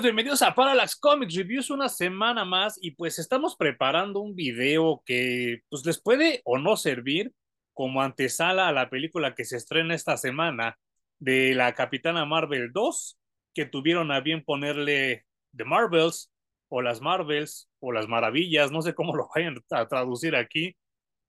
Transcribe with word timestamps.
Amigos, 0.00 0.14
bienvenidos 0.14 0.40
a 0.40 0.54
Parallax 0.54 0.96
Comics 0.96 1.34
Reviews 1.34 1.68
una 1.68 1.90
semana 1.90 2.46
más 2.46 2.78
y 2.80 2.92
pues 2.92 3.18
estamos 3.18 3.54
preparando 3.54 4.20
un 4.20 4.34
video 4.34 5.02
que 5.04 5.60
pues 5.68 5.84
les 5.84 6.00
puede 6.00 6.40
o 6.46 6.56
no 6.56 6.78
servir 6.78 7.34
como 7.74 8.00
antesala 8.00 8.66
a 8.66 8.72
la 8.72 8.88
película 8.88 9.34
que 9.34 9.44
se 9.44 9.58
estrena 9.58 9.94
esta 9.94 10.16
semana 10.16 10.78
de 11.18 11.52
la 11.54 11.74
Capitana 11.74 12.24
Marvel 12.24 12.72
2 12.72 13.18
que 13.52 13.66
tuvieron 13.66 14.10
a 14.10 14.20
bien 14.20 14.42
ponerle 14.42 15.26
The 15.54 15.66
Marvels 15.66 16.32
o 16.70 16.80
las 16.80 17.02
Marvels 17.02 17.68
o 17.78 17.92
las 17.92 18.08
Maravillas, 18.08 18.72
no 18.72 18.80
sé 18.80 18.94
cómo 18.94 19.14
lo 19.14 19.28
vayan 19.34 19.62
a 19.68 19.86
traducir 19.86 20.34
aquí, 20.34 20.74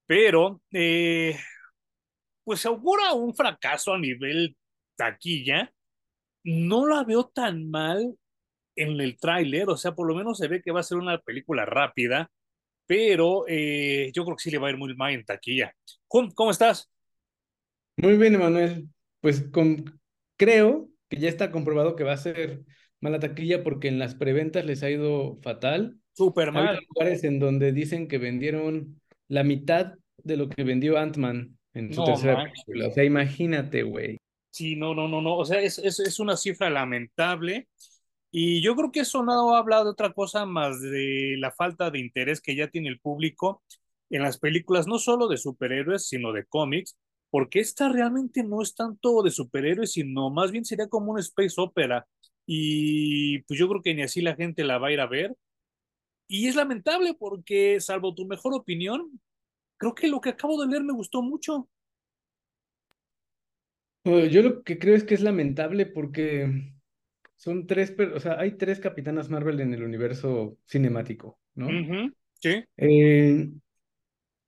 pero 0.06 0.62
eh, 0.72 1.38
pues 2.45 2.62
se 2.62 2.70
augura 2.70 3.12
un 3.12 3.36
fracaso 3.36 3.94
a 3.94 4.00
nivel 4.00 4.56
taquilla. 4.95 5.73
No 6.44 6.88
la 6.88 7.03
veo 7.03 7.28
tan 7.28 7.70
mal 7.70 8.17
en 8.75 8.99
el 9.02 9.17
tráiler, 9.17 9.70
o 9.70 9.77
sea, 9.77 9.93
por 9.93 10.07
lo 10.07 10.16
menos 10.16 10.38
se 10.38 10.48
ve 10.48 10.61
que 10.61 10.71
va 10.71 10.80
a 10.81 10.84
ser 10.84 10.98
una 10.98 11.20
película 11.20 11.66
rápida, 11.66 12.31
pero 12.85 13.45
eh, 13.47 14.11
yo 14.13 14.25
creo 14.25 14.38
que 14.38 14.44
sí 14.44 14.52
le 14.52 14.57
va 14.59 14.67
a 14.67 14.71
ir 14.71 14.77
muy 14.77 14.95
mal 14.95 15.13
en 15.13 15.25
taquilla. 15.25 15.73
¿Cómo, 16.07 16.34
cómo 16.34 16.52
estás? 16.52 16.89
Muy 17.97 18.17
bien, 18.17 18.35
Emanuel. 18.35 18.89
Pues 19.20 19.41
con, 19.52 19.99
creo 20.38 20.89
que 21.09 21.17
ya 21.17 21.30
está 21.30 21.52
comprobado 21.52 21.95
que 21.95 22.03
va 22.03 22.13
a 22.13 22.17
ser 22.17 22.61
mala 22.99 23.20
taquilla 23.20 23.63
porque 23.63 23.88
en 23.88 23.99
las 23.99 24.16
preventas 24.16 24.66
les 24.66 24.83
ha 24.83 24.89
ido 24.89 25.39
fatal. 25.41 25.97
Súper 26.13 26.52
mal. 26.52 26.75
Hay 26.75 26.85
lugares 26.89 27.23
en 27.23 27.39
donde 27.39 27.72
dicen 27.72 28.08
que 28.08 28.17
vendieron 28.17 29.00
la 29.28 29.44
mitad 29.44 29.94
de 30.17 30.38
lo 30.38 30.50
que 30.50 30.63
vendió 30.63 30.97
Ant-Man 30.97 31.58
en 31.73 31.94
su 31.94 32.02
No, 32.02 32.06
tercera 32.06 32.35
manches. 32.35 32.63
película. 32.66 32.89
O 32.89 32.91
sea, 32.91 33.03
imagínate, 33.03 33.83
güey. 33.83 34.17
Sí, 34.50 34.75
no, 34.75 34.94
no, 34.94 35.08
no, 35.08 35.22
no, 35.22 35.38
o 35.38 35.45
sea, 35.45 35.61
es, 35.61 35.78
es, 35.80 36.00
es 36.00 36.19
una 36.19 36.35
cifra 36.35 36.69
lamentable. 36.69 37.69
Y 38.32 38.62
yo 38.64 38.76
creo 38.76 38.92
que 38.92 39.02
eso 39.02 39.24
no 39.24 39.56
habla 39.56 39.84
de 39.84 39.90
otra 39.90 40.14
cosa 40.14 40.46
más 40.46 40.82
de 40.82 41.36
la 41.40 41.52
falta 41.52 41.92
de 41.92 42.00
interés 42.00 42.42
que 42.42 42.56
ya 42.56 42.70
tiene 42.70 42.90
el 42.90 43.00
público 43.00 43.64
en 44.10 44.24
las 44.24 44.40
películas, 44.40 44.88
no 44.88 45.00
solo 45.00 45.28
de 45.28 45.38
superhéroes, 45.38 46.08
sino 46.08 46.34
de 46.34 46.46
cómics, 46.46 46.98
porque 47.30 47.59
esta 47.59 47.90
realmente 47.90 48.44
no 48.44 48.62
es 48.62 48.76
tanto 48.76 49.24
de 49.24 49.32
superhéroes, 49.32 49.94
sino 49.94 50.30
más 50.30 50.52
bien 50.52 50.66
sería 50.66 50.88
como 50.90 51.12
una 51.12 51.22
space 51.22 51.56
opera. 51.62 52.08
Y 52.46 53.40
pues 53.44 53.59
yo 53.59 53.70
creo 53.70 53.82
que 53.82 53.94
ni 53.96 54.04
así 54.04 54.22
la 54.22 54.36
gente 54.36 54.64
la 54.66 54.78
va 54.80 54.88
a 54.90 54.92
ir 54.94 55.02
a 55.02 55.08
ver. 55.08 55.36
Y 56.28 56.48
es 56.48 56.56
lamentable 56.56 57.14
porque, 57.16 57.80
salvo 57.82 58.16
tu 58.16 58.26
mejor 58.28 58.54
opinión, 58.56 59.22
creo 59.78 59.96
que 59.96 60.08
lo 60.09 60.22
que 60.22 60.30
acabo 60.32 60.62
de 60.62 60.68
leer 60.70 60.84
me 60.84 60.94
gustó 60.94 61.22
mucho. 61.24 61.70
Bueno, 64.04 64.26
Yo 64.28 64.42
lo 64.42 64.64
que 64.64 64.80
creo 64.80 64.96
es 64.96 65.04
que 65.04 65.14
es 65.16 65.22
lamentable 65.22 65.86
porque 65.86 66.74
son 67.42 67.66
tres, 67.66 67.95
o 68.16 68.20
sea, 68.20 68.39
hay 68.39 68.52
tres 68.52 68.80
Capitanas 68.80 69.30
Marvel 69.30 69.59
en 69.61 69.73
el 69.73 69.84
universo 69.84 70.58
cinemático, 70.67 71.39
¿no? 71.56 71.67
Sí, 72.39 72.64
Eh, 72.78 73.50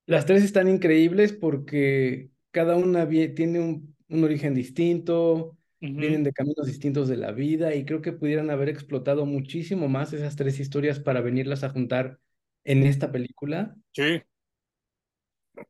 las 0.05 0.25
tres 0.25 0.43
están 0.43 0.67
increíbles 0.67 1.33
porque 1.33 2.29
cada 2.51 2.75
una 2.75 3.07
tiene 3.09 3.59
un, 3.59 3.95
un 4.09 4.23
origen 4.23 4.53
distinto, 4.53 5.57
vienen 5.79 6.23
de 6.23 6.33
caminos 6.33 6.67
distintos 6.67 7.07
de 7.07 7.17
la 7.17 7.31
vida 7.31 7.73
y 7.73 7.85
creo 7.85 8.01
que 8.01 8.13
pudieran 8.13 8.49
haber 8.51 8.69
explotado 8.69 9.25
muchísimo 9.25 9.87
más 9.87 10.13
esas 10.13 10.35
tres 10.35 10.59
historias 10.59 10.99
para 10.99 11.21
venirlas 11.21 11.63
a 11.63 11.69
juntar 11.69 12.19
en 12.63 12.83
esta 12.83 13.11
película, 13.11 13.75
sí. 13.93 14.23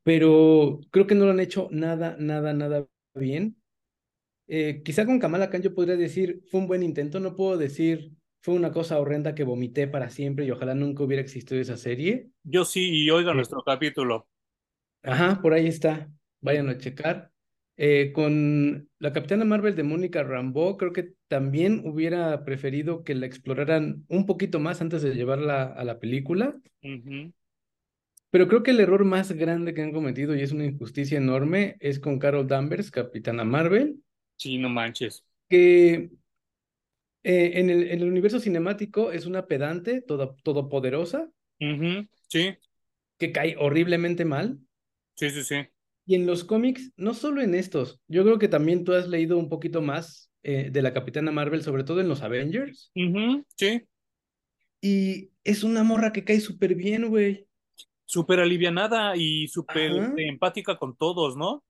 pero 0.03 0.79
creo 0.91 1.07
que 1.07 1.15
no 1.15 1.25
lo 1.25 1.31
han 1.31 1.39
hecho 1.39 1.67
nada, 1.71 2.15
nada, 2.19 2.53
nada 2.53 2.87
bien. 3.15 3.57
Eh, 4.47 4.81
quizá 4.83 5.05
con 5.05 5.19
Kamala 5.19 5.49
Khan 5.49 5.61
yo 5.61 5.73
podría 5.73 5.95
decir, 5.95 6.41
fue 6.49 6.59
un 6.59 6.67
buen 6.67 6.83
intento, 6.83 7.19
no 7.19 7.35
puedo 7.35 7.57
decir, 7.57 8.11
fue 8.41 8.53
una 8.53 8.71
cosa 8.71 8.99
horrenda 8.99 9.35
que 9.35 9.43
vomité 9.43 9.87
para 9.87 10.09
siempre 10.09 10.45
y 10.45 10.51
ojalá 10.51 10.75
nunca 10.75 11.03
hubiera 11.03 11.21
existido 11.21 11.61
esa 11.61 11.77
serie. 11.77 12.29
Yo 12.43 12.65
sí, 12.65 13.05
y 13.05 13.09
oiga 13.09 13.31
Eh, 13.31 13.35
nuestro 13.35 13.63
capítulo. 13.63 14.27
Ajá, 15.01 15.41
por 15.41 15.53
ahí 15.53 15.67
está. 15.67 16.09
Vayan 16.41 16.69
a 16.69 16.77
checar. 16.77 17.31
Eh, 17.75 18.11
con 18.13 18.87
la 18.99 19.13
Capitana 19.13 19.45
Marvel 19.45 19.75
de 19.75 19.81
Mónica 19.81 20.21
Rambeau, 20.21 20.77
creo 20.77 20.93
que 20.93 21.13
también 21.27 21.81
hubiera 21.85 22.45
preferido 22.45 23.03
que 23.03 23.15
la 23.15 23.25
exploraran 23.25 24.05
un 24.09 24.27
poquito 24.27 24.59
más 24.59 24.81
antes 24.81 25.01
de 25.01 25.15
llevarla 25.15 25.63
a 25.63 25.83
la 25.83 25.99
película. 25.99 26.55
Pero 28.29 28.47
creo 28.47 28.61
que 28.63 28.71
el 28.71 28.79
error 28.79 29.05
más 29.05 29.31
grande 29.31 29.73
que 29.73 29.81
han 29.81 29.91
cometido, 29.91 30.35
y 30.35 30.41
es 30.41 30.51
una 30.51 30.65
injusticia 30.65 31.17
enorme, 31.17 31.77
es 31.79 31.99
con 31.99 32.19
Carol 32.19 32.47
Danvers, 32.47 32.91
Capitana 32.91 33.43
Marvel, 33.43 34.03
Sí, 34.43 34.57
no 34.57 34.69
manches. 34.69 35.23
que 35.49 36.09
eh, 37.23 37.51
en 37.55 37.69
el, 37.69 37.83
en 37.89 38.01
el 38.01 38.07
universo 38.07 38.39
cinemático 38.39 39.11
es 39.11 39.25
una 39.25 39.47
pedante, 39.47 40.01
toda, 40.01 40.35
todopoderosa, 40.43 41.29
Sí, 42.27 42.57
que 43.17 43.31
cae 43.31 43.55
horriblemente 43.57 44.25
mal. 44.25 44.59
sí, 45.15 45.29
sí, 45.29 45.43
sí. 45.43 45.55
Y 46.05 46.15
en 46.15 46.25
los 46.25 46.43
cómics, 46.43 46.91
no 46.97 47.13
solo 47.13 47.41
en 47.41 47.55
estos, 47.55 48.01
yo 48.07 48.23
creo 48.23 48.37
que 48.37 48.49
también 48.49 48.83
tú 48.83 48.93
has 48.93 49.07
leído 49.07 49.37
un 49.37 49.47
poquito 49.47 49.81
más 49.81 50.31
eh, 50.43 50.69
de 50.69 50.81
la 50.81 50.93
Capitana 50.93 51.31
Marvel, 51.31 51.63
sobre 51.63 51.85
todo 51.85 52.01
en 52.01 52.09
los 52.09 52.21
Avengers, 52.21 52.91
Sí, 53.55 53.87
y 54.81 55.31
es 55.45 55.63
una 55.63 55.83
morra 55.83 56.11
que 56.11 56.25
cae 56.25 56.41
súper 56.41 56.75
bien, 56.75 57.07
güey. 57.07 57.47
súper 58.05 58.41
alivianada 58.41 59.15
y 59.15 59.47
súper 59.47 59.91
empática 60.17 60.77
con 60.77 60.97
todos, 60.97 61.37
¿no? 61.37 61.63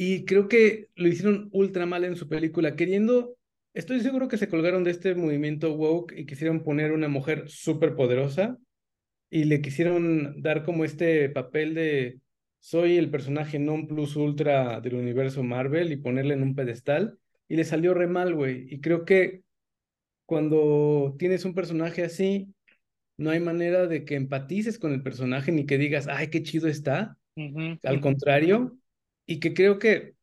Y 0.00 0.24
creo 0.26 0.46
que 0.46 0.86
lo 0.94 1.08
hicieron 1.08 1.48
ultra 1.50 1.84
mal 1.84 2.04
en 2.04 2.14
su 2.14 2.28
película, 2.28 2.76
queriendo, 2.76 3.36
estoy 3.74 3.98
seguro 3.98 4.28
que 4.28 4.36
se 4.36 4.48
colgaron 4.48 4.84
de 4.84 4.92
este 4.92 5.16
movimiento 5.16 5.74
woke 5.74 6.16
y 6.16 6.24
quisieron 6.24 6.62
poner 6.62 6.92
una 6.92 7.08
mujer 7.08 7.48
súper 7.48 7.96
poderosa 7.96 8.56
y 9.28 9.42
le 9.46 9.60
quisieron 9.60 10.40
dar 10.40 10.62
como 10.62 10.84
este 10.84 11.28
papel 11.30 11.74
de 11.74 12.20
soy 12.60 12.96
el 12.96 13.10
personaje 13.10 13.58
non 13.58 13.88
plus 13.88 14.14
ultra 14.14 14.80
del 14.80 14.94
universo 14.94 15.42
Marvel 15.42 15.90
y 15.90 15.96
ponerle 15.96 16.34
en 16.34 16.44
un 16.44 16.54
pedestal 16.54 17.18
y 17.48 17.56
le 17.56 17.64
salió 17.64 17.92
re 17.92 18.06
mal, 18.06 18.36
güey. 18.36 18.72
Y 18.72 18.80
creo 18.80 19.04
que 19.04 19.42
cuando 20.26 21.16
tienes 21.18 21.44
un 21.44 21.54
personaje 21.54 22.04
así, 22.04 22.54
no 23.16 23.30
hay 23.30 23.40
manera 23.40 23.88
de 23.88 24.04
que 24.04 24.14
empatices 24.14 24.78
con 24.78 24.92
el 24.92 25.02
personaje 25.02 25.50
ni 25.50 25.66
que 25.66 25.76
digas, 25.76 26.06
ay, 26.06 26.28
qué 26.28 26.44
chido 26.44 26.68
está. 26.68 27.18
Al 27.82 28.00
contrario, 28.00 28.78
y 29.28 29.40
que 29.40 29.52
creo 29.52 29.78
que, 29.78 30.14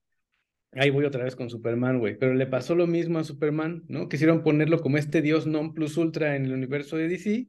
ahí 0.71 0.89
voy 0.89 1.05
otra 1.05 1.23
vez 1.23 1.35
con 1.35 1.49
Superman, 1.49 1.99
güey, 1.99 2.17
pero 2.17 2.33
le 2.33 2.47
pasó 2.47 2.73
lo 2.73 2.87
mismo 2.87 3.19
a 3.19 3.23
Superman, 3.23 3.83
¿no? 3.87 4.09
Quisieron 4.09 4.41
ponerlo 4.41 4.81
como 4.81 4.97
este 4.97 5.21
dios 5.21 5.45
non 5.45 5.73
plus 5.73 5.95
ultra 5.95 6.35
en 6.35 6.45
el 6.45 6.53
universo 6.53 6.97
de 6.97 7.07
DC, 7.07 7.47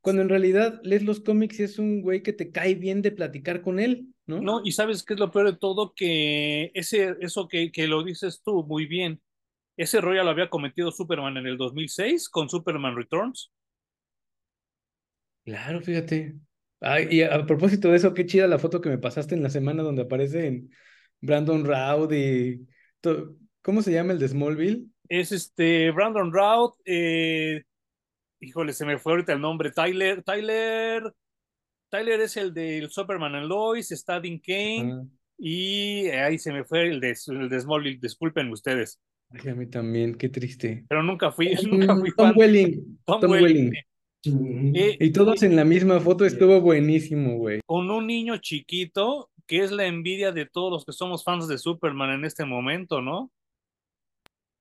cuando 0.00 0.22
en 0.22 0.30
realidad 0.30 0.80
lees 0.82 1.02
los 1.02 1.20
cómics 1.20 1.60
y 1.60 1.64
es 1.64 1.78
un 1.78 2.00
güey 2.00 2.22
que 2.22 2.32
te 2.32 2.50
cae 2.50 2.74
bien 2.74 3.02
de 3.02 3.12
platicar 3.12 3.60
con 3.60 3.78
él, 3.80 4.08
¿no? 4.26 4.40
No, 4.40 4.62
y 4.64 4.72
sabes 4.72 5.04
qué 5.04 5.12
es 5.12 5.20
lo 5.20 5.30
peor 5.30 5.52
de 5.52 5.58
todo, 5.58 5.92
que 5.94 6.70
ese, 6.72 7.16
eso 7.20 7.48
que, 7.48 7.70
que 7.70 7.86
lo 7.86 8.02
dices 8.02 8.40
tú 8.42 8.64
muy 8.64 8.86
bien, 8.86 9.20
ese 9.76 9.98
error 9.98 10.16
ya 10.16 10.24
lo 10.24 10.30
había 10.30 10.48
cometido 10.48 10.90
Superman 10.90 11.36
en 11.36 11.46
el 11.46 11.58
2006 11.58 12.30
con 12.30 12.48
Superman 12.48 12.96
Returns. 12.96 13.52
Claro, 15.44 15.82
fíjate. 15.82 16.34
Ay, 16.80 17.08
y 17.10 17.22
a, 17.22 17.34
a 17.34 17.46
propósito 17.46 17.90
de 17.90 17.98
eso, 17.98 18.14
qué 18.14 18.24
chida 18.24 18.46
la 18.46 18.58
foto 18.58 18.80
que 18.80 18.88
me 18.88 18.98
pasaste 18.98 19.34
en 19.34 19.42
la 19.42 19.50
semana 19.50 19.82
donde 19.82 20.02
aparecen 20.02 20.70
Brandon 21.24 21.64
Routh 21.64 22.12
y... 22.12 22.66
to- 23.00 23.36
¿Cómo 23.62 23.80
se 23.82 23.92
llama 23.92 24.12
el 24.12 24.18
de 24.18 24.28
Smallville? 24.28 24.84
Es 25.08 25.32
este 25.32 25.90
Brandon 25.90 26.30
Routh, 26.32 26.74
eh, 26.84 27.62
híjole, 28.40 28.72
se 28.74 28.84
me 28.84 28.98
fue 28.98 29.12
ahorita 29.12 29.32
el 29.32 29.40
nombre, 29.40 29.70
Tyler, 29.70 30.22
Tyler, 30.22 31.12
Tyler 31.90 32.20
es 32.20 32.36
el 32.36 32.52
del 32.52 32.90
Superman 32.90 33.34
and 33.34 33.46
Lois, 33.48 33.90
está 33.92 34.20
Dean 34.20 34.38
Kane 34.38 35.06
y 35.38 36.06
eh, 36.06 36.20
ahí 36.20 36.38
se 36.38 36.52
me 36.52 36.64
fue 36.64 36.88
el 36.88 37.00
de, 37.00 37.16
el 37.28 37.48
de 37.48 37.60
Smallville, 37.60 37.98
disculpen 38.00 38.50
ustedes, 38.50 39.00
Ay, 39.30 39.50
a 39.50 39.54
mí 39.54 39.66
también, 39.66 40.14
qué 40.14 40.28
triste. 40.28 40.84
pero 40.88 41.02
nunca 41.02 41.32
fui, 41.32 41.54
nunca 41.70 41.96
fui 41.96 42.10
Tom 42.16 42.28
fan 42.28 42.34
Welling, 42.36 42.98
Tom 43.06 43.20
Tom 43.20 43.30
Welling. 43.30 43.72
Welling. 44.26 44.74
Eh, 44.74 44.96
Y 45.00 45.10
todos 45.12 45.42
eh, 45.42 45.46
en 45.46 45.56
la 45.56 45.64
misma 45.66 46.00
foto 46.00 46.24
estuvo 46.24 46.60
buenísimo, 46.60 47.36
güey. 47.36 47.60
con 47.66 47.90
un 47.90 48.06
niño 48.06 48.38
chiquito 48.38 49.30
que 49.46 49.62
es 49.62 49.72
la 49.72 49.86
envidia 49.86 50.32
de 50.32 50.46
todos 50.46 50.70
los 50.70 50.84
que 50.84 50.92
somos 50.92 51.24
fans 51.24 51.48
de 51.48 51.58
Superman 51.58 52.10
en 52.10 52.24
este 52.24 52.44
momento, 52.44 53.00
¿no? 53.00 53.30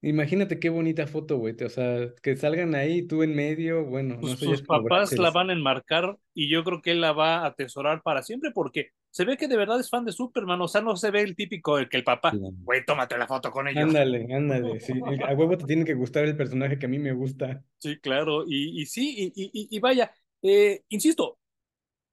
Imagínate 0.01 0.59
qué 0.59 0.69
bonita 0.69 1.07
foto, 1.07 1.37
güey. 1.37 1.55
O 1.63 1.69
sea, 1.69 2.13
que 2.21 2.35
salgan 2.35 2.75
ahí, 2.75 3.07
tú 3.07 3.23
en 3.23 3.35
medio, 3.35 3.85
bueno, 3.85 4.17
Pues 4.19 4.33
no 4.33 4.37
sé, 4.37 4.45
ya 4.47 4.57
sus 4.57 4.61
papás 4.67 5.17
la 5.17 5.31
van 5.31 5.49
a 5.49 5.53
enmarcar 5.53 6.17
y 6.33 6.49
yo 6.49 6.63
creo 6.65 6.81
que 6.81 6.91
él 6.91 6.99
la 6.99 7.13
va 7.13 7.37
a 7.37 7.45
atesorar 7.47 8.01
para 8.01 8.21
siempre 8.21 8.51
porque 8.51 8.89
se 9.11 9.23
ve 9.23 9.37
que 9.37 9.47
de 9.47 9.55
verdad 9.55 9.79
es 9.79 9.89
fan 9.89 10.03
de 10.03 10.11
Superman, 10.11 10.59
o 10.59 10.67
sea, 10.67 10.81
no 10.81 10.97
se 10.97 11.09
ve 11.09 11.21
el 11.21 11.37
típico 11.37 11.77
de 11.77 11.87
que 11.87 11.95
el 11.95 12.03
papá, 12.03 12.33
güey, 12.33 12.83
tómate 12.83 13.17
la 13.17 13.27
foto 13.27 13.49
con 13.49 13.67
ellos. 13.69 13.83
Ándale, 13.83 14.27
ándale, 14.33 14.79
sí. 14.81 14.93
A 15.25 15.33
huevo 15.35 15.57
te 15.57 15.65
tiene 15.65 15.85
que 15.85 15.93
gustar 15.93 16.25
el 16.25 16.35
personaje 16.35 16.77
que 16.77 16.85
a 16.87 16.89
mí 16.89 16.99
me 16.99 17.13
gusta. 17.13 17.63
Sí, 17.77 17.97
claro, 17.99 18.43
y, 18.45 18.81
y 18.81 18.85
sí, 18.85 19.31
y, 19.35 19.51
y, 19.53 19.67
y 19.69 19.79
vaya, 19.79 20.11
eh, 20.41 20.81
insisto, 20.89 21.37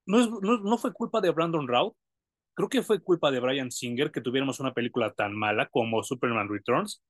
no, 0.07 0.21
es, 0.21 0.31
no, 0.31 0.59
no 0.59 0.79
fue 0.79 0.93
culpa 0.93 1.21
de 1.21 1.31
Brandon 1.31 1.67
Routh, 1.67 1.95
creo 2.61 2.69
que 2.69 2.83
fue 2.83 3.03
culpa 3.03 3.31
de 3.31 3.41
Brian 3.41 3.71
Singer 3.71 4.11
que 4.11 4.21
tuviéramos 4.21 4.61
una 4.61 4.73
película 4.73 5.13
tan 5.13 5.35
mala 5.35 5.67
como 5.67 6.03
Superman 6.03 6.49
Returns. 6.49 7.03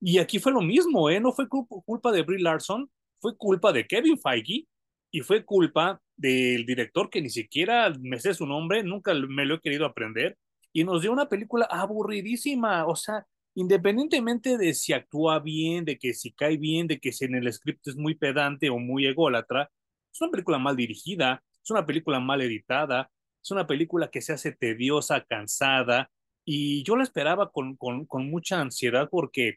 Y 0.00 0.18
aquí 0.18 0.38
fue 0.38 0.52
lo 0.52 0.60
mismo, 0.60 1.08
¿eh? 1.10 1.20
No 1.20 1.32
fue 1.32 1.48
culpa 1.48 2.12
de 2.12 2.22
Brie 2.22 2.42
Larson, 2.42 2.90
fue 3.20 3.36
culpa 3.36 3.72
de 3.72 3.86
Kevin 3.86 4.18
Feige 4.18 4.66
y 5.10 5.20
fue 5.20 5.44
culpa 5.44 6.00
del 6.16 6.66
director 6.66 7.08
que 7.10 7.22
ni 7.22 7.30
siquiera 7.30 7.92
me 8.00 8.18
sé 8.18 8.34
su 8.34 8.46
nombre, 8.46 8.82
nunca 8.82 9.14
me 9.14 9.46
lo 9.46 9.54
he 9.54 9.60
querido 9.60 9.86
aprender, 9.86 10.36
y 10.72 10.84
nos 10.84 11.02
dio 11.02 11.12
una 11.12 11.28
película 11.28 11.66
aburridísima, 11.70 12.86
o 12.86 12.96
sea, 12.96 13.26
independientemente 13.54 14.58
de 14.58 14.74
si 14.74 14.92
actúa 14.92 15.38
bien, 15.40 15.84
de 15.86 15.98
que 15.98 16.12
si 16.12 16.32
cae 16.32 16.58
bien, 16.58 16.86
de 16.86 17.00
que 17.00 17.12
si 17.12 17.24
en 17.24 17.34
el 17.34 17.50
script 17.52 17.86
es 17.88 17.96
muy 17.96 18.14
pedante 18.14 18.68
o 18.68 18.78
muy 18.78 19.06
ególatra, 19.06 19.70
es 20.12 20.20
una 20.20 20.30
película 20.30 20.58
mal 20.58 20.76
dirigida, 20.76 21.42
es 21.62 21.70
una 21.70 21.86
película 21.86 22.20
mal 22.20 22.42
editada, 22.42 23.10
es 23.46 23.50
una 23.52 23.66
película 23.66 24.10
que 24.10 24.22
se 24.22 24.32
hace 24.32 24.52
tediosa, 24.52 25.24
cansada, 25.24 26.10
y 26.44 26.82
yo 26.84 26.96
la 26.96 27.04
esperaba 27.04 27.52
con, 27.52 27.76
con, 27.76 28.30
mucha 28.30 28.60
ansiedad 28.60 29.08
porque 29.10 29.56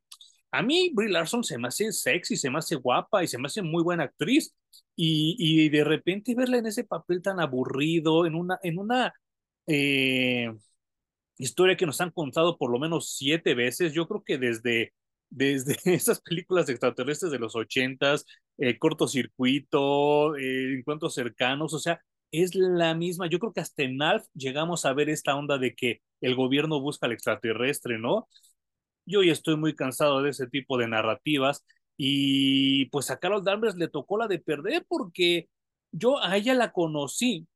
a 0.51 0.61
mí 0.63 0.91
Brie 0.93 1.09
Larson 1.09 1.43
se 1.43 1.57
me 1.57 1.67
hace 1.69 1.91
sexy, 1.91 2.37
se 2.37 2.49
me 2.51 2.59
hace 2.59 2.75
guapa 2.75 3.23
y 3.23 3.27
se 3.27 3.37
me 3.39 3.47
hace 3.47 3.61
muy 3.61 3.83
buena 3.83 4.05
actriz. 4.05 4.55
Y, 4.95 5.35
y 5.39 5.69
de 5.69 5.83
repente 5.83 6.35
verla 6.35 6.57
en 6.57 6.67
ese 6.67 6.83
papel 6.83 7.21
tan 7.21 7.39
aburrido, 7.39 8.25
en 8.25 8.35
una, 8.35 8.59
en 8.63 8.79
una 8.79 9.13
eh, 9.67 10.51
historia 11.37 11.77
que 11.77 11.85
nos 11.85 12.01
han 12.01 12.11
contado 12.11 12.57
por 12.57 12.71
lo 12.71 12.79
menos 12.79 13.15
siete 13.17 13.55
veces, 13.55 13.93
yo 13.93 14.07
creo 14.07 14.23
que 14.23 14.37
desde, 14.37 14.93
desde 15.29 15.77
esas 15.95 16.21
películas 16.21 16.69
extraterrestres 16.69 17.31
de 17.31 17.39
los 17.39 17.55
ochentas, 17.55 18.25
eh, 18.57 18.77
cortocircuito, 18.79 20.35
eh, 20.37 20.75
encuentros 20.79 21.13
cercanos, 21.15 21.73
o 21.73 21.79
sea, 21.79 22.01
es 22.31 22.55
la 22.55 22.93
misma. 22.95 23.27
Yo 23.27 23.39
creo 23.39 23.53
que 23.53 23.61
hasta 23.61 23.83
en 23.83 24.01
Alf 24.01 24.25
llegamos 24.33 24.85
a 24.85 24.93
ver 24.93 25.09
esta 25.09 25.35
onda 25.35 25.57
de 25.57 25.75
que 25.75 26.01
el 26.21 26.35
gobierno 26.35 26.81
busca 26.81 27.07
al 27.07 27.13
extraterrestre, 27.13 27.99
¿no? 27.99 28.27
Yo 29.05 29.23
ya 29.23 29.33
estoy 29.33 29.57
muy 29.57 29.75
cansado 29.75 30.21
de 30.21 30.31
ese 30.31 30.47
tipo 30.47 30.77
de 30.77 30.87
narrativas 30.87 31.65
y 31.97 32.85
pues 32.87 33.11
a 33.11 33.19
Carol 33.19 33.43
Danvers 33.43 33.75
le 33.75 33.87
tocó 33.87 34.17
la 34.17 34.27
de 34.27 34.39
perder 34.39 34.85
porque 34.87 35.49
yo 35.91 36.23
a 36.23 36.37
ella 36.37 36.53
la 36.53 36.71
conocí 36.71 37.47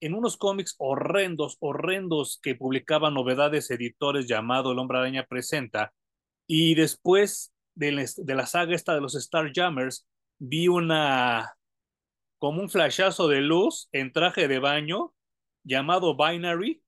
en 0.00 0.14
unos 0.14 0.36
cómics 0.36 0.74
horrendos, 0.78 1.56
horrendos 1.60 2.38
que 2.42 2.54
publicaban 2.54 3.14
novedades 3.14 3.70
editores 3.70 4.26
llamado 4.26 4.72
El 4.72 4.78
Hombre 4.78 4.98
Araña 4.98 5.26
Presenta 5.26 5.92
y 6.46 6.74
después 6.74 7.52
de, 7.74 8.06
de 8.16 8.34
la 8.34 8.46
saga 8.46 8.74
esta 8.74 8.94
de 8.94 9.00
los 9.00 9.14
Star 9.14 9.52
Jammers 9.54 10.06
vi 10.38 10.68
una 10.68 11.54
como 12.44 12.60
un 12.60 12.68
flashazo 12.68 13.26
de 13.26 13.40
luz 13.40 13.88
en 13.90 14.12
traje 14.12 14.48
de 14.48 14.58
baño 14.58 15.14
llamado 15.62 16.14
Binary 16.14 16.82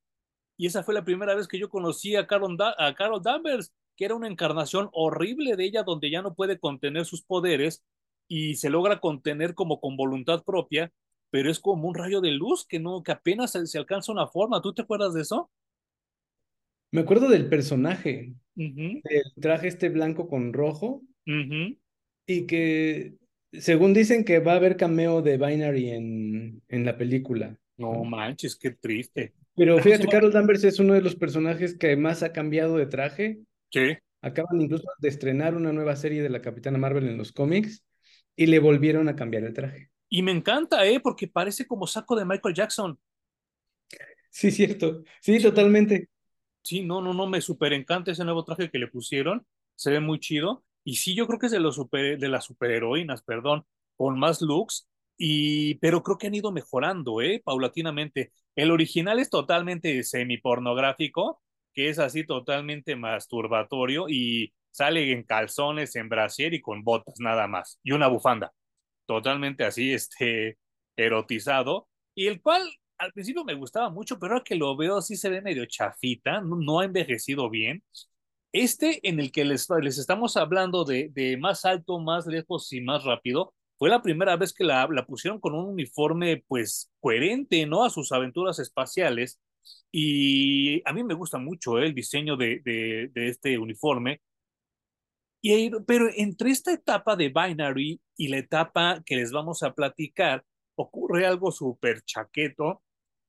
y 0.58 0.66
esa 0.66 0.82
fue 0.82 0.92
la 0.92 1.02
primera 1.02 1.34
vez 1.34 1.48
que 1.48 1.58
yo 1.58 1.70
conocí 1.70 2.14
a 2.14 2.26
Carol, 2.26 2.58
a 2.60 2.94
Carol 2.94 3.22
Danvers 3.22 3.72
que 3.96 4.04
era 4.04 4.14
una 4.14 4.28
encarnación 4.28 4.90
horrible 4.92 5.56
de 5.56 5.64
ella 5.64 5.82
donde 5.82 6.10
ya 6.10 6.20
no 6.20 6.34
puede 6.34 6.58
contener 6.58 7.06
sus 7.06 7.22
poderes 7.22 7.82
y 8.28 8.56
se 8.56 8.68
logra 8.68 9.00
contener 9.00 9.54
como 9.54 9.80
con 9.80 9.96
voluntad 9.96 10.44
propia, 10.44 10.92
pero 11.30 11.50
es 11.50 11.58
como 11.58 11.88
un 11.88 11.94
rayo 11.94 12.20
de 12.20 12.32
luz 12.32 12.66
que 12.66 12.78
no 12.78 13.02
que 13.02 13.12
apenas 13.12 13.52
se, 13.52 13.66
se 13.66 13.78
alcanza 13.78 14.12
una 14.12 14.26
forma. 14.26 14.60
¿Tú 14.60 14.74
te 14.74 14.82
acuerdas 14.82 15.14
de 15.14 15.22
eso? 15.22 15.50
Me 16.90 17.00
acuerdo 17.00 17.30
del 17.30 17.48
personaje, 17.48 18.34
uh 18.56 18.60
-huh. 18.62 19.00
el 19.04 19.32
traje 19.40 19.68
este 19.68 19.88
blanco 19.88 20.28
con 20.28 20.52
rojo, 20.52 21.00
uh 21.26 21.32
-huh. 21.32 21.78
y 22.26 22.46
que 22.46 23.14
según 23.60 23.94
dicen 23.94 24.24
que 24.24 24.38
va 24.38 24.52
a 24.52 24.56
haber 24.56 24.76
cameo 24.76 25.22
de 25.22 25.36
Binary 25.36 25.90
en, 25.90 26.62
en 26.68 26.84
la 26.84 26.96
película. 26.96 27.58
No 27.76 28.04
manches, 28.04 28.56
qué 28.56 28.70
triste. 28.70 29.34
Pero 29.54 29.78
fíjate, 29.78 30.08
Carol 30.08 30.32
Danvers 30.32 30.64
es 30.64 30.78
uno 30.78 30.94
de 30.94 31.00
los 31.00 31.16
personajes 31.16 31.76
que 31.76 31.96
más 31.96 32.22
ha 32.22 32.32
cambiado 32.32 32.76
de 32.76 32.86
traje. 32.86 33.38
Sí. 33.70 33.96
Acaban 34.20 34.60
incluso 34.60 34.84
de 34.98 35.08
estrenar 35.08 35.54
una 35.54 35.72
nueva 35.72 35.96
serie 35.96 36.22
de 36.22 36.28
la 36.28 36.42
Capitana 36.42 36.78
Marvel 36.78 37.08
en 37.08 37.16
los 37.16 37.32
cómics 37.32 37.84
y 38.34 38.46
le 38.46 38.58
volvieron 38.58 39.08
a 39.08 39.16
cambiar 39.16 39.44
el 39.44 39.54
traje. 39.54 39.90
Y 40.08 40.22
me 40.22 40.32
encanta, 40.32 40.86
¿eh? 40.86 41.00
Porque 41.00 41.26
parece 41.26 41.66
como 41.66 41.86
saco 41.86 42.16
de 42.16 42.24
Michael 42.24 42.54
Jackson. 42.54 42.98
Sí, 44.30 44.50
cierto. 44.50 45.02
Sí, 45.22 45.38
sí. 45.38 45.42
totalmente. 45.42 46.10
Sí, 46.60 46.82
no, 46.84 47.00
no, 47.00 47.14
no, 47.14 47.26
me 47.26 47.40
súper 47.40 47.72
encanta 47.72 48.10
ese 48.10 48.24
nuevo 48.24 48.44
traje 48.44 48.70
que 48.70 48.78
le 48.78 48.88
pusieron. 48.88 49.46
Se 49.74 49.90
ve 49.90 50.00
muy 50.00 50.20
chido. 50.20 50.65
Y 50.86 50.96
sí, 50.96 51.16
yo 51.16 51.26
creo 51.26 51.40
que 51.40 51.46
es 51.46 51.52
de, 51.52 51.58
los 51.58 51.74
super, 51.74 52.16
de 52.16 52.28
las 52.28 52.44
superheroínas, 52.44 53.22
perdón, 53.22 53.66
con 53.96 54.18
más 54.20 54.40
looks. 54.40 54.88
Y, 55.18 55.74
pero 55.76 56.02
creo 56.04 56.16
que 56.16 56.28
han 56.28 56.34
ido 56.36 56.52
mejorando, 56.52 57.20
¿eh? 57.22 57.42
Paulatinamente. 57.44 58.32
El 58.54 58.70
original 58.70 59.18
es 59.18 59.28
totalmente 59.28 60.02
semi-pornográfico, 60.04 61.42
que 61.74 61.88
es 61.88 61.98
así 61.98 62.24
totalmente 62.24 62.94
masturbatorio 62.94 64.06
y 64.08 64.52
sale 64.70 65.10
en 65.12 65.24
calzones, 65.24 65.96
en 65.96 66.08
brasier 66.08 66.54
y 66.54 66.60
con 66.60 66.84
botas 66.84 67.16
nada 67.18 67.48
más. 67.48 67.80
Y 67.82 67.90
una 67.90 68.06
bufanda. 68.06 68.52
Totalmente 69.06 69.64
así, 69.64 69.92
este, 69.92 70.58
erotizado. 70.96 71.88
Y 72.14 72.28
el 72.28 72.40
cual 72.40 72.62
al 72.98 73.12
principio 73.12 73.44
me 73.44 73.54
gustaba 73.54 73.90
mucho, 73.90 74.18
pero 74.20 74.34
ahora 74.34 74.44
que 74.44 74.54
lo 74.54 74.76
veo 74.76 75.02
sí 75.02 75.16
se 75.16 75.30
ve 75.30 75.42
medio 75.42 75.66
chafita, 75.66 76.40
no, 76.42 76.56
no 76.56 76.80
ha 76.80 76.84
envejecido 76.84 77.50
bien. 77.50 77.82
Este 78.58 79.06
en 79.06 79.20
el 79.20 79.32
que 79.32 79.44
les, 79.44 79.68
les 79.82 79.98
estamos 79.98 80.38
hablando 80.38 80.84
de, 80.86 81.36
más 81.38 81.66
alto, 81.66 81.98
más 82.00 82.26
lejos 82.26 82.72
y 82.72 82.80
más 82.80 83.04
rápido, 83.04 83.52
fue 83.78 83.90
la 83.90 84.00
primera 84.00 84.34
vez 84.36 84.54
que 84.54 84.64
la, 84.64 84.88
pusieron 85.06 85.40
con 85.40 85.54
un 85.54 85.66
uniforme 85.66 86.42
pues 86.48 86.90
coherente, 86.98 87.66
¿no? 87.66 87.84
A 87.84 87.90
sus 87.90 88.12
aventuras 88.12 88.58
espaciales. 88.58 89.38
Y 89.92 90.80
a 90.88 90.94
mí 90.94 91.04
me 91.04 91.12
gusta 91.12 91.36
mucho 91.36 91.78
¿eh? 91.78 91.84
el 91.84 91.94
diseño 91.94 92.38
de 92.38 93.10
este 93.14 93.58
uniforme. 93.58 94.22
Y, 95.42 95.70
pero 95.86 96.08
entre 96.16 96.50
esta 96.50 96.72
etapa 96.72 97.14
de 97.14 97.28
Binary 97.28 98.00
y 98.16 98.28
la 98.28 98.38
etapa 98.38 99.02
que 99.04 99.16
les 99.16 99.32
vamos 99.32 99.62
a 99.64 99.74
platicar, 99.74 100.46
ocurre 100.76 101.26
algo 101.26 101.52
súper 101.52 102.02
chaqueto 102.04 102.82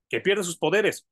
que 0.08 0.22
pierde 0.22 0.46
sus 0.46 0.58
poderes. 0.58 1.06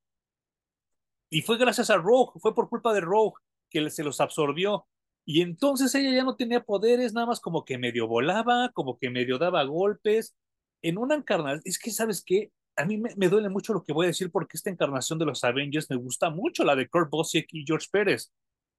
Y 1.30 1.42
fue 1.42 1.58
gracias 1.58 1.90
a 1.90 1.98
Rogue, 1.98 2.40
fue 2.40 2.56
por 2.56 2.70
culpa 2.70 2.94
de 2.94 3.02
Rogue 3.02 3.36
que 3.76 3.90
se 3.90 4.04
los 4.04 4.22
absorbió. 4.22 4.88
Y 5.26 5.42
entonces 5.42 5.94
ella 5.96 6.12
ya 6.12 6.24
no 6.24 6.36
tenía 6.36 6.64
poderes, 6.64 7.14
nada 7.14 7.28
más 7.28 7.40
como 7.42 7.66
que 7.66 7.78
medio 7.78 8.08
volaba, 8.08 8.70
como 8.74 8.98
que 8.98 9.10
medio 9.10 9.38
daba 9.38 9.64
golpes. 9.64 10.36
En 10.82 10.98
una 10.98 11.16
encarnación, 11.16 11.62
es 11.66 11.80
que, 11.80 11.92
¿sabes 11.92 12.24
qué? 12.24 12.52
A 12.78 12.86
mí 12.86 12.98
me, 12.98 13.30
duele 13.30 13.50
mucho 13.50 13.74
lo 13.74 13.84
que 13.84 13.94
voy 13.94 14.06
a 14.06 14.08
decir 14.08 14.32
porque 14.32 14.58
esta 14.58 14.70
encarnación 14.70 15.18
de 15.20 15.26
los 15.26 15.44
Avengers 15.44 15.90
me 15.90 15.96
gusta 15.96 16.30
mucho, 16.30 16.64
la 16.64 16.76
de 16.76 16.88
Kurt 16.88 17.10
Busiek 17.10 17.48
y 17.52 17.66
George 17.66 17.88
Pérez. 17.92 18.32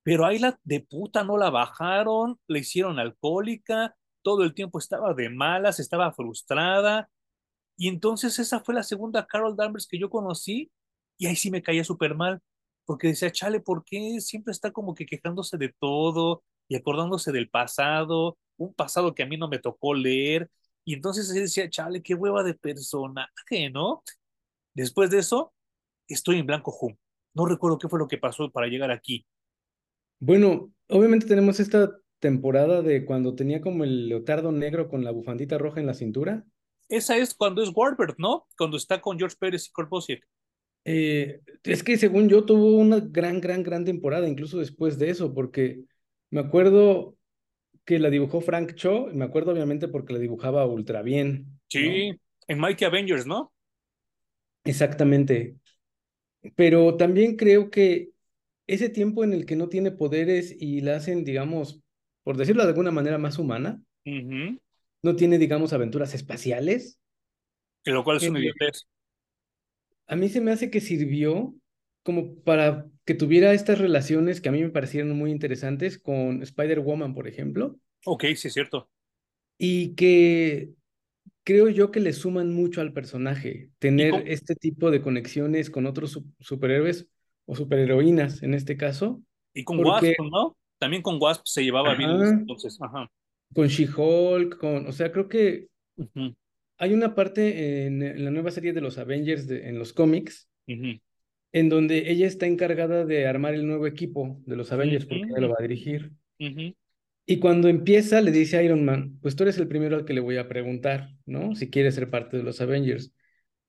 Pero 0.02 0.24
ahí 0.24 0.38
la 0.38 0.58
de 0.64 0.80
puta 0.80 1.24
no 1.24 1.36
la 1.36 1.50
bajaron, 1.50 2.38
la 2.46 2.58
hicieron 2.58 2.98
alcohólica, 2.98 3.96
todo 4.22 4.44
el 4.44 4.54
tiempo 4.54 4.78
estaba 4.78 5.14
de 5.14 5.30
malas, 5.30 5.80
estaba 5.80 6.12
frustrada. 6.12 7.10
Y 7.76 7.88
entonces 7.88 8.38
esa 8.38 8.60
fue 8.60 8.74
la 8.74 8.82
segunda 8.82 9.26
Carol 9.26 9.56
Danvers 9.56 9.88
que 9.88 9.98
yo 9.98 10.10
conocí 10.10 10.70
y 11.18 11.26
ahí 11.26 11.36
sí 11.36 11.50
me 11.50 11.62
caía 11.62 11.84
súper 11.84 12.14
mal 12.14 12.40
porque 12.86 13.08
decía, 13.08 13.30
chale, 13.30 13.60
¿por 13.60 13.84
qué 13.84 14.20
siempre 14.20 14.52
está 14.52 14.70
como 14.72 14.94
que 14.94 15.04
quejándose 15.04 15.58
de 15.58 15.74
todo 15.78 16.42
y 16.68 16.76
acordándose 16.76 17.32
del 17.32 17.50
pasado, 17.50 18.38
un 18.56 18.72
pasado 18.72 19.14
que 19.14 19.24
a 19.24 19.26
mí 19.26 19.36
no 19.36 19.48
me 19.48 19.58
tocó 19.58 19.92
leer? 19.92 20.50
Y 20.84 20.94
entonces 20.94 21.34
decía, 21.34 21.68
chale, 21.68 22.00
qué 22.00 22.14
hueva 22.14 22.44
de 22.44 22.54
personaje, 22.54 23.70
¿no? 23.70 24.02
Después 24.72 25.10
de 25.10 25.18
eso, 25.18 25.52
estoy 26.08 26.38
en 26.38 26.46
blanco 26.46 26.74
hum. 26.80 26.96
No 27.34 27.44
recuerdo 27.44 27.78
qué 27.78 27.88
fue 27.88 27.98
lo 27.98 28.08
que 28.08 28.18
pasó 28.18 28.50
para 28.50 28.68
llegar 28.68 28.90
aquí. 28.90 29.26
Bueno, 30.20 30.72
obviamente 30.88 31.26
tenemos 31.26 31.60
esta 31.60 31.98
temporada 32.20 32.82
de 32.82 33.04
cuando 33.04 33.34
tenía 33.34 33.60
como 33.60 33.84
el 33.84 34.08
leotardo 34.08 34.52
negro 34.52 34.88
con 34.88 35.04
la 35.04 35.10
bufandita 35.10 35.58
roja 35.58 35.80
en 35.80 35.86
la 35.86 35.94
cintura. 35.94 36.46
Esa 36.88 37.16
es 37.16 37.34
cuando 37.34 37.62
es 37.62 37.70
Warbird, 37.74 38.14
¿no? 38.18 38.46
Cuando 38.56 38.76
está 38.76 39.00
con 39.00 39.18
George 39.18 39.36
Pérez 39.38 39.66
y 39.66 39.72
Kurt 39.72 39.90
Busiek. 39.90 40.26
Eh, 40.88 41.40
es 41.64 41.82
que 41.82 41.98
según 41.98 42.28
yo 42.28 42.44
tuvo 42.44 42.76
una 42.76 43.00
gran, 43.00 43.40
gran, 43.40 43.64
gran 43.64 43.84
temporada, 43.84 44.28
incluso 44.28 44.58
después 44.58 44.98
de 45.00 45.10
eso, 45.10 45.34
porque 45.34 45.80
me 46.30 46.38
acuerdo 46.38 47.16
que 47.84 47.98
la 47.98 48.08
dibujó 48.08 48.40
Frank 48.40 48.74
Cho, 48.74 49.10
y 49.10 49.16
me 49.16 49.24
acuerdo 49.24 49.50
obviamente 49.50 49.88
porque 49.88 50.12
la 50.12 50.20
dibujaba 50.20 50.64
ultra 50.64 51.02
bien. 51.02 51.58
Sí, 51.68 52.10
¿no? 52.10 52.16
en 52.46 52.60
Mighty 52.60 52.84
Avengers, 52.84 53.26
¿no? 53.26 53.52
Exactamente. 54.62 55.56
Pero 56.54 56.96
también 56.96 57.34
creo 57.34 57.68
que 57.68 58.10
ese 58.68 58.88
tiempo 58.88 59.24
en 59.24 59.32
el 59.32 59.44
que 59.44 59.56
no 59.56 59.68
tiene 59.68 59.90
poderes 59.90 60.54
y 60.56 60.82
la 60.82 60.96
hacen, 60.96 61.24
digamos, 61.24 61.82
por 62.22 62.36
decirlo 62.36 62.62
de 62.62 62.68
alguna 62.68 62.92
manera, 62.92 63.18
más 63.18 63.40
humana, 63.40 63.82
uh 64.04 64.10
-huh. 64.10 64.60
no 65.02 65.16
tiene, 65.16 65.38
digamos, 65.38 65.72
aventuras 65.72 66.14
espaciales. 66.14 67.00
Que 67.82 67.90
lo 67.90 68.04
cual 68.04 68.18
es 68.18 68.28
una 68.28 68.38
idiotez 68.38 68.86
a 70.06 70.16
mí 70.16 70.28
se 70.28 70.40
me 70.40 70.52
hace 70.52 70.70
que 70.70 70.80
sirvió 70.80 71.54
como 72.02 72.36
para 72.42 72.86
que 73.04 73.14
tuviera 73.14 73.52
estas 73.52 73.78
relaciones 73.78 74.40
que 74.40 74.48
a 74.48 74.52
mí 74.52 74.62
me 74.62 74.70
parecieron 74.70 75.16
muy 75.16 75.30
interesantes 75.30 75.98
con 75.98 76.42
Spider-Woman, 76.42 77.14
por 77.14 77.28
ejemplo. 77.28 77.76
Ok, 78.04 78.24
sí, 78.36 78.48
es 78.48 78.54
cierto. 78.54 78.88
Y 79.58 79.94
que 79.94 80.70
creo 81.44 81.68
yo 81.68 81.90
que 81.90 82.00
le 82.00 82.12
suman 82.12 82.52
mucho 82.52 82.80
al 82.80 82.92
personaje, 82.92 83.70
tener 83.78 84.24
este 84.28 84.54
tipo 84.54 84.90
de 84.90 85.00
conexiones 85.00 85.70
con 85.70 85.86
otros 85.86 86.20
superhéroes 86.40 87.08
o 87.46 87.56
superheroínas 87.56 88.42
en 88.42 88.54
este 88.54 88.76
caso. 88.76 89.22
Y 89.54 89.64
con 89.64 89.78
porque, 89.82 90.16
Wasp, 90.16 90.30
¿no? 90.30 90.56
También 90.78 91.02
con 91.02 91.18
Wasp 91.20 91.42
se 91.46 91.64
llevaba 91.64 91.94
bien 91.94 92.10
Ajá. 92.10 92.38
entonces, 92.40 92.78
ajá. 92.80 93.10
con 93.54 93.68
She-Hulk, 93.68 94.58
con, 94.58 94.86
o 94.86 94.92
sea, 94.92 95.10
creo 95.10 95.28
que 95.28 95.68
Ujú, 95.96 96.34
hay 96.78 96.94
una 96.94 97.14
parte 97.14 97.86
en, 97.86 98.02
en 98.02 98.24
la 98.24 98.30
nueva 98.30 98.50
serie 98.50 98.72
de 98.72 98.80
los 98.80 98.98
Avengers 98.98 99.46
de- 99.46 99.68
en 99.68 99.78
los 99.78 99.92
cómics 99.92 100.48
en 101.52 101.68
donde 101.68 102.10
ella 102.10 102.26
está 102.26 102.46
encargada 102.46 103.04
de 103.04 103.26
armar 103.26 103.54
el 103.54 103.66
nuevo 103.66 103.86
equipo 103.86 104.40
de 104.46 104.56
los 104.56 104.70
Avengers 104.72 105.06
porque 105.06 105.26
ella 105.30 105.40
lo 105.40 105.48
va 105.50 105.56
a 105.58 105.62
dirigir. 105.62 106.12
Y 107.28 107.38
cuando 107.40 107.68
empieza 107.68 108.20
le 108.20 108.30
dice 108.30 108.56
a 108.56 108.62
Iron 108.62 108.84
Man, 108.84 109.18
pues 109.20 109.34
tú 109.34 109.42
eres 109.42 109.58
el 109.58 109.66
primero 109.68 109.96
al 109.96 110.04
que 110.04 110.14
le 110.14 110.20
voy 110.20 110.36
a 110.36 110.48
preguntar, 110.48 111.10
¿no? 111.26 111.54
Si 111.56 111.70
quiere 111.70 111.90
ser 111.92 112.08
parte 112.10 112.36
de 112.36 112.42
los 112.44 112.60
Avengers. 112.60 113.12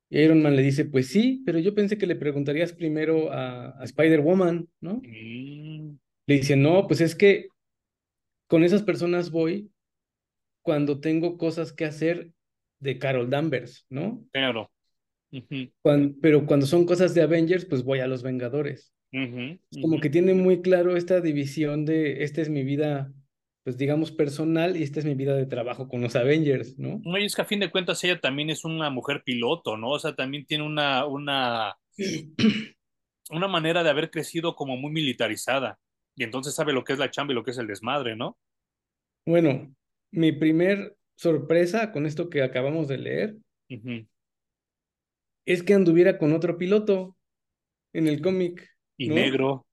Y 0.10 0.20
Iron 0.22 0.42
Man 0.42 0.56
le 0.56 0.62
dice, 0.64 0.86
pues 0.86 1.08
sí, 1.08 1.44
pero 1.46 1.60
yo 1.60 1.76
pensé 1.76 1.98
que 1.98 2.08
le 2.08 2.16
preguntarías 2.16 2.74
primero 2.74 3.32
a, 3.32 3.80
a 3.80 3.84
Spider-Woman, 3.86 4.70
¿no? 4.82 4.96
Mm, 4.96 5.98
Le 6.28 6.36
dice, 6.36 6.56
no, 6.56 6.88
pues 6.88 7.02
es 7.02 7.16
que 7.16 7.50
con 8.48 8.64
esas 8.64 8.84
personas 8.84 9.32
voy 9.32 9.72
cuando 10.62 11.00
tengo 11.00 11.38
cosas 11.38 11.74
que 11.74 11.86
hacer 11.86 12.32
de 12.79 13.00
Carol 13.00 13.29
Danvers, 13.29 13.86
¿no? 13.89 14.24
claro. 14.31 14.72
Pero 16.22 16.46
cuando 16.46 16.65
son 16.65 16.86
cosas 16.86 17.13
de 17.13 17.22
Avengers, 17.22 17.65
pues 17.65 17.84
voy 17.84 18.00
a 18.00 18.07
los 18.07 18.24
Vengadores. 18.24 18.93
como 19.81 20.00
que 20.00 20.10
tiene 20.10 20.34
muy 20.34 20.62
claro 20.62 20.96
esta 20.96 21.22
división 21.22 21.86
de, 21.86 22.24
esta 22.24 22.41
es 22.41 22.50
mi 22.50 22.63
vida, 22.63 23.12
pues 23.63 23.77
digamos, 23.77 24.12
personal 24.12 24.77
y 24.77 24.84
esta 24.84 25.00
es 25.00 25.05
mi 25.05 25.15
vida 25.15 25.36
de 25.36 25.46
trabajo 25.46 25.88
con 25.88 26.01
los 26.01 26.15
Avengers, 26.15 26.77
¿no? 26.77 27.01
No, 27.03 27.17
y 27.17 27.25
es 27.25 27.36
que 27.36 27.41
a 27.41 27.46
fin 27.46 27.60
de 27.60 27.72
cuentas 27.72 28.03
ella 28.03 28.19
también 28.19 28.50
es 28.50 28.63
una 28.63 28.89
mujer 28.89 29.24
piloto, 29.25 29.77
¿no? 29.77 29.89
O 29.89 30.00
sea, 30.00 30.15
también 30.15 30.46
tiene 30.46 30.63
una, 30.63 31.05
una, 31.05 31.75
una 33.29 33.48
manera 33.48 33.84
de 33.84 33.89
haber 33.89 34.10
crecido 34.10 34.55
como 34.55 34.77
muy 34.77 34.91
militarizada. 34.91 35.79
Y 36.15 36.24
entonces 36.24 36.55
sabe 36.55 36.74
lo 36.74 36.84
que 36.84 36.93
es 36.93 37.00
la 37.00 37.12
chamba 37.12 37.34
y 37.34 37.36
lo 37.36 37.43
que 37.43 37.51
es 37.51 37.57
el 37.57 37.67
desmadre, 37.67 38.15
¿no? 38.15 38.38
Bueno, 39.25 39.75
mi 40.12 40.31
primer 40.31 40.97
sorpresa 41.17 41.91
con 41.91 42.05
esto 42.05 42.29
que 42.29 42.41
acabamos 42.43 42.88
de 42.88 42.97
leer 42.97 43.38
es 45.45 45.63
que 45.63 45.74
anduviera 45.74 46.17
con 46.17 46.33
otro 46.33 46.57
piloto 46.57 47.17
en 47.93 48.07
el 48.07 48.21
cómic, 48.21 48.67
Y 48.97 49.09
¿no? 49.09 49.15
negro. 49.15 49.65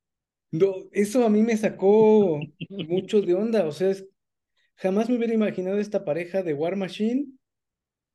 No, 0.50 0.74
eso 0.92 1.24
a 1.26 1.30
mí 1.30 1.42
me 1.42 1.56
sacó 1.56 2.40
mucho 2.68 3.20
de 3.22 3.34
onda, 3.34 3.66
o 3.66 3.72
sea, 3.72 3.90
es- 3.90 4.06
jamás 4.76 5.08
me 5.08 5.16
hubiera 5.16 5.34
imaginado 5.34 5.78
esta 5.78 6.04
pareja 6.04 6.42
de 6.42 6.54
War 6.54 6.76
Machine 6.76 7.26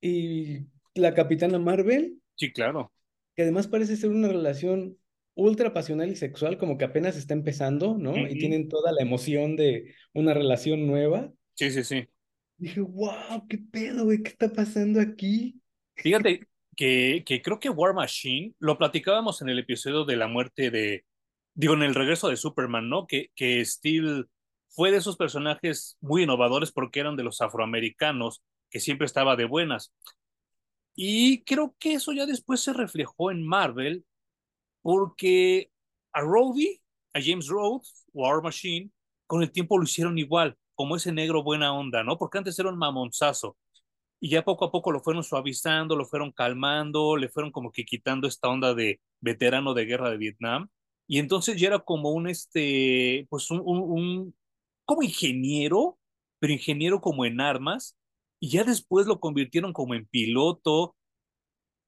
y 0.01 0.67
la 0.95 1.13
Capitana 1.13 1.59
Marvel, 1.59 2.21
Sí, 2.35 2.51
claro. 2.53 2.91
que 3.35 3.43
además 3.43 3.67
parece 3.67 3.95
ser 3.97 4.09
una 4.09 4.27
relación 4.29 4.97
ultra 5.35 5.73
pasional 5.73 6.09
y 6.11 6.15
sexual, 6.15 6.57
como 6.57 6.77
que 6.77 6.85
apenas 6.85 7.15
está 7.17 7.33
empezando, 7.33 7.97
¿no? 7.97 8.15
Y 8.27 8.37
tienen 8.37 8.67
toda 8.67 8.91
la 8.91 9.01
emoción 9.01 9.55
de 9.55 9.93
una 10.13 10.33
relación 10.33 10.85
nueva. 10.87 11.31
Sí, 11.55 11.71
sí, 11.71 11.83
sí. 11.83 12.07
Dije, 12.59 12.81
wow, 12.81 13.47
qué 13.47 13.57
pedo, 13.57 14.03
güey, 14.03 14.21
¿qué 14.21 14.29
está 14.29 14.51
pasando 14.51 14.99
aquí? 14.99 15.61
Fíjate 15.95 16.45
que, 16.75 17.23
que 17.25 17.41
creo 17.41 17.59
que 17.59 17.69
War 17.69 17.93
Machine, 17.93 18.53
lo 18.59 18.77
platicábamos 18.77 19.41
en 19.41 19.49
el 19.49 19.59
episodio 19.59 20.03
de 20.03 20.17
la 20.17 20.27
muerte 20.27 20.69
de, 20.69 21.05
digo, 21.53 21.73
en 21.73 21.83
el 21.83 21.95
regreso 21.95 22.27
de 22.27 22.35
Superman, 22.35 22.89
¿no? 22.89 23.07
Que, 23.07 23.31
que 23.33 23.63
Steel 23.63 24.27
fue 24.67 24.91
de 24.91 24.97
esos 24.97 25.15
personajes 25.15 25.97
muy 26.01 26.23
innovadores 26.23 26.71
porque 26.71 26.99
eran 26.99 27.15
de 27.15 27.23
los 27.23 27.39
afroamericanos, 27.41 28.43
que 28.69 28.81
siempre 28.81 29.05
estaba 29.05 29.37
de 29.37 29.45
buenas. 29.45 29.93
Y 30.95 31.43
creo 31.43 31.75
que 31.79 31.93
eso 31.93 32.11
ya 32.11 32.25
después 32.25 32.59
se 32.59 32.73
reflejó 32.73 33.31
en 33.31 33.47
Marvel, 33.47 34.05
porque 34.81 35.71
a 36.11 36.21
Rhodey, 36.21 36.81
a 37.13 37.21
James 37.21 37.47
Rhodes, 37.47 38.05
War 38.11 38.41
Machine, 38.43 38.91
con 39.25 39.43
el 39.43 39.51
tiempo 39.51 39.77
lo 39.77 39.85
hicieron 39.85 40.17
igual, 40.17 40.57
como 40.79 40.95
ese 40.95 41.11
negro 41.11 41.43
buena 41.43 41.73
onda, 41.73 42.05
¿no? 42.05 42.17
Porque 42.17 42.37
antes 42.37 42.57
era 42.57 42.69
un 42.69 42.77
mamonzazo 42.77 43.57
y 44.21 44.29
ya 44.29 44.45
poco 44.45 44.63
a 44.63 44.71
poco 44.71 44.93
lo 44.93 45.01
fueron 45.01 45.25
suavizando, 45.25 45.97
lo 45.97 46.05
fueron 46.05 46.31
calmando, 46.31 47.17
le 47.17 47.27
fueron 47.27 47.51
como 47.51 47.69
que 47.69 47.83
quitando 47.83 48.29
esta 48.29 48.47
onda 48.47 48.73
de 48.73 49.01
veterano 49.19 49.73
de 49.73 49.83
guerra 49.83 50.09
de 50.09 50.15
Vietnam. 50.15 50.69
Y 51.05 51.19
entonces 51.19 51.59
ya 51.59 51.67
era 51.67 51.79
como 51.79 52.11
un, 52.11 52.29
este, 52.29 53.27
pues 53.29 53.51
un, 53.51 53.61
un, 53.65 54.33
como 54.85 55.03
ingeniero, 55.03 55.99
pero 56.39 56.53
ingeniero 56.53 57.01
como 57.01 57.25
en 57.25 57.41
armas. 57.41 57.97
Y 58.39 58.51
ya 58.51 58.63
después 58.63 59.05
lo 59.05 59.19
convirtieron 59.19 59.73
como 59.73 59.95
en 59.95 60.07
piloto 60.07 60.95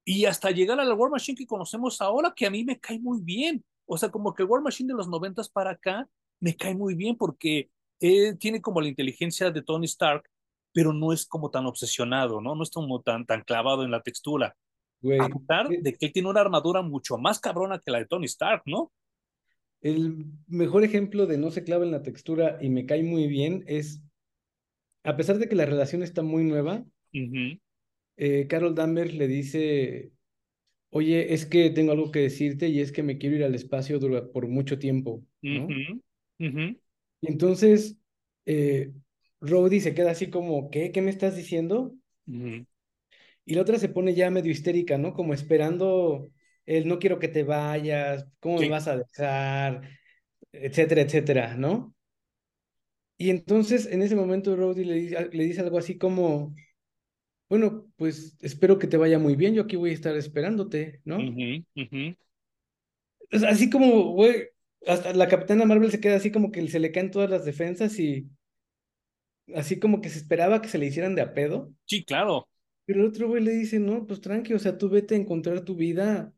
y 0.04 0.26
hasta 0.26 0.50
llegar 0.50 0.78
a 0.80 0.84
la 0.84 0.94
War 0.94 1.10
Machine 1.10 1.38
que 1.38 1.46
conocemos 1.46 2.02
ahora, 2.02 2.34
que 2.36 2.44
a 2.44 2.50
mí 2.50 2.62
me 2.62 2.78
cae 2.78 2.98
muy 2.98 3.22
bien. 3.22 3.64
O 3.86 3.96
sea, 3.96 4.10
como 4.10 4.34
que 4.34 4.42
el 4.42 4.50
War 4.50 4.60
Machine 4.60 4.88
de 4.88 4.98
los 4.98 5.08
noventas 5.08 5.48
para 5.48 5.70
acá 5.70 6.06
me 6.40 6.54
cae 6.56 6.74
muy 6.74 6.94
bien 6.94 7.16
porque 7.16 7.70
eh, 8.02 8.34
tiene 8.38 8.60
como 8.60 8.80
la 8.80 8.88
inteligencia 8.88 9.50
de 9.50 9.62
Tony 9.62 9.86
Stark, 9.86 10.28
pero 10.74 10.92
no 10.92 11.12
es 11.12 11.24
como 11.24 11.50
tan 11.50 11.66
obsesionado, 11.66 12.40
¿no? 12.40 12.54
No 12.54 12.62
es 12.62 12.70
como 12.70 13.00
tan, 13.00 13.24
tan 13.24 13.42
clavado 13.42 13.84
en 13.84 13.90
la 13.90 14.02
textura. 14.02 14.54
A 15.18 15.28
pesar 15.28 15.72
eh, 15.72 15.78
de 15.80 15.94
que 15.94 16.06
él 16.06 16.12
tiene 16.12 16.28
una 16.28 16.40
armadura 16.40 16.82
mucho 16.82 17.16
más 17.16 17.40
cabrona 17.40 17.78
que 17.78 17.90
la 17.90 17.98
de 17.98 18.06
Tony 18.06 18.26
Stark, 18.26 18.62
¿no? 18.66 18.92
el 19.82 20.24
mejor 20.46 20.84
ejemplo 20.84 21.26
de 21.26 21.38
no 21.38 21.50
se 21.50 21.64
clava 21.64 21.84
en 21.84 21.90
la 21.90 22.02
textura 22.02 22.58
y 22.60 22.70
me 22.70 22.86
cae 22.86 23.02
muy 23.02 23.26
bien 23.26 23.64
es, 23.66 24.00
a 25.02 25.16
pesar 25.16 25.38
de 25.38 25.48
que 25.48 25.56
la 25.56 25.66
relación 25.66 26.02
está 26.02 26.22
muy 26.22 26.44
nueva, 26.44 26.84
eh, 27.12 28.46
Carol 28.48 28.76
Danvers 28.76 29.12
le 29.12 29.26
dice, 29.26 30.12
oye, 30.90 31.34
es 31.34 31.46
que 31.46 31.70
tengo 31.70 31.92
algo 31.92 32.12
que 32.12 32.20
decirte 32.20 32.68
y 32.68 32.80
es 32.80 32.92
que 32.92 33.02
me 33.02 33.18
quiero 33.18 33.36
ir 33.36 33.44
al 33.44 33.56
espacio 33.56 33.98
por 34.32 34.46
mucho 34.46 34.78
tiempo, 34.78 35.24
¿no? 35.42 35.66
Y 37.22 37.28
entonces, 37.28 37.96
eh, 38.46 38.92
Rhodey 39.40 39.80
se 39.80 39.94
queda 39.94 40.10
así 40.10 40.28
como, 40.28 40.70
¿qué? 40.70 40.92
¿Qué 40.92 41.00
me 41.00 41.10
estás 41.10 41.36
diciendo? 41.36 41.94
Y 43.44 43.54
la 43.54 43.62
otra 43.62 43.78
se 43.78 43.88
pone 43.88 44.14
ya 44.14 44.30
medio 44.30 44.50
histérica, 44.52 44.98
¿no? 44.98 45.14
Como 45.14 45.32
esperando 45.32 46.28
el 46.66 46.86
no 46.88 46.98
quiero 46.98 47.18
que 47.18 47.28
te 47.28 47.44
vayas, 47.44 48.26
¿cómo 48.40 48.58
me 48.58 48.68
vas 48.68 48.88
a 48.88 48.96
dejar? 48.98 49.88
Etcétera, 50.52 51.02
etcétera, 51.02 51.56
¿no? 51.56 51.94
Y 53.16 53.30
entonces 53.30 53.86
en 53.86 54.02
ese 54.02 54.16
momento 54.16 54.56
Rhodey 54.56 54.84
le 54.84 54.94
dice, 54.94 55.28
le 55.32 55.44
dice 55.44 55.60
algo 55.60 55.78
así 55.78 55.96
como, 55.96 56.54
bueno, 57.48 57.86
pues 57.96 58.36
espero 58.40 58.78
que 58.78 58.88
te 58.88 58.96
vaya 58.96 59.18
muy 59.18 59.36
bien, 59.36 59.54
yo 59.54 59.62
aquí 59.62 59.76
voy 59.76 59.90
a 59.90 59.94
estar 59.94 60.16
esperándote, 60.16 61.00
¿no? 61.04 61.18
así 63.44 63.70
como, 63.70 64.12
güey, 64.12 64.48
hasta 64.86 65.12
la 65.14 65.28
Capitana 65.28 65.64
Marvel 65.64 65.90
se 65.90 66.00
queda 66.00 66.16
así 66.16 66.30
como 66.32 66.52
que 66.52 66.66
se 66.68 66.80
le 66.80 66.92
caen 66.92 67.10
todas 67.10 67.30
las 67.30 67.44
defensas 67.44 67.98
y 67.98 68.28
así 69.54 69.78
como 69.78 70.00
que 70.00 70.08
se 70.08 70.18
esperaba 70.18 70.60
que 70.62 70.68
se 70.68 70.78
le 70.78 70.86
hicieran 70.86 71.14
de 71.14 71.22
a 71.22 71.34
pedo. 71.34 71.72
Sí, 71.86 72.04
claro. 72.04 72.48
Pero 72.84 73.00
el 73.02 73.06
otro 73.08 73.28
güey 73.28 73.42
le 73.42 73.52
dice, 73.52 73.78
no, 73.78 74.06
pues 74.06 74.20
tranqui, 74.20 74.54
o 74.54 74.58
sea, 74.58 74.76
tú 74.76 74.88
vete 74.88 75.14
a 75.14 75.18
encontrar 75.18 75.64
tu 75.64 75.76
vida, 75.76 76.32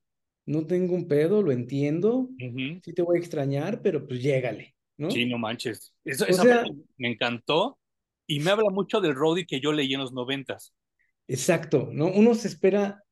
no 0.47 0.67
tengo 0.67 0.95
un 0.95 1.09
pedo, 1.09 1.43
lo 1.43 1.53
entiendo, 1.53 2.29
sí 2.39 2.93
te 2.93 3.03
voy 3.03 3.17
a 3.17 3.21
extrañar, 3.21 3.81
pero 3.83 4.07
pues 4.07 4.23
llégale, 4.23 4.77
Sí, 5.09 5.25
¿no? 5.27 5.33
no 5.33 5.39
manches. 5.39 5.95
Eso, 6.05 6.27
esa 6.27 6.43
sea, 6.43 6.65
me 6.99 7.09
encantó 7.09 7.79
y 8.27 8.41
me 8.41 8.51
habla 8.51 8.71
mucho 8.71 9.01
del 9.01 9.15
Roddy 9.15 9.47
que 9.47 9.61
yo 9.61 9.73
leí 9.73 9.93
en 9.95 10.01
los 10.01 10.13
noventas. 10.13 10.75
exacto, 11.29 11.89
¿no? 11.93 12.07
Uno 12.13 12.35
se 12.35 12.49
espera, 12.49 13.05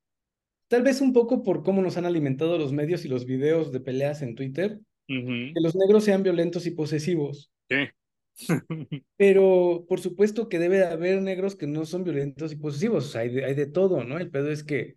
tal 0.69 0.83
vez 0.83 1.01
un 1.01 1.13
poco 1.13 1.43
por 1.43 1.63
cómo 1.65 1.83
nos 1.83 1.97
han 1.97 2.07
alimentado 2.07 2.59
los 2.59 2.73
medios 2.73 3.05
y 3.05 3.09
los 3.09 3.27
videos 3.27 3.73
de 3.73 3.81
peleas 3.81 4.23
en 4.23 4.35
Twitter, 4.35 4.81
Que 5.07 5.61
los 5.61 5.75
negros 5.77 6.05
sean 6.05 6.23
violentos 6.23 6.67
y 6.67 6.71
posesivos, 6.73 7.51
Sí. 7.69 7.89
pero 9.17 9.85
por 9.89 10.01
supuesto 10.01 10.49
que 10.49 10.59
debe 10.59 10.79
de 10.79 10.87
haber 10.87 11.21
negros 11.21 11.55
que 11.55 11.67
no 11.67 11.85
son 11.85 12.05
violentos 12.05 12.53
y 12.53 12.57
posesivos, 12.57 13.07
o 13.07 13.09
sea, 13.09 13.21
hay 13.23 13.29
de, 13.31 13.45
hay 13.45 13.55
de 13.55 13.67
todo, 13.67 14.05
¿no? 14.05 14.19
El 14.19 14.31
pedo 14.31 14.51
es 14.51 14.65
que 14.65 14.97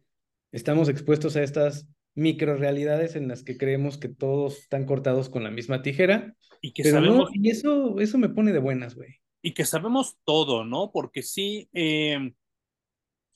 estamos 0.54 0.88
expuestos 0.90 1.36
a 1.36 1.44
estas 1.44 1.88
microrealidades 2.16 3.16
en 3.18 3.28
las 3.28 3.44
que 3.44 3.58
creemos 3.58 3.98
que 3.98 4.08
todos 4.08 4.60
están 4.60 4.86
cortados 4.86 5.30
con 5.30 5.44
la 5.44 5.52
misma 5.52 5.82
tijera, 5.82 6.34
Y 6.62 6.72
que 6.72 6.84
pero 6.84 7.02
no, 7.02 7.08
sabemos, 7.08 7.30
y 7.34 7.50
eso, 7.50 8.00
eso 8.00 8.18
me 8.18 8.30
pone 8.30 8.54
de 8.54 8.60
buenas, 8.60 8.96
güey. 8.96 9.16
y 9.42 9.54
que 9.54 9.66
sabemos 9.66 10.18
todo, 10.24 10.64
¿no? 10.64 10.92
Porque 10.94 11.22
sí, 11.22 11.70
eh, 11.74 12.32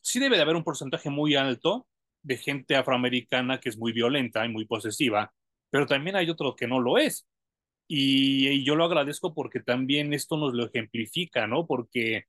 sí 0.02 0.20
debe 0.20 0.38
de 0.38 0.44
haber 0.44 0.56
un 0.56 0.64
porcentaje 0.64 1.10
muy 1.10 1.36
alto 1.36 1.88
de 2.24 2.38
gente 2.38 2.76
afroamericana 2.76 3.60
que 3.60 3.70
es 3.70 3.78
muy 3.78 3.92
violenta 3.92 4.46
y 4.46 4.50
muy 4.50 4.66
posesiva, 4.66 5.34
pero 5.70 5.86
también 5.88 6.16
hay 6.16 6.30
otro 6.30 6.56
que 6.56 6.68
no 6.68 6.80
lo 6.80 6.98
es. 6.98 7.28
Y, 7.88 8.48
y 8.50 8.64
yo 8.66 8.76
lo 8.76 8.86
agradezco 8.86 9.34
porque 9.34 9.60
también 9.62 10.14
esto 10.14 10.38
nos 10.38 10.54
lo 10.54 10.66
ejemplifica, 10.68 11.48
¿no? 11.48 11.68
Porque, 11.68 12.26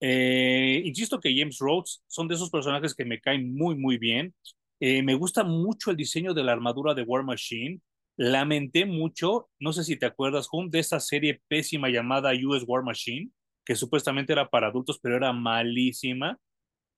eh, 0.00 0.82
insisto 0.84 1.20
que 1.20 1.36
James 1.36 1.58
Rhodes 1.58 2.02
son 2.06 2.28
de 2.28 2.34
esos 2.34 2.50
personajes 2.50 2.94
que 2.94 3.04
me 3.04 3.20
caen 3.20 3.54
muy, 3.56 3.76
muy 3.76 3.98
bien. 3.98 4.34
Eh, 4.80 5.02
me 5.02 5.14
gusta 5.14 5.44
mucho 5.44 5.90
el 5.90 5.96
diseño 5.96 6.34
de 6.34 6.44
la 6.44 6.52
armadura 6.52 6.94
de 6.94 7.02
War 7.02 7.24
Machine. 7.24 7.80
Lamenté 8.16 8.84
mucho, 8.86 9.48
no 9.58 9.72
sé 9.72 9.84
si 9.84 9.96
te 9.96 10.06
acuerdas, 10.06 10.48
Hum, 10.52 10.70
de 10.70 10.80
esa 10.80 11.00
serie 11.00 11.40
pésima 11.48 11.88
llamada 11.88 12.32
US 12.44 12.64
War 12.66 12.82
Machine, 12.82 13.30
que 13.64 13.76
supuestamente 13.76 14.32
era 14.32 14.48
para 14.48 14.68
adultos, 14.68 14.98
pero 15.02 15.16
era 15.16 15.32
malísima. 15.32 16.38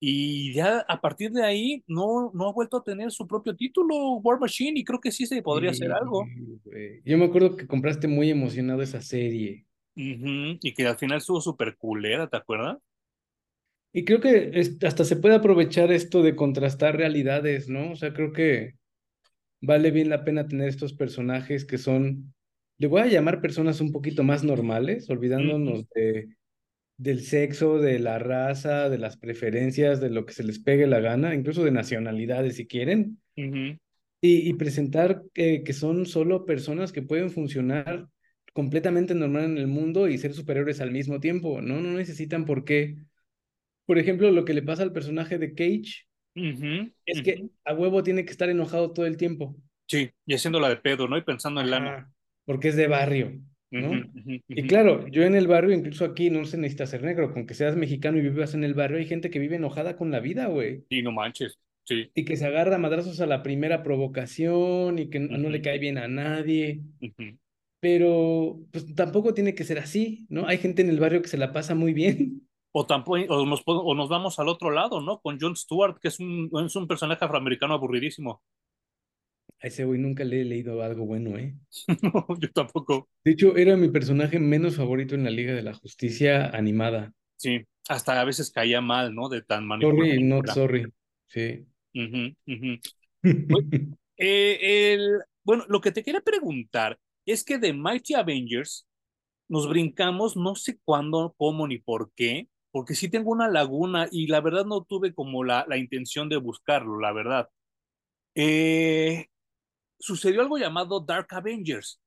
Y 0.05 0.51
ya 0.51 0.79
a 0.79 0.99
partir 0.99 1.31
de 1.31 1.45
ahí 1.45 1.81
no, 1.87 2.29
no 2.33 2.49
ha 2.49 2.51
vuelto 2.51 2.75
a 2.75 2.83
tener 2.83 3.09
su 3.09 3.25
propio 3.25 3.55
título, 3.55 4.15
War 4.15 4.37
Machine, 4.37 4.77
y 4.77 4.83
creo 4.83 4.99
que 4.99 5.13
sí 5.13 5.25
se 5.25 5.41
podría 5.41 5.71
hacer 5.71 5.93
algo. 5.93 6.27
Yo 7.05 7.17
me 7.17 7.23
acuerdo 7.23 7.55
que 7.55 7.65
compraste 7.65 8.09
muy 8.09 8.29
emocionado 8.29 8.81
esa 8.81 9.01
serie. 9.01 9.65
Y 9.95 10.73
que 10.73 10.85
al 10.85 10.97
final 10.97 11.19
estuvo 11.19 11.39
súper 11.39 11.77
culera, 11.77 12.27
¿te 12.27 12.35
acuerdas? 12.35 12.79
Y 13.93 14.03
creo 14.03 14.19
que 14.19 14.51
es- 14.53 14.83
hasta 14.83 15.05
se 15.05 15.15
puede 15.15 15.35
aprovechar 15.35 15.89
esto 15.93 16.21
de 16.21 16.35
contrastar 16.35 16.97
realidades, 16.97 17.69
¿no? 17.69 17.91
O 17.91 17.95
sea, 17.95 18.13
creo 18.13 18.33
que 18.33 18.73
vale 19.61 19.89
bien 19.91 20.09
la 20.09 20.25
pena 20.25 20.49
tener 20.49 20.67
estos 20.67 20.91
personajes 20.91 21.63
que 21.63 21.77
son, 21.77 22.33
le 22.77 22.87
voy 22.87 22.99
a 23.03 23.07
llamar 23.07 23.39
personas 23.39 23.79
un 23.79 23.93
poquito 23.93 24.25
más 24.25 24.43
normales, 24.43 25.09
olvidándonos 25.09 25.87
de, 25.95 26.27
del 26.97 27.21
sexo, 27.21 27.79
de 27.79 27.99
la 27.99 28.19
raza, 28.19 28.89
de 28.89 28.97
las 28.97 29.17
preferencias, 29.17 29.99
de 29.99 30.09
lo 30.09 30.25
que 30.25 30.33
se 30.33 30.43
les 30.43 30.59
pegue 30.59 30.87
la 30.87 30.99
gana, 30.99 31.35
incluso 31.35 31.63
de 31.63 31.71
nacionalidades 31.71 32.55
si 32.55 32.67
quieren, 32.67 33.19
y, 33.35 34.49
y 34.49 34.53
presentar 34.53 35.23
que, 35.33 35.63
que 35.63 35.73
son 35.73 36.05
solo 36.05 36.45
personas 36.45 36.91
que 36.91 37.01
pueden 37.01 37.31
funcionar 37.31 38.07
completamente 38.53 39.15
normal 39.15 39.45
en 39.45 39.57
el 39.57 39.67
mundo 39.67 40.07
y 40.07 40.17
ser 40.17 40.33
superhéroes 40.33 40.79
al 40.79 40.91
mismo 40.91 41.19
tiempo, 41.19 41.61
¿no? 41.61 41.81
No 41.81 41.93
necesitan 41.93 42.45
por 42.45 42.63
qué. 42.63 42.95
Por 43.85 43.97
ejemplo, 43.97 44.31
lo 44.31 44.45
que 44.45 44.53
le 44.53 44.61
pasa 44.61 44.83
al 44.83 44.93
personaje 44.93 45.37
de 45.37 45.53
Cage 45.53 46.05
es 47.05 47.21
que 47.21 47.49
a 47.65 47.73
huevo 47.73 48.03
tiene 48.03 48.25
que 48.25 48.31
estar 48.31 48.49
enojado 48.49 48.91
todo 48.91 49.05
el 49.05 49.17
tiempo. 49.17 49.55
Sí, 49.87 50.09
y 50.25 50.33
haciéndola 50.33 50.69
de 50.69 50.77
pedo, 50.77 51.07
¿no? 51.07 51.17
Y 51.17 51.23
pensando 51.23 51.61
en 51.61 51.71
lana. 51.71 52.13
Porque 52.45 52.69
es 52.69 52.75
de 52.75 52.87
barrio, 52.87 53.39
Y 54.47 54.67
claro, 54.67 55.07
yo 55.07 55.23
en 55.23 55.35
el 55.35 55.47
barrio, 55.47 55.73
incluso 55.73 56.05
aquí, 56.05 56.29
no 56.29 56.45
se 56.45 56.57
necesita 56.57 56.85
ser 56.85 57.03
negro, 57.03 57.33
con 57.33 57.47
que 57.47 57.55
seas 57.55 57.75
mexicano 57.75 58.17
y 58.17 58.21
vivas 58.21 58.53
en 58.53 58.63
el 58.63 58.75
barrio, 58.75 58.99
hay 58.99 59.07
gente 59.07 59.29
que 59.29 59.39
vive 59.39 59.55
enojada 59.55 59.97
con 59.97 60.11
la 60.11 60.19
vida, 60.19 60.45
güey. 60.45 60.83
Y 60.89 61.01
no 61.01 61.11
manches. 61.11 61.59
Sí. 61.85 62.09
Y 62.13 62.23
que 62.23 62.37
se 62.37 62.45
agarra 62.45 62.75
a 62.75 62.79
madrazos 62.79 63.19
a 63.19 63.25
la 63.25 63.43
primera 63.43 63.83
provocación 63.83 64.99
y 64.99 65.09
que 65.09 65.19
no 65.19 65.37
no 65.37 65.49
le 65.49 65.61
cae 65.61 65.79
bien 65.79 65.97
a 65.97 66.07
nadie. 66.07 66.81
Pero 67.79 68.61
pues 68.71 68.95
tampoco 68.95 69.33
tiene 69.33 69.55
que 69.55 69.65
ser 69.65 69.79
así, 69.79 70.25
¿no? 70.29 70.47
Hay 70.47 70.57
gente 70.59 70.81
en 70.81 70.89
el 70.89 70.99
barrio 70.99 71.21
que 71.21 71.27
se 71.27 71.37
la 71.37 71.51
pasa 71.51 71.75
muy 71.75 71.93
bien. 71.93 72.47
O, 72.71 72.85
tampoco, 72.87 73.21
o, 73.29 73.45
nos, 73.45 73.61
o 73.65 73.93
nos 73.93 74.09
vamos 74.09 74.39
al 74.39 74.47
otro 74.47 74.71
lado, 74.71 75.01
¿no? 75.01 75.19
Con 75.19 75.39
Jon 75.39 75.55
Stewart, 75.55 75.99
que 75.99 76.07
es 76.07 76.19
un, 76.19 76.49
es 76.65 76.75
un 76.75 76.87
personaje 76.87 77.23
afroamericano 77.23 77.73
aburridísimo. 77.73 78.41
A 79.63 79.67
ese 79.67 79.85
güey 79.85 79.97
nunca 79.97 80.25
le 80.25 80.41
he 80.41 80.45
leído 80.45 80.83
algo 80.83 81.05
bueno, 81.05 81.37
¿eh? 81.37 81.55
No, 82.03 82.27
yo 82.37 82.51
tampoco. 82.51 83.09
De 83.23 83.31
hecho, 83.31 83.55
era 83.55 83.77
mi 83.77 83.87
personaje 83.87 84.37
menos 84.37 84.75
favorito 84.75 85.15
en 85.15 85.23
la 85.23 85.29
Liga 85.29 85.53
de 85.53 85.63
la 85.63 85.73
Justicia 85.73 86.49
animada. 86.49 87.13
Sí, 87.37 87.65
hasta 87.87 88.19
a 88.19 88.25
veces 88.25 88.51
caía 88.51 88.81
mal, 88.81 89.15
¿no? 89.15 89.29
De 89.29 89.41
tan 89.41 89.63
Sorry, 89.63 89.67
manipulativo 89.67 90.27
not 90.27 90.43
era. 90.43 90.53
sorry. 90.53 90.93
Sí. 91.27 91.65
Pues, 91.93 93.65
eh, 94.17 94.93
el, 94.93 95.19
bueno, 95.43 95.65
lo 95.69 95.79
que 95.81 95.91
te 95.91 96.03
quería 96.03 96.21
preguntar 96.21 96.99
es 97.25 97.43
que 97.45 97.57
de 97.57 97.73
Mighty 97.73 98.15
Avengers 98.15 98.85
nos 99.47 99.69
brincamos, 99.69 100.35
no 100.35 100.55
sé 100.55 100.79
cuándo, 100.83 101.35
cómo 101.37 101.67
ni 101.67 101.77
por 101.79 102.11
qué, 102.15 102.49
porque 102.71 102.95
sí 102.95 103.09
tengo 103.09 103.31
una 103.31 103.47
laguna 103.49 104.07
y 104.11 104.27
la 104.27 104.41
verdad 104.41 104.65
no 104.65 104.83
tuve 104.83 105.13
como 105.13 105.43
la, 105.43 105.65
la 105.69 105.77
intención 105.77 106.29
de 106.29 106.37
buscarlo, 106.37 106.99
la 106.99 107.13
verdad. 107.13 107.49
Eh, 108.35 109.27
sucedió 110.03 110.41
algo 110.41 110.57
llamado 110.57 110.99
Dark 110.99 111.27
Avengers, 111.29 112.01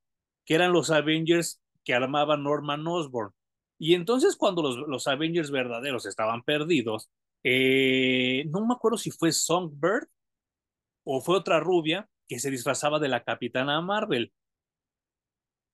que 0.45 0.55
eran 0.55 0.73
los 0.73 0.91
Avengers 0.91 1.63
que 1.83 1.95
armaba 1.95 2.37
Norman 2.37 2.87
Osborn. 2.87 3.33
Y 3.79 3.95
entonces 3.95 4.37
cuando 4.37 4.63
los, 4.63 4.77
los 4.77 5.07
Avengers 5.07 5.51
verdaderos 5.51 6.05
estaban 6.05 6.43
perdidos, 6.43 7.11
eh, 7.43 8.45
no 8.51 8.67
me 8.67 8.75
acuerdo 8.75 8.99
si 8.99 9.11
fue 9.11 9.33
Songbird 9.33 10.09
o 11.05 11.23
fue 11.23 11.37
otra 11.37 11.59
rubia 11.59 12.07
que 12.29 12.39
se 12.39 12.51
disfrazaba 12.51 12.99
de 12.99 13.09
la 13.09 13.25
Capitana 13.25 13.81
Marvel, 13.81 14.31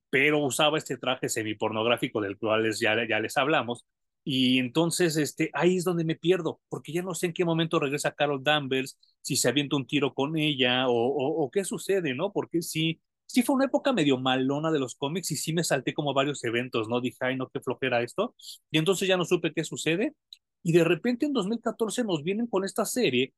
pero 0.09 0.39
usaba 0.45 0.79
este 0.79 0.99
traje 0.99 1.29
semipornográfico 1.29 2.21
del 2.21 2.39
cual 2.39 2.73
ya, 2.73 2.95
ya 3.09 3.19
les 3.19 3.37
hablamos. 3.37 3.85
Y 4.25 4.59
entonces 4.59 5.17
este, 5.17 5.51
ahí 5.53 5.77
es 5.79 5.85
donde 5.85 6.05
me 6.05 6.15
pierdo, 6.17 6.61
porque 6.69 6.93
ya 6.93 7.03
no 7.03 7.15
sé 7.15 7.27
en 7.27 7.33
qué 7.33 7.45
momento 7.45 7.81
regresa 7.81 8.13
Carol 8.13 8.43
Danvers, 8.43 8.99
si 9.21 9.37
se 9.37 9.49
avienta 9.49 9.77
un 9.77 9.87
tiro 9.87 10.15
con 10.15 10.37
ella 10.37 10.87
o, 10.89 11.51
qué 11.53 11.65
sucede, 11.65 12.15
¿no? 12.15 12.33
Porque 12.33 12.63
sí, 12.63 13.01
sí 13.27 13.43
fue 13.43 13.57
una 13.57 13.65
época 13.67 13.93
medio 13.93 14.19
malona 14.19 14.71
de 14.71 14.79
los 14.79 14.95
cómics 14.95 15.31
y 15.33 15.37
sí 15.37 15.53
me 15.53 15.65
salté 15.65 15.93
como 15.95 16.15
varios 16.15 16.45
eventos, 16.45 16.89
¿no? 16.89 17.01
Dije, 17.01 17.19
ay, 17.21 17.37
no, 17.37 17.49
qué 17.49 17.61
flojera 17.61 18.03
esto. 18.03 18.35
Y 18.71 18.79
entonces 18.79 19.09
ya 19.09 19.17
no 19.17 19.25
supe 19.25 19.53
qué 19.53 19.65
sucede. 19.65 20.15
Y 20.63 20.73
de 20.73 20.85
repente 20.85 21.27
en 21.27 21.33
2014 21.33 22.05
nos 22.05 22.23
vienen 22.23 22.47
con 22.47 22.65
esta 22.65 22.85
serie 22.85 23.35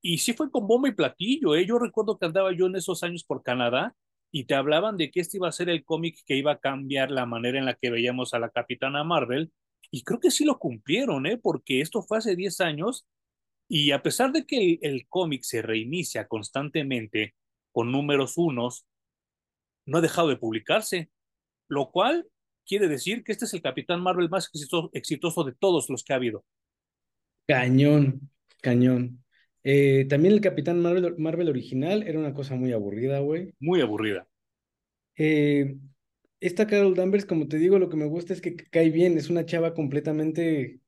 y 0.00 0.18
sí 0.18 0.32
fue 0.32 0.50
con 0.50 0.66
bomba 0.68 0.88
y 0.88 0.92
platillo, 0.92 1.56
¿eh? 1.56 1.66
Yo 1.66 1.78
recuerdo 1.78 2.18
que 2.18 2.26
andaba 2.26 2.52
yo 2.52 2.66
en 2.66 2.76
esos 2.76 3.02
años 3.02 3.24
por 3.24 3.42
Canadá 3.42 3.96
y 4.30 4.44
te 4.44 4.54
hablaban 4.54 4.96
de 4.96 5.10
que 5.10 5.20
este 5.20 5.38
iba 5.38 5.48
a 5.48 5.52
ser 5.52 5.68
el 5.68 5.84
cómic 5.84 6.18
que 6.26 6.36
iba 6.36 6.52
a 6.52 6.58
cambiar 6.58 7.10
la 7.10 7.26
manera 7.26 7.58
en 7.58 7.64
la 7.64 7.74
que 7.74 7.90
veíamos 7.90 8.34
a 8.34 8.38
la 8.38 8.50
Capitana 8.50 9.02
Marvel. 9.04 9.52
Y 9.90 10.02
creo 10.02 10.20
que 10.20 10.30
sí 10.30 10.44
lo 10.44 10.58
cumplieron, 10.58 11.26
¿eh? 11.26 11.38
Porque 11.38 11.80
esto 11.80 12.02
fue 12.02 12.18
hace 12.18 12.36
10 12.36 12.60
años 12.60 13.06
y 13.68 13.92
a 13.92 14.02
pesar 14.02 14.32
de 14.32 14.46
que 14.46 14.58
el, 14.58 14.78
el 14.82 15.08
cómic 15.08 15.42
se 15.42 15.62
reinicia 15.62 16.26
constantemente 16.26 17.34
con 17.72 17.92
números 17.92 18.36
unos, 18.36 18.86
no 19.86 19.98
ha 19.98 20.00
dejado 20.00 20.28
de 20.28 20.36
publicarse, 20.36 21.10
lo 21.68 21.90
cual 21.90 22.26
quiere 22.66 22.88
decir 22.88 23.24
que 23.24 23.32
este 23.32 23.46
es 23.46 23.54
el 23.54 23.62
Capitán 23.62 24.02
Marvel 24.02 24.28
más 24.28 24.48
exitoso, 24.52 24.90
exitoso 24.92 25.44
de 25.44 25.54
todos 25.54 25.88
los 25.88 26.04
que 26.04 26.12
ha 26.12 26.16
habido. 26.16 26.44
Cañón, 27.46 28.30
cañón. 28.60 29.24
Eh, 29.64 30.06
también 30.08 30.34
el 30.34 30.40
Capitán 30.40 30.80
Marvel, 30.80 31.16
Marvel 31.18 31.48
original 31.48 32.02
era 32.02 32.18
una 32.18 32.34
cosa 32.34 32.54
muy 32.54 32.72
aburrida, 32.72 33.20
güey. 33.20 33.54
Muy 33.58 33.80
aburrida. 33.80 34.28
Eh, 35.16 35.76
esta 36.40 36.66
Carol 36.66 36.94
Danvers, 36.94 37.24
como 37.24 37.48
te 37.48 37.58
digo, 37.58 37.78
lo 37.78 37.88
que 37.88 37.96
me 37.96 38.06
gusta 38.06 38.32
es 38.32 38.40
que 38.40 38.56
cae 38.56 38.90
bien, 38.90 39.18
es 39.18 39.30
una 39.30 39.44
chava 39.44 39.74
completamente 39.74 40.80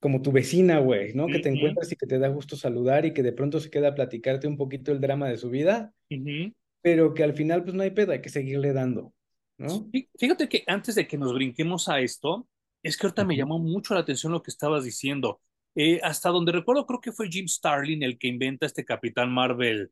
como 0.00 0.22
tu 0.22 0.32
vecina, 0.32 0.78
güey, 0.78 1.12
¿no? 1.14 1.26
Uh 1.26 1.28
Que 1.28 1.40
te 1.40 1.48
encuentras 1.48 1.90
y 1.92 1.96
que 1.96 2.06
te 2.06 2.18
da 2.18 2.28
gusto 2.28 2.56
saludar 2.56 3.04
y 3.04 3.12
que 3.12 3.22
de 3.22 3.32
pronto 3.32 3.60
se 3.60 3.70
queda 3.70 3.88
a 3.88 3.94
platicarte 3.94 4.46
un 4.46 4.56
poquito 4.56 4.92
el 4.92 5.00
drama 5.00 5.28
de 5.28 5.36
su 5.36 5.50
vida, 5.50 5.92
uh 6.10 6.14
-huh. 6.14 6.54
pero 6.82 7.14
que 7.14 7.24
al 7.24 7.34
final 7.34 7.62
pues 7.64 7.74
no 7.74 7.82
hay 7.82 7.90
pedo, 7.90 8.12
hay 8.12 8.20
que 8.20 8.28
seguirle 8.28 8.72
dando, 8.72 9.12
¿no? 9.58 9.90
Fíjate 10.18 10.48
que 10.48 10.64
antes 10.66 10.94
de 10.94 11.06
que 11.06 11.18
nos 11.18 11.34
brinquemos 11.34 11.88
a 11.88 12.00
esto, 12.00 12.48
es 12.82 12.96
que 12.96 13.06
ahorita 13.06 13.24
me 13.24 13.36
llamó 13.36 13.58
mucho 13.58 13.94
la 13.94 14.00
atención 14.00 14.32
lo 14.32 14.42
que 14.42 14.50
estabas 14.50 14.84
diciendo. 14.84 15.40
Eh, 15.74 16.00
hasta 16.02 16.30
donde 16.30 16.52
recuerdo, 16.52 16.86
creo 16.86 17.00
que 17.00 17.12
fue 17.12 17.28
Jim 17.28 17.46
Starlin 17.46 18.02
el 18.02 18.18
que 18.18 18.28
inventa 18.28 18.66
este 18.66 18.84
Capitán 18.84 19.30
Marvel 19.30 19.90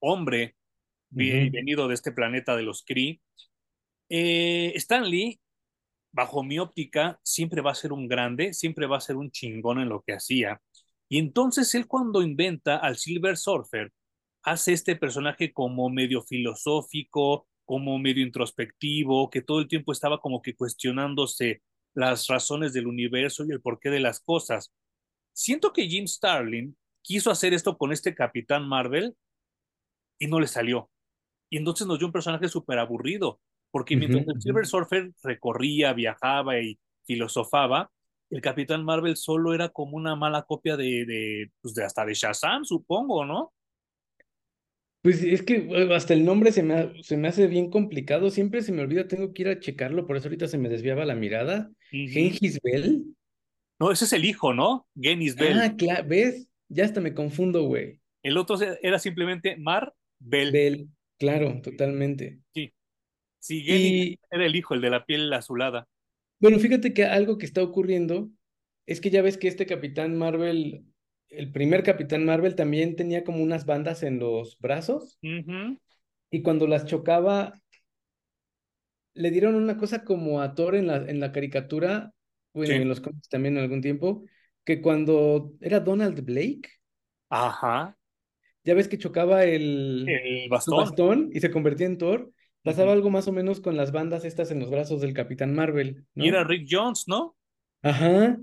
hombre 0.00 0.56
venido 1.10 1.88
de 1.88 1.94
este 1.94 2.12
planeta 2.12 2.56
de 2.56 2.62
los 2.62 2.84
Kree. 2.84 3.20
Eh, 4.08 4.72
Stan 4.76 5.08
Lee, 5.08 5.40
bajo 6.12 6.42
mi 6.42 6.58
óptica, 6.58 7.20
siempre 7.22 7.60
va 7.60 7.72
a 7.72 7.74
ser 7.74 7.92
un 7.92 8.08
grande, 8.08 8.54
siempre 8.54 8.86
va 8.86 8.98
a 8.98 9.00
ser 9.00 9.16
un 9.16 9.30
chingón 9.30 9.80
en 9.80 9.88
lo 9.88 10.02
que 10.02 10.14
hacía. 10.14 10.60
Y 11.08 11.18
entonces 11.18 11.74
él 11.74 11.86
cuando 11.86 12.22
inventa 12.22 12.76
al 12.76 12.96
Silver 12.98 13.36
Surfer, 13.36 13.92
hace 14.42 14.72
este 14.72 14.96
personaje 14.96 15.52
como 15.52 15.90
medio 15.90 16.22
filosófico, 16.22 17.48
como 17.64 17.98
medio 17.98 18.24
introspectivo, 18.24 19.30
que 19.30 19.42
todo 19.42 19.60
el 19.60 19.68
tiempo 19.68 19.92
estaba 19.92 20.20
como 20.20 20.42
que 20.42 20.56
cuestionándose 20.56 21.62
las 21.94 22.26
razones 22.28 22.72
del 22.72 22.86
universo 22.86 23.44
y 23.44 23.52
el 23.52 23.60
porqué 23.60 23.90
de 23.90 24.00
las 24.00 24.20
cosas. 24.20 24.72
Siento 25.32 25.72
que 25.72 25.86
Jim 25.88 26.06
Starlin 26.06 26.76
quiso 27.02 27.30
hacer 27.30 27.54
esto 27.54 27.76
con 27.76 27.92
este 27.92 28.14
Capitán 28.14 28.68
Marvel 28.68 29.16
y 30.18 30.26
no 30.26 30.40
le 30.40 30.46
salió. 30.46 30.90
Y 31.50 31.58
entonces 31.58 31.86
nos 31.86 31.98
dio 31.98 32.06
un 32.06 32.12
personaje 32.12 32.48
súper 32.48 32.78
aburrido, 32.78 33.40
porque 33.70 33.96
mientras 33.96 34.26
el. 34.26 34.40
Silver 34.40 34.66
Surfer 34.66 35.10
recorría, 35.22 35.92
viajaba 35.92 36.60
y 36.60 36.78
filosofaba, 37.04 37.90
el 38.30 38.40
Capitán 38.40 38.84
Marvel 38.84 39.16
solo 39.16 39.54
era 39.54 39.68
como 39.70 39.96
una 39.96 40.14
mala 40.16 40.42
copia 40.42 40.76
de, 40.76 41.04
de, 41.06 41.50
pues 41.62 41.74
de 41.74 41.84
hasta 41.84 42.04
de 42.04 42.14
Shazam, 42.14 42.64
supongo, 42.64 43.24
¿no? 43.24 43.52
Pues 45.02 45.22
es 45.22 45.42
que 45.42 45.68
hasta 45.94 46.12
el 46.12 46.24
nombre 46.24 46.50
se 46.52 46.62
me, 46.62 46.74
ha- 46.74 46.92
se 47.02 47.16
me 47.16 47.28
hace 47.28 47.46
bien 47.46 47.70
complicado, 47.70 48.30
siempre 48.30 48.62
se 48.62 48.72
me 48.72 48.82
olvida, 48.82 49.06
tengo 49.06 49.32
que 49.32 49.42
ir 49.42 49.48
a 49.48 49.60
checarlo, 49.60 50.06
por 50.06 50.16
eso 50.16 50.26
ahorita 50.26 50.48
se 50.48 50.58
me 50.58 50.68
desviaba 50.68 51.04
la 51.04 51.14
mirada. 51.14 51.70
Uh 51.92 51.96
-huh. 51.96 52.12
Gengis 52.12 52.60
Bell. 52.62 53.04
No, 53.80 53.92
ese 53.92 54.06
es 54.06 54.12
el 54.12 54.24
hijo, 54.24 54.52
¿no? 54.52 54.88
Genis 54.96 55.36
Bell. 55.36 55.58
Ah, 55.60 55.74
claro, 55.76 56.08
¿ves? 56.08 56.48
Ya 56.68 56.84
hasta 56.84 57.00
me 57.00 57.14
confundo, 57.14 57.62
güey. 57.62 58.00
El 58.22 58.36
otro 58.36 58.56
era 58.82 58.98
simplemente 58.98 59.56
Mar 59.56 59.94
Bell. 60.18 60.50
Bell, 60.50 60.88
claro, 61.16 61.60
totalmente. 61.62 62.40
Sí, 62.52 62.72
sí, 63.38 63.62
Genis 63.62 64.06
Y 64.12 64.20
era 64.30 64.46
el 64.46 64.56
hijo, 64.56 64.74
el 64.74 64.80
de 64.80 64.90
la 64.90 65.04
piel 65.04 65.32
azulada. 65.32 65.88
bueno, 66.40 66.58
fíjate 66.58 66.92
que 66.94 67.04
algo 67.04 67.38
que 67.38 67.46
está 67.46 67.62
ocurriendo 67.62 68.30
es 68.86 69.00
que 69.00 69.10
ya 69.10 69.22
ves 69.22 69.36
que 69.38 69.48
este 69.48 69.66
Capitán 69.66 70.16
Marvel, 70.16 70.84
el 71.28 71.52
primer 71.52 71.82
Capitán 71.82 72.24
Marvel 72.24 72.54
también 72.54 72.96
tenía 72.96 73.24
como 73.24 73.42
unas 73.42 73.66
bandas 73.66 74.02
en 74.02 74.18
los 74.18 74.58
brazos 74.58 75.18
Uh 75.22 75.26
-huh. 75.28 75.78
y 76.30 76.42
cuando 76.42 76.66
las 76.66 76.86
chocaba 76.86 77.54
le 79.14 79.30
dieron 79.30 79.54
una 79.56 79.76
cosa 79.76 80.04
como 80.04 80.40
a 80.40 80.54
Thor 80.54 80.74
en 80.76 80.86
la, 80.86 80.96
en 80.96 81.20
la 81.20 81.32
caricatura, 81.32 82.12
bueno, 82.52 82.72
Sí. 82.74 82.82
en 82.82 82.88
los 82.88 83.00
cómics 83.00 83.28
también 83.28 83.56
en 83.56 83.62
algún 83.64 83.80
tiempo, 83.82 84.24
que 84.64 84.80
cuando 84.80 85.54
era 85.60 85.80
Donald 85.80 86.20
Blake, 86.24 86.68
Ajá, 87.30 87.96
ya 88.64 88.74
ves 88.74 88.88
que 88.88 88.98
chocaba 88.98 89.44
el, 89.44 90.04
el 90.08 90.42
el 90.44 90.48
bastón. 90.48 90.76
bastón 90.78 91.30
y 91.32 91.40
se 91.40 91.50
convertía 91.50 91.86
en 91.86 91.98
Thor, 91.98 92.32
pasaba 92.70 92.92
algo 92.92 93.10
más 93.10 93.28
o 93.28 93.32
menos 93.32 93.60
con 93.60 93.76
las 93.76 93.92
bandas 93.92 94.24
estas 94.24 94.50
en 94.50 94.60
los 94.60 94.70
brazos 94.70 95.00
del 95.00 95.14
Capitán 95.14 95.54
Marvel, 95.54 96.04
Y 96.14 96.28
era 96.28 96.42
¿no? 96.42 96.48
Rick 96.48 96.66
Jones, 96.70 97.04
¿no? 97.06 97.36
Ajá. 97.82 98.38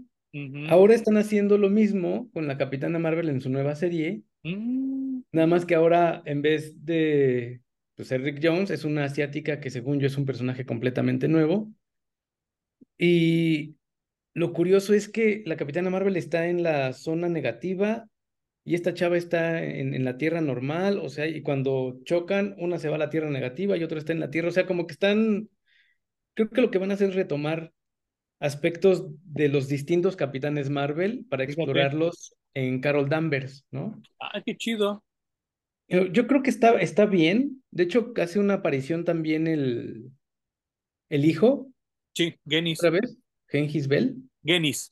Ahora 0.70 0.96
están 0.96 1.18
haciendo 1.18 1.58
lo 1.58 1.70
mismo 1.70 2.30
con 2.34 2.48
la 2.48 2.58
Capitana 2.58 3.00
Marvel 3.00 3.30
en 3.30 3.40
su 3.40 3.50
nueva 3.50 3.76
serie, 3.76 4.24
Mm, 4.46 5.24
nada 5.32 5.48
más 5.48 5.66
que 5.66 5.74
ahora 5.74 6.22
en 6.26 6.44
vez 6.44 6.86
de 6.86 7.62
pues, 7.96 8.10
ser 8.10 8.22
Rick 8.22 8.40
Jones, 8.44 8.70
es 8.70 8.86
una 8.86 9.06
asiática 9.06 9.60
que 9.60 9.72
según 9.72 10.00
yo 10.00 10.06
es 10.06 10.18
un 10.18 10.26
personaje 10.26 10.66
completamente 10.66 11.28
nuevo. 11.28 11.72
Y 12.98 13.76
lo 14.34 14.54
curioso 14.54 14.94
es 14.94 15.10
que 15.10 15.42
la 15.46 15.58
Capitana 15.58 15.90
Marvel 15.90 16.16
está 16.16 16.48
en 16.48 16.62
la 16.62 16.94
zona 16.94 17.28
negativa 17.28 18.08
y 18.66 18.76
esta 18.76 18.94
chava 18.96 19.18
está 19.18 19.64
en, 19.64 19.96
en 19.96 20.06
la 20.06 20.18
tierra 20.18 20.42
normal, 20.42 21.00
o 21.00 21.10
sea, 21.10 21.28
y 21.28 21.44
cuando 21.44 22.02
chocan, 22.06 22.56
una 22.60 22.80
se 22.80 22.90
va 22.90 22.98
a 22.98 23.00
la 23.00 23.12
tierra 23.12 23.32
negativa 23.32 23.78
y 23.78 23.84
otra 23.86 24.00
está 24.00 24.14
en 24.14 24.22
la 24.22 24.32
tierra, 24.32 24.50
o 24.50 24.54
sea, 24.54 24.68
como 24.68 24.88
que 24.88 24.94
están, 24.94 25.50
creo 26.36 26.50
que 26.50 26.62
lo 26.62 26.72
que 26.72 26.80
van 26.80 26.92
a 26.92 26.96
hacer 26.96 27.10
es 27.10 27.16
retomar 27.16 27.74
aspectos 28.40 29.06
de 29.26 29.50
los 29.50 29.68
distintos 29.68 30.16
Capitanes 30.16 30.70
Marvel 30.70 31.26
para 31.30 31.44
explorarlos 31.46 32.36
en 32.54 32.82
Carol 32.82 33.10
Danvers, 33.10 33.66
¿no? 33.72 34.02
Ah, 34.20 34.42
qué 34.46 34.56
chido. 34.58 35.04
Yo, 35.88 36.06
yo 36.08 36.28
creo 36.28 36.42
que 36.44 36.50
está, 36.50 36.80
está 36.80 37.06
bien, 37.06 37.64
de 37.72 37.84
hecho, 37.84 38.14
hace 38.18 38.40
una 38.40 38.56
aparición 38.56 39.06
también 39.06 39.48
el, 39.48 40.12
el 41.10 41.26
hijo, 41.26 41.72
Sí, 42.16 42.36
Genis. 42.48 42.80
otra 42.80 42.92
vez, 42.92 43.18
Gengis 43.48 43.88
Bell. 43.88 44.18
Genis. 44.46 44.92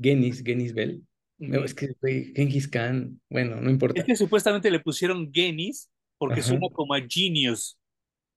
Genis, 0.00 0.42
Genis 0.42 0.72
Bell. 0.74 1.00
No, 1.46 1.64
es 1.64 1.74
que, 1.74 1.88
güey, 2.00 2.32
Gengis 2.34 2.68
Khan. 2.68 3.20
Bueno, 3.28 3.56
no 3.60 3.70
Es 3.94 4.04
importa. 4.04 4.04
que 4.04 4.16
supuestamente 4.16 4.70
le 4.70 4.80
pusieron 4.80 5.30
Genis 5.32 5.90
porque 6.18 6.42
Ajá. 6.42 6.42
suena 6.42 6.68
como 6.72 6.94
a 6.94 7.00
genius. 7.08 7.78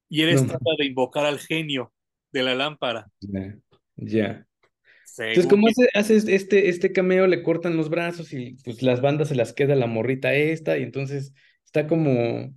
Y 0.09 0.23
él 0.23 0.29
No, 0.29 0.45
trata 0.47 0.71
de 0.79 0.85
invocar 0.87 1.25
al 1.25 1.39
genio 1.39 1.93
de 2.31 2.43
la 2.43 2.55
lámpara. 2.55 3.09
ya. 3.21 3.57
Ya. 3.95 4.47
Entonces, 5.29 5.49
como 5.49 5.67
hace, 5.67 5.89
hace 5.93 6.17
este, 6.35 6.69
este 6.69 6.93
cameo, 6.93 7.27
le 7.27 7.43
cortan 7.43 7.77
los 7.77 7.89
brazos 7.89 8.33
y 8.33 8.55
pues 8.65 8.83
las 8.83 9.01
bandas 9.01 9.29
se 9.29 9.35
las 9.35 9.53
queda 9.53 9.75
la 9.75 9.87
morrita 9.87 10.33
esta, 10.35 10.77
y 10.77 10.83
entonces 10.83 11.33
está 11.65 11.87
como, 11.87 12.53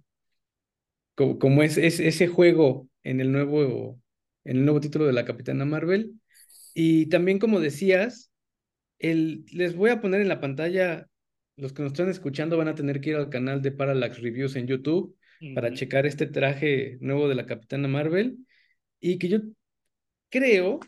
como, 1.15 1.39
como 1.39 1.63
es, 1.63 1.77
es 1.79 2.01
ese 2.01 2.27
juego 2.29 2.89
en 3.03 3.21
el 3.21 3.33
nuevo, 3.33 4.01
en 4.45 4.59
el 4.59 4.65
nuevo 4.65 4.81
título 4.81 5.07
de 5.07 5.13
la 5.13 5.25
Capitana 5.25 5.65
Marvel. 5.65 6.15
Y 6.75 7.07
también, 7.09 7.39
como 7.39 7.61
decías, 7.61 8.33
el, 8.99 9.45
les 9.53 9.77
voy 9.77 9.91
a 9.91 10.01
poner 10.01 10.21
en 10.21 10.29
la 10.29 10.41
pantalla, 10.41 11.09
los 11.57 11.73
que 11.73 11.83
nos 11.83 11.93
están 11.93 12.09
escuchando 12.09 12.57
van 12.59 12.69
a 12.69 12.75
tener 12.75 13.01
que 13.01 13.11
ir 13.11 13.17
al 13.17 13.31
canal 13.31 13.63
de 13.63 13.73
Parallax 13.73 14.21
Reviews 14.21 14.57
en 14.57 14.67
YouTube 14.67 15.17
para 15.53 15.73
checar 15.73 16.07
este 16.07 16.27
traje 16.27 16.99
nuevo 17.01 17.29
de 17.29 17.35
la 17.35 17.47
Capitana 17.47 17.89
Marvel. 17.89 18.39
Y 19.01 19.19
que 19.19 19.29
yo 19.29 19.39
creo 20.31 20.81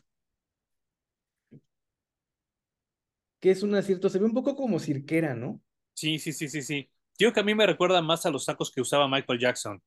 que 3.40 3.50
es 3.50 3.62
un 3.62 3.74
acierto, 3.74 4.08
se 4.08 4.18
ve 4.18 4.26
un 4.26 4.34
poco 4.34 4.54
como 4.56 4.78
cirquera, 4.78 5.34
¿no? 5.34 5.60
Sí, 5.94 6.18
sí, 6.18 6.32
sí, 6.32 6.48
sí, 6.48 6.62
sí. 6.62 6.90
Yo 7.18 7.32
que 7.32 7.40
a 7.40 7.42
mí 7.42 7.54
me 7.54 7.66
recuerda 7.66 8.00
más 8.02 8.24
a 8.26 8.30
los 8.30 8.44
sacos 8.46 8.70
que 8.72 8.80
usaba 8.80 9.08
Michael 9.08 9.38
Jackson. 9.40 9.82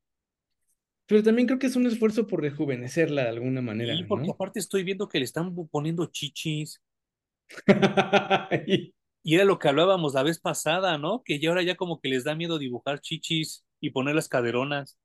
Pero 1.05 1.21
también 1.21 1.47
creo 1.47 1.59
que 1.59 1.67
es 1.67 1.75
un 1.75 1.85
esfuerzo 1.85 2.25
por 2.25 2.41
rejuvenecerla 2.41 3.23
de 3.23 3.29
alguna 3.29 3.61
Y 3.75 4.03
manera, 4.03 4.07
porque 4.07 4.29
¿no? 4.29 4.31
aparte 4.31 4.59
estoy 4.59 4.83
viendo 4.83 5.09
que 5.09 5.19
le 5.19 5.25
están 5.25 5.53
poniendo 5.69 6.05
chichis. 6.07 6.81
Y, 9.23 9.35
era 9.35 9.45
lo 9.45 9.59
que 9.59 9.67
hablábamos 9.67 10.13
la 10.15 10.23
vez 10.23 10.39
pasada, 10.39 10.97
¿no? 10.97 11.21
Que 11.23 11.39
ya 11.39 11.49
ahora 11.49 11.61
ya 11.63 11.75
como 11.75 11.99
que 11.99 12.09
les 12.09 12.23
da 12.23 12.35
miedo 12.35 12.57
dibujar 12.57 13.01
chichis 13.01 13.65
y 13.79 13.91
poner 13.91 14.15
las 14.15 14.27
caderonas. 14.27 14.97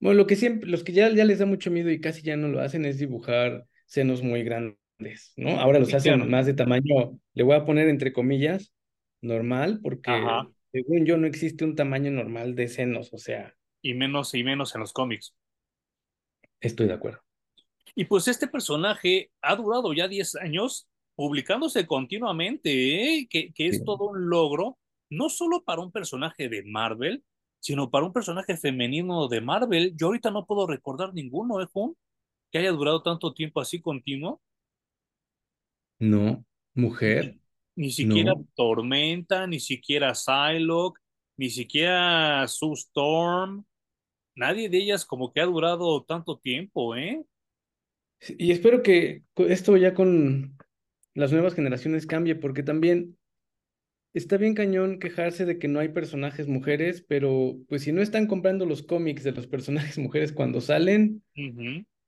Bueno, 0.00 0.18
lo 0.18 0.26
que 0.26 0.36
siempre, 0.36 0.68
los 0.68 0.82
que 0.82 0.92
ya, 0.92 1.08
ya 1.10 1.24
les 1.24 1.38
da 1.38 1.46
mucho 1.46 1.70
miedo 1.70 1.90
y 1.90 2.00
casi 2.00 2.22
ya 2.22 2.36
no 2.36 2.48
lo 2.48 2.60
hacen 2.60 2.84
es 2.84 2.98
dibujar 2.98 3.66
senos 3.86 4.22
muy 4.22 4.42
grandes, 4.42 5.32
¿no? 5.36 5.60
Ahora 5.60 5.78
los 5.78 5.90
Sí, 5.90 5.94
hacen 5.94 6.14
claro. 6.16 6.30
más 6.30 6.46
de 6.46 6.54
tamaño, 6.54 7.18
le 7.34 7.42
voy 7.44 7.54
a 7.54 7.64
poner 7.64 7.88
entre 7.88 8.12
comillas, 8.12 8.72
normal, 9.20 9.78
porque 9.82 10.10
Ajá. 10.10 10.48
según 10.72 11.06
yo 11.06 11.16
no 11.16 11.26
existe 11.28 11.64
un 11.64 11.76
tamaño 11.76 12.10
normal 12.10 12.56
de 12.56 12.66
senos, 12.68 13.12
o 13.12 13.18
sea, 13.18 13.54
Y 13.80 13.94
menos 13.94 14.34
y 14.34 14.42
menos 14.42 14.74
en 14.74 14.80
los 14.80 14.92
cómics. 14.92 15.34
estoy 16.60 16.86
de 16.86 16.94
acuerdo. 16.94 17.20
Y 17.94 18.04
pues 18.06 18.26
este 18.28 18.46
personaje 18.48 19.30
ha 19.42 19.54
durado 19.56 19.92
ya 19.92 20.08
10 20.08 20.34
años 20.36 20.88
publicándose 21.14 21.86
continuamente, 21.86 23.18
¿eh? 23.18 23.28
que, 23.28 23.52
que 23.52 23.70
Sí. 23.70 23.76
es 23.76 23.84
todo 23.84 24.08
un 24.10 24.28
logro, 24.30 24.78
no 25.10 25.28
solo 25.28 25.62
para 25.62 25.82
un 25.82 25.92
personaje 25.92 26.48
de 26.48 26.62
Marvel, 26.64 27.22
sino 27.60 27.90
para 27.90 28.06
un 28.06 28.12
personaje 28.12 28.56
femenino 28.56 29.28
de 29.28 29.40
Marvel. 29.40 29.94
Yo 29.96 30.06
ahorita 30.08 30.30
no 30.30 30.46
puedo 30.46 30.66
recordar 30.66 31.14
ninguno, 31.14 31.60
¿eh, 31.62 31.66
Jun? 31.72 31.96
Que 32.50 32.58
haya 32.58 32.72
durado 32.72 33.02
tanto 33.02 33.32
tiempo 33.34 33.60
así 33.60 33.80
continuo. 33.80 34.40
No, 35.98 36.44
mujer, 36.74 37.38
Ni, 37.76 37.84
ni 37.86 37.90
siquiera 37.92 38.32
no. 38.34 38.46
Tormenta, 38.54 39.46
ni 39.46 39.60
siquiera 39.60 40.14
Psylocke, 40.14 41.00
ni 41.36 41.48
siquiera 41.50 42.46
Sue 42.48 42.72
Storm. 42.74 43.64
Nadie 44.34 44.68
de 44.68 44.78
ellas 44.78 45.04
como 45.04 45.32
que 45.32 45.40
ha 45.40 45.46
durado 45.46 46.02
tanto 46.04 46.38
tiempo, 46.38 46.96
¿eh? 46.96 47.22
Y 48.38 48.50
espero 48.50 48.82
que 48.82 49.22
esto 49.36 49.76
ya 49.76 49.94
con 49.94 50.56
las 51.14 51.32
nuevas 51.32 51.54
generaciones 51.54 52.06
cambie, 52.06 52.34
porque 52.34 52.62
también 52.62 53.16
está 54.14 54.36
bien 54.36 54.54
cañón 54.54 54.98
quejarse 54.98 55.44
de 55.44 55.58
que 55.58 55.68
no 55.68 55.80
hay 55.80 55.88
personajes 55.88 56.48
mujeres, 56.48 57.04
pero 57.06 57.56
pues 57.68 57.82
si 57.82 57.92
no 57.92 58.02
están 58.02 58.26
comprando 58.26 58.66
los 58.66 58.82
cómics 58.82 59.24
de 59.24 59.32
los 59.32 59.46
personajes 59.46 59.98
mujeres 59.98 60.32
cuando 60.32 60.60
salen, 60.60 61.22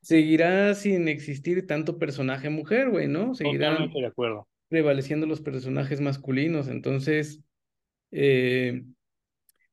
seguirá 0.01 0.75
sin 0.75 1.09
existir 1.09 1.67
tanto 1.67 1.99
personaje 1.99 2.51
mujer, 2.51 2.91
güey, 2.91 3.09
¿no? 3.09 3.33
Totalmente 3.33 3.45
Seguirán 3.45 3.93
de 3.93 4.07
acuerdo. 4.07 4.49
prevaleciendo 4.69 5.27
los 5.27 5.41
personajes 5.41 6.01
masculinos. 6.01 6.69
Entonces, 6.69 7.41
eh, 8.11 8.85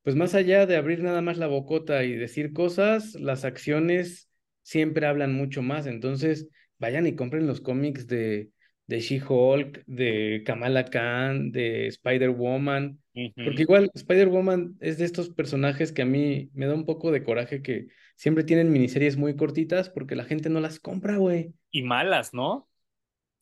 pues 0.03 0.15
más 0.15 0.33
allá 0.33 0.65
de 0.65 0.77
abrir 0.77 1.03
nada 1.03 1.21
más 1.21 1.37
la 1.37 1.47
bocota 1.47 2.03
y 2.03 2.15
decir 2.15 2.53
cosas, 2.53 3.15
las 3.15 3.45
acciones 3.45 4.29
siempre 4.63 5.05
hablan 5.05 5.33
mucho 5.33 5.61
más. 5.61 5.85
Entonces, 5.85 6.47
vayan 6.79 7.05
y 7.07 7.15
compren 7.15 7.45
los 7.45 7.61
cómics 7.61 8.07
de, 8.07 8.49
de 8.91 8.99
She-Hulk, 8.99 9.85
de 9.85 10.43
Kamala 10.45 10.83
Khan, 10.83 11.53
de 11.53 11.87
Spider-Woman, 11.87 12.99
porque 13.13 13.61
igual 13.61 13.89
Spider-Woman 13.93 14.75
es 14.81 14.97
de 14.97 15.05
estos 15.05 15.29
personajes 15.29 15.93
que 15.93 16.01
a 16.01 16.05
mí 16.05 16.49
me 16.53 16.65
da 16.65 16.73
un 16.73 16.85
poco 16.85 17.09
de 17.09 17.23
coraje 17.23 17.61
que 17.61 17.87
siempre 18.17 18.43
tienen 18.43 18.69
miniseries 18.69 19.15
muy 19.15 19.37
cortitas 19.37 19.89
porque 19.89 20.17
la 20.17 20.25
gente 20.25 20.49
no 20.49 20.59
las 20.59 20.81
compra, 20.81 21.15
güey. 21.15 21.53
Y 21.71 21.83
malas, 21.83 22.33
¿no? 22.33 22.67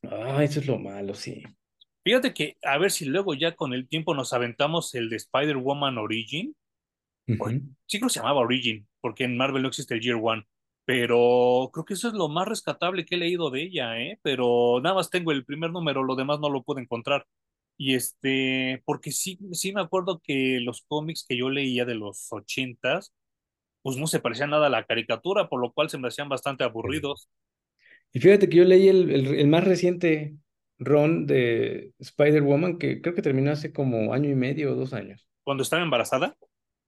Ah, 0.03 0.43
eso 0.43 0.59
es 0.59 0.67
lo 0.67 0.77
malo, 0.77 1.15
sí. 1.15 1.41
Fíjate 2.03 2.31
que 2.31 2.57
a 2.61 2.77
ver 2.77 2.91
si 2.91 3.05
luego 3.05 3.33
ya 3.33 3.55
con 3.55 3.73
el 3.73 3.87
tiempo 3.87 4.13
nos 4.13 4.33
aventamos 4.33 4.93
el 4.93 5.09
de 5.09 5.15
Spider-Woman 5.15 5.97
Origin. 5.97 6.55
Sí 7.25 7.35
creo 7.97 8.07
que 8.07 8.09
se 8.09 8.19
llamaba 8.19 8.41
Origin, 8.41 8.87
porque 9.01 9.23
en 9.23 9.35
Marvel 9.35 9.63
no 9.63 9.69
existe 9.69 9.95
el 9.95 10.01
Year 10.01 10.19
One. 10.21 10.45
Pero 10.89 11.69
creo 11.71 11.85
que 11.85 11.93
eso 11.93 12.07
es 12.07 12.13
lo 12.15 12.29
más 12.29 12.47
rescatable 12.47 13.05
que 13.05 13.15
he 13.15 13.17
leído 13.19 13.51
de 13.51 13.61
ella, 13.63 13.99
¿eh? 14.01 14.19
Pero 14.23 14.79
nada 14.81 14.95
más 14.95 15.09
tengo 15.11 15.31
el 15.31 15.45
primer 15.45 15.71
número, 15.71 16.03
lo 16.03 16.15
demás 16.15 16.39
no 16.39 16.49
lo 16.49 16.63
puedo 16.63 16.79
encontrar. 16.79 17.27
Y 17.77 17.95
este, 17.95 18.81
porque 18.85 19.11
sí, 19.11 19.39
sí 19.53 19.71
me 19.73 19.81
acuerdo 19.81 20.19
que 20.23 20.59
los 20.61 20.81
cómics 20.87 21.25
que 21.27 21.37
yo 21.37 21.49
leía 21.51 21.85
de 21.85 21.95
los 21.95 22.27
ochentas, 22.33 23.13
pues 23.83 23.97
no 23.97 24.07
se 24.07 24.19
parecían 24.21 24.51
nada 24.51 24.67
a 24.67 24.69
la 24.71 24.85
caricatura, 24.85 25.49
por 25.49 25.61
lo 25.61 25.73
cual 25.73 25.89
se 25.89 25.97
me 25.99 26.07
hacían 26.09 26.29
bastante 26.29 26.63
aburridos. 26.65 27.29
Y 28.13 28.19
fíjate 28.19 28.49
que 28.49 28.57
yo 28.57 28.63
leí 28.65 28.87
el, 28.87 29.09
el, 29.11 29.27
el 29.35 29.47
más 29.47 29.63
reciente 29.63 30.35
run 30.79 31.27
de 31.27 31.93
Spider-Woman, 31.99 32.77
que 32.79 33.01
creo 33.01 33.13
que 33.15 33.21
terminó 33.21 33.51
hace 33.51 33.71
como 33.73 34.13
año 34.13 34.29
y 34.29 34.35
medio 34.35 34.71
o 34.73 34.75
dos 34.75 34.93
años. 34.93 35.27
Cuando 35.43 35.63
estaba 35.63 35.83
embarazada, 35.83 36.37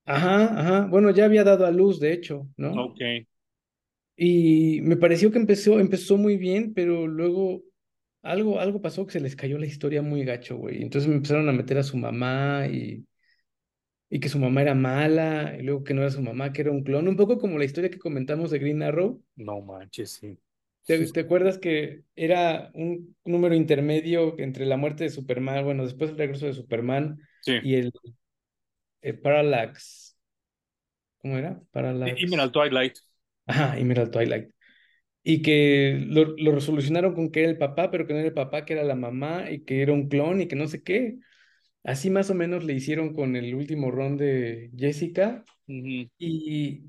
Ajá, 0.05 0.59
ajá. 0.59 0.85
Bueno, 0.87 1.09
ya 1.11 1.25
había 1.25 1.43
dado 1.43 1.65
a 1.65 1.71
luz, 1.71 1.99
de 1.99 2.13
hecho, 2.13 2.47
¿no? 2.57 2.91
ok. 2.91 3.01
Y 4.15 4.81
me 4.83 4.97
pareció 4.97 5.31
que 5.31 5.39
empezó, 5.39 5.79
empezó 5.79 6.17
muy 6.17 6.37
bien, 6.37 6.73
pero 6.73 7.07
luego 7.07 7.63
algo, 8.21 8.59
algo 8.59 8.81
pasó 8.81 9.05
que 9.05 9.13
se 9.13 9.19
les 9.21 9.35
cayó 9.35 9.57
la 9.57 9.65
historia 9.65 10.01
muy 10.01 10.23
gacho, 10.25 10.57
güey. 10.57 10.81
Entonces 10.83 11.09
me 11.09 11.15
empezaron 11.15 11.49
a 11.49 11.53
meter 11.53 11.77
a 11.79 11.83
su 11.83 11.97
mamá 11.97 12.67
y, 12.67 13.05
y 14.09 14.19
que 14.19 14.29
su 14.29 14.39
mamá 14.39 14.61
era 14.61 14.75
mala, 14.75 15.55
y 15.57 15.63
luego 15.63 15.83
que 15.83 15.93
no 15.93 16.01
era 16.01 16.11
su 16.11 16.21
mamá, 16.21 16.51
que 16.51 16.61
era 16.61 16.71
un 16.71 16.83
clon. 16.83 17.07
Un 17.07 17.15
poco 17.15 17.37
como 17.37 17.57
la 17.57 17.65
historia 17.65 17.89
que 17.89 17.97
comentamos 17.99 18.51
de 18.51 18.59
Green 18.59 18.83
Arrow. 18.83 19.23
No 19.37 19.61
manches, 19.61 20.11
sí. 20.11 20.37
¿Te, 20.85 21.05
te 21.07 21.19
acuerdas 21.21 21.57
que 21.57 22.03
era 22.15 22.71
un 22.73 23.15
número 23.23 23.55
intermedio 23.55 24.37
entre 24.39 24.65
la 24.65 24.77
muerte 24.77 25.05
de 25.05 25.09
Superman, 25.11 25.63
bueno, 25.63 25.83
después 25.83 26.09
del 26.09 26.17
regreso 26.19 26.47
de 26.47 26.53
Superman 26.53 27.19
Sí. 27.41 27.53
y 27.63 27.75
el, 27.75 27.91
el 29.01 29.19
Parallax, 29.19 30.17
¿cómo 31.19 31.37
era? 31.37 31.61
Parallax. 31.71 32.19
Twilight. 32.51 32.97
Ajá, 33.51 33.77
Emerald 33.79 34.11
Twilight. 34.11 34.51
y 35.23 35.41
que 35.43 36.03
lo, 36.07 36.35
lo 36.37 36.51
resolucionaron 36.53 37.13
con 37.15 37.31
que 37.31 37.41
era 37.41 37.49
el 37.51 37.57
papá, 37.57 37.91
pero 37.91 38.07
que 38.07 38.13
no 38.13 38.19
era 38.19 38.29
el 38.29 38.33
papá, 38.35 38.65
que 38.65 38.73
era 38.73 38.83
la 38.83 38.95
mamá 38.95 39.51
y 39.51 39.63
que 39.65 39.81
era 39.81 39.93
un 39.93 40.09
clon 40.09 40.41
y 40.41 40.47
que 40.47 40.55
no 40.55 40.67
sé 40.67 40.83
qué. 40.83 41.19
Así 41.83 42.09
más 42.11 42.29
o 42.31 42.35
menos 42.35 42.63
le 42.65 42.73
hicieron 42.73 43.13
con 43.15 43.35
el 43.35 43.55
último 43.55 43.91
ron 43.91 44.17
de 44.17 44.71
Jessica. 44.77 45.45
Y 46.19 46.83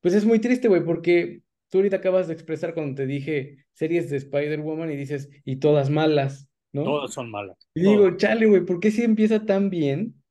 pues 0.00 0.14
es 0.14 0.24
muy 0.26 0.40
triste, 0.40 0.68
güey, 0.68 0.84
porque 0.84 1.42
tú 1.70 1.78
ahorita 1.78 1.96
acabas 1.98 2.28
de 2.28 2.34
expresar 2.34 2.74
cuando 2.74 2.96
te 2.96 3.06
dije 3.06 3.66
series 3.74 4.10
de 4.10 4.18
Spider-Woman 4.18 4.90
y 4.92 4.96
dices, 4.96 5.30
y 5.44 5.56
todas 5.56 5.90
malas, 5.90 6.48
¿no? 6.72 6.84
Todas 6.84 7.12
son 7.14 7.30
malas. 7.30 7.56
Y 7.74 7.82
Todas. 7.82 7.88
digo, 7.90 8.16
chale, 8.16 8.46
güey, 8.46 8.64
¿por 8.66 8.80
qué 8.80 8.90
si 8.92 9.02
empieza 9.04 9.46
tan 9.46 9.70
bien? 9.70 10.22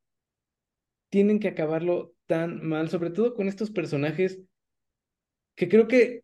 Tienen 1.09 1.39
que 1.39 1.47
acabarlo 1.49 2.13
tan 2.27 2.65
mal, 2.67 2.89
sobre 2.89 3.09
todo 3.11 3.33
con 3.35 3.47
estos 3.47 3.71
personajes 3.71 4.39
que 5.57 5.67
creo 5.67 5.87
que 5.89 6.23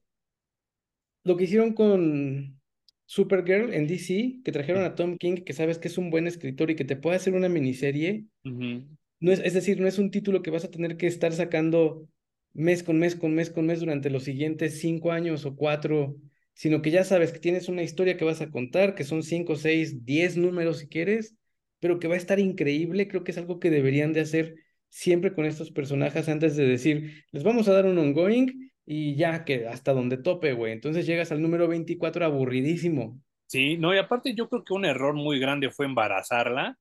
lo 1.23 1.35
que 1.35 1.45
hicieron 1.45 1.73
con 1.73 2.61
Supergirl 3.05 3.73
en 3.73 3.87
DC, 3.87 4.41
que 4.43 4.51
trajeron 4.51 4.83
a 4.83 4.95
Tom 4.95 5.17
King, 5.17 5.43
que 5.43 5.53
sabes 5.53 5.77
que 5.79 5.87
es 5.89 5.97
un 5.97 6.09
buen 6.09 6.27
escritor 6.27 6.69
y 6.71 6.75
que 6.75 6.85
te 6.85 6.95
puede 6.95 7.17
hacer 7.17 7.33
una 7.33 7.49
miniserie, 7.49 8.25
no 8.43 9.31
es, 9.31 9.39
es 9.39 9.53
decir, 9.53 9.79
no 9.81 9.87
es 9.87 9.97
un 9.97 10.11
título 10.11 10.41
que 10.41 10.51
vas 10.51 10.63
a 10.65 10.71
tener 10.71 10.97
que 10.97 11.07
estar 11.07 11.33
sacando 11.33 12.07
mes 12.53 12.83
con 12.83 12.99
mes 12.99 13.15
con 13.15 13.33
mes 13.33 13.49
con 13.49 13.65
mes 13.65 13.79
durante 13.79 14.09
los 14.09 14.23
siguientes 14.23 14.79
cinco 14.79 15.11
años 15.11 15.45
o 15.45 15.55
cuatro, 15.55 16.15
sino 16.53 16.81
que 16.81 16.91
ya 16.91 17.03
sabes 17.03 17.31
que 17.31 17.39
tienes 17.39 17.67
una 17.67 17.83
historia 17.83 18.17
que 18.17 18.25
vas 18.25 18.41
a 18.41 18.51
contar, 18.51 18.93
que 18.93 19.03
son 19.03 19.23
cinco, 19.23 19.55
seis, 19.55 20.05
diez 20.05 20.37
números 20.37 20.79
si 20.79 20.87
quieres, 20.87 21.35
pero 21.79 21.99
que 21.99 22.07
va 22.07 22.13
a 22.13 22.17
estar 22.17 22.39
increíble. 22.39 23.07
Creo 23.07 23.23
que 23.23 23.31
es 23.31 23.37
algo 23.37 23.59
que 23.59 23.71
deberían 23.71 24.13
de 24.13 24.21
hacer 24.21 24.55
siempre 24.89 25.33
con 25.33 25.45
estos 25.45 25.71
personajes 25.71 26.29
antes 26.29 26.55
de 26.55 26.65
decir, 26.67 27.25
les 27.31 27.43
vamos 27.43 27.67
a 27.67 27.73
dar 27.73 27.85
un 27.87 27.97
ongoing 27.97 28.71
y 28.85 29.15
ya 29.15 29.45
que 29.45 29.67
hasta 29.67 29.93
donde 29.93 30.17
tope, 30.17 30.53
güey. 30.53 30.73
Entonces 30.73 31.05
llegas 31.05 31.31
al 31.31 31.41
número 31.41 31.67
24 31.67 32.25
aburridísimo. 32.25 33.21
Sí, 33.47 33.77
no, 33.77 33.93
y 33.93 33.97
aparte 33.97 34.33
yo 34.33 34.49
creo 34.49 34.63
que 34.63 34.73
un 34.73 34.85
error 34.85 35.13
muy 35.13 35.39
grande 35.39 35.69
fue 35.69 35.85
embarazarla, 35.85 36.77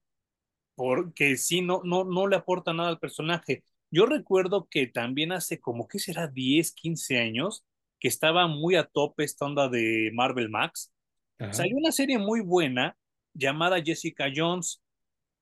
porque 0.75 1.37
sí, 1.37 1.61
no, 1.61 1.83
no, 1.85 2.05
no 2.05 2.27
le 2.27 2.37
aporta 2.37 2.73
nada 2.73 2.89
al 2.89 2.99
personaje. 2.99 3.63
Yo 3.91 4.07
recuerdo 4.07 4.69
que 4.71 4.87
también 4.87 5.33
hace 5.33 5.61
como, 5.61 5.87
¿qué 5.87 5.99
será? 5.99 6.29
10, 6.29 6.73
15 6.73 7.19
años, 7.19 7.65
que 8.01 8.09
estaba 8.09 8.47
muy 8.49 8.75
a 8.75 8.85
tope 8.85 9.23
esta 9.23 9.45
onda 9.45 9.69
de 9.69 10.11
Marvel 10.15 10.49
Max. 10.49 10.93
Ajá. 11.39 11.53
Salió 11.53 11.77
una 11.77 11.93
serie 11.93 12.19
muy 12.19 12.41
buena 12.41 12.97
llamada 13.35 13.83
Jessica 13.83 14.27
Jones, 14.35 14.83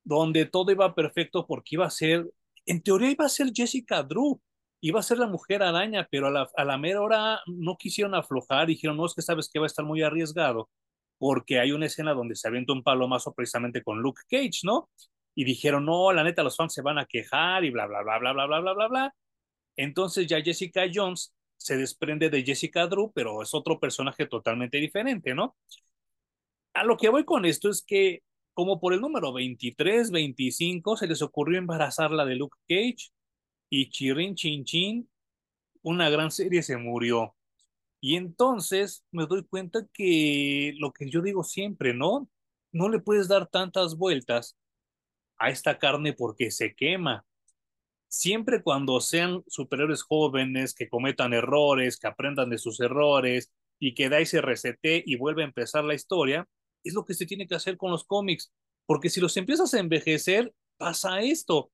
donde 0.02 0.46
todo 0.46 0.72
iba 0.72 0.94
perfecto 0.94 1.46
porque 1.46 1.76
iba 1.76 1.86
a 1.86 1.90
ser, 1.90 2.28
en 2.66 2.82
teoría 2.82 3.10
iba 3.10 3.24
a 3.24 3.28
ser 3.28 3.52
Jessica 3.54 4.02
Drew, 4.02 4.40
iba 4.80 5.00
a 5.00 5.02
ser 5.02 5.18
la 5.18 5.26
mujer 5.26 5.62
araña, 5.62 6.08
pero 6.10 6.28
a 6.28 6.30
la, 6.30 6.48
a 6.56 6.64
la 6.64 6.78
mera 6.78 7.02
hora 7.02 7.40
no 7.46 7.76
quisieron 7.76 8.14
aflojar, 8.14 8.66
dijeron, 8.66 8.96
no, 8.96 9.06
es 9.06 9.14
que 9.14 9.22
sabes 9.22 9.50
que 9.52 9.58
va 9.58 9.66
a 9.66 9.68
estar 9.68 9.84
muy 9.84 10.02
arriesgado, 10.02 10.70
porque 11.18 11.60
hay 11.60 11.72
una 11.72 11.86
escena 11.86 12.14
donde 12.14 12.36
se 12.36 12.48
avienta 12.48 12.72
un 12.72 12.82
palomazo 12.82 13.34
precisamente 13.34 13.82
con 13.82 14.00
Luke 14.00 14.22
Cage, 14.30 14.60
¿no? 14.64 14.88
Y 15.34 15.44
dijeron, 15.44 15.84
no, 15.86 16.12
la 16.12 16.24
neta, 16.24 16.42
los 16.42 16.56
fans 16.56 16.74
se 16.74 16.82
van 16.82 16.98
a 16.98 17.06
quejar 17.06 17.64
y 17.64 17.70
bla, 17.70 17.86
bla, 17.86 18.02
bla, 18.02 18.18
bla, 18.18 18.32
bla, 18.32 18.46
bla, 18.46 18.60
bla, 18.60 18.72
bla, 18.74 18.88
bla. 18.88 19.14
Entonces 19.76 20.26
ya 20.26 20.42
Jessica 20.42 20.82
Jones 20.92 21.34
se 21.56 21.76
desprende 21.76 22.30
de 22.30 22.42
Jessica 22.42 22.86
Drew, 22.86 23.12
pero 23.14 23.42
es 23.42 23.54
otro 23.54 23.78
personaje 23.78 24.26
totalmente 24.26 24.78
diferente, 24.78 25.34
¿no? 25.34 25.56
A 26.74 26.84
lo 26.84 26.96
que 26.96 27.08
voy 27.08 27.24
con 27.24 27.44
esto 27.44 27.68
es 27.68 27.82
que 27.82 28.22
como 28.54 28.80
por 28.80 28.92
el 28.92 29.00
número 29.00 29.32
23, 29.32 30.10
25, 30.10 30.96
se 30.96 31.06
les 31.06 31.22
ocurrió 31.22 31.58
embarazarla 31.58 32.24
de 32.24 32.36
Luke 32.36 32.56
Cage 32.68 33.10
y 33.70 33.90
Chirin 33.90 34.34
Chin 34.34 34.64
Chin, 34.64 35.08
una 35.82 36.10
gran 36.10 36.30
serie 36.30 36.62
se 36.62 36.76
murió. 36.76 37.36
Y 38.00 38.16
entonces 38.16 39.04
me 39.12 39.26
doy 39.26 39.44
cuenta 39.44 39.86
que 39.92 40.74
lo 40.78 40.92
que 40.92 41.08
yo 41.10 41.22
digo 41.22 41.44
siempre, 41.44 41.94
¿no? 41.94 42.28
No 42.72 42.88
le 42.88 43.00
puedes 43.00 43.28
dar 43.28 43.46
tantas 43.46 43.96
vueltas 43.96 44.58
a 45.38 45.50
esta 45.50 45.78
carne 45.78 46.12
porque 46.12 46.50
se 46.50 46.74
quema. 46.74 47.24
Siempre 48.08 48.62
cuando 48.62 49.00
sean 49.00 49.44
superiores 49.46 50.02
jóvenes 50.02 50.74
que 50.74 50.88
cometan 50.88 51.32
errores, 51.32 51.98
que 51.98 52.08
aprendan 52.08 52.50
de 52.50 52.58
sus 52.58 52.80
errores 52.80 53.52
y 53.78 53.94
que 53.94 54.08
da 54.08 54.18
ese 54.18 54.40
resete 54.40 55.02
y 55.06 55.16
vuelve 55.16 55.42
a 55.42 55.46
empezar 55.46 55.84
la 55.84 55.94
historia, 55.94 56.48
es 56.82 56.94
lo 56.94 57.04
que 57.04 57.14
se 57.14 57.26
tiene 57.26 57.46
que 57.46 57.54
hacer 57.54 57.76
con 57.76 57.90
los 57.90 58.04
cómics. 58.04 58.52
Porque 58.86 59.10
si 59.10 59.20
los 59.20 59.36
empiezas 59.36 59.74
a 59.74 59.80
envejecer, 59.80 60.52
pasa 60.76 61.20
esto. 61.20 61.70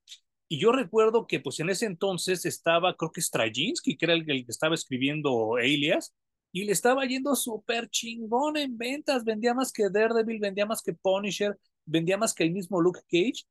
Y 0.48 0.58
yo 0.58 0.72
recuerdo 0.72 1.26
que 1.26 1.40
pues 1.40 1.58
en 1.60 1.70
ese 1.70 1.86
entonces 1.86 2.44
estaba, 2.44 2.96
creo 2.96 3.10
que 3.10 3.20
Straczynski, 3.20 3.96
que 3.96 4.04
era 4.04 4.14
el, 4.14 4.30
el 4.30 4.44
que 4.44 4.52
estaba 4.52 4.74
escribiendo 4.74 5.56
Alias, 5.56 6.14
y 6.52 6.64
le 6.64 6.72
estaba 6.72 7.04
yendo 7.04 7.34
súper 7.34 7.88
chingón 7.90 8.56
en 8.56 8.78
ventas, 8.78 9.24
vendía 9.24 9.52
más 9.54 9.72
que 9.72 9.90
Daredevil, 9.90 10.38
vendía 10.38 10.64
más 10.64 10.82
que 10.82 10.94
Punisher, 10.94 11.58
vendía 11.84 12.16
más 12.16 12.32
que 12.32 12.44
el 12.44 12.52
mismo 12.52 12.80
Luke 12.80 13.00
Cage, 13.10 13.44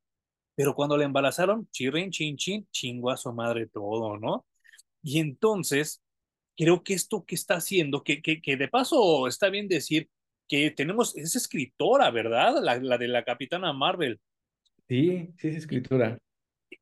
pero 0.56 0.74
cuando 0.74 0.98
le 0.98 1.04
embarazaron, 1.06 1.68
chirrin, 1.70 2.10
chin, 2.12 2.38
chin, 2.38 2.68
chingó 2.72 3.12
a 3.12 3.18
su 3.18 3.32
madre 3.34 3.68
todo, 3.68 4.18
¿no? 4.18 4.46
Y 5.04 5.20
entonces, 5.20 6.02
creo 6.58 6.82
que 6.84 6.94
esto 6.94 7.26
que 7.26 7.36
está 7.36 7.56
haciendo, 7.56 8.04
que, 8.04 8.22
que, 8.22 8.42
que 8.42 8.58
de 8.58 8.70
paso 8.70 9.28
está 9.28 9.50
bien 9.50 9.68
decir 9.68 10.10
que 10.48 10.72
tenemos, 10.72 11.16
es 11.18 11.36
escritora, 11.36 12.10
¿verdad? 12.10 12.56
La, 12.62 12.78
la 12.78 12.98
de 12.98 13.08
la 13.08 13.24
Capitana 13.24 13.74
Marvel. 13.74 14.20
Sí, 14.88 15.30
sí 15.38 15.50
es 15.50 15.58
escritura. 15.58 16.18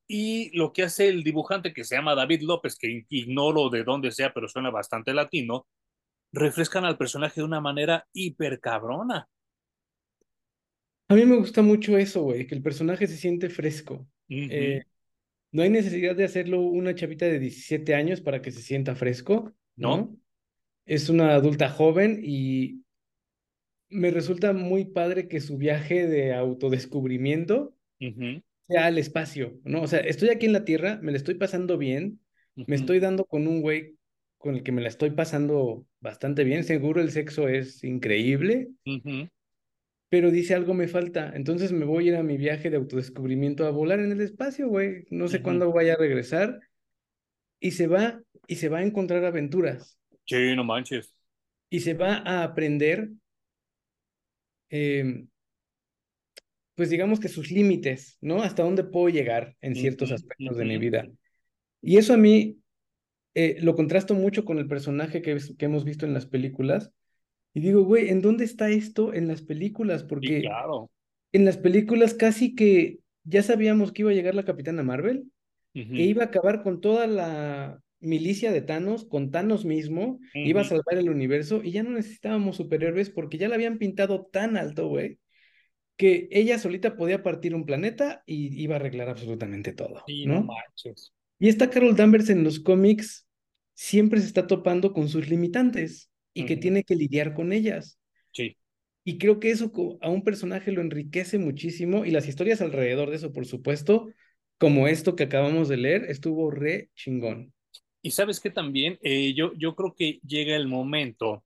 Y 0.08 0.56
lo 0.58 0.74
que 0.74 0.84
hace 0.84 1.08
el 1.08 1.24
dibujante 1.24 1.74
que 1.74 1.84
se 1.84 1.96
llama 1.96 2.16
David 2.16 2.42
López, 2.42 2.78
que 2.78 3.06
ignoro 3.10 3.70
de 3.70 3.84
dónde 3.84 4.12
sea, 4.12 4.34
pero 4.34 4.48
suena 4.48 4.70
bastante 4.70 5.14
latino, 5.14 5.68
refrescan 6.32 6.86
al 6.86 6.98
personaje 6.98 7.42
de 7.42 7.46
una 7.46 7.62
manera 7.62 8.06
hiper 8.14 8.60
cabrona. 8.60 9.28
A 11.08 11.16
mí 11.16 11.26
me 11.26 11.38
gusta 11.38 11.62
mucho 11.62 11.98
eso, 11.98 12.24
güey, 12.24 12.48
que 12.48 12.56
el 12.56 12.64
personaje 12.64 13.08
se 13.08 13.18
siente 13.18 13.50
fresco. 13.50 14.08
Uh 14.30 14.48
Eh, 14.50 14.84
no 15.52 15.62
hay 15.62 15.70
necesidad 15.70 16.16
de 16.16 16.24
hacerlo 16.24 16.62
una 16.62 16.96
chavita 16.96 17.28
de 17.28 17.38
17 17.40 17.94
años 17.94 18.22
para 18.22 18.42
que 18.42 18.52
se 18.52 18.62
sienta 18.62 18.96
fresco, 18.96 19.54
¿No? 19.76 19.98
¿no? 19.98 20.18
Es 20.86 21.10
una 21.10 21.36
adulta 21.36 21.70
joven 21.70 22.20
y 22.24 22.84
me 23.90 24.10
resulta 24.10 24.54
muy 24.54 24.86
padre 24.86 25.28
que 25.28 25.40
su 25.40 25.58
viaje 25.58 26.08
de 26.08 26.34
autodescubrimiento 26.34 27.76
Uh 28.00 28.06
-huh. 28.08 28.44
Sea 28.68 28.86
al 28.88 28.98
espacio, 28.98 29.60
¿no? 29.66 29.82
O 29.84 29.88
sea, 29.88 30.00
estoy 30.00 30.30
aquí 30.30 30.46
en 30.46 30.54
la 30.54 30.66
Tierra, 30.66 31.00
me 31.02 31.12
la 31.12 31.18
estoy 31.18 31.36
pasando 31.36 31.78
bien, 31.78 32.20
Uh 32.58 32.64
me 32.68 32.76
estoy 32.76 33.00
dando 33.00 33.26
con 33.26 33.48
un 33.48 33.62
güey 33.62 33.98
con 34.38 34.56
el 34.56 34.64
que 34.64 34.72
me 34.72 34.82
la 34.82 34.90
estoy 34.90 35.12
pasando 35.12 35.86
bastante 36.02 36.44
bien, 36.44 36.64
seguro 36.64 37.02
el 37.02 37.12
sexo 37.12 37.48
es 37.48 37.84
increíble, 37.84 38.70
Uh 38.86 38.92
-huh. 39.04 39.30
pero 40.10 40.32
dice 40.32 40.54
algo 40.56 40.74
me 40.74 40.88
falta, 40.88 41.32
entonces 41.36 41.72
me 41.72 41.86
voy 41.86 42.06
a 42.06 42.08
ir 42.12 42.16
a 42.18 42.24
mi 42.24 42.38
viaje 42.38 42.70
de 42.70 42.78
autodescubrimiento 42.78 43.66
a 43.66 43.72
volar 43.72 44.00
en 44.00 44.12
el 44.12 44.22
espacio, 44.22 44.68
güey, 44.70 45.06
no 45.10 45.28
sé 45.28 45.38
Uh 45.38 45.40
-huh. 45.40 45.44
cuándo 45.44 45.72
vaya 45.74 45.94
a 45.94 45.98
regresar, 45.98 46.60
y 47.60 47.72
se 47.72 47.88
va, 47.88 48.22
y 48.48 48.56
se 48.58 48.70
va 48.70 48.80
a 48.80 48.84
encontrar 48.84 49.26
aventuras, 49.26 49.98
Sí, 50.26 50.56
no 50.56 50.64
manches. 50.64 51.14
y 51.70 51.80
se 51.82 51.94
va 51.94 52.18
a 52.18 52.44
aprender, 52.44 53.10
eh, 54.70 55.26
pues 56.76 56.90
digamos 56.90 57.20
que 57.20 57.28
sus 57.30 57.52
límites, 57.52 58.18
¿no? 58.22 58.42
Hasta 58.42 58.64
dónde 58.64 58.84
puedo 58.84 59.10
llegar 59.10 59.56
en 59.62 59.76
ciertos 59.76 60.12
aspectos 60.12 60.58
de 60.58 60.66
mi 60.66 60.78
vida. 60.78 61.08
Y 61.82 61.98
eso 61.98 62.14
a 62.14 62.18
mí 62.18 62.58
eh, 63.36 63.58
lo 63.62 63.76
contrasto 63.76 64.14
mucho 64.16 64.46
con 64.46 64.58
el 64.60 64.68
personaje 64.68 65.22
que, 65.22 65.38
que 65.58 65.66
hemos 65.66 65.84
visto 65.86 66.06
en 66.06 66.14
las 66.14 66.26
películas. 66.26 66.92
Y 67.54 67.60
digo, 67.62 67.84
güey, 67.84 68.10
¿en 68.10 68.22
dónde 68.22 68.46
está 68.46 68.70
esto 68.70 69.14
en 69.14 69.28
las 69.28 69.42
películas? 69.42 70.02
Sí, 70.02 70.08
Porque 70.08 70.42
claro. 70.42 70.90
en 71.32 71.46
las 71.46 71.58
películas 71.58 72.14
casi 72.14 72.56
que 72.56 73.00
ya 73.24 73.44
sabíamos 73.44 73.92
que 73.92 74.02
iba 74.04 74.12
a 74.12 74.14
llegar 74.14 74.36
la 74.36 74.46
Capitana 74.46 74.84
Marvel 74.84 75.26
Uh 75.76 75.80
e 75.80 75.86
-huh. 75.86 76.10
iba 76.10 76.24
a 76.24 76.28
acabar 76.28 76.62
con 76.64 76.82
toda 76.82 77.08
la 77.08 77.82
milicia 78.00 78.52
de 78.52 78.62
Thanos, 78.62 79.06
con 79.06 79.32
Thanos 79.32 79.66
mismo, 79.66 80.20
Uh 80.36 80.40
iba 80.46 80.62
a 80.62 80.64
salvar 80.64 80.98
el 80.98 81.10
universo 81.10 81.62
y 81.64 81.72
ya 81.72 81.84
no 81.84 81.92
necesitábamos 81.92 82.58
superhéroes 82.58 83.10
porque 83.10 83.38
ya 83.40 83.48
la 83.50 83.56
habían 83.56 83.78
pintado 83.80 84.26
tan 84.32 84.56
alto, 84.58 84.88
güey, 84.88 85.18
que 86.04 86.28
ella 86.32 86.60
solita 86.60 86.96
podía 86.98 87.24
partir 87.24 87.56
un 87.56 87.66
planeta 87.66 88.24
y 88.26 88.62
iba 88.62 88.76
a 88.76 88.80
arreglar 88.80 89.10
absolutamente 89.10 89.74
todo, 89.74 90.04
Sí, 90.06 90.26
no 90.26 90.42
manches. 90.44 91.14
Y 91.40 91.50
esta 91.50 91.70
Carol 91.70 91.96
Danvers 91.96 92.30
en 92.30 92.44
los 92.44 92.60
cómics 92.60 93.28
siempre 93.74 94.20
se 94.22 94.28
está 94.28 94.48
topando 94.48 94.94
con 94.94 95.10
sus 95.10 95.30
limitantes 95.30 96.10
y 96.34 96.46
que 96.46 96.54
Ujú. 96.54 96.62
tiene 96.62 96.84
que 96.84 96.96
lidiar 96.96 97.34
con 97.34 97.52
ellas. 97.54 98.00
Sí. 98.32 98.56
Y 99.06 99.18
creo 99.18 99.40
que 99.40 99.52
eso 99.52 99.72
a 100.02 100.10
un 100.10 100.24
personaje 100.24 100.72
lo 100.72 100.82
enriquece 100.82 101.38
muchísimo 101.38 102.06
y 102.06 102.12
las 102.12 102.28
historias 102.28 102.62
alrededor 102.62 103.10
de 103.10 103.18
eso, 103.18 103.34
por 103.34 103.46
supuesto, 103.46 104.10
como 104.58 104.88
esto 104.88 105.16
que 105.16 105.24
acabamos 105.24 105.68
de 105.68 105.78
leer, 105.78 106.06
estuvo 106.10 106.52
re 106.52 106.90
chingón. 106.96 107.54
Y 108.02 108.12
sabes 108.12 108.40
que 108.40 108.50
también 108.50 109.00
eh, 109.02 109.34
yo, 109.34 109.54
yo 109.56 109.76
creo 109.76 109.96
que 109.96 110.20
llega 110.26 110.56
el 110.56 110.68
momento 110.68 111.44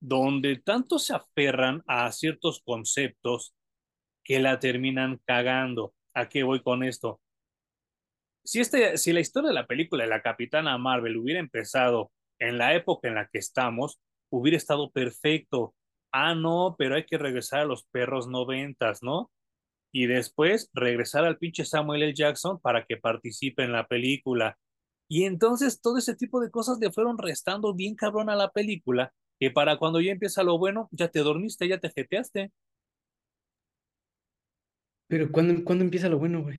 donde 0.00 0.56
tanto 0.58 0.98
se 0.98 1.14
aferran 1.14 1.82
a 1.86 2.12
ciertos 2.12 2.62
conceptos 2.64 3.54
que 4.28 4.38
la 4.40 4.60
terminan 4.60 5.20
cagando. 5.24 5.94
¿A 6.14 6.28
qué 6.28 6.42
voy 6.42 6.62
con 6.62 6.84
esto? 6.84 7.18
Si, 8.44 8.60
este, 8.60 8.98
si 8.98 9.14
la 9.14 9.20
historia 9.20 9.48
de 9.48 9.54
la 9.54 9.66
película 9.66 10.04
de 10.04 10.10
la 10.10 10.20
Capitana 10.20 10.76
Marvel 10.76 11.16
hubiera 11.16 11.40
empezado 11.40 12.12
en 12.38 12.58
la 12.58 12.74
época 12.74 13.08
en 13.08 13.14
la 13.14 13.26
que 13.26 13.38
estamos, 13.38 13.98
hubiera 14.30 14.58
estado 14.58 14.90
perfecto. 14.90 15.74
Ah, 16.12 16.34
no, 16.34 16.76
pero 16.78 16.94
hay 16.94 17.06
que 17.06 17.16
regresar 17.16 17.60
a 17.60 17.64
los 17.64 17.84
perros 17.84 18.28
noventas, 18.28 19.02
¿no? 19.02 19.30
Y 19.92 20.06
después 20.06 20.68
regresar 20.74 21.24
al 21.24 21.38
pinche 21.38 21.64
Samuel 21.64 22.02
L. 22.02 22.14
Jackson 22.14 22.60
para 22.60 22.84
que 22.84 22.98
participe 22.98 23.64
en 23.64 23.72
la 23.72 23.86
película. 23.86 24.58
Y 25.08 25.24
entonces 25.24 25.80
todo 25.80 25.96
ese 25.96 26.14
tipo 26.14 26.40
de 26.40 26.50
cosas 26.50 26.78
le 26.80 26.92
fueron 26.92 27.16
restando 27.16 27.74
bien 27.74 27.94
cabrón 27.94 28.28
a 28.28 28.36
la 28.36 28.50
película, 28.50 29.14
que 29.40 29.50
para 29.50 29.78
cuando 29.78 30.02
ya 30.02 30.12
empieza 30.12 30.42
lo 30.42 30.58
bueno, 30.58 30.90
ya 30.92 31.08
te 31.08 31.20
dormiste, 31.20 31.66
ya 31.66 31.78
te 31.78 31.88
jeteaste. 31.88 32.52
Pero 35.08 35.30
¿cuándo, 35.32 35.64
¿cuándo 35.64 35.84
empieza 35.84 36.08
lo 36.08 36.18
bueno, 36.18 36.42
güey? 36.42 36.56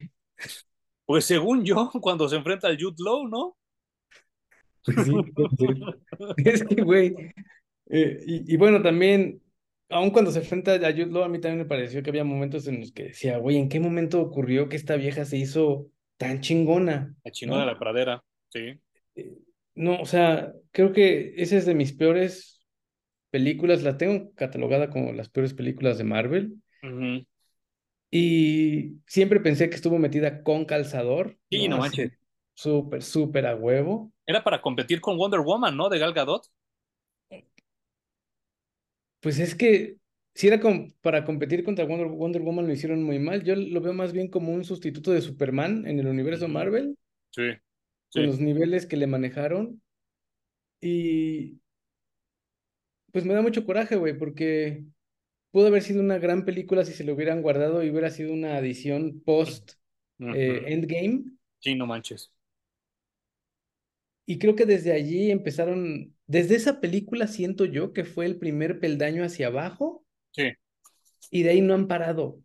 Pues 1.06 1.26
según 1.26 1.66
yo, 1.66 1.92
cuando 2.02 2.30
se 2.30 2.38
enfrenta 2.38 2.68
al 2.70 2.78
Jude 2.82 2.96
Law, 3.04 3.28
¿no? 3.28 3.58
Pues 4.86 5.02
sí, 5.02 5.30
es 6.44 6.64
que, 6.64 6.82
güey. 6.82 7.16
eh, 7.90 8.20
y, 8.26 8.54
y 8.54 8.58
bueno, 8.58 8.82
también, 8.82 9.42
aun 9.90 10.12
cuando 10.12 10.32
se 10.32 10.40
enfrenta 10.40 10.74
a 10.76 10.92
Jude 10.92 11.08
Law, 11.08 11.24
a 11.24 11.30
mí 11.30 11.40
también 11.42 11.60
me 11.60 11.66
pareció 11.66 12.04
que 12.04 12.10
había 12.12 12.24
momentos 12.24 12.68
en 12.68 12.82
los 12.82 12.92
que 12.92 13.06
decía, 13.06 13.38
güey, 13.38 13.58
¿en 13.58 13.70
qué 13.70 13.80
momento 13.80 14.22
ocurrió 14.22 14.70
que 14.70 14.76
esta 14.78 14.96
vieja 14.96 15.26
se 15.26 15.38
hizo 15.38 15.92
tan 16.18 16.42
chingona? 16.42 17.16
La 17.24 17.32
chingona 17.32 17.62
de 17.62 17.68
¿no? 17.68 17.74
la 17.74 17.80
pradera, 17.80 18.24
sí. 18.50 18.80
Eh, 19.16 19.38
No, 19.76 20.02
o 20.02 20.06
sea, 20.06 20.54
creo 20.72 20.92
que 20.94 21.34
esa 21.38 21.58
es 21.58 21.66
de 21.66 21.76
mis 21.76 21.94
peores 21.94 22.66
películas, 23.32 23.84
la 23.84 23.98
tengo 23.98 24.34
catalogada 24.36 24.90
como 24.90 25.14
las 25.14 25.30
peores 25.30 25.54
películas 25.54 25.98
de 25.98 26.04
Marvel. 26.06 26.56
Y 28.12 29.02
siempre 29.08 29.40
pensé 29.40 29.70
que 29.70 29.76
estuvo 29.76 30.00
metida 30.00 30.44
con 30.44 30.66
calzador, 30.66 31.38
Sí, 31.52 31.68
¿no? 31.68 31.78
manches. 31.78 32.12
súper, 32.56 33.04
súper 33.04 33.46
a 33.48 33.56
huevo. 33.56 34.12
Era 34.26 34.42
para 34.46 34.62
competir 34.62 35.02
con 35.02 35.18
Wonder 35.18 35.42
Woman, 35.42 35.76
¿no? 35.76 35.90
De 35.90 36.00
Gal 36.00 36.14
Gadot. 36.14 36.48
Pues 39.22 39.40
es 39.40 39.56
que 39.56 39.98
si 40.34 40.48
era 40.48 40.60
com- 40.60 40.92
para 41.02 41.26
competir 41.26 41.64
contra 41.64 41.86
Wonder, 41.86 42.08
Wonder 42.08 42.42
Woman 42.42 42.68
lo 42.68 42.74
hicieron 42.74 43.04
muy 43.04 43.20
mal. 43.20 43.44
Yo 43.44 43.56
lo 43.56 43.82
veo 43.82 43.94
más 43.94 44.14
bien 44.14 44.30
como 44.30 44.54
un 44.54 44.64
sustituto 44.66 45.12
de 45.12 45.22
Superman 45.22 45.86
en 45.88 46.00
el 46.00 46.08
universo. 46.08 46.48
Marvel, 46.48 46.98
Sí, 47.32 47.44
con 48.14 48.26
los 48.28 48.40
niveles 48.40 48.86
que 48.86 48.98
le 48.98 49.08
manejaron. 49.08 49.82
Y 50.82 51.60
pues 53.12 53.26
me 53.26 53.34
da 53.34 53.42
mucho 53.42 53.66
coraje, 53.66 53.96
güey, 53.96 54.18
porque 54.18 54.84
pudo 55.52 55.68
haber 55.68 55.82
sido 55.82 56.02
una 56.02 56.18
gran 56.20 56.46
película 56.46 56.86
si 56.86 56.94
se 56.94 57.04
lo 57.04 57.14
hubieran 57.14 57.42
guardado 57.42 57.84
y 57.84 57.90
hubiera 57.90 58.10
sido 58.10 58.34
una 58.34 58.58
adición 58.58 59.22
post 59.26 59.74
eh. 60.20 60.64
Endgame. 60.68 61.24
Sí, 61.60 61.76
no 61.76 61.86
manches. 61.88 62.32
Y 64.26 64.38
creo 64.38 64.56
que 64.56 64.66
desde 64.66 64.92
allí 64.94 65.32
empezaron, 65.32 66.16
desde 66.28 66.56
esa 66.56 66.80
película 66.80 67.26
siento 67.28 67.66
yo 67.66 67.94
que 67.94 68.06
fue 68.06 68.26
el 68.26 68.38
primer 68.38 68.80
peldaño 68.80 69.24
hacia 69.24 69.48
abajo 69.48 70.06
Sí. 70.32 70.52
y 71.32 71.44
de 71.44 71.50
ahí 71.50 71.62
no 71.62 71.74
han 71.74 71.88
parado. 71.88 72.40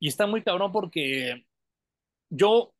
Y 0.00 0.08
está 0.08 0.26
muy 0.26 0.42
cabrón 0.42 0.72
porque 0.72 1.44
yo, 2.30 2.74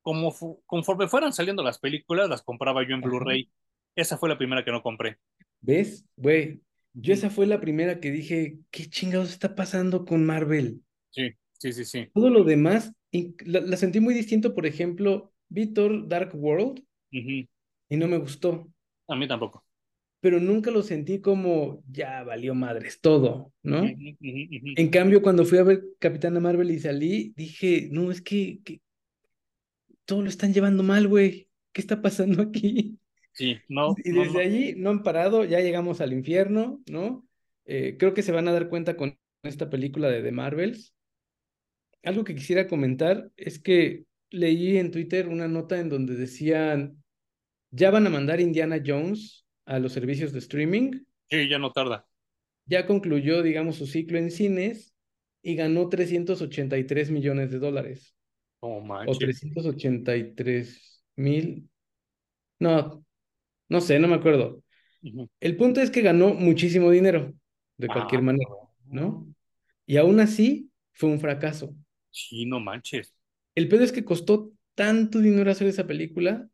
como 0.00 0.32
fu- 0.32 0.62
conforme 0.66 1.06
fueran 1.06 1.32
saliendo 1.32 1.62
las 1.62 1.78
películas, 1.78 2.28
las 2.28 2.42
compraba 2.42 2.82
yo 2.86 2.94
en. 2.94 3.02
Blu-ray. 3.02 3.50
Esa 3.94 4.16
fue 4.16 4.28
la 4.28 4.38
primera 4.38 4.64
que 4.64 4.72
no 4.72 4.82
compré. 4.82 5.18
¿Ves? 5.60 6.04
Güey, 6.16 6.60
yo 6.94 7.14
esa 7.14 7.30
fue 7.30 7.46
la 7.46 7.60
primera 7.60 8.00
que 8.00 8.10
dije, 8.10 8.58
¿qué 8.70 8.88
chingados 8.88 9.30
está 9.30 9.54
pasando 9.54 10.04
con 10.04 10.24
Marvel? 10.24 10.82
Sí, 11.10 11.30
sí, 11.58 11.72
sí, 11.72 11.84
sí. 11.84 12.12
Todo 12.14 12.30
lo 12.30 12.44
demás, 12.44 12.92
la, 13.12 13.60
la 13.60 13.76
sentí 13.76 14.00
muy 14.00 14.14
distinto, 14.14 14.54
por 14.54 14.66
ejemplo, 14.66 15.32
vi 15.48 15.66
Thor 15.72 16.08
Dark 16.08 16.30
World 16.34 16.82
y 17.10 17.96
no 17.96 18.08
me 18.08 18.18
gustó, 18.18 18.68
A 19.08 19.14
mí 19.16 19.28
tampoco. 19.28 19.64
pero 20.20 20.38
nunca 20.38 20.70
lo 20.70 20.82
sentí 20.82 21.20
como, 21.20 21.82
ya 21.90 22.22
valió 22.22 22.54
madres 22.54 23.00
todo, 23.00 23.52
¿no? 23.62 23.82
En 23.82 24.88
cambio, 24.90 25.20
cuando 25.20 25.44
fui 25.44 25.58
a 25.58 25.64
ver 25.64 25.82
Capitana 25.98 26.38
Marvel 26.38 26.70
y 26.70 26.78
salí, 26.78 27.32
dije, 27.36 27.88
no, 27.90 28.10
es 28.10 28.22
que, 28.22 28.60
que 28.64 28.80
todo 30.04 30.22
lo 30.22 30.28
están 30.28 30.52
llevando 30.52 30.82
mal, 30.82 31.08
güey. 31.08 31.48
¿Qué 31.72 31.80
está 31.80 32.00
pasando 32.02 32.42
aquí? 32.42 32.98
Sí, 33.32 33.58
no, 33.68 34.02
Y 34.04 34.12
desde 34.12 34.32
no. 34.34 34.38
allí 34.40 34.74
no 34.76 34.90
han 34.90 35.02
parado, 35.02 35.44
ya 35.44 35.60
llegamos 35.60 36.00
al 36.00 36.12
infierno, 36.12 36.82
¿no? 36.86 37.26
Eh, 37.64 37.96
creo 37.98 38.14
que 38.14 38.22
se 38.22 38.32
van 38.32 38.48
a 38.48 38.52
dar 38.52 38.68
cuenta 38.68 38.96
con 38.96 39.18
esta 39.42 39.70
película 39.70 40.08
de 40.10 40.22
The 40.22 40.32
Marvels. 40.32 40.94
Algo 42.04 42.24
que 42.24 42.34
quisiera 42.34 42.66
comentar 42.68 43.30
es 43.36 43.58
que 43.60 44.06
leí 44.30 44.76
en 44.78 44.90
Twitter 44.90 45.28
una 45.28 45.48
nota 45.48 45.78
en 45.78 45.88
donde 45.88 46.14
decían, 46.16 47.02
ya 47.70 47.90
van 47.90 48.06
a 48.06 48.10
mandar 48.10 48.40
Indiana 48.40 48.82
Jones 48.84 49.46
a 49.66 49.78
los 49.80 49.92
servicios 49.92 50.32
de 50.32 50.40
streaming, 50.40 50.92
Sí, 51.30 51.48
ya 51.48 51.58
no 51.58 51.72
tarda. 51.72 52.06
ya 52.66 52.86
concluyó, 52.86 53.42
digamos, 53.42 53.76
su 53.76 53.86
ciclo 53.86 54.18
en 54.18 54.30
cines 54.30 54.94
y 55.42 55.56
ganó 55.56 55.88
383 55.88 57.10
millones 57.10 57.50
de 57.50 57.58
dólares. 57.58 58.14
No 58.62 58.80
O 59.04 59.16
manches. 59.16 59.18
383 59.18 61.04
mil, 61.16 61.70
no, 62.60 63.04
no 63.72 63.82
sé, 63.82 63.98
no 64.00 64.08
me 64.08 64.16
acuerdo. 64.16 64.62
El 65.40 65.56
punto 65.56 65.80
es 65.80 65.90
que 65.90 66.02
ganó 66.02 66.34
muchísimo 66.34 66.90
dinero, 66.90 67.34
de 67.78 67.88
Ah, 67.88 67.92
cualquier 67.92 68.22
manera, 68.22 68.50
¿no? 68.86 69.28
Y 69.86 69.98
aún 69.98 70.20
así 70.20 70.70
fue 70.94 71.10
un 71.10 71.20
fracaso. 71.20 71.74
Sí, 72.10 72.46
no 72.46 72.60
manches. 72.60 73.12
El 73.54 73.68
pedo 73.68 73.82
es 73.84 73.92
que 73.92 74.04
costó 74.04 74.52
tanto 74.74 75.18
dinero 75.20 75.50
hacer 75.50 75.66
esa 75.68 75.86
película 75.86 76.48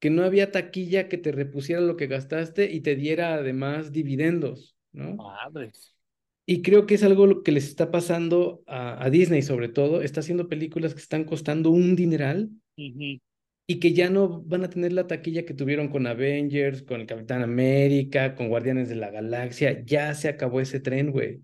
que 0.00 0.10
no 0.10 0.24
había 0.24 0.52
taquilla 0.52 1.08
que 1.08 1.18
te 1.18 1.32
repusiera 1.32 1.80
lo 1.82 1.96
que 1.98 2.06
gastaste 2.08 2.72
y 2.72 2.80
te 2.82 2.96
diera 2.96 3.34
además 3.36 3.92
dividendos, 3.92 4.76
¿no? 4.92 5.26
Madres. 5.26 5.92
Y 6.46 6.62
creo 6.62 6.86
que 6.86 6.94
es 6.94 7.02
algo 7.02 7.42
que 7.42 7.52
les 7.52 7.64
está 7.68 7.90
pasando 7.90 8.62
a, 8.66 9.02
a 9.04 9.10
Disney 9.10 9.42
sobre 9.42 9.68
todo. 9.68 10.02
Está 10.02 10.20
haciendo 10.20 10.48
películas 10.48 10.94
que 10.94 11.00
están 11.00 11.24
costando 11.24 11.70
un 11.70 11.96
dineral. 11.96 12.50
Y 13.66 13.80
que 13.80 13.94
ya 13.94 14.10
no 14.10 14.42
van 14.42 14.64
a 14.64 14.70
tener 14.70 14.92
la 14.92 15.06
taquilla 15.06 15.46
que 15.46 15.54
tuvieron 15.54 15.88
con 15.88 16.06
Avengers, 16.06 16.82
con 16.82 17.00
el 17.00 17.06
Capitán 17.06 17.42
América, 17.42 18.34
con 18.34 18.48
Guardianes 18.48 18.88
de 18.88 18.96
la 18.96 19.10
Galaxia. 19.10 19.82
Ya 19.84 20.14
se 20.14 20.28
acabó 20.28 20.60
ese 20.60 20.80
tren, 20.80 21.10
güey. 21.10 21.40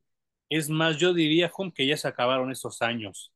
Es 0.50 0.68
más, 0.68 0.98
yo 0.98 1.14
diría, 1.14 1.50
Home, 1.56 1.72
que 1.74 1.87
ya 1.87 1.96
se 1.96 2.09
acabaron 2.09 2.50
esos 2.50 2.83
años. 2.83 3.33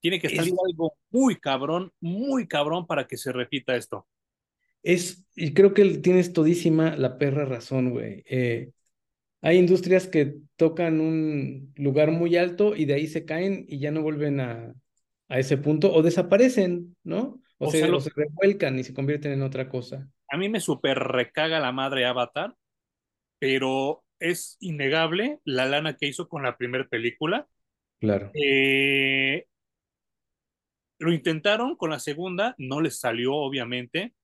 Tiene 0.00 0.20
que 0.20 0.28
salir 0.28 0.54
Es, 0.54 0.58
algo 0.66 0.94
muy 1.10 1.36
cabrón, 1.36 1.92
muy 2.00 2.48
cabrón 2.48 2.86
para 2.86 3.06
que 3.06 3.16
se 3.16 3.32
repita 3.32 3.76
esto. 3.76 4.06
es, 4.82 5.24
y 5.34 5.52
creo 5.54 5.74
que 5.74 5.98
tienes 5.98 6.32
todísima 6.32 6.96
la 6.96 7.18
perra 7.18 7.44
razón, 7.44 7.90
güey. 7.90 8.24
Eh, 8.28 8.72
hay 9.42 9.58
industrias 9.58 10.08
que 10.08 10.38
tocan 10.56 11.00
un 11.00 11.72
lugar 11.76 12.10
muy 12.10 12.36
alto 12.36 12.74
y 12.74 12.86
de 12.86 12.94
ahí 12.94 13.06
se 13.06 13.24
caen 13.24 13.66
y 13.68 13.78
ya 13.78 13.92
no 13.92 14.02
vuelven 14.02 14.40
a, 14.40 14.74
a 15.28 15.38
ese 15.38 15.58
punto 15.58 15.92
o 15.92 16.02
desaparecen, 16.02 16.96
¿no? 17.04 17.40
O 17.58 17.68
O 17.68 17.70
sea, 17.70 17.80
se, 17.80 17.88
o 17.88 17.92
lo, 17.92 18.00
se 18.00 18.10
revuelcan 18.14 18.78
y 18.78 18.84
se 18.84 18.94
convierten 18.94 19.32
en 19.32 19.42
otra 19.42 19.68
cosa. 19.68 20.08
a 20.28 20.36
mí 20.36 20.48
me 20.48 20.60
super 20.60 20.98
recaga 20.98 21.58
la 21.60 21.72
madre 21.72 22.04
Avatar, 22.04 22.54
pero 23.38 24.04
es 24.18 24.56
innegable 24.60 25.40
la 25.44 25.66
lana 25.66 25.96
que 25.96 26.06
hizo 26.06 26.28
con 26.28 26.42
la 26.42 26.56
primera 26.56 26.86
película. 26.88 27.46
Claro. 28.00 28.30
Eh, 28.34 29.46
lo 30.98 31.12
intentaron 31.12 31.76
con 31.76 31.90
la 31.90 31.98
segunda, 31.98 32.54
no 32.58 32.80
les 32.80 32.98
salió, 32.98 33.34
obviamente, 33.34 34.14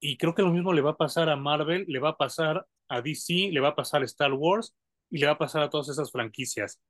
y 0.00 0.16
creo 0.16 0.34
que 0.34 0.42
lo 0.42 0.52
mismo 0.52 0.72
le 0.72 0.82
va 0.82 0.92
a 0.92 0.96
pasar 0.96 1.28
a 1.28 1.36
Marvel, 1.36 1.84
le 1.88 1.98
va 1.98 2.10
a 2.10 2.16
pasar 2.16 2.66
a 2.88 3.00
DC, 3.00 3.50
le 3.50 3.60
va 3.60 3.68
a 3.68 3.76
pasar 3.76 4.02
a 4.02 4.04
Star 4.04 4.32
Wars 4.32 4.76
y 5.10 5.18
le 5.18 5.26
va 5.26 5.32
a 5.32 5.38
pasar 5.38 5.62
a 5.62 5.70
todas 5.70 5.88
esas 5.88 6.12
franquicias. 6.12 6.80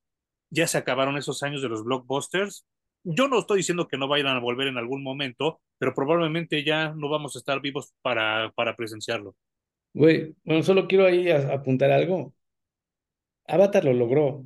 Ya 0.51 0.67
se 0.67 0.79
acabaron 0.79 1.17
esos 1.17 1.43
años 1.43 1.63
de 1.63 1.69
los 1.69 1.85
blockbusters. 1.85 2.67
Yo 3.09 3.29
no 3.29 3.39
estoy 3.39 3.59
diciendo 3.59 3.87
que 3.87 3.97
no 3.97 4.09
vayan 4.09 4.27
a 4.27 4.41
volver 4.41 4.67
en 4.67 4.79
algún 4.79 5.03
momento, 5.03 5.61
pero 5.79 5.95
probablemente 5.95 6.65
ya 6.65 6.93
no 6.93 7.09
vamos 7.09 7.37
a 7.37 7.39
estar 7.39 7.61
vivos 7.61 7.95
para, 8.03 8.51
para 8.57 8.75
presenciarlo. 8.75 9.37
Güey, 9.95 10.35
bueno, 10.45 10.63
solo 10.65 10.89
quiero 10.89 11.07
ahí 11.07 11.31
a- 11.31 11.55
apuntar 11.55 11.91
algo. 11.93 12.35
Avatar 13.47 13.85
lo 13.85 13.93
logró 13.93 14.45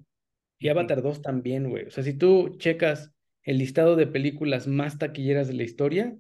y 0.58 0.68
Avatar 0.68 1.02
2 1.02 1.22
también, 1.22 1.70
güey. 1.70 1.86
O 1.86 1.90
sea, 1.90 2.04
si 2.04 2.12
tú 2.12 2.56
checas 2.58 3.12
el 3.44 3.56
listado 3.58 3.96
de 3.96 4.06
películas 4.06 4.66
más 4.66 4.98
taquilleras 4.98 5.48
de 5.48 5.54
la 5.54 5.62
historia, 5.62 6.16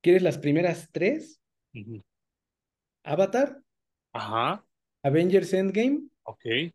¿quieres 0.00 0.22
las 0.22 0.38
primeras 0.38 0.90
tres? 0.92 1.40
Avatar, 3.04 3.60
Ajá, 4.12 4.64
Avengers 5.02 5.52
Endgame 5.52 6.08
ok. 6.22 6.72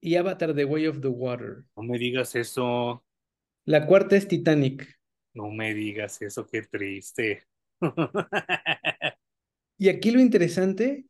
y 0.00 0.16
Avatar 0.16 0.54
The 0.54 0.64
Way 0.64 0.86
of 0.86 1.00
the 1.00 1.08
Water. 1.08 1.64
No 1.76 1.82
me 1.82 1.98
digas 1.98 2.34
eso, 2.34 3.04
La 3.64 3.86
cuarta 3.88 4.14
es 4.16 4.28
Titanic. 4.28 4.86
no 5.34 5.50
me 5.50 5.74
digas 5.74 6.20
eso, 6.22 6.46
qué 6.46 6.62
triste. 6.62 7.42
Y 9.78 9.88
aquí 9.90 10.10
lo 10.12 10.20
interesante 10.20 11.04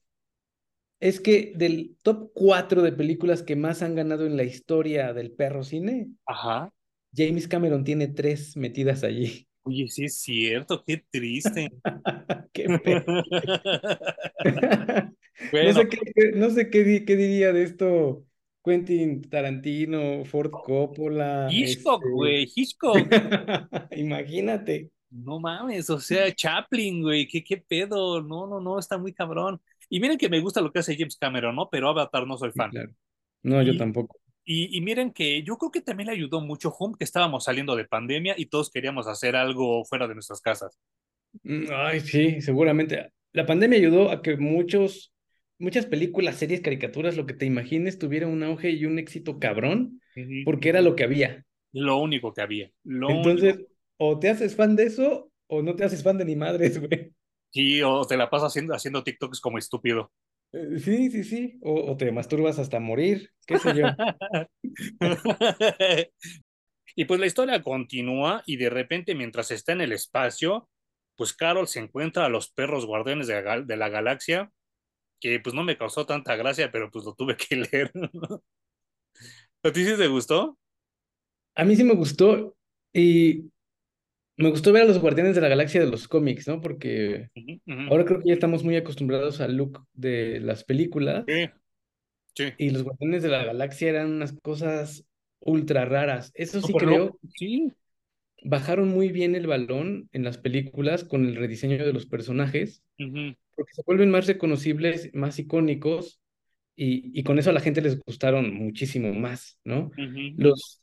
es 1.00 1.20
que 1.20 1.52
del 1.56 1.98
top 2.02 2.30
4 2.34 2.80
de 2.82 2.92
películas 2.92 3.42
que 3.42 3.56
más 3.56 3.82
han 3.82 3.94
ganado 3.94 4.24
en 4.26 4.36
la 4.38 4.44
historia 4.44 5.12
del 5.12 5.32
perro 5.32 5.64
cine, 5.64 6.08
Ajá. 6.26 6.72
James 7.14 7.48
Cameron 7.48 7.84
tiene 7.84 8.08
tres 8.08 8.56
metidas 8.56 9.02
allí. 9.04 9.48
Oye, 9.64 9.88
sí 9.88 10.04
es 10.04 10.18
cierto, 10.20 10.82
qué 10.84 10.98
triste. 11.10 11.72
Qué. 12.52 12.72
No 15.60 15.72
Bueno, 15.72 15.72
sé 15.72 15.88
qué, 15.88 15.98
no 16.34 16.50
sé 16.50 16.70
qué 16.70 16.84
diría 17.16 17.52
de 17.52 17.62
esto 17.64 18.26
Quentin 18.64 19.22
Tarantino, 19.28 20.24
Ford 20.24 20.50
Coppola, 20.62 21.48
Hitchcock, 21.48 22.02
este... 22.02 22.10
güey, 22.10 22.48
Hitchcock. 22.54 23.08
Imagínate. 23.90 24.90
No 25.10 25.38
mames, 25.40 25.90
o 25.90 26.00
sea, 26.00 26.32
Chaplin, 26.34 27.02
güey, 27.02 27.28
¿qué, 27.28 27.44
qué 27.44 27.58
pedo? 27.58 28.22
No, 28.22 28.46
no, 28.46 28.60
no, 28.60 28.78
está 28.78 28.96
muy 28.96 29.12
cabrón. 29.12 29.60
Y 29.90 30.00
miren 30.00 30.16
que 30.16 30.30
me 30.30 30.40
gusta 30.40 30.62
lo 30.62 30.72
que 30.72 30.78
hace 30.78 30.96
James 30.96 31.16
Cameron, 31.18 31.54
¿no? 31.54 31.68
Pero 31.70 31.88
Avatar 31.90 32.26
no 32.26 32.38
soy 32.38 32.52
Sí, 32.52 32.56
fan. 32.56 32.70
claro. 32.70 32.92
No, 33.42 33.62
yo 33.62 33.76
tampoco. 33.76 34.20
y, 34.44 34.76
y 34.76 34.80
miren 34.80 35.12
que 35.12 35.42
yo 35.42 35.56
creo 35.58 35.70
que 35.70 35.80
también 35.82 36.08
le 36.08 36.14
ayudó 36.14 36.40
mucho 36.40 36.74
Hum, 36.78 36.94
que 36.94 37.04
estábamos 37.04 37.44
saliendo 37.44 37.76
de 37.76 37.84
pandemia 37.86 38.34
y 38.36 38.46
todos 38.46 38.70
queríamos 38.70 39.06
hacer 39.06 39.36
algo 39.36 39.84
fuera 39.84 40.08
de 40.08 40.14
nuestras 40.14 40.40
casas. 40.40 40.78
Mm, 41.42 41.64
Ay, 41.72 42.00
sí, 42.00 42.40
seguramente. 42.42 43.12
La 43.32 43.46
pandemia 43.46 43.78
ayudó 43.78 44.10
a 44.10 44.22
que 44.22 44.36
muchos, 44.36 45.12
muchas 45.62 45.86
películas, 45.86 46.36
series, 46.36 46.60
caricaturas, 46.60 47.16
lo 47.16 47.26
que 47.26 47.34
te 47.34 47.46
imagines, 47.46 47.98
tuviera 47.98 48.26
un 48.26 48.42
auge 48.42 48.70
y 48.70 48.84
un 48.84 48.98
éxito 48.98 49.38
cabrón, 49.38 50.00
porque 50.44 50.68
era 50.68 50.82
lo 50.82 50.96
que 50.96 51.04
había. 51.04 51.44
Lo 51.72 51.98
único 51.98 52.34
que 52.34 52.42
había, 52.42 52.70
lo 52.84 53.08
único. 53.08 53.28
Entonces, 53.30 53.66
o 53.96 54.18
te 54.18 54.28
haces 54.28 54.54
fan 54.56 54.76
de 54.76 54.84
eso, 54.84 55.30
o 55.46 55.62
no 55.62 55.74
te 55.74 55.84
haces 55.84 56.02
fan 56.02 56.18
de 56.18 56.24
ni 56.24 56.36
madres, 56.36 56.78
güey. 56.86 57.14
Sí, 57.50 57.82
o 57.82 58.04
te 58.04 58.16
la 58.16 58.28
pasas 58.30 58.48
haciendo, 58.48 58.74
haciendo 58.74 59.02
TikToks 59.02 59.40
como 59.40 59.58
estúpido. 59.58 60.10
Eh, 60.52 60.78
Sí, 60.78 61.10
sí, 61.10 61.24
sí. 61.24 61.58
O, 61.62 61.92
o 61.92 61.96
te 61.96 62.10
masturbas 62.12 62.58
hasta 62.58 62.80
morir, 62.80 63.30
qué 63.46 63.58
sé 63.58 63.74
yo. 63.74 63.84
Y 66.94 67.06
pues 67.06 67.20
la 67.20 67.26
historia 67.26 67.62
continúa 67.62 68.42
y 68.46 68.56
de 68.56 68.68
repente 68.68 69.14
mientras 69.14 69.50
está 69.50 69.72
en 69.72 69.80
el 69.80 69.92
espacio, 69.92 70.68
pues 71.16 71.32
Carol 71.32 71.66
se 71.66 71.80
encuentra 71.80 72.26
a 72.26 72.28
los 72.28 72.50
perros 72.50 72.86
guardianes 72.86 73.26
de 73.26 73.42
la, 73.42 73.60
de 73.62 73.76
la 73.76 73.88
galaxia, 73.88 74.50
que 75.22 75.40
pues 75.40 75.54
no 75.56 75.64
me 75.64 75.78
causó 75.78 76.06
tanta 76.06 76.36
gracia, 76.36 76.72
pero 76.72 76.90
pues 76.92 77.06
lo 77.06 77.14
tuve 77.14 77.36
que 77.38 77.56
leer. 77.72 77.92
¿A 79.66 79.72
ti 79.72 79.84
sí 79.84 79.96
te 79.96 80.06
gustó? 80.08 80.56
A 81.54 81.64
mí 81.64 81.76
sí 81.76 81.84
me 81.84 81.94
gustó 81.94 82.56
y 82.92 83.50
me 84.36 84.50
gustó 84.50 84.72
ver 84.72 84.84
a 84.84 84.86
los 84.86 85.00
Guardianes 85.00 85.34
de 85.34 85.40
la 85.42 85.48
Galaxia 85.48 85.80
de 85.80 85.88
los 85.90 86.08
cómics, 86.08 86.48
¿no? 86.48 86.60
Porque 86.60 87.30
ahora 87.86 88.04
creo 88.04 88.20
que 88.20 88.28
ya 88.28 88.34
estamos 88.34 88.64
muy 88.64 88.76
acostumbrados 88.76 89.40
al 89.40 89.56
look 89.56 89.86
de 89.94 90.40
las 90.40 90.64
películas 90.64 91.26
Sí, 91.26 91.48
sí. 92.36 92.52
y 92.56 92.70
los 92.70 92.82
Guardianes 92.82 93.22
de 93.22 93.28
la 93.28 93.44
Galaxia 93.44 93.90
eran 93.90 94.10
unas 94.12 94.32
cosas 94.42 95.04
ultra 95.40 95.84
raras. 95.84 96.30
Eso 96.34 96.60
sí 96.62 96.76
creo, 96.76 97.18
Sí. 97.36 97.72
bajaron 98.44 98.88
muy 98.88 99.08
bien 99.10 99.34
el 99.34 99.46
balón 99.46 100.08
en 100.12 100.22
las 100.24 100.38
películas 100.38 101.02
con 101.04 101.24
el 101.26 101.34
rediseño 101.36 101.84
de 101.84 101.92
los 101.92 102.06
personajes, 102.06 102.82
Ujú, 102.98 103.34
porque 103.62 103.74
se 103.74 103.82
vuelven 103.86 104.10
más 104.10 104.26
reconocibles, 104.26 105.10
más 105.14 105.38
icónicos 105.38 106.20
y, 106.76 107.18
y 107.18 107.24
con 107.24 107.38
eso 107.38 107.50
a 107.50 107.52
la 107.54 107.60
gente 107.60 107.82
les 107.82 107.98
gustaron 108.00 108.54
muchísimo 108.54 109.12
más, 109.14 109.58
¿no? 109.64 109.92
Los 110.36 110.80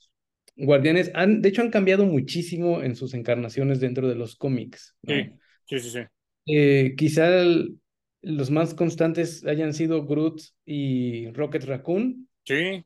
Guardianes 0.57 1.11
han, 1.15 1.41
de 1.41 1.49
hecho, 1.49 1.61
han 1.63 1.71
cambiado 1.71 2.05
muchísimo 2.05 2.81
en 2.83 2.95
sus 2.95 3.13
encarnaciones 3.15 3.79
dentro 3.79 4.07
de 4.09 4.15
los 4.15 4.35
cómics, 4.35 4.95
Sí, 5.07 5.15
¿no? 5.15 5.31
sí, 5.65 5.79
sí, 5.79 5.89
sí. 5.91 5.99
Eh, 6.45 6.95
quizá 6.97 7.27
el- 7.41 7.79
los 8.21 8.49
más 8.51 8.73
constantes 8.73 9.45
hayan 9.45 9.73
sido 9.73 10.05
Groot 10.05 10.41
y 10.65 11.29
Rocket 11.31 11.63
Raccoon, 11.65 12.27
Sí, 12.45 12.85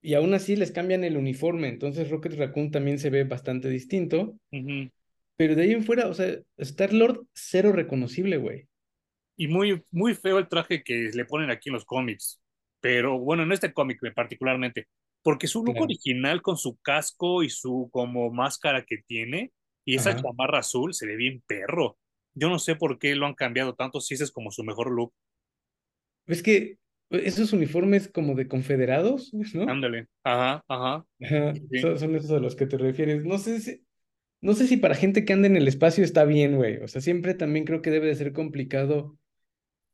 y 0.00 0.14
aún 0.14 0.32
así 0.34 0.56
les 0.56 0.72
cambian 0.72 1.04
el 1.04 1.16
uniforme, 1.18 1.68
entonces 1.68 2.08
Rocket 2.10 2.34
Raccoon 2.34 2.70
también 2.70 2.98
se 2.98 3.10
ve 3.10 3.24
bastante 3.24 3.68
distinto, 3.68 4.38
ujú. 4.52 4.90
Pero 5.36 5.54
de 5.54 5.62
ahí 5.62 5.72
en 5.72 5.84
fuera, 5.84 6.08
o 6.08 6.14
sea, 6.14 6.38
Star-Lord 6.58 7.26
cero 7.34 7.72
reconocible, 7.72 8.36
güey. 8.38 8.68
Y 9.36 9.48
muy, 9.48 9.82
muy 9.90 10.14
feo 10.14 10.38
el 10.38 10.48
traje 10.48 10.82
que 10.82 11.10
le 11.12 11.24
ponen 11.26 11.50
aquí 11.50 11.68
en 11.68 11.74
los 11.74 11.84
cómics. 11.84 12.40
Pero 12.80 13.18
bueno, 13.18 13.42
en 13.42 13.52
este 13.52 13.72
cómic 13.72 14.00
particularmente. 14.14 14.86
Porque 15.22 15.46
su 15.48 15.64
look 15.64 15.74
Claro. 15.74 15.84
original 15.84 16.40
con 16.42 16.56
su 16.56 16.76
casco 16.78 17.42
y 17.42 17.50
su 17.50 17.88
como 17.92 18.30
máscara 18.30 18.84
que 18.84 18.98
tiene 19.06 19.52
y 19.84 19.96
esa 19.96 20.14
Ajá. 20.14 20.16
chamarra 20.16 20.60
azul 20.60 20.94
se 20.94 21.06
ve 21.06 21.16
bien 21.16 21.42
perro. 21.46 21.98
Yo 22.34 22.48
no 22.48 22.58
sé 22.58 22.76
por 22.76 22.98
qué 22.98 23.14
lo 23.16 23.26
han 23.26 23.34
cambiado 23.34 23.74
tanto 23.74 24.00
si 24.00 24.14
ese 24.14 24.24
es 24.24 24.32
como 24.32 24.50
su 24.50 24.62
mejor 24.64 24.90
look. 24.92 25.12
¿Ves 26.26 26.42
que 26.42 26.78
esos 27.10 27.52
uniformes 27.52 28.08
como 28.08 28.34
de 28.34 28.48
confederados, 28.48 29.32
¿no? 29.54 29.72
Ándale. 29.72 30.08
Ajá, 30.24 30.64
ajá. 30.68 31.06
Ajá, 31.22 31.54
Sí, 31.54 31.66
sí. 31.70 31.80
son, 31.80 31.98
son 31.98 32.14
esos 32.16 32.30
a 32.32 32.38
los 32.40 32.56
que 32.56 32.66
te 32.66 32.76
refieres. 32.78 33.24
No 33.24 33.38
sé 33.38 33.60
si, 33.60 33.85
no 34.40 34.54
sé 34.54 34.66
si 34.68 34.76
para 34.76 34.94
gente 34.94 35.24
que 35.24 35.32
anda 35.32 35.46
en 35.48 35.56
el 35.56 35.68
espacio 35.68 36.04
está 36.04 36.24
bien, 36.24 36.56
güey. 36.56 36.78
O 36.78 36.88
sea, 36.88 37.00
siempre 37.00 37.34
también 37.34 37.64
creo 37.64 37.82
que 37.82 37.90
debe 37.90 38.06
de 38.08 38.14
ser 38.16 38.32
complicado, 38.32 39.18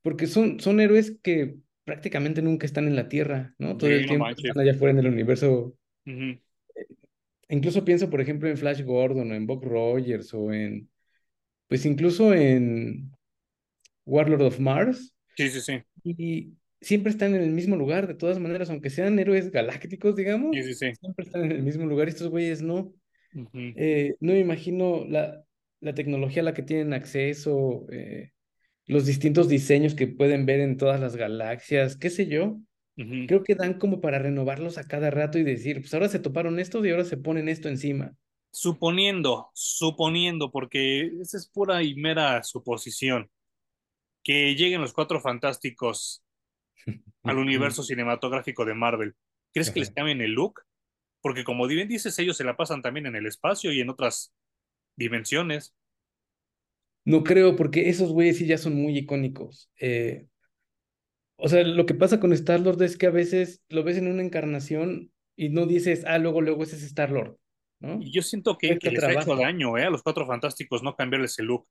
porque 0.03 0.26
son, 0.28 0.61
son 0.61 0.80
héroes 0.80 1.18
que 1.22 1.57
prácticamente 1.84 2.43
nunca 2.43 2.66
están 2.66 2.86
en 2.88 2.97
la 2.97 3.09
Tierra, 3.09 3.55
¿no? 3.59 3.76
Todo 3.78 3.90
Sí, 3.90 3.97
el 3.97 4.03
no 4.03 4.09
tiempo 4.09 4.24
manches. 4.24 4.51
están 4.51 4.62
allá 4.62 4.72
afuera 4.72 4.93
en 4.93 5.01
el 5.01 5.09
universo. 5.12 5.76
Ujú. 6.07 6.38
Incluso 7.49 7.84
pienso, 7.84 8.09
por 8.11 8.20
ejemplo, 8.20 8.49
en 8.49 8.57
Flash 8.57 8.82
Gordon 8.82 9.30
o 9.30 9.34
en 9.34 9.47
Buck 9.47 9.64
Rogers 9.64 10.32
o 10.34 10.53
en, 10.53 10.88
pues 11.68 11.86
incluso 11.86 12.34
en 12.34 13.12
Warlord 14.07 14.43
of 14.43 14.61
Mars. 14.61 15.14
Sí, 15.36 15.49
sí, 15.51 15.61
sí. 15.61 15.82
Y 16.05 16.55
siempre 16.80 17.11
están 17.12 17.34
en 17.34 17.43
el 17.43 17.51
mismo 17.51 17.76
lugar, 17.76 18.07
de 18.09 18.14
todas 18.14 18.38
maneras, 18.40 18.70
aunque 18.70 18.90
sean 18.90 19.18
héroes 19.18 19.51
galácticos, 19.51 20.16
digamos, 20.16 20.53
Sí, 20.53 20.62
sí, 20.62 20.74
sí. 20.74 20.93
siempre 21.01 21.24
están 21.26 21.45
en 21.45 21.53
el 21.53 21.62
mismo 21.62 21.86
lugar. 21.86 22.09
Estos 22.09 22.28
güeyes 22.30 22.62
no. 22.62 22.95
Eh, 23.74 24.16
no 24.20 24.32
me 24.32 24.40
imagino 24.40 25.04
la, 25.08 25.44
la 25.80 25.94
tecnología 25.94 26.42
a 26.42 26.44
la 26.44 26.54
que 26.54 26.62
tienen 26.62 26.92
acceso, 26.92 27.86
eh, 27.90 28.32
los 28.86 29.06
distintos 29.06 29.48
diseños 29.48 29.94
que 29.94 30.08
pueden 30.08 30.46
ver 30.46 30.60
en 30.60 30.76
todas 30.76 31.00
las 31.00 31.16
galaxias, 31.16 31.96
qué 31.96 32.10
sé 32.10 32.26
yo. 32.28 32.60
Creo 33.26 33.44
que 33.44 33.54
dan 33.54 33.78
como 33.78 34.00
para 34.00 34.18
renovarlos 34.18 34.78
a 34.78 34.86
cada 34.88 35.10
rato 35.10 35.38
y 35.38 35.44
decir, 35.44 35.80
pues 35.80 35.94
ahora 35.94 36.08
se 36.08 36.18
toparon 36.20 36.58
estos 36.60 36.84
y 36.86 36.90
ahora 36.90 37.04
se 37.04 37.16
ponen 37.16 37.48
esto 37.48 37.68
encima. 37.68 38.14
Suponiendo, 38.52 39.50
suponiendo, 39.54 40.50
porque 40.50 41.06
esa 41.20 41.38
es 41.38 41.48
pura 41.48 41.82
y 41.82 41.94
mera 41.94 42.42
suposición, 42.42 43.30
que 44.22 44.54
lleguen 44.54 44.80
los 44.80 44.92
cuatro 44.92 45.20
fantásticos 45.20 46.24
al 47.24 47.38
universo 47.38 47.82
cinematográfico 47.82 48.64
de 48.64 48.74
Marvel, 48.74 49.16
¿crees 49.52 49.70
que 49.70 49.80
les 49.80 49.90
cambien 49.90 50.20
el 50.20 50.32
look? 50.32 50.62
Porque 51.22 51.44
como 51.44 51.66
bien 51.66 51.88
dices, 51.88 52.18
ellos 52.18 52.36
se 52.36 52.44
la 52.44 52.56
pasan 52.56 52.82
también 52.82 53.06
en 53.06 53.16
el 53.16 53.26
espacio 53.26 53.72
y 53.72 53.80
en 53.80 53.88
otras 53.88 54.34
dimensiones. 54.96 55.74
No 57.04 57.24
creo, 57.24 57.56
porque 57.56 57.88
esos 57.88 58.12
güeyes 58.12 58.38
sí 58.38 58.46
ya 58.46 58.58
son 58.58 58.74
muy 58.74 58.98
icónicos. 58.98 59.70
Eh, 59.80 60.26
o 61.36 61.48
sea, 61.48 61.62
lo 61.64 61.86
que 61.86 61.94
pasa 61.94 62.20
con 62.20 62.32
Star-Lord 62.32 62.82
es 62.82 62.96
que 62.96 63.06
a 63.06 63.10
veces 63.10 63.62
lo 63.68 63.82
ves 63.82 63.96
en 63.96 64.08
una 64.08 64.22
encarnación 64.22 65.10
y 65.34 65.48
no 65.48 65.66
dices, 65.66 66.04
ah, 66.06 66.18
luego, 66.18 66.40
luego 66.40 66.62
ese 66.62 66.76
es 66.76 66.82
Star-Lord, 66.82 67.38
¿no? 67.80 68.00
Y 68.00 68.12
yo 68.12 68.22
siento 68.22 68.58
que, 68.58 68.78
que 68.78 68.90
les 68.90 69.02
ha 69.02 69.12
hecho 69.12 69.34
daño, 69.34 69.78
¿eh? 69.78 69.84
A 69.84 69.90
los 69.90 70.02
cuatro 70.02 70.26
fantásticos 70.26 70.82
no 70.82 70.94
cambiarles 70.94 71.38
el 71.38 71.46
look. 71.46 71.66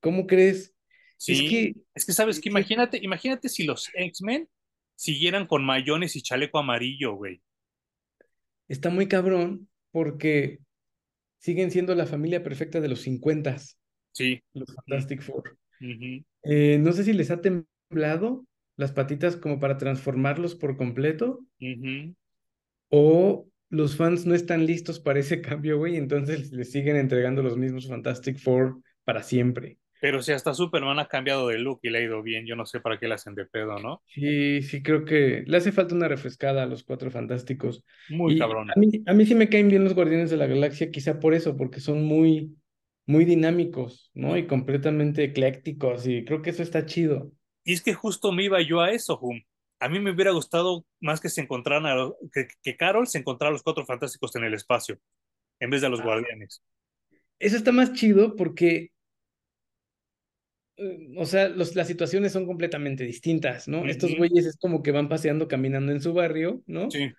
¿Cómo 0.00 0.26
crees? 0.26 0.74
Es 1.26 1.40
que 1.40 1.74
es 1.94 2.04
que 2.04 2.12
sabes 2.12 2.40
que 2.40 2.48
imagínate, 2.48 2.98
imagínate 3.02 3.48
si 3.48 3.64
los 3.64 3.90
X-Men 3.94 4.48
siguieran 4.96 5.46
con 5.46 5.64
mayones 5.64 6.16
y 6.16 6.22
chaleco 6.22 6.58
amarillo, 6.58 7.14
güey. 7.14 7.40
Está 8.68 8.90
muy 8.90 9.08
cabrón 9.08 9.68
porque 9.90 10.60
siguen 11.38 11.70
siendo 11.70 11.94
la 11.94 12.06
familia 12.06 12.42
perfecta 12.42 12.80
de 12.80 12.88
los 12.88 13.00
50, 13.00 13.56
Sí. 14.12 14.40
los 14.52 14.74
Fantastic 14.74 15.22
Four. 15.22 15.58
Eh, 16.42 16.78
no 16.80 16.92
sé 16.92 17.04
si 17.04 17.12
les 17.12 17.30
ha 17.30 17.40
temblado 17.40 18.46
las 18.76 18.92
patitas 18.92 19.36
como 19.36 19.60
para 19.60 19.76
transformarlos 19.76 20.54
por 20.54 20.76
completo 20.76 21.40
o 22.88 23.48
los 23.70 23.96
fans 23.96 24.24
no 24.26 24.34
están 24.34 24.66
listos 24.66 25.00
para 25.00 25.18
ese 25.20 25.40
cambio, 25.42 25.78
güey, 25.78 25.96
entonces 25.96 26.52
les 26.52 26.70
siguen 26.70 26.96
entregando 26.96 27.42
los 27.42 27.56
mismos 27.56 27.88
Fantastic 27.88 28.38
Four 28.38 28.80
para 29.04 29.22
siempre. 29.22 29.78
Pero 30.04 30.22
si 30.22 30.32
hasta 30.32 30.54
Superman 30.54 30.98
ha 31.00 31.08
cambiado 31.08 31.48
de 31.48 31.58
look 31.58 31.80
y 31.82 31.90
le 31.90 31.98
ha 31.98 32.02
ido 32.02 32.22
bien, 32.22 32.46
yo 32.46 32.56
no 32.56 32.66
sé 32.66 32.80
para 32.80 32.98
qué 33.00 33.08
le 33.08 33.14
hacen 33.14 33.34
de 33.34 33.46
pedo, 33.46 33.78
¿no? 33.80 34.02
Sí, 34.06 34.62
sí, 34.62 34.82
creo 34.82 35.04
que 35.04 35.42
le 35.46 35.56
hace 35.56 35.72
falta 35.72 35.94
una 35.94 36.06
refrescada 36.06 36.62
a 36.62 36.66
los 36.66 36.84
Cuatro 36.84 37.10
Fantásticos. 37.10 37.84
Muy 38.08 38.34
Y 38.34 38.38
cabrón. 38.38 38.70
a 38.74 38.78
mí, 38.78 39.02
a 39.06 39.12
mí 39.12 39.26
sí 39.26 39.34
me 39.34 39.48
caen 39.48 39.68
bien 39.68 39.82
los 39.82 39.94
Guardianes 39.94 40.30
de 40.30 40.36
la 40.36 40.46
Galaxia, 40.46 40.90
quizá 40.92 41.18
por 41.18 41.34
eso, 41.34 41.56
porque 41.56 41.80
son 41.80 42.04
muy, 42.04 42.56
muy 43.06 43.24
dinámicos, 43.24 44.10
¿no? 44.14 44.36
Y 44.36 44.46
completamente 44.46 45.24
eclécticos, 45.24 46.06
y 46.06 46.24
creo 46.24 46.42
que 46.42 46.50
eso 46.50 46.62
está 46.62 46.86
chido. 46.86 47.32
Y 47.64 47.72
es 47.74 47.82
que 47.82 47.94
justo 47.94 48.32
me 48.32 48.44
iba 48.44 48.60
yo 48.62 48.80
a 48.80 48.90
eso, 48.92 49.18
Hum. 49.20 49.40
A 49.80 49.88
mí 49.88 50.00
me 50.00 50.12
hubiera 50.12 50.30
gustado 50.30 50.86
más 51.00 51.20
que 51.20 51.28
se 51.28 51.42
encontraran, 51.42 51.84
a 51.86 51.94
lo- 51.94 52.16
que, 52.32 52.48
que 52.62 52.76
Carol 52.76 53.06
se 53.06 53.18
encontrara 53.18 53.50
a 53.50 53.52
los 53.52 53.62
cuatro 53.62 53.84
fantásticos 53.84 54.34
en 54.36 54.44
el 54.44 54.54
espacio, 54.54 54.98
en 55.60 55.70
vez 55.70 55.80
de 55.82 55.88
a 55.88 55.90
los 55.90 56.00
Ah, 56.00 56.02
guardianes. 56.02 56.62
Eso 57.38 57.56
está 57.56 57.72
más 57.72 57.92
chido 57.92 58.36
porque, 58.36 58.92
o 61.16 61.26
sea, 61.26 61.48
los, 61.48 61.76
las 61.76 61.86
situaciones 61.88 62.32
son 62.32 62.46
completamente 62.46 63.04
distintas, 63.04 63.68
¿no? 63.68 63.86
Estos 63.86 64.14
Ujú, 64.14 64.16
güeyes 64.16 64.46
es 64.46 64.56
como 64.56 64.82
que 64.82 64.92
van 64.92 65.08
paseando, 65.08 65.48
caminando 65.48 65.92
en 65.92 66.00
su 66.00 66.12
barrio, 66.14 66.62
¿no? 66.66 66.98
Sí. 66.98 67.14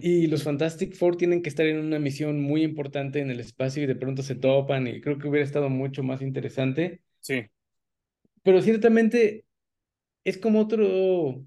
Y 0.00 0.26
los 0.28 0.42
Fantastic 0.44 0.94
Four 0.96 1.16
tienen 1.16 1.42
que 1.42 1.48
estar 1.48 1.66
en 1.66 1.78
una 1.78 1.98
misión 1.98 2.40
muy 2.42 2.62
importante 2.62 3.20
en 3.20 3.30
el 3.30 3.40
espacio 3.40 3.82
y 3.82 3.86
de 3.86 3.96
pronto 3.96 4.22
se 4.22 4.34
topan 4.36 4.86
y 4.86 5.00
creo 5.00 5.18
que 5.18 5.28
hubiera 5.28 5.44
estado 5.46 5.68
mucho 5.70 6.02
más 6.04 6.22
interesante. 6.22 7.02
Sí. 7.20 7.50
Pero 8.42 8.60
ciertamente 8.62 9.46
es 10.24 10.38
como 10.38 10.60
otro, 10.62 11.44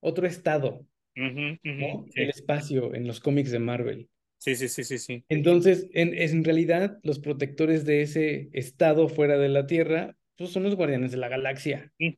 otro 0.00 0.26
estado, 0.26 0.86
Ujú, 1.16 1.58
ujú, 1.64 1.88
¿no? 1.90 2.10
El 2.14 2.30
sí. 2.30 2.30
espacio 2.30 2.94
en 2.94 3.06
los 3.06 3.20
cómics 3.20 3.50
de 3.52 3.58
Marvel. 3.60 4.10
Sí, 4.38 4.54
sí, 4.56 4.68
sí, 4.68 4.84
sí, 4.84 4.98
sí. 4.98 5.24
Entonces, 5.28 5.88
en, 5.92 6.14
en 6.14 6.44
realidad, 6.44 6.98
los 7.02 7.18
protectores 7.18 7.84
de 7.84 8.02
ese 8.02 8.50
estado 8.52 9.08
fuera 9.08 9.38
de 9.38 9.48
la 9.48 9.66
Tierra, 9.66 10.16
pues 10.36 10.50
son 10.50 10.62
los 10.64 10.74
guardianes 10.76 11.10
de 11.12 11.16
la 11.18 11.28
galaxia. 11.28 11.92
Y, 11.98 12.14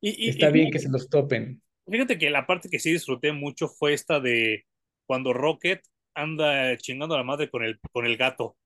y, 0.00 0.28
Está 0.28 0.50
y 0.50 0.52
bien 0.52 0.70
que 0.70 0.78
se 0.78 0.88
los 0.90 1.08
topen. 1.08 1.60
fíjate 1.90 2.18
que 2.18 2.30
la 2.30 2.46
parte 2.46 2.68
que 2.68 2.78
sí 2.78 2.92
disfruté 2.92 3.32
mucho 3.32 3.68
fue 3.68 3.92
esta 3.94 4.20
de 4.20 4.64
cuando 5.06 5.32
Rocket 5.32 5.80
anda 6.14 6.76
chingando 6.76 7.14
a 7.14 7.18
la 7.18 7.24
madre 7.24 7.50
con 7.50 7.64
el, 7.64 7.78
con 7.92 8.06
el 8.06 8.16
gato, 8.16 8.56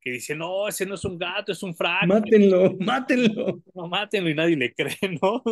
que 0.00 0.12
dice, 0.12 0.34
no, 0.36 0.68
ese 0.68 0.86
no 0.86 0.94
es 0.94 1.04
un 1.04 1.18
gato, 1.18 1.52
es 1.52 1.62
un 1.62 1.74
fractal, 1.74 2.08
Mátenlo, 2.08 2.76
mátenlo. 2.80 3.62
no 3.74 3.88
mátenlo 3.88 4.30
y 4.30 4.34
nadie 4.34 4.56
le 4.56 4.72
cree, 4.74 4.96
¿no? 5.22 5.42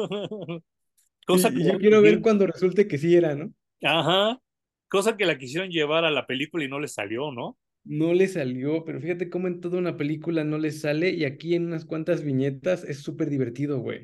Cosa 1.26 1.50
que 1.50 1.64
yo 1.64 1.78
quiero 1.78 2.00
ver 2.00 2.20
cuando 2.20 2.46
resulte 2.46 2.86
que 2.86 2.98
sí 2.98 3.14
era, 3.16 3.34
¿no? 3.34 3.52
ajá, 3.82 4.40
cosa 4.88 5.16
que 5.16 5.26
la 5.26 5.36
quisieron 5.36 5.70
llevar 5.70 6.04
a 6.04 6.10
la 6.10 6.26
película 6.26 6.64
y 6.64 6.68
no 6.68 6.78
le 6.80 6.88
salió, 6.88 7.32
¿no? 7.32 7.58
No 7.88 8.12
le 8.14 8.26
salió, 8.26 8.84
pero 8.84 9.00
fíjate 9.00 9.30
cómo 9.30 9.46
en 9.46 9.60
toda 9.60 9.78
una 9.78 9.96
película 9.96 10.42
no 10.44 10.58
le 10.58 10.72
sale 10.72 11.10
y 11.10 11.24
aquí 11.24 11.54
en 11.54 11.66
unas 11.66 11.84
cuantas 11.84 12.24
viñetas 12.24 12.82
es 12.84 12.98
súper 13.00 13.30
divertido, 13.30 13.78
güey. 13.78 14.00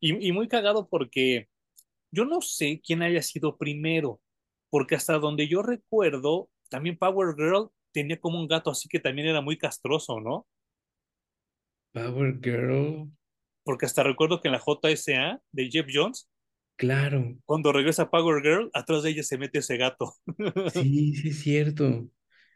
Y, 0.00 0.28
y 0.28 0.32
muy 0.32 0.48
cagado 0.48 0.88
porque 0.88 1.48
yo 2.10 2.24
no 2.24 2.40
sé 2.40 2.80
quién 2.84 3.02
haya 3.02 3.22
sido 3.22 3.56
primero, 3.56 4.20
porque 4.70 4.96
hasta 4.96 5.18
donde 5.18 5.48
yo 5.48 5.62
recuerdo, 5.62 6.50
también 6.68 6.98
Power 6.98 7.36
Girl 7.36 7.70
tenía 7.92 8.20
como 8.20 8.40
un 8.40 8.48
gato 8.48 8.70
así 8.70 8.88
que 8.88 9.00
también 9.00 9.28
era 9.28 9.40
muy 9.40 9.58
castroso, 9.58 10.20
¿no? 10.20 10.46
Power 11.92 12.40
Girl, 12.42 13.12
Porque 13.64 13.86
hasta 13.86 14.02
recuerdo 14.02 14.40
que 14.40 14.48
en 14.48 14.52
la 14.52 14.60
JSA 14.60 15.40
de 15.52 15.70
Jeff 15.70 15.86
Jones, 15.92 16.28
claro. 16.76 17.36
cuando 17.46 17.72
regresa 17.72 18.10
Power 18.10 18.42
Girl, 18.42 18.70
atrás 18.74 19.02
de 19.02 19.10
ella 19.10 19.22
se 19.22 19.38
mete 19.38 19.58
ese 19.60 19.76
gato. 19.76 20.14
Sí, 20.66 21.14
sí 21.14 21.28
es 21.30 21.40
cierto. 21.40 22.10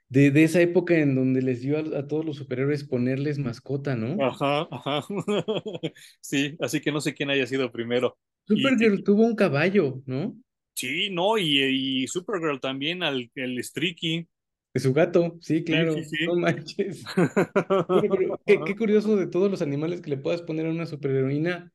De, 0.09 0.31
de 0.31 0.45
esa 0.45 0.61
época 0.63 0.95
en 0.99 1.15
donde 1.15 1.43
les 1.43 1.61
dio 1.63 1.77
a, 1.79 1.99
a 2.01 2.09
todos 2.09 2.25
los 2.25 2.37
superhéroes 2.37 2.85
ponerles 2.85 3.39
mascota, 3.39 3.97
¿no? 3.97 4.27
Ajá, 4.27 4.69
ajá. 4.71 5.01
Sí, 6.21 6.57
así 6.61 6.81
que 6.81 6.93
no 6.93 7.01
sé 7.01 7.15
quién 7.15 7.31
haya 7.31 7.47
sido 7.47 7.71
primero. 7.73 8.19
Y 8.53 8.63
Supergirl 8.63 9.05
tuvo 9.05 9.23
un 9.27 9.37
caballo, 9.37 10.03
¿no? 10.07 10.35
sí, 10.75 11.11
no, 11.11 11.39
y, 11.39 12.03
y 12.05 12.07
Supergirl 12.09 12.61
también, 12.61 13.03
al, 13.03 13.31
el 13.35 13.63
Streaky. 13.63 14.29
De 14.75 14.81
su 14.81 14.93
gato, 14.93 15.39
sí, 15.41 15.63
Sí, 15.67 15.77
sí, 15.87 15.87
claro. 15.87 15.95
No 16.27 16.35
manches. 16.37 17.05
Pero 18.01 18.19
qué, 18.47 18.65
qué 18.65 18.77
curioso 18.77 19.17
de 19.17 19.27
todos 19.29 19.51
los 19.51 19.63
animales 19.63 20.01
que 20.01 20.11
le 20.11 20.17
puedas 20.19 20.43
poner 20.43 20.67
a 20.67 20.71
una 20.71 20.87
superheroína. 20.87 21.73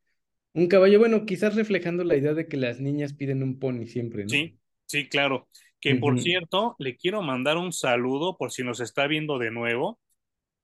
Un 0.53 0.67
caballo, 0.67 0.99
bueno, 0.99 1.25
quizás 1.25 1.55
reflejando 1.55 2.03
la 2.05 2.17
idea 2.17 2.33
de 2.35 2.47
que 2.47 2.57
las 2.57 2.81
niñas 2.81 3.13
piden 3.13 3.43
un 3.43 3.59
pony 3.59 3.85
siempre, 3.87 4.25
¿no? 4.25 4.41
Sí, 4.41 4.59
sí, 4.85 5.07
claro. 5.09 5.49
Que 5.81 5.95
por 5.95 6.19
cierto, 6.19 6.75
le 6.77 6.97
quiero 6.97 7.21
mandar 7.21 7.57
un 7.57 7.71
saludo 7.71 8.37
por 8.37 8.51
si 8.51 8.63
nos 8.63 8.81
está 8.81 9.07
viendo 9.07 9.37
de 9.37 9.49
nuevo 9.49 9.99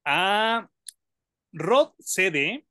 a 0.04 0.70
Rod 1.54 1.94
CD, 2.00 2.66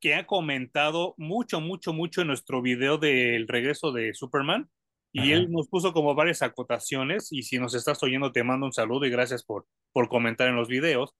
que 0.00 0.14
ha 0.14 0.26
comentado 0.26 1.14
mucho, 1.18 1.60
mucho, 1.60 1.92
mucho 1.92 2.20
en 2.22 2.28
nuestro 2.28 2.62
video 2.62 2.98
del 2.98 3.48
regreso 3.48 3.92
de 3.92 4.14
Superman. 4.14 4.70
Y 5.14 5.32
él 5.32 5.50
nos 5.50 5.68
puso 5.68 5.92
como 5.92 6.14
varias 6.14 6.40
acotaciones. 6.40 7.30
Y 7.32 7.42
si 7.42 7.58
nos 7.58 7.74
estás 7.74 8.02
oyendo, 8.02 8.32
te 8.32 8.44
mando 8.44 8.64
un 8.64 8.72
saludo 8.72 9.04
y 9.04 9.10
gracias 9.10 9.44
por, 9.44 9.66
por 9.92 10.08
comentar 10.08 10.48
en 10.48 10.56
los 10.56 10.68
videos. 10.68 11.14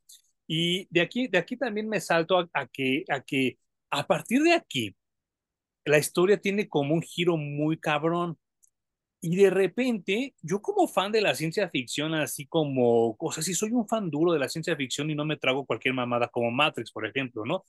Y 0.46 0.86
de 0.90 1.02
aquí, 1.02 1.28
de 1.28 1.38
aquí 1.38 1.56
también 1.56 1.88
me 1.88 2.00
salto 2.00 2.38
a, 2.38 2.48
a 2.54 2.66
que, 2.66 3.04
a 3.08 3.20
que 3.20 3.58
a 3.90 4.06
partir 4.06 4.42
de 4.42 4.54
aquí, 4.54 4.96
la 5.84 5.98
historia 5.98 6.40
tiene 6.40 6.68
como 6.68 6.94
un 6.94 7.02
giro 7.02 7.36
muy 7.36 7.78
cabrón 7.78 8.38
y 9.24 9.36
de 9.36 9.50
repente, 9.50 10.34
yo 10.42 10.60
como 10.60 10.88
fan 10.88 11.12
de 11.12 11.20
la 11.20 11.36
ciencia 11.36 11.70
ficción, 11.70 12.12
así 12.14 12.46
como, 12.46 13.16
o 13.18 13.32
sea, 13.32 13.42
si 13.44 13.54
soy 13.54 13.70
un 13.70 13.86
fan 13.88 14.10
duro 14.10 14.32
de 14.32 14.40
la 14.40 14.48
ciencia 14.48 14.76
ficción 14.76 15.10
y 15.10 15.14
no 15.14 15.24
me 15.24 15.36
trago 15.36 15.64
cualquier 15.64 15.94
mamada 15.94 16.28
como 16.28 16.50
Matrix, 16.50 16.90
por 16.92 17.06
ejemplo, 17.06 17.44
¿no? 17.46 17.64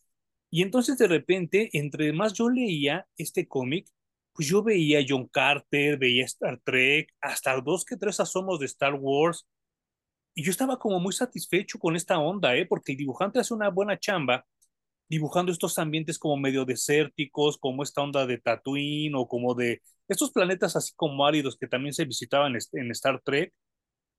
Y 0.50 0.64
entonces 0.64 0.98
de 0.98 1.08
repente, 1.08 1.70
entre 1.74 2.14
más 2.14 2.34
yo 2.34 2.50
leía 2.50 3.08
este 3.18 3.48
cómic, 3.48 3.88
pues 4.34 4.48
yo 4.48 4.64
veía 4.64 5.06
John 5.08 5.28
Carter, 5.28 5.98
veía 6.00 6.26
Star 6.26 6.60
Trek, 6.64 7.14
hasta 7.22 7.60
dos 7.62 7.86
que 7.86 7.98
tres 7.98 8.20
asomos 8.20 8.60
de 8.60 8.66
Star 8.66 8.96
Wars, 8.96 9.48
y 10.36 10.44
yo 10.44 10.52
estaba 10.52 10.80
como 10.80 11.00
muy 11.00 11.14
satisfecho 11.14 11.80
con 11.80 11.96
esta 11.96 12.20
onda, 12.20 12.56
¿eh? 12.56 12.66
Porque 12.66 12.94
el 12.94 12.98
dibujante 12.98 13.40
hace 13.40 13.54
una 13.54 13.70
buena 13.70 14.00
chamba 14.00 14.46
dibujando 15.14 15.52
estos 15.52 15.78
ambientes 15.80 16.20
como 16.20 16.38
medio 16.38 16.66
desérticos, 16.66 17.58
como 17.58 17.84
esta 17.84 18.02
onda 18.04 18.26
de 18.28 18.40
Tatooine 18.40 19.16
o 19.16 19.28
como 19.28 19.56
de 19.56 19.82
estos 20.10 20.32
planetas 20.32 20.76
así 20.76 20.94
como 20.96 21.26
áridos 21.26 21.58
que 21.60 21.68
también 21.68 21.94
se 21.94 22.06
visitaban 22.06 22.56
en 22.74 22.92
Star 22.92 23.22
Trek. 23.24 23.54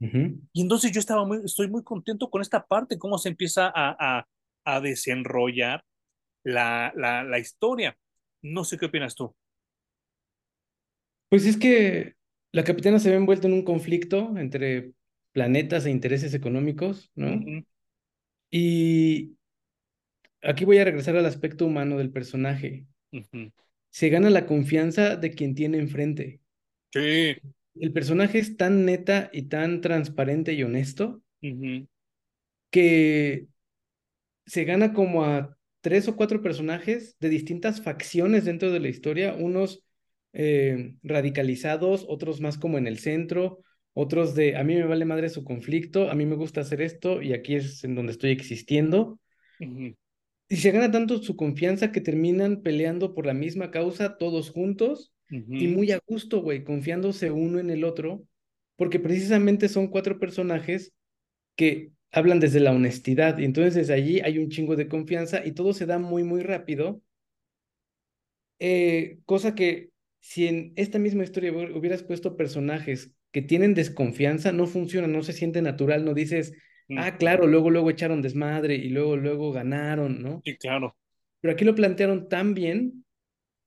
Ujú. 0.01 0.41
Y 0.53 0.63
entonces 0.63 0.93
yo 0.93 1.01
estaba 1.01 1.25
muy, 1.27 1.41
estoy 1.45 1.69
muy 1.69 1.83
contento 1.83 2.31
con 2.31 2.41
esta 2.43 2.65
parte, 2.67 2.99
cómo 2.99 3.19
se 3.19 3.29
empieza 3.31 3.67
a, 3.75 3.97
a, 4.21 4.27
a 4.65 4.81
desenrollar 4.81 5.85
la, 6.45 6.93
la, 6.97 7.25
la 7.25 7.39
historia. 7.39 7.99
No 8.43 8.65
sé 8.65 8.79
qué 8.79 8.87
opinas 8.87 9.15
tú. 9.17 9.35
Pues 11.29 11.47
es 11.47 11.57
que 11.57 12.15
la 12.53 12.65
capitana 12.65 12.99
se 12.99 13.11
ve 13.11 13.17
envuelta 13.17 13.49
en 13.49 13.55
un 13.55 13.65
conflicto 13.65 14.37
entre 14.39 14.93
planetas 15.33 15.87
e 15.87 15.91
intereses 15.91 16.35
económicos, 16.35 17.11
¿no? 17.17 17.47
Ujú, 17.47 17.65
Y 18.51 19.37
aquí 20.45 20.65
voy 20.65 20.79
a 20.79 20.85
regresar 20.85 21.17
al 21.17 21.27
aspecto 21.27 21.67
humano 21.67 21.97
del 21.99 22.11
personaje. 22.11 22.87
Se 23.91 24.09
gana 24.09 24.31
la 24.31 24.47
confianza 24.47 25.17
de 25.17 25.31
quien 25.31 25.55
tiene 25.55 25.79
enfrente. 25.79 26.41
Sí. 26.93 27.37
El 27.77 27.93
personaje 27.93 28.39
es 28.39 28.57
tan 28.57 28.85
neta 28.85 29.31
y 29.33 29.43
tan 29.43 29.81
transparente 29.81 30.53
y 30.53 30.63
honesto 30.63 31.23
que 32.71 33.47
se 34.47 34.65
gana 34.65 34.93
como 34.93 35.25
a 35.25 35.57
tres 35.81 36.09
o 36.09 36.17
cuatro 36.17 36.43
personajes 36.43 37.17
de 37.21 37.29
distintas 37.29 37.83
facciones 37.83 38.45
dentro 38.45 38.71
de 38.71 38.81
la 38.81 38.89
historia, 38.89 39.35
unos 39.35 39.85
eh, 40.33 40.97
radicalizados, 41.03 42.05
otros 42.09 42.41
más 42.41 42.59
como 42.59 42.79
en 42.79 42.87
el 42.87 42.99
centro, 42.99 43.63
otros 43.93 44.35
de 44.35 44.57
a 44.57 44.65
mí 44.65 44.75
me 44.75 44.87
vale 44.87 45.05
madre 45.05 45.29
su 45.29 45.45
conflicto, 45.45 46.11
a 46.11 46.15
mí 46.15 46.27
me 46.27 46.37
gusta 46.37 46.63
hacer 46.63 46.81
esto 46.81 47.23
y 47.23 47.33
aquí 47.33 47.55
es 47.55 47.85
en 47.85 47.95
donde 47.95 48.13
estoy 48.13 48.31
existiendo. 48.31 49.21
Y 50.49 50.57
se 50.57 50.71
gana 50.71 50.91
tanto 50.91 51.23
su 51.23 51.37
confianza 51.37 51.91
que 51.91 52.01
terminan 52.01 52.63
peleando 52.63 53.15
por 53.15 53.27
la 53.27 53.35
misma 53.35 53.71
causa 53.71 54.19
todos 54.19 54.51
juntos 54.51 55.13
y 55.29 55.69
muy 55.69 55.91
a 55.91 56.01
gusto, 56.07 56.43
güey, 56.43 56.65
confiándose 56.65 57.31
uno 57.31 57.59
en 57.59 57.71
el 57.71 57.83
otro, 57.85 58.25
porque 58.77 59.01
precisamente 59.01 59.69
son 59.69 59.89
cuatro 59.89 60.21
personajes 60.21 60.93
que 61.57 61.93
hablan 62.13 62.41
desde 62.41 62.61
la 62.61 62.73
honestidad 62.73 63.39
y 63.39 63.45
entonces 63.45 63.75
desde 63.75 63.95
allí 63.95 64.21
hay 64.21 64.39
un 64.39 64.49
chingo 64.51 64.77
de 64.77 64.89
confianza 64.89 65.45
y 65.45 65.53
todo 65.53 65.73
se 65.73 65.87
da 65.87 65.99
muy, 65.99 66.23
muy 66.25 66.43
rápido, 66.43 67.03
eh, 68.59 69.19
cosa 69.25 69.55
que 69.55 69.91
si 70.21 70.47
en 70.47 70.73
esta 70.77 70.99
misma 70.99 71.25
historia 71.25 71.53
hubieras 71.53 72.03
puesto 72.03 72.37
personajes 72.37 73.11
que 73.33 73.43
tienen 73.43 73.75
desconfianza, 73.75 74.53
no 74.53 74.67
funciona, 74.67 75.07
no 75.09 75.23
se 75.23 75.33
siente 75.33 75.61
natural, 75.61 76.05
no 76.05 76.15
dices, 76.15 76.53
ah, 76.97 77.09
ujú. 77.11 77.19
claro, 77.19 77.47
luego, 77.47 77.71
luego 77.71 77.91
echaron 77.91 78.23
desmadre 78.23 78.75
y 78.77 78.89
luego, 78.91 79.17
luego 79.17 79.53
ganaron, 79.53 80.23
¿no? 80.23 80.43
Sí, 80.45 80.57
claro. 80.57 80.97
Pero 81.41 81.53
aquí 81.55 81.65
lo 81.65 81.75
plantearon 81.75 82.29
tan 82.29 82.55
bien 82.55 83.05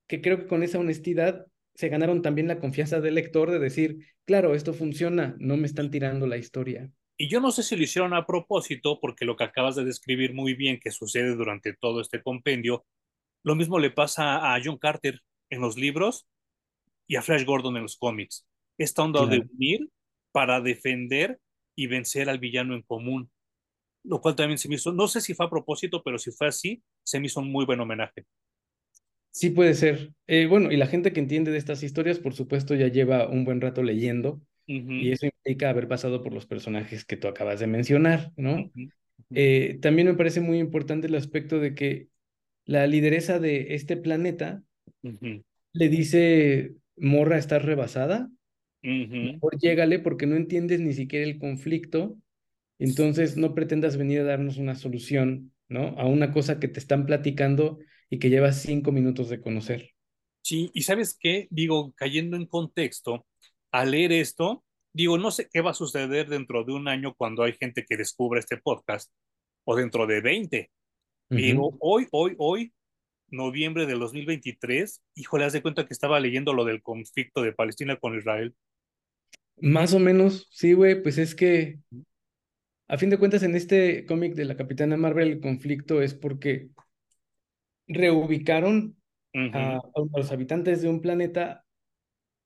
que 0.07 0.21
creo 0.21 0.39
que 0.39 0.47
con 0.47 0.63
esa 0.63 0.79
honestidad 0.79 1.47
se 1.75 1.89
ganaron 1.89 2.21
también 2.21 2.47
la 2.47 2.59
confianza 2.59 3.01
del 3.01 3.15
lector 3.15 3.51
de 3.51 3.59
decir, 3.59 3.99
claro, 4.25 4.55
esto 4.55 4.73
funciona, 4.73 5.35
no 5.39 5.57
me 5.57 5.67
están 5.67 5.91
tirando 5.91 6.25
la 6.27 6.37
historia. 6.37 6.91
Y 7.17 7.29
yo 7.29 7.39
no 7.39 7.51
sé 7.51 7.63
si 7.63 7.75
lo 7.75 7.83
hicieron 7.83 8.13
a 8.13 8.25
propósito, 8.25 8.99
porque 8.99 9.25
lo 9.25 9.35
que 9.35 9.43
acabas 9.43 9.75
de 9.75 9.85
describir 9.85 10.33
muy 10.33 10.53
bien 10.53 10.79
que 10.79 10.91
sucede 10.91 11.35
durante 11.35 11.73
todo 11.73 12.01
este 12.01 12.21
compendio, 12.21 12.85
lo 13.43 13.55
mismo 13.55 13.79
le 13.79 13.91
pasa 13.91 14.53
a 14.53 14.59
John 14.63 14.77
Carter 14.77 15.21
en 15.49 15.61
los 15.61 15.77
libros 15.77 16.27
y 17.07 17.15
a 17.15 17.21
Flash 17.21 17.45
Gordon 17.45 17.77
en 17.77 17.83
los 17.83 17.97
cómics. 17.97 18.45
Esta 18.77 19.03
onda 19.03 19.25
de 19.25 19.37
Claro. 19.37 19.49
unir 19.57 19.89
para 20.31 20.61
defender 20.61 21.39
y 21.77 21.87
vencer 21.87 22.27
al 22.27 22.39
villano 22.39 22.73
en 22.73 22.81
común, 22.81 23.29
lo 24.03 24.19
cual 24.19 24.35
también 24.35 24.57
se 24.57 24.67
me 24.67 24.75
hizo, 24.75 24.91
no 24.91 25.07
sé 25.07 25.21
si 25.21 25.35
fue 25.35 25.45
a 25.45 25.49
propósito, 25.49 26.01
pero 26.03 26.17
si 26.17 26.31
fue 26.31 26.47
así, 26.47 26.81
se 27.03 27.19
me 27.19 27.27
hizo 27.27 27.39
un 27.39 27.51
muy 27.51 27.65
buen 27.65 27.79
homenaje. 27.79 28.25
Sí 29.29 29.51
puede 29.51 29.75
ser. 29.75 30.11
Eh, 30.25 30.47
bueno, 30.47 30.71
y 30.71 30.77
la 30.77 30.87
gente 30.87 31.13
que 31.13 31.19
entiende 31.19 31.51
de 31.51 31.59
estas 31.59 31.83
historias, 31.83 32.17
por 32.17 32.33
supuesto, 32.33 32.73
ya 32.73 32.87
lleva 32.87 33.29
un 33.29 33.45
buen 33.45 33.61
rato 33.61 33.83
leyendo 33.83 34.41
y 34.65 35.11
eso 35.11 35.27
implica 35.27 35.69
haber 35.69 35.87
pasado 35.87 36.21
por 36.21 36.33
los 36.33 36.45
personajes 36.45 37.05
que 37.05 37.15
tú 37.15 37.29
acabas 37.29 37.61
de 37.61 37.67
mencionar, 37.67 38.33
¿no? 38.35 38.69
Eh, 39.29 39.77
también 39.81 40.07
me 40.07 40.15
parece 40.15 40.41
muy 40.41 40.57
importante 40.57 41.07
el 41.07 41.15
aspecto 41.15 41.59
de 41.59 41.73
que 41.73 42.09
la 42.65 42.85
lideresa 42.87 43.39
de 43.39 43.75
este 43.75 43.95
planeta 43.95 44.63
le 45.71 45.89
dice, 45.89 46.73
morra, 46.97 47.37
estás 47.37 47.63
rebasada, 47.63 48.29
ujú. 48.87 49.33
mejor 49.33 49.57
llégale 49.59 49.99
porque 49.99 50.25
no 50.25 50.35
entiendes 50.35 50.79
ni 50.79 50.93
siquiera 50.93 51.25
el 51.25 51.39
conflicto, 51.39 52.17
entonces 52.79 53.37
no 53.37 53.53
pretendas 53.53 53.97
venir 53.97 54.21
a 54.21 54.25
darnos 54.25 54.57
una 54.57 54.75
solución, 54.75 55.53
¿no? 55.67 55.89
A 55.97 56.05
una 56.05 56.31
cosa 56.31 56.59
que 56.59 56.67
te 56.67 56.79
están 56.79 57.05
platicando 57.05 57.79
y 58.09 58.19
que 58.19 58.29
lleva 58.29 58.51
cinco 58.51 58.91
minutos 58.91 59.29
de 59.29 59.41
conocer. 59.41 59.91
Sí, 60.41 60.71
y 60.73 60.83
¿sabes 60.83 61.17
qué? 61.19 61.47
Digo, 61.49 61.93
cayendo 61.95 62.37
en 62.37 62.45
contexto, 62.45 63.25
al 63.71 63.91
leer 63.91 64.13
esto, 64.13 64.63
digo, 64.93 65.17
no 65.17 65.31
sé 65.31 65.49
qué 65.51 65.61
va 65.61 65.71
a 65.71 65.73
suceder 65.73 66.29
dentro 66.29 66.63
de 66.63 66.73
un 66.73 66.87
año 66.87 67.13
cuando 67.15 67.43
hay 67.43 67.53
gente 67.53 67.85
que 67.87 67.97
descubre 67.97 68.39
este 68.39 68.57
podcast, 68.57 69.11
o 69.65 69.75
dentro 69.75 70.07
de 70.07 70.21
20. 70.21 70.71
Pero 71.27 71.65
Ujú. 71.65 71.77
hoy, 71.81 72.07
hoy, 72.11 72.35
hoy, 72.37 72.73
noviembre 73.27 73.85
del 73.85 73.99
2023, 73.99 75.01
híjole, 75.15 75.43
haz 75.43 75.53
de 75.53 75.61
cuenta 75.61 75.85
que 75.85 75.93
estaba 75.93 76.19
leyendo 76.21 76.53
lo 76.53 76.63
del 76.63 76.81
conflicto 76.81 77.41
de 77.41 77.51
Palestina 77.51 77.97
con 77.97 78.17
Israel. 78.17 78.55
Más 79.59 79.93
o 79.93 79.99
menos, 79.99 80.47
sí, 80.51 80.73
güey, 80.73 81.01
pues 81.01 81.17
es 81.17 81.33
que 81.35 81.79
a 82.87 82.97
fin 82.97 83.09
de 83.09 83.17
cuentas 83.17 83.43
en 83.43 83.55
este 83.55 84.05
cómic 84.05 84.33
de 84.35 84.45
la 84.45 84.55
Capitana 84.57 84.97
Marvel 84.97 85.29
el 85.29 85.39
conflicto 85.41 86.01
es 86.01 86.13
porque 86.13 86.69
reubicaron 87.87 88.97
a, 89.53 89.77
a 89.77 89.81
los 90.17 90.31
habitantes 90.31 90.81
de 90.81 90.89
un 90.89 91.01
planeta 91.01 91.63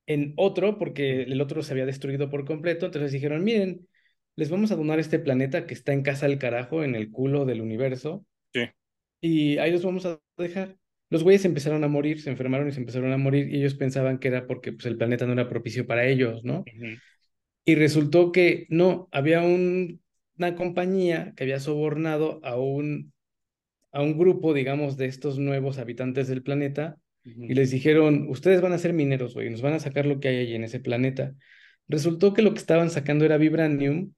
en 0.08 0.34
otro, 0.38 0.78
porque 0.78 1.24
el 1.24 1.42
otro 1.42 1.64
se 1.64 1.74
había 1.74 1.86
destruido 1.86 2.30
por 2.30 2.46
completo, 2.46 2.88
entonces 2.88 3.12
dijeron, 3.12 3.44
miren, 3.44 3.88
les 4.36 4.50
vamos 4.50 4.72
a 4.72 4.76
donar 4.76 5.00
este 5.00 5.20
planeta 5.20 5.68
que 5.68 5.74
está 5.74 5.94
en 5.94 6.04
casa 6.04 6.28
del 6.28 6.40
carajo, 6.40 6.84
en 6.84 6.96
el 6.96 7.12
culo 7.12 7.46
del 7.46 7.62
universo, 7.62 8.26
Sí. 8.54 8.62
y 9.22 9.58
ahí 9.60 9.72
los 9.72 9.84
vamos 9.86 10.06
a 10.06 10.20
dejar. 10.38 10.78
Los 11.12 11.24
güeyes 11.24 11.46
empezaron 11.46 11.84
a 11.86 11.90
morir, 11.90 12.22
se 12.22 12.32
enfermaron 12.32 12.70
y 12.70 12.74
se 12.74 12.82
empezaron 12.82 13.14
a 13.14 13.18
morir, 13.20 13.50
y 13.54 13.58
ellos 13.60 13.76
pensaban 13.76 14.20
que 14.20 14.30
era 14.30 14.48
porque 14.48 14.74
pues, 14.74 14.88
el 14.88 14.98
planeta 14.98 15.28
no 15.28 15.34
era 15.34 15.50
propicio 15.50 15.88
para 15.88 16.08
ellos, 16.08 16.44
¿no? 16.46 16.66
Y 17.66 17.76
resultó 17.76 18.32
que 18.32 18.66
no, 18.70 19.08
había 19.12 19.42
un- 19.42 20.02
una 20.38 20.56
compañía 20.56 21.34
que 21.36 21.44
había 21.44 21.60
sobornado 21.60 22.40
a 22.44 22.58
un, 22.60 23.14
a 23.92 24.02
un 24.04 24.18
grupo, 24.18 24.54
digamos, 24.54 24.98
de 24.98 25.06
estos 25.08 25.40
nuevos 25.40 25.78
habitantes 25.80 26.28
del 26.28 26.44
planeta 26.44 26.98
y 27.48 27.56
les 27.56 27.72
dijeron, 27.72 28.28
ustedes 28.30 28.62
van 28.62 28.74
a 28.74 28.80
ser 28.80 28.94
mineros, 28.94 29.34
güey, 29.36 29.50
nos 29.50 29.62
van 29.62 29.74
a 29.74 29.80
sacar 29.80 30.06
lo 30.06 30.20
que 30.20 30.30
hay 30.30 30.38
ahí 30.38 30.56
en 30.56 30.64
ese 30.66 30.80
planeta. 30.80 31.36
Resultó 31.90 32.34
que 32.34 32.42
lo 32.44 32.54
que 32.54 32.60
estaban 32.60 32.90
sacando 32.92 33.26
era 33.26 33.38
vibranium 33.38 34.14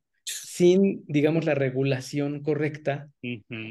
sin, 0.53 1.03
digamos, 1.07 1.45
la 1.45 1.55
regulación 1.55 2.43
correcta 2.43 3.09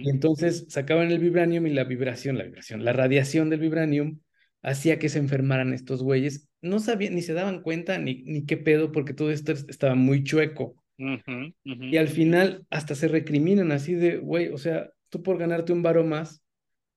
y 0.02 0.10
entonces 0.10 0.66
sacaban 0.68 1.12
el 1.12 1.20
vibranium 1.20 1.64
y 1.68 1.70
la 1.70 1.84
vibración, 1.84 2.36
la 2.38 2.42
vibración, 2.44 2.84
la 2.84 2.92
radiación 2.92 3.50
del 3.50 3.60
vibranium 3.60 4.18
hacía 4.62 4.98
que 4.98 5.08
se 5.08 5.20
enfermaran 5.20 5.72
estos 5.72 6.02
güeyes. 6.02 6.48
No 6.60 6.80
sabían, 6.80 7.14
ni 7.14 7.22
se 7.22 7.34
daban 7.34 7.62
cuenta 7.62 7.98
ni, 7.98 8.22
ni 8.24 8.46
qué 8.46 8.56
pedo, 8.56 8.90
porque 8.90 9.14
todo 9.14 9.30
esto 9.30 9.52
es- 9.52 9.64
estaba 9.68 9.94
muy 9.94 10.24
chueco. 10.24 10.74
Y 11.92 11.96
al 11.98 12.08
final 12.08 12.66
hasta 12.68 12.96
se 12.96 13.06
recriminan 13.06 13.70
así 13.70 13.94
de, 13.94 14.16
güey, 14.18 14.48
o 14.48 14.58
sea, 14.58 14.90
tú 15.08 15.22
por 15.22 15.38
ganarte 15.38 15.72
un 15.72 15.84
varo 15.84 16.02
más, 16.02 16.42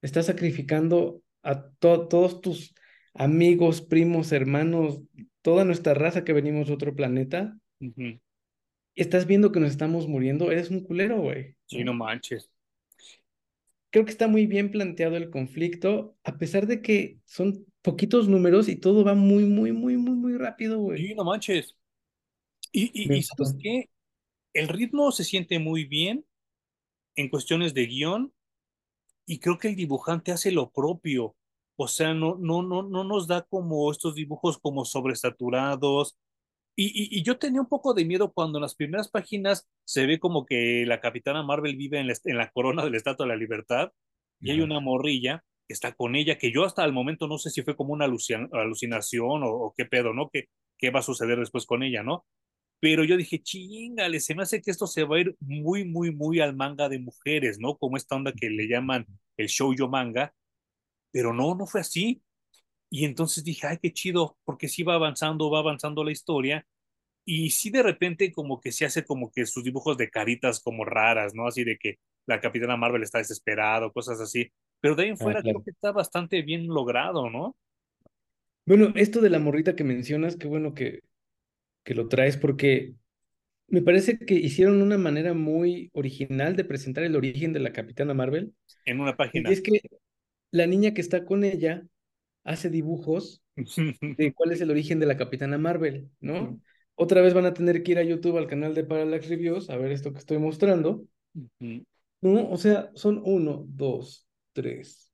estás 0.02 0.26
sacrificando 0.26 1.22
a 1.44 1.70
to- 1.80 2.08
todos 2.08 2.42
tus 2.42 2.74
amigos, 3.14 3.82
primos, 3.82 4.32
hermanos, 4.32 5.02
toda 5.44 5.64
nuestra 5.64 5.94
raza 5.94 6.24
que 6.24 6.34
venimos 6.34 6.68
de 6.68 6.74
otro 6.74 6.96
planeta. 6.96 7.56
Y 7.80 8.20
estás 8.96 9.28
viendo 9.28 9.52
que 9.52 9.60
nos 9.60 9.72
estamos 9.72 10.08
muriendo, 10.08 10.52
eres 10.52 10.70
un 10.72 10.82
culero, 10.84 11.20
güey, 11.22 11.58
Sí, 11.68 11.84
no 11.84 11.94
manches. 11.94 12.50
creo 13.92 14.06
que 14.06 14.12
está 14.12 14.28
muy 14.28 14.46
bien 14.48 14.72
planteado 14.72 15.16
el 15.18 15.30
conflicto, 15.30 16.18
a 16.24 16.38
pesar 16.38 16.68
de 16.68 16.82
que 16.82 17.20
son 17.26 17.66
poquitos 17.82 18.28
números 18.28 18.68
y 18.70 18.76
todo 18.78 19.04
va 19.06 19.14
muy, 19.16 19.46
muy, 19.46 19.72
muy, 19.72 19.98
muy, 19.98 20.16
muy 20.16 20.38
rápido, 20.38 20.80
güey. 20.80 21.08
Sí, 21.08 21.14
no 21.16 21.24
manches. 21.24 21.76
Y, 22.72 22.92
y, 22.94 23.18
y 23.18 23.24
¿sabes 23.24 23.56
qué? 23.60 23.90
El 24.54 24.70
ritmo 24.70 25.12
se 25.12 25.24
siente 25.24 25.60
muy 25.60 25.86
bien 25.86 26.26
en 27.16 27.30
cuestiones 27.30 27.74
de 27.74 27.86
guion 27.88 28.34
y 29.26 29.40
creo 29.40 29.58
que 29.58 29.70
el 29.70 29.76
dibujante 29.76 30.32
hace 30.32 30.52
lo 30.52 30.72
propio. 30.72 31.36
O 31.78 31.88
sea, 31.88 32.14
no, 32.14 32.38
no, 32.40 32.64
no, 32.64 32.84
no 32.84 33.04
nos 33.04 33.28
da 33.28 33.44
como 33.44 33.92
estos 33.92 34.16
dibujos 34.16 34.58
como 34.60 34.86
sobresaturados. 34.86 36.18
Y, 36.76 36.88
y, 36.88 37.20
y 37.20 37.24
yo 37.24 37.38
tenía 37.38 37.62
un 37.62 37.70
poco 37.70 37.94
de 37.94 38.06
miedo 38.06 38.34
cuando 38.34 38.58
en 38.58 38.64
las 38.64 38.76
primeras 38.76 39.10
páginas 39.10 39.68
se 39.86 40.06
ve 40.06 40.20
como 40.20 40.46
que 40.46 40.86
la 40.86 41.00
Capitana 41.00 41.42
Marvel 41.44 41.78
vive 41.78 42.00
en 42.00 42.08
la, 42.08 42.14
en 42.26 42.38
la 42.38 42.52
corona 42.52 42.84
del 42.84 42.96
Estatua 42.96 43.26
de 43.26 43.30
la 43.32 43.38
Libertad 43.38 43.92
y 44.42 44.52
hay 44.52 44.62
una 44.62 44.80
morrilla 44.80 45.44
que 45.68 45.74
está 45.74 45.94
con 45.94 46.16
ella, 46.16 46.38
que 46.38 46.52
yo 46.52 46.66
hasta 46.66 46.84
el 46.84 46.94
momento 46.94 47.28
no 47.28 47.38
sé 47.38 47.50
si 47.50 47.64
fue 47.64 47.76
como 47.76 47.94
una 47.94 48.06
alucin 48.06 48.50
alucinación 48.52 49.44
o, 49.44 49.50
o, 49.50 49.74
qué 49.76 49.86
pedo, 49.86 50.14
¿no? 50.14 50.30
¿Qué, 50.32 50.50
¿Qué 50.78 50.92
va 50.92 51.00
a 51.00 51.04
suceder 51.04 51.40
después 51.40 51.66
con 51.66 51.82
ella, 51.82 52.04
¿no? 52.04 52.26
Pero 52.80 53.04
yo 53.04 53.18
dije, 53.18 53.42
chingale, 53.42 54.20
se 54.20 54.36
me 54.36 54.44
hace 54.44 54.62
que 54.62 54.70
esto 54.70 54.86
se 54.86 55.04
va 55.06 55.16
a 55.18 55.20
ir 55.22 55.36
muy, 55.40 55.86
muy, 55.86 56.12
muy 56.14 56.40
al 56.40 56.56
manga 56.56 56.90
de 56.90 57.00
mujeres, 57.00 57.58
¿no? 57.60 57.78
Como 57.78 57.98
esta 57.98 58.16
onda 58.16 58.34
que 58.34 58.50
le 58.50 58.68
llaman 58.68 59.08
el 59.38 59.48
shoujo 59.48 59.88
manga, 59.90 60.34
pero 61.12 61.34
no, 61.34 61.56
no 61.56 61.66
fue 61.66 61.82
así. 61.82 62.22
Y 62.96 63.06
entonces 63.06 63.44
dije, 63.44 63.68
ay, 63.68 63.78
qué 63.82 63.92
chido, 63.94 64.38
porque 64.46 64.68
sí 64.70 64.84
va 64.84 64.96
avanzando, 64.96 65.50
va 65.52 65.60
avanzando 65.60 66.04
la 66.04 66.12
historia. 66.12 66.66
Y 67.26 67.52
sí 67.52 67.70
de 67.72 67.84
repente 67.84 68.32
como 68.34 68.62
que 68.62 68.72
se 68.72 68.86
hace 68.86 69.06
como 69.06 69.32
que 69.32 69.46
sus 69.48 69.64
dibujos 69.64 69.98
de 69.98 70.10
caritas 70.12 70.62
como 70.62 70.86
raras, 70.86 71.34
¿no? 71.36 71.48
Así 71.48 71.64
de 71.64 71.78
que 71.78 72.00
la 72.28 72.42
Capitana 72.42 72.78
Marvel 72.78 73.04
está 73.04 73.20
desesperado, 73.20 73.92
cosas 73.94 74.20
así. 74.22 74.52
Pero 74.82 74.96
de 74.96 75.04
ahí 75.06 75.10
en 75.10 75.18
Ah, 75.20 75.26
fuera 75.26 75.44
creo 75.44 75.64
que 75.64 75.72
está 75.72 75.92
bastante 75.92 76.42
bien 76.44 76.68
logrado, 76.68 77.30
¿no? 77.30 77.56
Bueno, 78.66 78.92
esto 78.96 79.22
de 79.22 79.30
la 79.30 79.40
morrita 79.40 79.76
que 79.76 79.84
mencionas, 79.84 80.38
qué 80.38 80.48
bueno 80.48 80.74
que, 80.74 81.02
que 81.84 81.96
lo 81.96 82.10
traes 82.10 82.38
porque 82.38 82.96
me 83.68 83.82
parece 83.82 84.20
que 84.20 84.36
hicieron 84.36 84.82
una 84.82 84.98
manera 84.98 85.34
muy 85.34 85.92
original 85.94 86.56
de 86.56 86.66
presentar 86.66 87.04
el 87.06 87.16
origen 87.16 87.54
de 87.54 87.60
la 87.62 87.74
Capitana 87.74 88.14
Marvel. 88.14 88.56
En 88.86 89.00
una 89.00 89.16
Y 89.34 89.44
página. 89.44 89.54
es 89.54 89.62
que 89.62 89.82
la 90.52 90.68
niña 90.68 90.94
que 90.94 91.02
está 91.02 91.26
con 91.26 91.44
ella 91.46 91.84
hace 92.46 92.70
dibujos 92.70 93.44
de 93.58 94.34
cuál 94.34 94.54
es 94.54 94.62
el 94.62 94.72
origen 94.72 95.00
de 95.00 95.08
la 95.08 95.18
Capitana 95.18 95.58
Marvel, 95.58 96.10
¿no? 96.22 96.62
Otra 96.96 97.22
vez 97.22 97.34
van 97.34 97.46
a 97.46 97.54
tener 97.54 97.84
que 97.84 97.92
ir 97.92 98.00
a 98.00 98.04
YouTube 98.04 98.38
al 98.38 98.48
canal 98.48 98.74
de 98.74 98.86
Parallax 98.86 99.28
Reviews 99.28 99.70
a 99.70 99.76
ver 99.76 99.92
esto 99.92 100.14
que 100.14 100.20
estoy 100.20 100.38
mostrando. 100.38 101.06
No, 101.60 102.50
o 102.50 102.58
sea, 102.58 102.90
son 102.96 103.22
uno, 103.26 103.66
dos, 103.68 104.26
tres, 104.54 105.12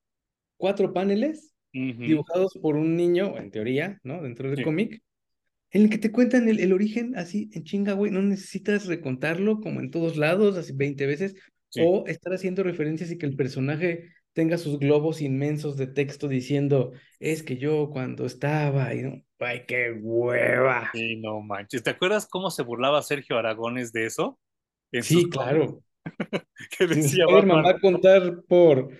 cuatro 0.56 0.92
paneles 0.92 1.52
dibujados 1.72 2.56
por 2.60 2.76
un 2.76 2.96
niño, 2.96 3.36
en 3.36 3.50
teoría, 3.50 3.98
¿no? 4.04 4.22
Dentro 4.22 4.48
del 4.48 4.58
Sí, 4.58 4.62
cómic, 4.62 5.02
en 5.70 5.82
el 5.82 5.90
que 5.90 5.98
te 5.98 6.12
cuentan 6.12 6.48
el, 6.48 6.60
el 6.60 6.72
origen 6.72 7.16
así 7.16 7.50
en 7.52 7.64
chinga, 7.64 7.94
güey. 7.94 8.12
No 8.12 8.22
necesitas 8.22 8.86
recontarlo 8.86 9.60
como 9.60 9.80
en 9.80 9.90
todos 9.90 10.16
lados, 10.16 10.56
así 10.56 10.72
20 10.74 11.06
veces, 11.06 11.34
sí. 11.70 11.80
o 11.84 12.06
estar 12.06 12.32
haciendo 12.32 12.62
referencias 12.62 13.10
y 13.10 13.18
que 13.18 13.26
el 13.26 13.36
personaje 13.36 14.10
tenga 14.32 14.58
sus 14.58 14.78
globos 14.78 15.20
inmensos 15.20 15.76
de 15.76 15.86
texto 15.86 16.28
diciendo, 16.28 16.92
es 17.20 17.42
que 17.42 17.58
yo 17.58 17.90
cuando 17.90 18.24
estaba, 18.26 18.94
y 18.94 19.02
no, 19.02 19.22
ay, 19.40 19.64
qué 19.66 19.92
hueva. 19.92 20.90
Sí, 20.92 21.16
no 21.16 21.40
manches. 21.40 21.82
¿Te 21.82 21.90
acuerdas 21.90 22.26
cómo 22.28 22.50
se 22.50 22.62
burlaba 22.62 23.02
Sergio 23.02 23.38
Aragones 23.38 23.92
de 23.92 24.06
eso 24.06 24.38
en 24.92 25.02
Sí, 25.02 25.28
claro. 25.28 25.82
Que 26.78 26.86
decía 26.86 27.26
Batman, 27.26 27.64
va 27.64 27.70
a 27.70 27.80
contar 27.80 28.42
por, 28.48 28.90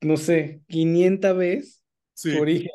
no 0.00 0.16
sé, 0.16 0.62
500 0.68 1.36
veces 1.36 1.84
su 2.14 2.30
sí, 2.30 2.38
origen. 2.38 2.70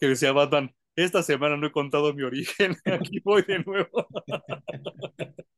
que 0.00 0.08
decía 0.08 0.32
Batman, 0.32 0.74
esta 0.96 1.22
semana 1.22 1.56
no 1.56 1.66
he 1.66 1.72
contado 1.72 2.12
mi 2.14 2.22
origen, 2.22 2.76
aquí 2.84 3.20
voy 3.24 3.42
de 3.42 3.60
nuevo. 3.60 4.06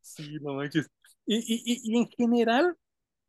Sí, 0.00 0.38
no 0.40 0.54
manches. 0.54 0.86
Y, 1.26 1.36
y, 1.38 1.80
y 1.82 1.98
en 1.98 2.08
general, 2.08 2.76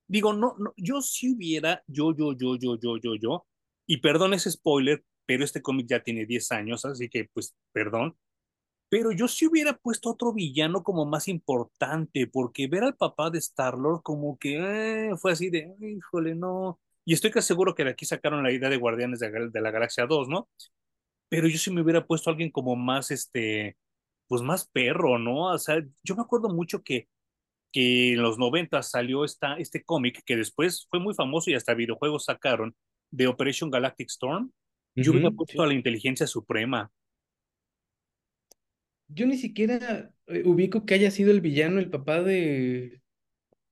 digo, 0.08 0.34
no, 0.34 0.56
no, 0.60 0.74
yo 0.78 1.01
si 1.01 1.34
hubiera, 1.36 1.84
yo, 1.88 2.16
yo, 2.16 2.34
yo, 2.34 2.58
yo, 2.58 2.78
yo, 2.80 2.97
yo, 2.97 3.16
yo, 3.16 3.47
y 3.88 3.97
perdón 3.97 4.34
ese 4.34 4.51
spoiler, 4.51 5.03
pero 5.26 5.43
este 5.43 5.62
cómic 5.62 5.88
ya 5.88 6.03
tiene 6.03 6.26
10 6.26 6.51
años, 6.51 6.86
así 6.86 7.10
que 7.10 7.30
pues 7.34 7.56
perdón, 7.72 8.18
pero 8.89 9.12
yo 9.12 9.28
sí 9.28 9.47
hubiera 9.47 9.78
puesto 9.78 10.12
otro 10.12 10.34
villano 10.34 10.84
como 10.84 11.06
más 11.06 11.28
importante, 11.28 12.28
porque 12.28 12.68
ver 12.68 12.84
al 12.84 12.95
papá 12.95 13.30
de 13.30 13.39
Star-Lord 13.39 14.01
como 14.03 14.38
que 14.38 15.10
eh, 15.10 15.18
fue 15.18 15.32
así 15.34 15.49
de, 15.49 15.76
híjole, 15.82 16.36
no. 16.36 16.80
Y 17.03 17.14
estoy 17.14 17.32
casi 17.32 17.47
seguro 17.47 17.76
que 17.76 17.84
de 17.84 17.91
aquí 17.91 18.06
sacaron 18.06 18.43
la 18.43 18.51
idea 18.51 18.70
de 18.70 18.78
Guardianes 18.78 19.20
de, 19.20 19.49
de 19.49 19.62
la 19.62 19.72
Galaxia 19.72 20.06
2, 20.06 20.30
¿no? 20.30 20.49
Pero 21.30 21.47
yo 21.47 21.58
sí 21.58 21.72
me 21.72 21.82
hubiera 21.82 22.06
puesto 22.08 22.30
a 22.30 22.34
alguien 22.34 22.51
como 22.51 22.76
más, 22.76 23.12
este, 23.12 23.78
pues 24.28 24.41
más 24.41 24.68
perro, 24.68 25.20
¿no? 25.20 25.53
O 25.53 25.60
sea, 25.60 25.84
yo 26.03 26.16
me 26.16 26.22
acuerdo 26.24 26.49
mucho 26.49 26.84
que, 26.84 27.10
que 27.76 28.13
en 28.13 28.21
los 28.21 28.38
90 28.39 28.82
salió 28.84 29.26
esta, 29.26 29.57
este 29.57 29.84
cómic 29.84 30.21
que 30.26 30.38
después 30.38 30.88
fue 30.89 31.01
muy 31.01 31.13
famoso 31.13 31.51
y 31.51 31.55
hasta 31.55 31.73
videojuegos 31.73 32.23
sacaron 32.23 32.73
de 33.11 33.28
Operation 33.28 33.69
Galactic 33.69 34.07
Storm. 34.07 34.49
Yo 34.95 35.11
hubiera 35.11 35.30
puesto 35.30 35.57
sí. 35.57 35.59
a 35.61 35.67
la 35.67 35.73
inteligencia 35.73 36.26
suprema. 36.26 36.89
Yo 39.09 39.28
ni 39.28 39.38
siquiera 39.38 40.09
eh, 40.28 40.43
ubico 40.45 40.86
que 40.86 40.93
haya 40.93 41.11
sido 41.11 41.32
el 41.32 41.41
villano, 41.41 41.80
el 41.80 41.89
papá 41.89 42.23
de, 42.23 43.01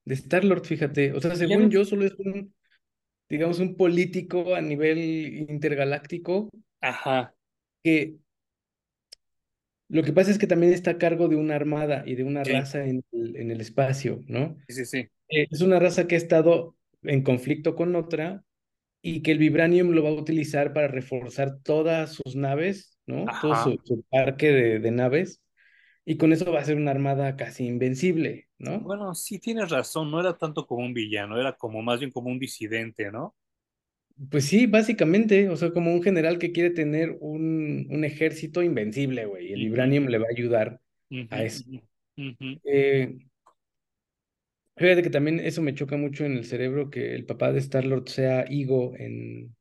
de 0.03 0.13
Star-Lord, 0.15 0.65
fíjate. 0.65 1.13
O 1.13 1.21
sea, 1.21 1.37
según 1.37 1.71
yo, 1.71 1.85
solo 1.85 2.05
es 2.05 2.13
un, 2.17 2.53
digamos, 3.29 3.59
un 3.59 3.77
político 3.77 4.53
a 4.53 4.59
nivel 4.59 4.99
intergaláctico 5.49 6.49
ajá, 6.81 7.33
que 7.81 8.17
lo 9.93 10.03
que 10.03 10.13
pasa 10.13 10.31
es 10.31 10.37
que 10.39 10.47
también 10.47 10.73
está 10.73 10.91
a 10.91 10.97
cargo 10.97 11.27
de 11.29 11.35
una 11.37 11.55
armada 11.55 12.03
y 12.05 12.15
de 12.15 12.23
una 12.23 12.43
sí, 12.43 12.53
raza 12.53 12.85
en 12.85 13.03
el, 13.11 13.35
en 13.37 13.51
el 13.51 13.61
espacio, 13.61 14.21
¿no? 14.27 14.57
sí, 14.67 14.73
sí, 14.75 14.85
sí. 14.85 15.09
Eh, 15.29 15.47
es 15.51 15.61
una 15.61 15.79
raza 15.79 16.07
que 16.07 16.15
ha 16.15 16.17
estado 16.17 16.77
en 17.03 17.23
conflicto 17.23 17.75
con 17.75 17.95
otra 17.95 18.43
y 19.01 19.21
que 19.23 19.31
el 19.33 19.39
vibranium 19.39 19.91
lo 19.91 20.03
va 20.03 20.09
a 20.09 20.13
utilizar 20.13 20.73
para 20.73 20.87
reforzar 20.89 21.59
todas 21.63 22.13
sus 22.13 22.35
naves, 22.35 22.99
¿no? 23.07 23.37
Todo 23.39 23.55
Ajá. 23.55 23.55
su, 23.55 23.79
su 23.85 24.03
parque 24.11 24.51
de, 24.51 24.79
de 24.79 24.91
naves, 24.91 25.41
y 26.05 26.17
con 26.17 26.33
eso 26.33 26.51
va 26.53 26.61
a 26.61 26.65
ser 26.65 26.77
una 26.77 26.91
armada 26.91 27.37
casi 27.37 27.65
invencible, 27.67 28.49
¿no? 28.59 28.85
Bueno, 28.85 29.13
sí 29.15 29.39
tienes 29.39 29.69
razón, 29.69 30.11
no 30.11 30.19
era 30.19 30.37
tanto 30.37 30.65
como 30.67 30.85
un 30.85 30.93
villano, 30.93 31.39
era 31.39 31.53
como 31.57 31.81
más 31.81 31.99
bien 31.99 32.11
como 32.11 32.29
un 32.29 32.39
disidente, 32.39 33.11
¿no? 33.11 33.35
Pues 34.29 34.45
sí, 34.45 34.67
básicamente, 34.67 35.49
o 35.49 35.55
sea, 35.55 35.71
como 35.71 35.93
un 35.93 36.03
general 36.03 36.37
que 36.37 36.51
quiere 36.51 36.69
tener 36.69 37.17
un, 37.19 37.87
un 37.89 38.03
ejército 38.03 38.61
invencible, 38.61 39.25
güey, 39.25 39.49
y 39.49 39.53
el 39.53 39.59
vibranium 39.61 40.05
le 40.05 40.17
va 40.17 40.25
a 40.25 40.35
ayudar 40.35 40.79
a 41.29 41.43
eso. 41.43 41.63
Eh, 42.63 43.17
fíjate 44.75 45.03
que 45.03 45.09
también 45.09 45.39
eso 45.39 45.61
me 45.61 45.73
choca 45.73 45.97
mucho 45.97 46.25
en 46.25 46.33
el 46.33 46.45
cerebro, 46.45 46.89
que 46.89 47.15
el 47.15 47.25
papá 47.25 47.51
de 47.51 47.59
Star-Lord 47.59 48.07
sea 48.09 48.41
Ego 48.43 48.93
en, 48.97 49.55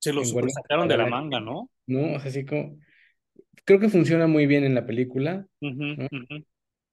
Se 0.00 0.12
lo 0.12 0.24
sacaron 0.24 0.88
de 0.88 0.96
la 0.96 1.06
manga, 1.06 1.40
¿no? 1.40 1.70
¿no? 1.86 2.14
O 2.14 2.20
sea, 2.20 2.30
así 2.30 2.44
como, 2.44 2.78
creo 3.64 3.80
que 3.80 3.88
funciona 3.88 4.26
muy 4.26 4.46
bien 4.46 4.64
en 4.64 4.74
la 4.74 4.86
película, 4.86 5.46
¿no? 5.60 6.08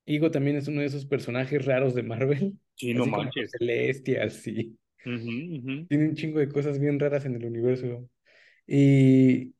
Ego 0.05 0.29
también 0.29 0.57
es 0.57 0.67
uno 0.67 0.81
de 0.81 0.87
esos 0.87 1.05
personajes 1.05 1.65
raros 1.65 1.95
de 1.95 2.03
Marvel, 2.03 2.53
Sí, 2.75 2.93
no 2.93 3.03
así 3.03 3.11
como 3.11 3.23
los 3.23 3.31
ujú, 5.05 5.87
tiene 5.87 6.09
un 6.09 6.15
chingo 6.15 6.39
de 6.39 6.49
cosas 6.49 6.79
bien 6.79 6.99
raras 6.99 7.25
en 7.25 7.35
el 7.35 7.45
universo. 7.45 8.09
Y, 8.67 9.55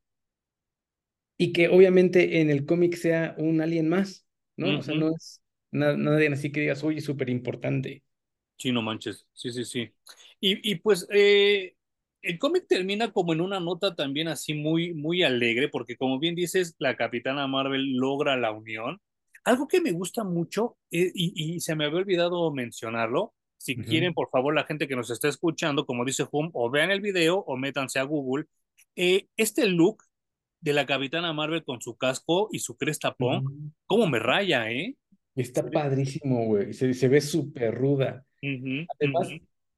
y 1.37 1.53
que 1.53 1.67
obviamente 1.69 2.41
en 2.41 2.49
el 2.49 2.65
cómic 2.65 2.95
sea 2.95 3.35
un 3.37 3.61
alien 3.61 3.89
más, 3.89 4.25
¿no? 4.57 4.77
O 4.77 4.81
sea, 4.81 4.95
no 4.95 5.09
es 5.15 5.41
na- 5.71 5.97
nadie 5.97 6.29
así 6.31 6.51
que 6.51 6.61
digas, 6.61 6.83
oye, 6.83 7.01
súper 7.01 7.29
importante. 7.29 8.03
Sí, 8.57 8.71
no 8.71 8.81
manches. 8.81 9.27
Sí, 9.33 9.51
sí, 9.51 9.65
sí. 9.65 9.91
Y, 10.39 10.71
y 10.71 10.75
pues 10.75 11.07
eh, 11.11 11.75
el 12.21 12.39
cómic 12.39 12.67
termina 12.67 13.11
como 13.11 13.33
en 13.33 13.41
una 13.41 13.59
nota 13.59 13.95
también 13.95 14.27
así 14.29 14.53
muy, 14.53 14.93
muy 14.93 15.23
alegre, 15.23 15.69
porque 15.69 15.97
como 15.97 16.19
bien 16.19 16.35
dices, 16.35 16.75
la 16.79 16.95
Capitana 16.95 17.47
Marvel 17.47 17.93
logra 17.97 18.37
la 18.37 18.51
unión. 18.51 19.01
Algo 19.43 19.67
que 19.67 19.81
me 19.81 19.91
gusta 19.91 20.23
mucho, 20.23 20.77
eh, 20.91 21.11
y, 21.13 21.55
y 21.55 21.59
se 21.59 21.75
me 21.75 21.85
había 21.85 21.99
olvidado 21.99 22.51
mencionarlo, 22.51 23.34
si 23.57 23.79
quieren, 23.79 24.13
por 24.13 24.29
favor, 24.29 24.53
la 24.53 24.65
gente 24.65 24.87
que 24.87 24.95
nos 24.95 25.09
está 25.11 25.27
escuchando, 25.27 25.85
como 25.85 26.05
dice 26.05 26.25
Hum, 26.31 26.49
o 26.53 26.69
vean 26.69 26.91
el 26.91 27.01
video 27.01 27.37
o 27.39 27.57
métanse 27.57 27.99
a 27.99 28.03
Google, 28.03 28.45
eh, 28.95 29.27
este 29.37 29.67
look 29.67 30.03
de 30.61 30.73
la 30.73 30.85
Capitana 30.85 31.33
Marvel 31.33 31.63
con 31.63 31.81
su 31.81 31.95
casco 31.97 32.49
y 32.51 32.59
su 32.59 32.77
cresta 32.77 33.15
punk, 33.15 33.49
cómo 33.85 34.07
me 34.07 34.19
raya, 34.19 34.71
¿eh? 34.71 34.95
Está 35.35 35.69
padrísimo, 35.69 36.45
güey. 36.45 36.73
Se, 36.73 36.93
se 36.93 37.07
ve 37.07 37.21
súper 37.21 37.75
ruda. 37.75 38.25
Además, 38.99 39.29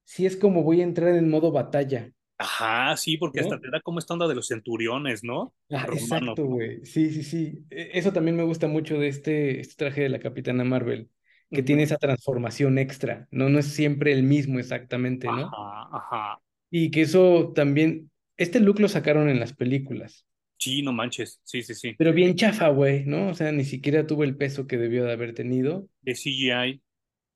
sí 0.05 0.25
es 0.25 0.37
como 0.37 0.63
voy 0.63 0.81
a 0.81 0.83
entrar 0.83 1.15
en 1.15 1.29
modo 1.29 1.51
batalla, 1.51 2.11
Ajá, 2.39 2.95
sí, 2.97 3.17
porque 3.17 3.39
hasta 3.39 3.59
te 3.59 3.69
da 3.71 3.81
como 3.81 3.97
esta 3.97 4.13
onda 4.13 4.27
de 4.27 4.35
los 4.35 4.47
centuriones, 4.47 5.23
¿no? 5.23 5.55
Ah, 5.71 5.89
exacto, 5.91 6.45
güey. 6.45 6.85
Sí, 6.85 7.09
sí, 7.09 7.23
sí. 7.23 7.65
E- 7.71 7.89
Eso 7.93 8.13
también 8.13 8.37
me 8.37 8.43
gusta 8.43 8.67
mucho 8.67 8.99
de 8.99 9.07
este, 9.07 9.59
este 9.59 9.75
traje 9.75 10.01
de 10.03 10.09
la 10.09 10.19
Capitana 10.19 10.63
Marvel, 10.63 11.09
que 11.51 11.63
tiene 11.63 11.83
esa 11.83 11.97
transformación 11.97 12.77
extra, 12.77 13.27
¿no? 13.31 13.49
No 13.49 13.59
es 13.59 13.67
siempre 13.67 14.13
el 14.13 14.23
mismo 14.23 14.59
exactamente, 14.59 15.31
¿no? 15.31 15.55
Ajá, 15.55 15.89
ajá. 15.93 16.41
Y 16.69 16.91
que 16.91 17.01
eso 17.01 17.51
también, 17.55 18.09
este 18.37 18.59
look 18.61 18.79
lo 18.79 18.87
sacaron 18.89 19.29
en 19.29 19.39
las 19.39 19.53
películas, 19.53 20.25
Sí, 20.59 20.81
no 20.83 20.93
manches. 20.93 21.39
Sí, 21.43 21.63
sí, 21.63 21.73
sí. 21.75 21.97
pero 21.97 22.13
bien 22.13 22.35
chafa, 22.35 22.69
güey, 22.69 23.05
¿no? 23.05 23.29
O 23.29 23.33
sea, 23.33 23.51
ni 23.51 23.63
siquiera 23.65 24.05
tuvo 24.07 24.23
el 24.23 24.37
peso 24.37 24.67
que 24.67 24.77
debió 24.77 25.03
de 25.05 25.11
haber 25.13 25.33
tenido. 25.33 25.87
De 26.01 26.13
CGI. 26.15 26.79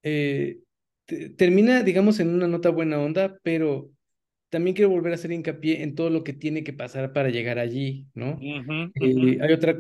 Eh, 0.04 0.60
te- 1.06 1.30
termina, 1.30 1.84
digamos, 1.84 2.20
en 2.20 2.30
una 2.34 2.48
nota 2.48 2.70
buena 2.70 3.00
onda, 3.00 3.38
pero 3.44 3.92
también 4.50 4.76
quiero 4.76 4.90
volver 4.92 5.14
a 5.14 5.16
hacer 5.16 5.32
hincapié 5.32 5.84
en 5.84 5.96
todo 5.96 6.10
lo 6.10 6.24
que 6.24 6.34
tiene 6.34 6.64
que 6.64 6.74
pasar 6.74 7.14
para 7.14 7.30
llegar 7.30 7.60
allí, 7.60 8.08
¿no? 8.14 8.48
Ujú, 8.48 8.78
ujú. 9.00 9.26
Eh, 9.26 9.40
hay 9.42 9.54
otra, 9.54 9.78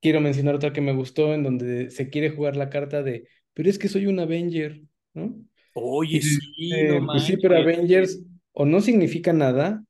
quiero 0.00 0.20
mencionar 0.20 0.54
otra 0.54 0.72
que 0.72 0.80
me 0.80 0.92
gustó, 0.92 1.34
en 1.34 1.42
donde 1.42 1.90
se 1.90 2.10
quiere 2.10 2.30
jugar 2.30 2.56
la 2.56 2.70
carta 2.70 3.02
de, 3.02 3.28
pero 3.54 3.68
es 3.70 3.78
que 3.78 3.88
soy 3.88 4.06
un 4.06 4.18
Avenger, 4.20 4.82
¿no? 5.14 5.36
Oye, 5.74 6.20
sí, 6.22 6.70
no 6.84 7.06
pues 7.06 7.24
sí, 7.24 7.36
pero. 7.36 7.56
Avengers 7.58 8.22
o 8.52 8.64
no 8.64 8.80
significa 8.80 9.32
nada, 9.32 9.84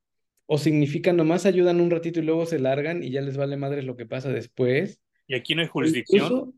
o 0.46 0.58
significa 0.58 1.12
nomás 1.12 1.46
ayudan 1.46 1.80
un 1.80 1.90
ratito 1.90 2.20
y 2.20 2.22
luego 2.24 2.46
se 2.46 2.58
largan 2.58 3.02
y 3.02 3.10
ya 3.10 3.20
les 3.20 3.36
vale 3.36 3.56
madres 3.56 3.84
lo 3.84 3.96
que 3.96 4.06
pasa 4.06 4.30
después. 4.30 5.00
¿Y 5.26 5.34
aquí 5.34 5.54
no 5.54 5.62
hay 5.62 5.66
O 5.66 5.70
jurisdicción? 5.70 6.24
incluso, 6.24 6.54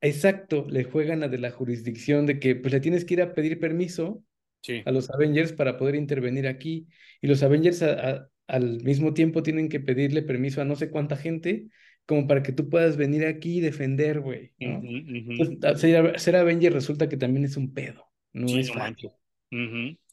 exacto, 0.00 0.66
le 0.68 0.84
juegan 0.84 1.22
a 1.22 1.28
de 1.28 1.38
la 1.38 1.50
jurisdicción 1.50 2.26
de 2.26 2.38
que 2.38 2.56
pues 2.56 2.72
le 2.72 2.80
tienes 2.80 3.04
que 3.04 3.14
ir 3.14 3.22
a 3.22 3.34
pedir 3.34 3.58
permiso 3.58 4.22
Sí. 4.62 4.82
a 4.84 4.92
los 4.92 5.10
Avengers 5.10 5.52
para 5.52 5.76
poder 5.76 5.94
intervenir 5.94 6.46
aquí. 6.46 6.86
Y 7.20 7.26
los 7.26 7.42
Avengers 7.42 7.82
a- 7.82 8.10
a- 8.10 8.28
al 8.46 8.82
mismo 8.84 9.14
tiempo 9.14 9.42
tienen 9.42 9.68
que 9.68 9.80
pedirle 9.80 10.22
permiso 10.22 10.60
a 10.60 10.64
no 10.64 10.76
sé 10.76 10.90
cuánta 10.90 11.16
gente 11.16 11.68
como 12.06 12.26
para 12.26 12.42
que 12.42 12.52
tú 12.52 12.68
puedas 12.68 12.96
venir 12.96 13.26
aquí 13.26 13.58
y 13.58 13.60
defender, 13.60 14.20
güey, 14.20 14.52
¿no? 14.58 14.78
Ujú. 14.78 15.32
Entonces, 15.38 15.64
a- 15.64 15.76
ser, 15.78 16.20
ser 16.20 16.36
Avenger 16.36 16.72
resulta 16.72 17.08
que 17.08 17.16
también 17.16 17.44
es 17.44 17.56
un 17.56 17.72
pedo, 17.72 18.10
no 18.32 18.48
Sí, 18.48 18.60
es 18.60 18.68
no 18.68 18.74
fácil. 18.74 19.10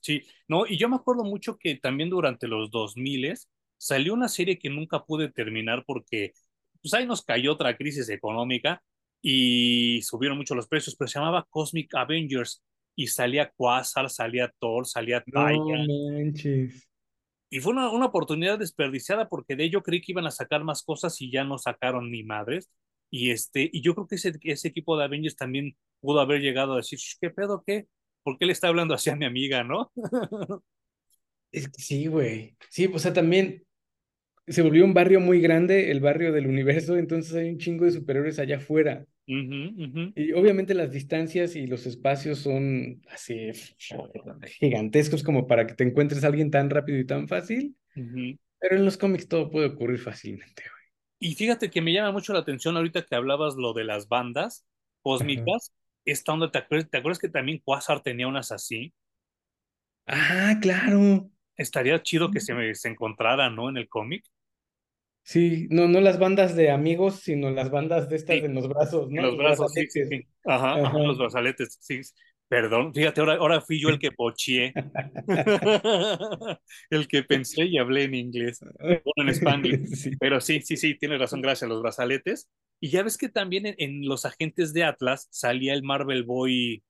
Sí, 0.01 0.23
no, 0.47 0.65
y 0.65 0.77
yo 0.77 0.87
me 0.89 0.95
acuerdo 0.95 1.23
mucho 1.23 1.57
que 1.57 1.75
también 1.75 2.09
durante 2.09 2.47
los 2.47 2.71
2000 2.71 3.33
salió 3.77 4.13
una 4.13 4.27
serie 4.29 4.57
que 4.57 4.69
nunca 4.69 5.03
pude 5.05 5.31
terminar 5.31 5.83
porque 5.85 6.33
pues 6.81 6.93
ahí 6.93 7.05
nos 7.05 7.23
cayó 7.23 7.53
otra 7.53 7.75
crisis 7.75 8.09
económica 8.09 8.81
y 9.21 10.01
subieron 10.03 10.37
mucho 10.37 10.55
los 10.55 10.67
precios, 10.67 10.95
pero 10.95 11.07
se 11.09 11.19
llamaba 11.19 11.45
Cosmic 11.49 11.93
Avengers 11.95 12.63
y 12.95 13.07
salía 13.07 13.51
Quasar, 13.55 14.09
salía 14.09 14.53
Thor, 14.59 14.87
salía 14.87 15.23
No 15.27 15.43
Taya 15.45 15.85
manches. 15.87 16.88
Y 17.49 17.59
fue 17.59 17.73
una, 17.73 17.89
una 17.91 18.07
oportunidad 18.07 18.59
desperdiciada 18.59 19.27
porque 19.29 19.55
de 19.55 19.65
ello 19.65 19.81
creí 19.83 20.01
que 20.01 20.11
iban 20.11 20.27
a 20.27 20.31
sacar 20.31 20.63
más 20.63 20.83
cosas 20.83 21.19
y 21.21 21.31
ya 21.31 21.43
no 21.43 21.57
sacaron 21.57 22.11
ni 22.11 22.23
madres. 22.23 22.69
Y, 23.11 23.31
este, 23.31 23.69
y 23.73 23.81
yo 23.81 23.95
creo 23.95 24.07
que 24.07 24.15
ese, 24.15 24.33
ese 24.43 24.67
equipo 24.67 24.97
de 24.97 25.05
Avengers 25.05 25.35
también 25.35 25.75
pudo 25.99 26.19
haber 26.19 26.41
llegado 26.41 26.73
a 26.73 26.77
decir, 26.77 26.99
"Sh, 26.99 27.17
¿qué 27.19 27.29
pedo 27.31 27.63
qué? 27.65 27.87
¿Por 28.23 28.37
qué 28.37 28.45
le 28.45 28.51
está 28.53 28.67
hablando 28.67 28.93
así 28.93 29.09
a 29.09 29.15
mi 29.15 29.25
amiga, 29.25 29.63
no? 29.63 29.91
Sí, 31.77 32.07
güey. 32.07 32.55
Sí, 32.69 32.89
o 32.93 32.99
sea, 32.99 33.11
también 33.13 33.63
se 34.49 34.61
volvió 34.61 34.83
un 34.85 34.93
barrio 34.93 35.19
muy 35.19 35.41
grande, 35.41 35.91
el 35.91 35.99
barrio 35.99 36.31
del 36.31 36.47
universo, 36.47 36.97
entonces 36.97 37.35
hay 37.35 37.49
un 37.49 37.57
chingo 37.57 37.85
de 37.85 37.91
superhéroes 37.91 38.39
allá 38.39 38.57
afuera. 38.57 39.05
Y 39.25 40.31
obviamente 40.33 40.73
las 40.73 40.91
distancias 40.91 41.55
y 41.55 41.67
los 41.67 41.85
espacios 41.85 42.39
son 42.39 43.01
así 43.09 43.51
gigantescos 44.59 45.23
como 45.23 45.45
para 45.45 45.67
que 45.67 45.75
te 45.75 45.83
encuentres 45.83 46.23
a 46.23 46.27
alguien 46.27 46.49
tan 46.49 46.69
rápido 46.69 46.97
y 46.97 47.05
tan 47.05 47.27
fácil, 47.27 47.75
pero 48.59 48.75
en 48.75 48.85
los 48.85 48.97
cómics 48.97 49.27
todo 49.27 49.51
puede 49.51 49.67
ocurrir 49.67 49.99
fácilmente, 49.99 50.63
Y 51.19 51.35
fíjate 51.35 51.69
que 51.69 51.81
me 51.81 51.93
llama 51.93 52.11
mucho 52.11 52.33
la 52.33 52.39
atención 52.39 52.75
ahorita 52.75 53.05
que 53.05 53.15
hablabas 53.15 53.55
lo 53.55 53.73
de 53.73 53.83
las 53.83 54.07
bandas 54.07 54.65
güey. 55.19 55.37
Cósmicas. 55.37 55.73
Esta 56.05 56.33
onda, 56.33 56.51
¿te 56.51 56.57
acuerdas, 56.57 56.89
te 56.89 56.97
acuerdas 56.97 57.19
que 57.19 57.29
también 57.29 57.61
Quasar 57.63 58.01
tenía 58.01 58.27
unas 58.27 58.51
así? 58.51 58.93
Ah, 60.07 60.57
claro. 60.61 61.29
Estaría 61.55 62.01
chido 62.01 62.31
que 62.31 62.39
se, 62.39 62.53
me, 62.53 62.73
se 62.73 62.89
encontraran, 62.89 63.55
¿no? 63.55 63.69
En 63.69 63.77
el 63.77 63.87
cómic. 63.87 64.25
Sí, 65.29 65.67
no, 65.69 65.87
no 65.87 66.01
las 66.01 66.17
bandas 66.17 66.55
de 66.55 66.71
amigos, 66.71 67.19
sino 67.19 67.51
las 67.51 67.69
bandas 67.69 68.09
de 68.09 68.15
estas 68.15 68.39
Sí, 68.39 68.45
en 68.45 68.55
los 68.55 68.67
brazos, 68.67 69.11
¿no? 69.11 69.21
los 69.21 69.33
Los 69.33 69.37
brazos, 69.37 69.71
sí, 69.73 69.85
sí. 69.87 70.25
Ajá, 70.43 70.83
ajá, 70.83 70.97
los 70.97 71.19
brazaletes, 71.19 71.77
sí. 71.79 72.01
Perdón, 72.47 72.95
fíjate, 72.95 73.21
ahora, 73.21 73.35
ahora 73.35 73.61
fui 73.61 73.79
yo 73.79 73.89
el 73.89 73.99
que 73.99 74.11
pochié. 74.11 74.73
El 76.89 77.07
que 77.07 77.21
pensé 77.21 77.65
y 77.65 77.77
hablé 77.77 78.05
en 78.05 78.15
inglés, 78.15 78.59
bueno, 78.79 79.31
en. 79.31 79.85
Sí. 79.95 80.13
Pero 80.19 80.41
sí, 80.41 80.61
sí, 80.61 80.77
sí, 80.77 80.95
tienes 80.95 81.19
razón, 81.19 81.41
gracias, 81.41 81.69
los 81.69 81.83
brazaletes. 81.83 82.49
Y 82.79 82.89
ya 82.89 83.03
ves 83.03 83.15
que 83.15 83.29
también 83.29 83.67
en, 83.67 83.75
en 83.77 84.07
los 84.07 84.25
agentes 84.25 84.73
de 84.73 84.83
Atlas 84.83 85.27
salía 85.29 85.75
el 85.75 85.83
Marvel 85.83 86.23
Boy 86.23 86.81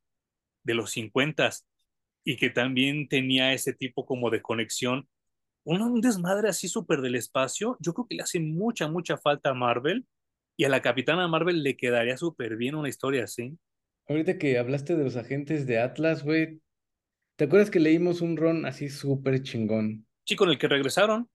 de 0.63 0.73
los 0.75 0.91
50 0.91 1.49
y 2.23 2.37
que 2.37 2.49
también 2.49 3.09
tenía 3.09 3.51
ese 3.51 3.73
tipo 3.73 4.05
como 4.05 4.29
de 4.29 4.41
conexión. 4.41 5.09
Un, 5.69 6.01
desmadre 6.01 6.49
así 6.49 6.67
súper 6.67 7.01
del 7.01 7.13
espacio. 7.13 7.77
Yo 7.79 7.93
creo 7.93 8.07
que 8.07 8.15
le 8.15 8.23
hace 8.23 8.39
mucha, 8.39 8.87
mucha 8.87 9.17
falta 9.17 9.51
a 9.51 9.53
Marvel 9.53 10.07
y 10.57 10.63
a 10.63 10.69
la 10.69 10.81
Capitana 10.81 11.27
Marvel 11.27 11.61
le 11.61 11.77
quedaría 11.77 12.17
súper 12.17 12.57
bien 12.57 12.73
una 12.73 12.89
historia 12.89 13.25
así. 13.25 13.55
Ahorita 14.07 14.39
que 14.39 14.57
hablaste 14.57 14.95
de 14.95 15.03
los 15.03 15.15
agentes 15.15 15.67
de 15.67 15.79
Atlas, 15.79 16.23
güey, 16.23 16.59
¿te 17.35 17.45
acuerdas 17.45 17.69
que 17.69 17.79
leímos 17.79 18.21
un 18.21 18.35
ron 18.35 18.65
así 18.65 18.89
súper 18.89 19.43
chingón? 19.43 20.07
Sí, 20.25 20.35
con 20.35 20.49
el 20.49 20.57
que 20.57 20.67
regresaron. 20.67 21.29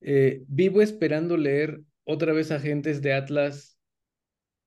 Eh, 0.00 0.42
vivo 0.46 0.80
esperando 0.80 1.36
leer 1.36 1.82
otra 2.04 2.32
vez 2.32 2.50
agentes 2.50 3.02
de 3.02 3.12
Atlas 3.12 3.78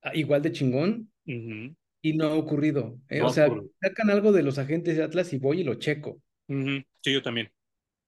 ah, 0.04 0.12
igual 0.14 0.44
de 0.44 0.52
chingón 0.52 1.12
y 1.26 2.14
no 2.14 2.26
ha 2.26 2.36
ocurrido. 2.36 3.00
¿eh? 3.10 3.20
No 3.20 3.28
O 3.28 3.30
sea, 3.32 3.48
ocurre. 3.48 3.70
sacan 3.82 4.12
algo 4.12 4.32
de 4.32 4.44
los 4.44 4.60
agentes 4.60 4.98
de 4.98 5.04
Atlas 5.04 5.34
y 5.34 5.40
voy 5.40 5.62
y 5.62 5.64
lo 5.64 5.76
checo. 5.76 6.22
Sí, 6.48 7.12
yo 7.12 7.24
también. 7.24 7.52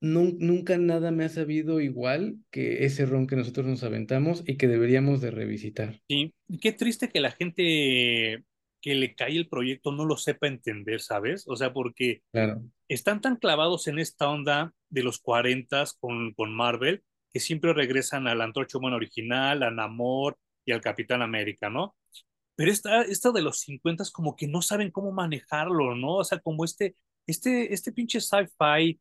Nun- 0.03 0.35
nunca 0.39 0.77
nada 0.77 1.11
me 1.11 1.23
ha 1.23 1.29
sabido 1.29 1.79
igual 1.79 2.35
que 2.51 2.83
ese 2.83 3.05
ron 3.05 3.25
que 3.25 3.37
nosotros 3.37 3.65
nos 3.65 3.83
aventamos 3.83 4.43
y 4.45 4.57
que 4.57 4.67
deberíamos 4.67 5.21
de 5.21 5.31
revisitar. 5.31 6.01
Sí, 6.09 6.33
y 6.49 6.57
qué 6.59 6.73
triste 6.73 7.07
que 7.09 7.21
la 7.21 7.31
gente 7.31 8.43
que 8.81 8.95
le 8.95 9.15
cae 9.15 9.37
el 9.37 9.47
proyecto 9.47 9.93
no 9.93 10.03
lo 10.03 10.17
sepa 10.17 10.47
entender, 10.47 10.99
¿sabes? 10.99 11.45
O 11.47 11.55
sea, 11.55 11.71
porque 11.71 12.21
Claro. 12.33 12.61
están 12.89 13.21
tan 13.21 13.37
clavados 13.37 13.87
en 13.87 13.97
esta 13.97 14.29
onda 14.29 14.73
de 14.89 15.03
los 15.03 15.19
40 15.19 15.85
con, 16.01 16.33
con 16.33 16.53
Marvel 16.53 17.01
que 17.31 17.39
siempre 17.39 17.71
regresan 17.73 18.27
al 18.27 18.41
Antorcha 18.41 18.77
Humana 18.77 18.97
original, 18.97 19.63
a 19.63 19.71
Namor 19.71 20.37
y 20.65 20.73
al 20.73 20.81
Capitán 20.81 21.21
América, 21.21 21.69
¿no? 21.69 21.95
Pero 22.55 22.71
esta, 22.71 23.03
esta 23.03 23.31
de 23.31 23.41
los 23.41 23.61
50 23.61 24.03
como 24.11 24.35
que 24.35 24.47
no 24.49 24.61
saben 24.61 24.91
cómo 24.91 25.13
manejarlo, 25.13 25.95
¿no? 25.95 26.15
O 26.17 26.23
sea, 26.25 26.39
como 26.39 26.65
este, 26.65 26.95
este, 27.25 27.73
este 27.73 27.93
pinche 27.93 28.19
sci-fi, 28.19 28.99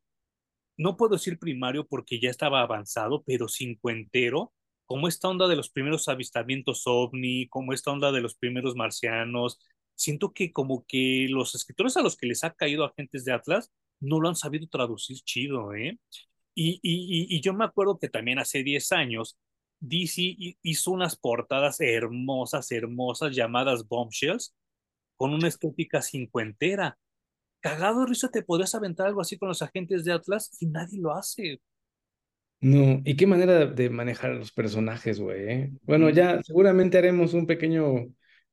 no 0.77 0.97
puedo 0.97 1.15
decir 1.15 1.39
primario 1.39 1.87
porque 1.87 2.19
ya 2.19 2.29
estaba 2.29 2.61
avanzado, 2.61 3.23
pero 3.23 3.47
cincuentero, 3.47 4.53
como 4.85 5.07
esta 5.07 5.29
onda 5.29 5.47
de 5.47 5.55
los 5.55 5.69
primeros 5.69 6.07
avistamientos 6.07 6.83
ovni, 6.85 7.47
como 7.49 7.73
esta 7.73 7.91
onda 7.91 8.11
de 8.11 8.21
los 8.21 8.35
primeros 8.35 8.75
marcianos, 8.75 9.59
siento 9.95 10.33
que 10.33 10.51
como 10.51 10.85
que 10.87 11.27
los 11.29 11.55
escritores 11.55 11.97
a 11.97 12.01
los 12.01 12.17
que 12.17 12.27
les 12.27 12.43
ha 12.43 12.53
caído 12.53 12.85
agentes 12.85 13.25
de 13.25 13.33
Atlas 13.33 13.71
no 13.99 14.19
lo 14.19 14.29
han 14.29 14.35
sabido 14.35 14.67
traducir 14.67 15.17
chido, 15.21 15.73
¿eh? 15.73 15.99
Y, 16.55 16.79
y, 16.83 17.35
y 17.35 17.41
yo 17.41 17.53
me 17.53 17.65
acuerdo 17.65 17.97
que 17.97 18.09
también 18.09 18.39
hace 18.39 18.63
10 18.63 18.91
años 18.91 19.37
DC 19.83 20.37
hizo 20.61 20.91
unas 20.91 21.17
portadas 21.17 21.81
hermosas, 21.81 22.71
hermosas, 22.71 23.35
llamadas 23.35 23.87
bombshells, 23.87 24.55
con 25.17 25.33
una 25.33 25.49
estética 25.49 26.01
cincuentera. 26.01 26.97
Cagado 27.63 28.05
risa, 28.05 28.29
te 28.29 28.43
podrías 28.43 28.75
aventar 28.75 29.07
algo 29.07 29.21
así 29.21 29.37
con 29.37 29.47
los 29.47 29.61
agentes 29.61 30.03
de 30.03 30.11
Atlas 30.11 30.51
y 30.59 30.65
nadie 30.65 30.99
lo 30.99 31.15
hace. 31.15 31.61
No, 32.59 33.01
y 33.05 33.15
qué 33.15 33.25
manera 33.25 33.65
de 33.65 33.89
manejar 33.89 34.31
a 34.31 34.35
los 34.35 34.51
personajes, 34.51 35.21
güey. 35.21 35.49
¿eh? 35.49 35.71
Bueno, 35.83 36.09
ya 36.09 36.43
seguramente 36.43 36.97
haremos 36.97 37.33
un 37.33 37.47
pequeño 37.47 38.09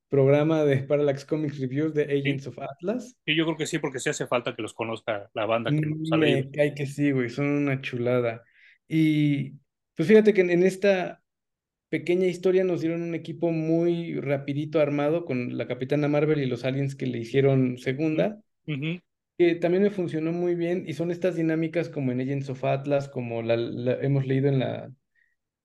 programa 0.08 0.64
de 0.64 0.84
Parallax 0.84 1.24
Comics 1.24 1.58
Reviews 1.58 1.92
de 1.92 2.04
Agents 2.04 2.46
of 2.46 2.60
Atlas. 2.60 3.16
Sí, 3.26 3.34
yo 3.34 3.44
creo 3.46 3.56
que 3.56 3.66
sí, 3.66 3.80
porque 3.80 3.98
sí 3.98 4.10
hace 4.10 4.28
falta 4.28 4.54
que 4.54 4.62
los 4.62 4.74
conozca 4.74 5.28
la 5.34 5.44
banda 5.44 5.72
que 5.72 5.80
nos 5.80 6.08
Me 6.16 6.48
cae 6.52 6.72
que 6.74 6.86
sí, 6.86 7.10
güey, 7.10 7.30
son 7.30 7.46
una 7.46 7.80
chulada. 7.80 8.44
Y 8.86 9.54
pues 9.96 10.06
fíjate 10.06 10.32
que 10.32 10.42
en 10.42 10.62
esta 10.62 11.20
pequeña 11.88 12.28
historia 12.28 12.62
nos 12.62 12.80
dieron 12.80 13.02
un 13.02 13.16
equipo 13.16 13.50
muy 13.50 14.20
rapidito 14.20 14.78
armado 14.78 15.24
con 15.24 15.58
la 15.58 15.66
Capitana 15.66 16.06
Marvel 16.06 16.40
y 16.40 16.46
los 16.46 16.64
aliens 16.64 16.94
que 16.94 17.06
le 17.06 17.18
hicieron 17.18 17.76
segunda, 17.76 18.40
que 18.66 19.54
también 19.56 19.82
me 19.82 19.90
funcionó 19.90 20.32
muy 20.32 20.54
bien 20.54 20.84
y 20.86 20.94
son 20.94 21.10
estas 21.10 21.36
dinámicas 21.36 21.88
como 21.88 22.12
en 22.12 22.20
Agents 22.20 22.50
of 22.50 22.64
Atlas, 22.64 23.08
como 23.08 23.42
la, 23.42 23.54
hemos 24.02 24.26
leído 24.26 24.48
en 24.48 24.58
la 24.58 24.92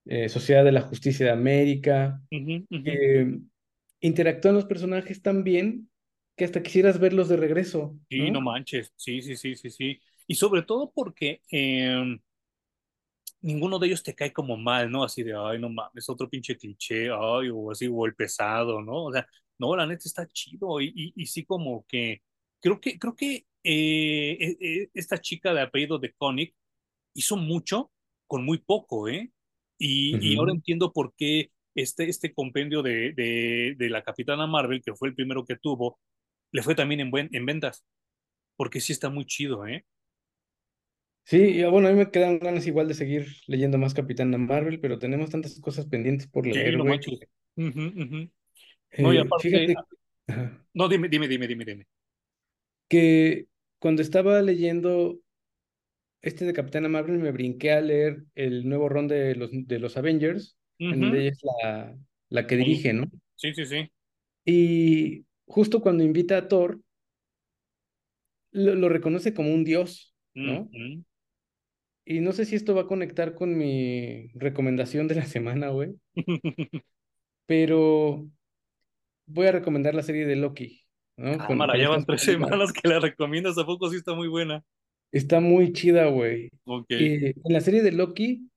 eh, 0.05 0.29
Sociedad 0.29 0.63
de 0.63 0.71
la 0.71 0.81
Justicia 0.81 1.25
de 1.25 1.31
América 1.31 2.21
interactúan 3.99 4.55
los 4.55 4.65
personajes 4.65 5.21
tan 5.21 5.43
bien 5.43 5.89
que 6.35 6.45
hasta 6.45 6.61
quisieras 6.61 6.99
verlos 6.99 7.29
de 7.29 7.37
regreso. 7.37 7.97
Sí, 8.09 8.29
no, 8.29 8.41
manches, 8.41 8.93
sí, 8.95 9.21
sí, 9.21 9.35
sí, 9.35 9.55
sí, 9.55 9.69
sí. 9.69 9.99
Y 10.27 10.35
sobre 10.35 10.63
todo 10.63 10.91
porque 10.93 11.41
em, 11.49 12.19
ninguno 13.41 13.79
de 13.79 13.87
ellos 13.87 14.03
te 14.03 14.13
cae 14.13 14.33
como 14.33 14.57
mal, 14.57 14.91
¿no? 14.91 15.03
Así 15.03 15.23
de, 15.23 15.33
ay, 15.35 15.59
no 15.59 15.69
mames, 15.69 16.09
otro 16.09 16.29
pinche 16.29 16.57
cliché, 16.57 17.09
ay, 17.09 17.49
o 17.53 17.71
así, 17.71 17.87
o 17.91 18.05
el 18.05 18.15
pesado, 18.15 18.81
¿no? 18.81 19.05
O 19.05 19.13
sea, 19.13 19.25
no, 19.57 19.75
la 19.75 19.85
neta 19.85 20.03
está 20.05 20.27
chido 20.27 20.81
y, 20.81 21.13
y, 21.15 21.25
sí 21.25 21.45
como 21.45 21.85
que, 21.87 22.21
creo 22.65 22.81
que, 22.81 22.97
creo 22.97 23.15
que 23.15 23.45
eh, 23.63 24.37
e, 24.39 24.57
e, 24.59 24.89
esta 24.95 25.19
chica 25.19 25.53
de 25.53 25.61
apellido 25.61 25.99
de 25.99 26.13
Conic 26.13 26.55
hizo 27.13 27.37
mucho 27.37 27.91
con 28.25 28.43
muy 28.43 28.57
poco, 28.57 29.07
¿eh? 29.07 29.31
Y, 29.77 30.17
y 30.19 30.37
ahora 30.37 30.53
entiendo 30.53 30.91
por 30.91 31.13
qué 31.15 31.51
este, 31.75 32.09
este 32.09 32.33
compendio 32.33 32.81
de, 32.81 33.13
de, 33.13 33.75
de, 33.77 33.89
la 33.89 34.03
Capitana 34.03 34.47
Marvel, 34.47 34.81
que 34.81 34.95
fue 34.95 35.09
el 35.09 35.15
primero 35.15 35.45
que 35.45 35.57
tuvo, 35.57 35.99
le 36.51 36.63
fue 36.63 36.73
también 36.73 37.01
en, 37.01 37.11
buen, 37.11 37.29
en 37.33 37.45
ventas, 37.45 37.85
porque 38.55 38.81
sí 38.81 38.93
está 38.93 39.09
muy 39.09 39.25
chido, 39.25 39.67
¿eh? 39.67 39.85
Sí, 41.25 41.63
bueno, 41.65 41.87
a 41.87 41.91
mí 41.91 41.97
me 41.97 42.09
quedan 42.09 42.39
ganas 42.39 42.65
igual 42.65 42.87
de 42.87 42.93
seguir 42.95 43.27
leyendo 43.45 43.77
más 43.77 43.93
Capitana 43.93 44.39
Marvel, 44.39 44.79
pero 44.79 44.97
tenemos 44.97 45.29
tantas 45.29 45.59
cosas 45.59 45.85
pendientes 45.85 46.27
por 46.27 46.47
leer, 46.47 46.77
güey. 46.77 46.99
No, 48.97 49.13
y 49.13 49.17
aparte... 49.17 49.75
No, 50.73 50.87
dime, 50.87 51.09
dime, 51.09 51.27
dime, 51.27 51.47
dime, 51.47 51.65
dime. 51.65 51.87
Que 52.87 53.47
cuando 53.79 54.01
estaba 54.01 54.41
leyendo 54.41 55.19
este 56.21 56.45
de 56.45 56.53
Capitana 56.53 56.89
Marvel, 56.89 57.19
me 57.19 57.31
brinqué 57.31 57.71
a 57.71 57.81
leer 57.81 58.23
el 58.33 58.67
nuevo 58.67 58.89
ron 58.89 59.07
de 59.07 59.35
los, 59.35 59.49
de 59.51 59.79
los 59.79 59.95
Avengers, 59.97 60.57
ella 60.77 61.29
es 61.29 61.39
la, 61.43 61.97
la 62.29 62.47
que 62.47 62.57
dirige, 62.57 62.93
¿no? 62.93 63.09
Sí, 63.35 63.53
sí, 63.53 63.65
sí. 63.65 63.91
Y 64.43 65.25
justo 65.45 65.81
cuando 65.81 66.03
invita 66.03 66.37
a 66.37 66.47
Thor, 66.47 66.81
lo, 68.51 68.89
reconoce 68.89 69.33
como 69.33 69.53
un 69.53 69.63
dios, 69.63 70.15
¿no? 70.33 70.69
Y 72.05 72.19
no 72.19 72.31
sé 72.31 72.45
si 72.45 72.55
esto 72.55 72.75
va 72.75 72.83
a 72.83 72.87
conectar 72.87 73.33
con 73.33 73.57
mi 73.57 74.29
recomendación 74.33 75.07
de 75.07 75.15
la 75.15 75.25
semana, 75.25 75.69
güey. 75.69 75.95
pero 77.45 78.29
voy 79.25 79.47
a 79.47 79.51
recomendar 79.51 79.95
la 79.95 80.03
serie 80.03 80.25
de 80.25 80.35
Loki. 80.35 80.84
¿No? 81.17 81.37
Cámara, 81.37 81.75
llevan 81.75 82.05
tres 82.05 82.21
semanas 82.21 82.71
que 82.73 82.87
la 82.87 82.99
recomiendas, 82.99 83.57
¿a 83.57 83.65
poco 83.65 83.89
sí 83.89 83.97
está 83.97 84.13
muy 84.13 84.27
buena? 84.27 84.63
Está 85.11 85.39
muy 85.39 85.71
chida, 85.73 86.07
güey. 86.07 86.49
Ok. 86.65 86.87
en 86.89 87.33
la 87.45 87.61
serie 87.61 87.81
de 87.81 87.91
Loki 87.91 88.49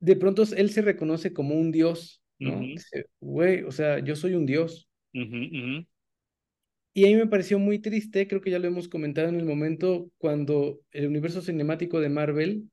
de 0.00 0.16
pronto 0.16 0.44
él 0.56 0.70
se 0.70 0.82
reconoce 0.82 1.32
como 1.32 1.54
un 1.54 1.72
dios, 1.72 2.22
¿no? 2.38 2.60
Güey, 3.20 3.64
o 3.64 3.72
sea, 3.72 3.98
yo 3.98 4.16
soy 4.16 4.34
un 4.34 4.46
dios. 4.46 4.88
Y 6.94 7.04
a 7.04 7.08
mí 7.08 7.16
me 7.16 7.26
pareció 7.26 7.58
muy 7.58 7.78
triste, 7.78 8.26
creo 8.26 8.40
que 8.40 8.50
ya 8.50 8.58
lo 8.58 8.68
hemos 8.68 8.88
comentado 8.88 9.28
en 9.28 9.36
el 9.36 9.44
momento, 9.44 10.10
cuando 10.18 10.80
el 10.92 11.06
universo 11.06 11.42
cinemático 11.42 12.00
de 12.00 12.08
Marvel 12.08 12.70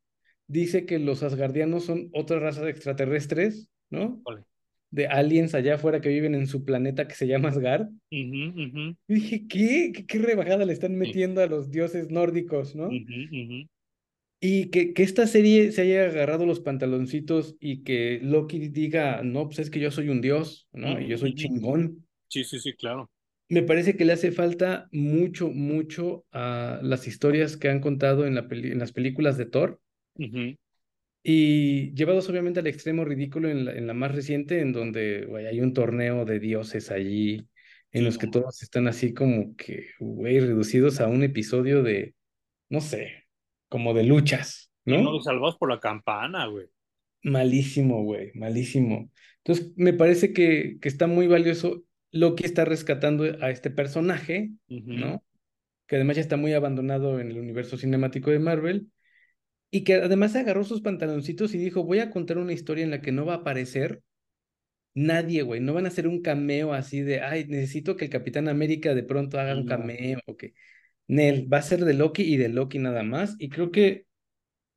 dice 0.47 0.85
que 0.85 0.99
los 0.99 1.23
asgardianos 1.23 1.85
son 1.85 2.09
otra 2.13 2.39
raza 2.39 2.63
de 2.63 2.71
extraterrestres, 2.71 3.69
¿no? 3.89 4.21
De 4.91 5.07
aliens 5.07 5.55
allá 5.55 5.75
afuera 5.75 5.99
que 5.99 6.09
viven 6.09 6.35
en 6.35 6.47
su 6.47 6.63
planeta 6.63 7.07
que 7.07 7.15
se 7.15 7.27
llama 7.27 7.49
Asgard. 7.49 7.89
Y 8.09 8.95
dije, 9.07 9.47
¿qué? 9.47 10.05
¿qué? 10.07 10.19
rebajada 10.19 10.65
le 10.65 10.73
están 10.73 10.95
metiendo 10.95 11.41
a 11.41 11.47
los 11.47 11.69
dioses 11.69 12.09
nórdicos, 12.09 12.75
¿no? 12.75 12.89
Y 14.39 14.69
que, 14.69 14.93
que 14.93 15.03
esta 15.03 15.27
serie 15.27 15.71
se 15.71 15.81
haya 15.81 16.05
agarrado 16.05 16.45
los 16.45 16.59
pantaloncitos 16.59 17.55
y 17.59 17.83
que 17.83 18.19
Loki 18.21 18.69
diga, 18.69 19.23
no, 19.23 19.47
pues 19.47 19.59
es 19.59 19.69
que 19.69 19.79
yo 19.79 19.91
soy 19.91 20.09
un 20.09 20.21
dios, 20.21 20.67
¿no? 20.71 20.99
Y 20.99 21.07
yo 21.07 21.17
soy 21.17 21.33
chingón. 21.33 22.05
Sí, 22.27 22.43
sí, 22.43 22.59
sí, 22.59 22.73
claro. 22.73 23.09
Me 23.47 23.61
parece 23.61 23.95
que 23.95 24.05
le 24.05 24.13
hace 24.13 24.31
falta 24.31 24.87
mucho, 24.91 25.49
mucho 25.49 26.25
a 26.31 26.79
las 26.81 27.07
historias 27.07 27.57
que 27.57 27.69
han 27.69 27.79
contado 27.79 28.25
en, 28.25 28.35
la 28.35 28.47
en 28.49 28.79
las 28.79 28.91
películas 28.91 29.37
de 29.37 29.45
Thor. 29.45 29.79
Y 31.27 31.91
llevados 31.95 32.29
obviamente 32.29 32.59
al 32.59 32.67
extremo 32.67 33.03
ridículo 33.03 33.49
en 33.49 33.65
la, 33.65 33.73
en 33.73 33.87
la 33.87 33.95
más 33.95 34.13
reciente, 34.13 34.59
en 34.59 34.71
donde 34.71 35.27
hay 35.49 35.59
un 35.59 35.73
torneo 35.73 36.23
de 36.23 36.39
dioses 36.39 36.91
allí, 36.91 37.49
en 37.91 38.03
los 38.03 38.19
que 38.19 38.27
todos 38.27 38.61
están 38.61 38.87
así 38.87 39.11
como 39.11 39.55
que, 39.55 39.87
güey, 39.99 40.39
reducidos 40.39 41.01
a 41.01 41.07
un 41.07 41.23
episodio 41.23 41.81
de, 41.81 42.13
no 42.69 42.79
sé, 42.79 43.25
como 43.69 43.95
de 43.95 44.03
luchas, 44.03 44.71
¿no? 44.85 45.01
No 45.01 45.13
lo 45.13 45.19
salvas 45.19 45.55
por 45.55 45.71
la 45.71 45.79
campana, 45.79 46.45
güey. 46.45 46.67
Malísimo, 47.23 48.03
güey, 48.03 48.29
malísimo. 48.35 49.09
Entonces, 49.43 49.73
me 49.77 49.93
parece 49.93 50.31
que, 50.31 50.77
que 50.79 50.87
está 50.87 51.07
muy 51.07 51.25
valioso 51.25 51.85
lo 52.11 52.35
que 52.35 52.45
está 52.45 52.65
rescatando 52.65 53.23
a 53.41 53.49
este 53.49 53.71
personaje, 53.71 54.51
¿no? 54.67 55.23
Que 55.87 55.95
además 55.95 56.17
ya 56.17 56.21
está 56.21 56.37
muy 56.37 56.53
abandonado 56.53 57.19
en 57.19 57.31
el 57.31 57.39
universo 57.39 57.77
cinemático 57.77 58.29
de 58.29 58.37
Marvel. 58.37 58.89
Y 59.75 59.83
que 59.83 59.95
además 59.95 60.33
agarró 60.37 60.63
sus 60.63 60.79
pantaloncitos 60.79 61.53
y 61.53 61.57
dijo, 61.57 61.83
voy 61.83 61.99
a 61.99 62.09
contar 62.09 62.37
una 62.37 62.53
historia 62.53 62.85
en 62.85 62.91
la 62.91 63.01
que 63.01 63.11
no 63.11 63.25
va 63.25 63.33
a 63.33 63.37
aparecer 63.39 64.01
nadie, 64.93 65.41
güey. 65.41 65.59
No 65.59 65.73
van 65.73 65.83
a 65.83 65.89
hacer 65.89 66.07
un 66.07 66.21
cameo 66.21 66.71
así 66.71 67.01
de, 67.01 67.19
ay, 67.19 67.43
necesito 67.49 67.97
que 67.97 68.05
el 68.05 68.09
Capitán 68.09 68.47
América 68.47 68.95
de 68.95 69.03
pronto 69.03 69.37
haga 69.37 69.53
un 69.53 69.65
cameo 69.65 70.21
o 70.27 70.37
que 70.37 70.53
Nel, 71.07 71.51
va 71.51 71.57
a 71.57 71.61
ser 71.61 71.83
de 71.83 71.93
Loki 71.93 72.23
y 72.23 72.37
de 72.37 72.47
Loki 72.47 72.79
nada 72.79 73.03
más. 73.03 73.35
Y 73.37 73.49
creo 73.49 73.69
que 73.69 74.05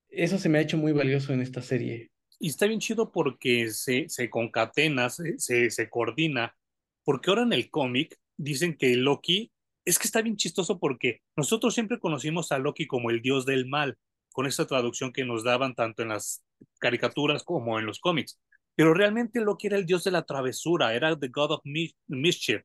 eso 0.09 0.37
se 0.37 0.49
me 0.49 0.59
ha 0.59 0.63
hecho 0.63 0.79
muy 0.79 0.91
valioso 0.91 1.33
en 1.33 1.43
esta 1.43 1.63
serie. 1.63 2.11
Y 2.41 2.49
está 2.49 2.67
bien 2.67 2.81
chido 2.81 3.13
porque 3.13 3.71
se, 3.71 4.09
se 4.09 4.29
concatena, 4.31 5.11
se, 5.11 5.39
se, 5.39 5.89
coordina. 5.89 6.57
Porque 7.05 7.31
ahora 7.31 7.45
en 7.45 7.53
el 7.53 7.71
cómic 7.71 8.19
dicen 8.37 8.77
que 8.77 8.97
Loki, 8.97 9.53
es 9.85 9.97
que 9.97 10.09
está 10.09 10.23
bien 10.23 10.37
chistoso 10.37 10.81
porque 10.81 11.21
nosotros 11.37 11.73
siempre 11.73 12.01
conocimos 12.01 12.51
a 12.51 12.59
Loki 12.59 12.89
como 12.89 13.11
el 13.11 13.23
dios 13.23 13.47
del 13.47 13.69
mal, 13.69 13.97
con 14.39 14.47
esa 14.47 14.69
traducción 14.69 15.13
que 15.13 15.25
nos 15.25 15.43
daban 15.43 15.75
tanto 15.75 16.03
en 16.03 16.11
las 16.11 16.45
caricaturas 16.79 17.43
como 17.43 17.77
en 17.81 17.87
los 17.87 17.99
cómics. 17.99 18.39
Pero 18.77 18.95
realmente 18.95 19.41
Loki 19.41 19.67
era 19.67 19.77
el 19.77 19.85
dios 19.85 20.05
de 20.05 20.13
la 20.13 20.23
travesura, 20.23 20.95
era 20.95 21.19
the 21.19 21.27
god 21.27 21.51
of 21.51 21.61
mischief. 22.07 22.63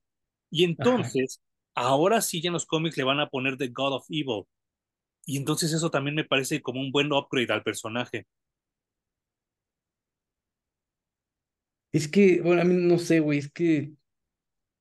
Y 0.51 0.65
entonces, 0.65 1.41
ahora 1.73 2.21
sí 2.21 2.43
ya 2.43 2.49
en 2.49 2.53
los 2.53 2.67
cómics 2.67 2.95
le 2.95 3.03
van 3.03 3.19
a 3.19 3.27
poner 3.27 3.57
The 3.57 3.69
God 3.69 3.93
of 3.93 4.05
Evil. 4.09 4.43
Y 5.25 5.37
entonces 5.37 5.73
eso 5.73 5.89
también 5.89 6.15
me 6.15 6.25
parece 6.25 6.61
como 6.61 6.79
un 6.79 6.91
buen 6.91 7.11
upgrade 7.11 7.51
al 7.51 7.63
personaje. 7.63 8.27
Es 11.91 12.07
que, 12.07 12.39
bueno, 12.41 12.61
a 12.61 12.65
mí 12.65 12.75
no 12.75 12.99
sé, 12.99 13.19
güey, 13.19 13.39
es 13.39 13.51
que 13.51 13.93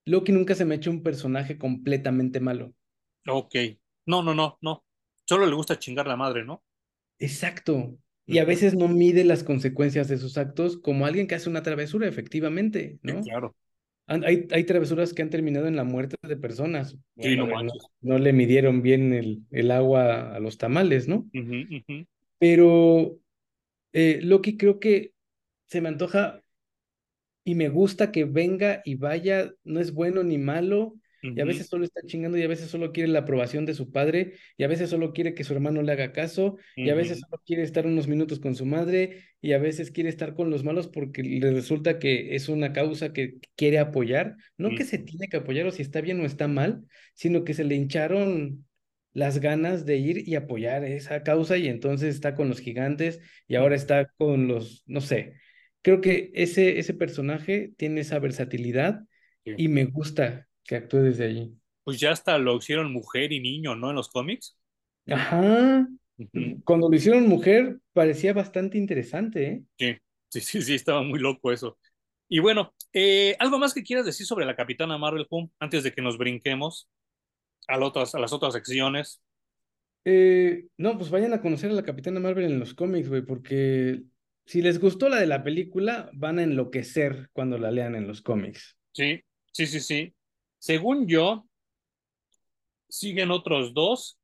Loki 0.04 0.32
nunca 0.32 0.54
se 0.54 0.66
me 0.66 0.74
ha 0.74 0.76
hecho 0.76 0.90
un 0.90 1.02
personaje 1.02 1.56
completamente 1.56 2.38
malo. 2.38 2.74
Ok. 3.26 3.54
No, 4.04 4.22
no, 4.22 4.34
no, 4.34 4.58
no. 4.60 4.84
Solo 5.26 5.46
le 5.46 5.54
gusta 5.54 5.78
chingar 5.78 6.06
la 6.06 6.16
madre, 6.16 6.44
¿no? 6.44 6.62
Exacto. 7.18 7.96
Y 8.26 8.38
a 8.38 8.44
veces 8.44 8.74
no 8.74 8.88
mide 8.88 9.24
las 9.24 9.44
consecuencias 9.44 10.08
de 10.08 10.16
sus 10.16 10.38
actos 10.38 10.78
como 10.78 11.06
alguien 11.06 11.26
que 11.26 11.34
hace 11.34 11.50
una 11.50 11.62
travesura, 11.62 12.08
efectivamente, 12.08 12.98
¿no? 13.02 13.20
claro. 13.22 13.54
Hay, 14.06 14.46
hay 14.50 14.64
travesuras 14.64 15.14
que 15.14 15.22
han 15.22 15.30
terminado 15.30 15.68
en 15.68 15.76
la 15.76 15.84
muerte 15.84 16.16
de 16.22 16.36
personas. 16.36 16.98
Sí, 17.16 17.36
no, 17.36 17.46
no, 18.00 18.18
le 18.18 18.32
midieron 18.32 18.82
bien 18.82 19.12
el, 19.12 19.42
el, 19.50 19.70
agua 19.70 20.34
a 20.34 20.40
los 20.40 20.58
tamales, 20.58 21.08
¿no? 21.08 21.30
Pero 22.38 23.16
eh, 23.92 24.20
Loki 24.22 24.56
creo 24.56 24.80
que 24.80 25.12
se 25.66 25.80
me 25.80 25.88
antoja 25.88 26.42
y 27.44 27.54
me 27.54 27.68
gusta 27.68 28.12
que 28.12 28.24
venga 28.24 28.82
y 28.84 28.96
vaya, 28.96 29.52
no 29.64 29.80
es 29.80 29.94
bueno 29.94 30.22
ni 30.24 30.36
malo, 30.36 30.94
y 31.22 31.40
a 31.40 31.44
veces 31.44 31.68
solo 31.68 31.84
está 31.84 32.00
chingando 32.04 32.36
y 32.36 32.42
a 32.42 32.48
veces 32.48 32.68
solo 32.68 32.92
quiere 32.92 33.08
la 33.08 33.20
aprobación 33.20 33.64
de 33.64 33.74
su 33.74 33.90
padre 33.90 34.34
y 34.56 34.64
a 34.64 34.68
veces 34.68 34.90
solo 34.90 35.12
quiere 35.12 35.34
que 35.34 35.44
su 35.44 35.54
hermano 35.54 35.82
le 35.82 35.92
haga 35.92 36.12
caso 36.12 36.56
y 36.76 36.90
a 36.90 36.94
veces 36.94 37.20
solo 37.20 37.42
quiere 37.46 37.62
estar 37.62 37.86
unos 37.86 38.08
minutos 38.08 38.40
con 38.40 38.54
su 38.54 38.66
madre 38.66 39.24
y 39.40 39.52
a 39.52 39.58
veces 39.58 39.90
quiere 39.90 40.08
estar 40.08 40.34
con 40.34 40.50
los 40.50 40.64
malos 40.64 40.88
porque 40.88 41.22
le 41.22 41.52
resulta 41.52 41.98
que 41.98 42.34
es 42.34 42.48
una 42.48 42.72
causa 42.72 43.12
que 43.12 43.38
quiere 43.56 43.78
apoyar. 43.78 44.36
No 44.56 44.74
que 44.74 44.84
se 44.84 44.98
tiene 44.98 45.28
que 45.28 45.38
apoyar 45.38 45.66
o 45.66 45.70
si 45.70 45.82
está 45.82 46.00
bien 46.00 46.20
o 46.20 46.24
está 46.24 46.48
mal, 46.48 46.84
sino 47.14 47.44
que 47.44 47.54
se 47.54 47.64
le 47.64 47.74
hincharon 47.74 48.66
las 49.12 49.40
ganas 49.40 49.84
de 49.84 49.96
ir 49.98 50.28
y 50.28 50.34
apoyar 50.36 50.84
esa 50.84 51.22
causa 51.22 51.56
y 51.58 51.68
entonces 51.68 52.14
está 52.14 52.34
con 52.34 52.48
los 52.48 52.60
gigantes 52.60 53.20
y 53.46 53.56
ahora 53.56 53.76
está 53.76 54.06
con 54.16 54.48
los, 54.48 54.82
no 54.86 55.00
sé, 55.00 55.34
creo 55.82 56.00
que 56.00 56.30
ese, 56.34 56.78
ese 56.78 56.94
personaje 56.94 57.72
tiene 57.76 58.00
esa 58.00 58.18
versatilidad 58.18 59.02
y 59.44 59.68
me 59.68 59.84
gusta 59.84 60.48
que 60.64 60.76
actúe 60.76 60.98
desde 60.98 61.24
allí. 61.24 61.56
Pues 61.84 61.98
ya 61.98 62.12
hasta 62.12 62.38
lo 62.38 62.56
hicieron 62.56 62.92
mujer 62.92 63.32
y 63.32 63.40
niño, 63.40 63.74
¿no? 63.74 63.90
En 63.90 63.96
los 63.96 64.08
cómics. 64.08 64.56
Ajá. 65.08 65.86
Cuando 66.64 66.88
lo 66.88 66.94
hicieron 66.94 67.26
mujer, 67.26 67.80
parecía 67.92 68.32
bastante 68.32 68.78
interesante, 68.78 69.46
¿eh? 69.46 69.62
Sí, 69.78 69.96
sí, 70.28 70.40
sí, 70.40 70.62
sí, 70.62 70.74
estaba 70.74 71.02
muy 71.02 71.18
loco 71.18 71.52
eso. 71.52 71.78
Y 72.28 72.38
bueno, 72.38 72.74
eh, 72.92 73.36
¿algo 73.38 73.58
más 73.58 73.74
que 73.74 73.82
quieras 73.82 74.06
decir 74.06 74.26
sobre 74.26 74.46
la 74.46 74.56
Capitana 74.56 74.96
Marvel, 74.98 75.26
Pum, 75.26 75.50
antes 75.58 75.82
de 75.82 75.92
que 75.92 76.02
nos 76.02 76.16
brinquemos 76.16 76.88
a, 77.68 77.78
otras, 77.78 78.14
a 78.14 78.20
las 78.20 78.32
otras 78.32 78.54
secciones? 78.54 79.22
Eh, 80.04 80.66
no, 80.76 80.96
pues 80.96 81.10
vayan 81.10 81.32
a 81.32 81.40
conocer 81.40 81.70
a 81.70 81.74
la 81.74 81.82
Capitana 81.82 82.20
Marvel 82.20 82.44
en 82.44 82.58
los 82.58 82.74
cómics, 82.74 83.08
güey, 83.08 83.22
porque 83.22 84.02
si 84.46 84.62
les 84.62 84.80
gustó 84.80 85.08
la 85.08 85.20
de 85.20 85.26
la 85.26 85.44
película, 85.44 86.10
van 86.14 86.38
a 86.38 86.42
enloquecer 86.42 87.28
cuando 87.32 87.58
la 87.58 87.70
lean 87.70 87.94
en 87.94 88.06
los 88.06 88.22
cómics. 88.22 88.76
Sí, 88.92 89.20
sí, 89.52 89.66
sí, 89.66 89.80
sí. 89.80 90.14
Según 90.62 91.08
yo, 91.08 91.44
siguen 92.88 93.32
otros 93.32 93.74
dos. 93.74 94.20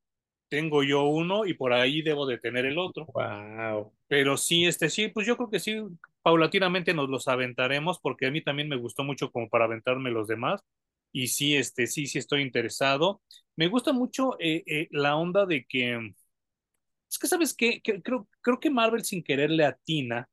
Tengo 0.48 0.84
yo 0.84 1.02
uno 1.02 1.44
y 1.46 1.54
por 1.54 1.72
ahí 1.72 2.00
debo 2.00 2.26
de 2.26 2.38
tener 2.38 2.64
el 2.64 2.78
otro. 2.78 3.06
Wow. 3.06 3.92
Pero 4.06 4.36
sí, 4.36 4.64
este 4.64 4.88
sí, 4.88 5.08
pues 5.08 5.26
yo 5.26 5.36
creo 5.36 5.50
que 5.50 5.58
sí, 5.58 5.82
paulatinamente 6.22 6.94
nos 6.94 7.08
los 7.08 7.26
aventaremos 7.26 7.98
porque 7.98 8.26
a 8.26 8.30
mí 8.30 8.40
también 8.40 8.68
me 8.68 8.76
gustó 8.76 9.02
mucho 9.02 9.32
como 9.32 9.48
para 9.48 9.64
aventarme 9.64 10.12
los 10.12 10.28
demás. 10.28 10.62
Y 11.10 11.26
sí, 11.26 11.56
este, 11.56 11.88
sí, 11.88 12.06
sí 12.06 12.20
estoy 12.20 12.42
interesado. 12.42 13.20
Me 13.56 13.66
gusta 13.66 13.92
mucho 13.92 14.38
eh, 14.38 14.62
eh, 14.64 14.86
la 14.92 15.16
onda 15.16 15.44
de 15.44 15.66
que, 15.66 16.14
es 17.10 17.18
que 17.18 17.26
sabes 17.26 17.52
qué, 17.52 17.82
creo, 17.82 18.28
creo 18.42 18.60
que 18.60 18.70
Marvel 18.70 19.04
sin 19.04 19.24
querer 19.24 19.50
le 19.50 19.64
atina 19.64 20.28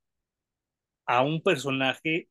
a 1.08 1.24
un 1.24 1.42
personaje 1.42 2.30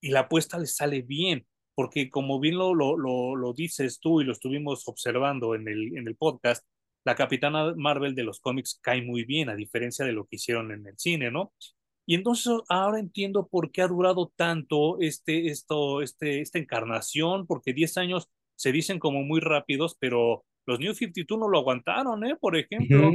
y 0.00 0.10
la 0.10 0.20
apuesta 0.20 0.58
le 0.58 0.66
sale 0.66 1.02
bien 1.02 1.46
porque 1.74 2.10
como 2.10 2.40
bien 2.40 2.56
lo, 2.56 2.74
lo, 2.74 2.96
lo, 2.96 3.52
dices 3.52 4.00
tú 4.00 4.20
y 4.20 4.24
lo 4.24 4.32
estuvimos 4.32 4.86
observando 4.88 5.54
en 5.54 5.68
el, 5.68 5.96
en 5.96 6.06
el 6.08 6.16
podcast, 6.16 6.66
la 7.04 7.14
Capitana 7.14 7.74
Marvel 7.76 8.14
de 8.14 8.24
los 8.24 8.40
cómics 8.40 8.78
cae 8.80 9.02
muy 9.02 9.24
bien, 9.24 9.48
a 9.48 9.56
diferencia 9.56 10.04
de 10.04 10.12
lo 10.12 10.26
que 10.26 10.36
hicieron 10.36 10.70
en 10.70 10.86
el 10.86 10.98
cine, 10.98 11.30
¿no? 11.30 11.52
Y 12.06 12.14
entonces 12.14 12.52
ahora 12.68 12.98
entiendo 12.98 13.48
por 13.48 13.70
qué 13.70 13.82
ha 13.82 13.88
durado 13.88 14.32
tanto 14.36 15.00
este, 15.00 15.46
esto, 15.46 16.02
este, 16.02 16.40
esta 16.40 16.58
encarnación, 16.58 17.46
porque 17.46 17.72
10 17.72 17.96
años 17.98 18.28
se 18.56 18.72
dicen 18.72 18.98
como 18.98 19.22
muy 19.22 19.40
rápidos, 19.40 19.96
pero 19.98 20.44
los 20.66 20.78
New 20.78 20.94
52 20.94 21.38
no 21.38 21.48
lo 21.48 21.58
aguantaron, 21.58 22.24
¿eh? 22.24 22.36
Por 22.40 22.56
ejemplo. 22.56 23.10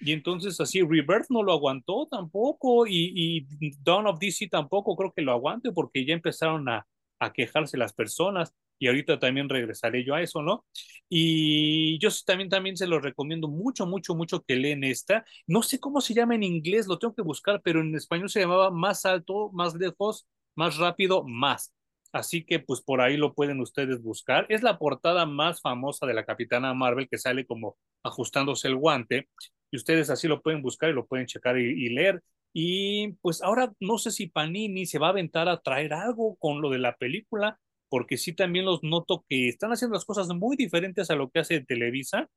Y 0.00 0.12
entonces 0.12 0.60
así 0.60 0.80
Rebirth 0.80 1.26
no 1.28 1.42
lo 1.42 1.52
aguantó 1.52 2.06
tampoco 2.08 2.86
y, 2.86 3.12
y 3.60 3.72
Dawn 3.82 4.06
of 4.06 4.20
DC 4.20 4.48
tampoco 4.48 4.94
creo 4.94 5.12
que 5.12 5.22
lo 5.22 5.32
aguante 5.32 5.72
porque 5.72 6.06
ya 6.06 6.14
empezaron 6.14 6.68
a, 6.68 6.86
a 7.18 7.32
quejarse 7.32 7.76
las 7.78 7.92
personas 7.92 8.54
y 8.78 8.86
ahorita 8.88 9.18
también 9.18 9.48
regresaré 9.48 10.04
yo 10.04 10.14
a 10.14 10.22
eso, 10.22 10.42
¿no? 10.42 10.64
Y 11.08 11.98
yo 11.98 12.10
también, 12.24 12.48
también 12.48 12.76
se 12.76 12.86
lo 12.86 13.00
recomiendo 13.00 13.48
mucho, 13.48 13.86
mucho, 13.86 14.14
mucho 14.14 14.42
que 14.44 14.56
leen 14.56 14.84
esta. 14.84 15.24
No 15.46 15.62
sé 15.62 15.80
cómo 15.80 16.00
se 16.00 16.14
llama 16.14 16.34
en 16.34 16.42
inglés, 16.44 16.86
lo 16.86 16.98
tengo 16.98 17.14
que 17.14 17.22
buscar, 17.22 17.60
pero 17.62 17.80
en 17.80 17.94
español 17.96 18.28
se 18.30 18.40
llamaba 18.40 18.70
Más 18.70 19.04
alto, 19.06 19.50
más 19.52 19.74
lejos, 19.74 20.26
más 20.54 20.76
rápido, 20.76 21.24
más. 21.24 21.72
Así 22.12 22.44
que 22.44 22.58
pues 22.60 22.80
por 22.80 23.00
ahí 23.00 23.16
lo 23.16 23.34
pueden 23.34 23.60
ustedes 23.60 24.02
buscar. 24.02 24.46
Es 24.48 24.62
la 24.62 24.78
portada 24.78 25.26
más 25.26 25.60
famosa 25.60 26.06
de 26.06 26.14
la 26.14 26.24
Capitana 26.24 26.72
Marvel 26.74 27.08
que 27.08 27.18
sale 27.18 27.46
como 27.46 27.76
ajustándose 28.02 28.68
el 28.68 28.76
guante. 28.76 29.28
Y 29.70 29.76
ustedes 29.76 30.08
así 30.10 30.28
lo 30.28 30.40
pueden 30.42 30.62
buscar 30.62 30.90
y 30.90 30.94
lo 30.94 31.06
pueden 31.06 31.26
checar 31.26 31.58
y, 31.58 31.64
y 31.64 31.90
leer. 31.90 32.22
Y 32.52 33.12
pues 33.20 33.42
ahora 33.42 33.72
no 33.80 33.98
sé 33.98 34.10
si 34.10 34.28
Panini 34.28 34.86
se 34.86 34.98
va 34.98 35.08
a 35.08 35.10
aventar 35.10 35.48
a 35.48 35.60
traer 35.60 35.92
algo 35.92 36.36
con 36.36 36.60
lo 36.60 36.70
de 36.70 36.78
la 36.78 36.96
película, 36.96 37.58
porque 37.88 38.16
sí 38.16 38.34
también 38.34 38.64
los 38.64 38.82
noto 38.82 39.24
que 39.28 39.48
están 39.48 39.72
haciendo 39.72 39.94
las 39.94 40.04
cosas 40.04 40.28
muy 40.28 40.56
diferentes 40.56 41.10
a 41.10 41.14
lo 41.14 41.30
que 41.30 41.40
hace 41.40 41.60
Televisa 41.60 42.28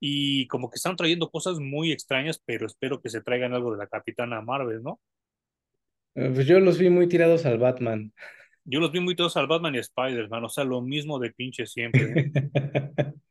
y 0.00 0.46
como 0.48 0.70
que 0.70 0.76
están 0.76 0.96
trayendo 0.96 1.30
cosas 1.30 1.58
muy 1.58 1.92
extrañas, 1.92 2.42
pero 2.44 2.66
espero 2.66 3.00
que 3.00 3.08
se 3.08 3.22
traigan 3.22 3.54
algo 3.54 3.72
de 3.72 3.78
la 3.78 3.86
Capitana 3.86 4.40
Marvel, 4.40 4.82
¿no? 4.82 5.00
Eh, 6.14 6.30
pues 6.34 6.46
yo 6.46 6.60
los 6.60 6.78
vi 6.78 6.90
muy 6.90 7.08
tirados 7.08 7.46
al 7.46 7.58
Batman. 7.58 8.12
Yo 8.64 8.80
los 8.80 8.90
vi 8.90 9.00
muy 9.00 9.14
tirados 9.14 9.36
al 9.36 9.46
Batman 9.46 9.74
y 9.74 9.78
Spider-Man, 9.78 10.44
o 10.44 10.48
sea, 10.48 10.64
lo 10.64 10.82
mismo 10.82 11.18
de 11.18 11.32
pinche 11.32 11.66
siempre. 11.66 12.32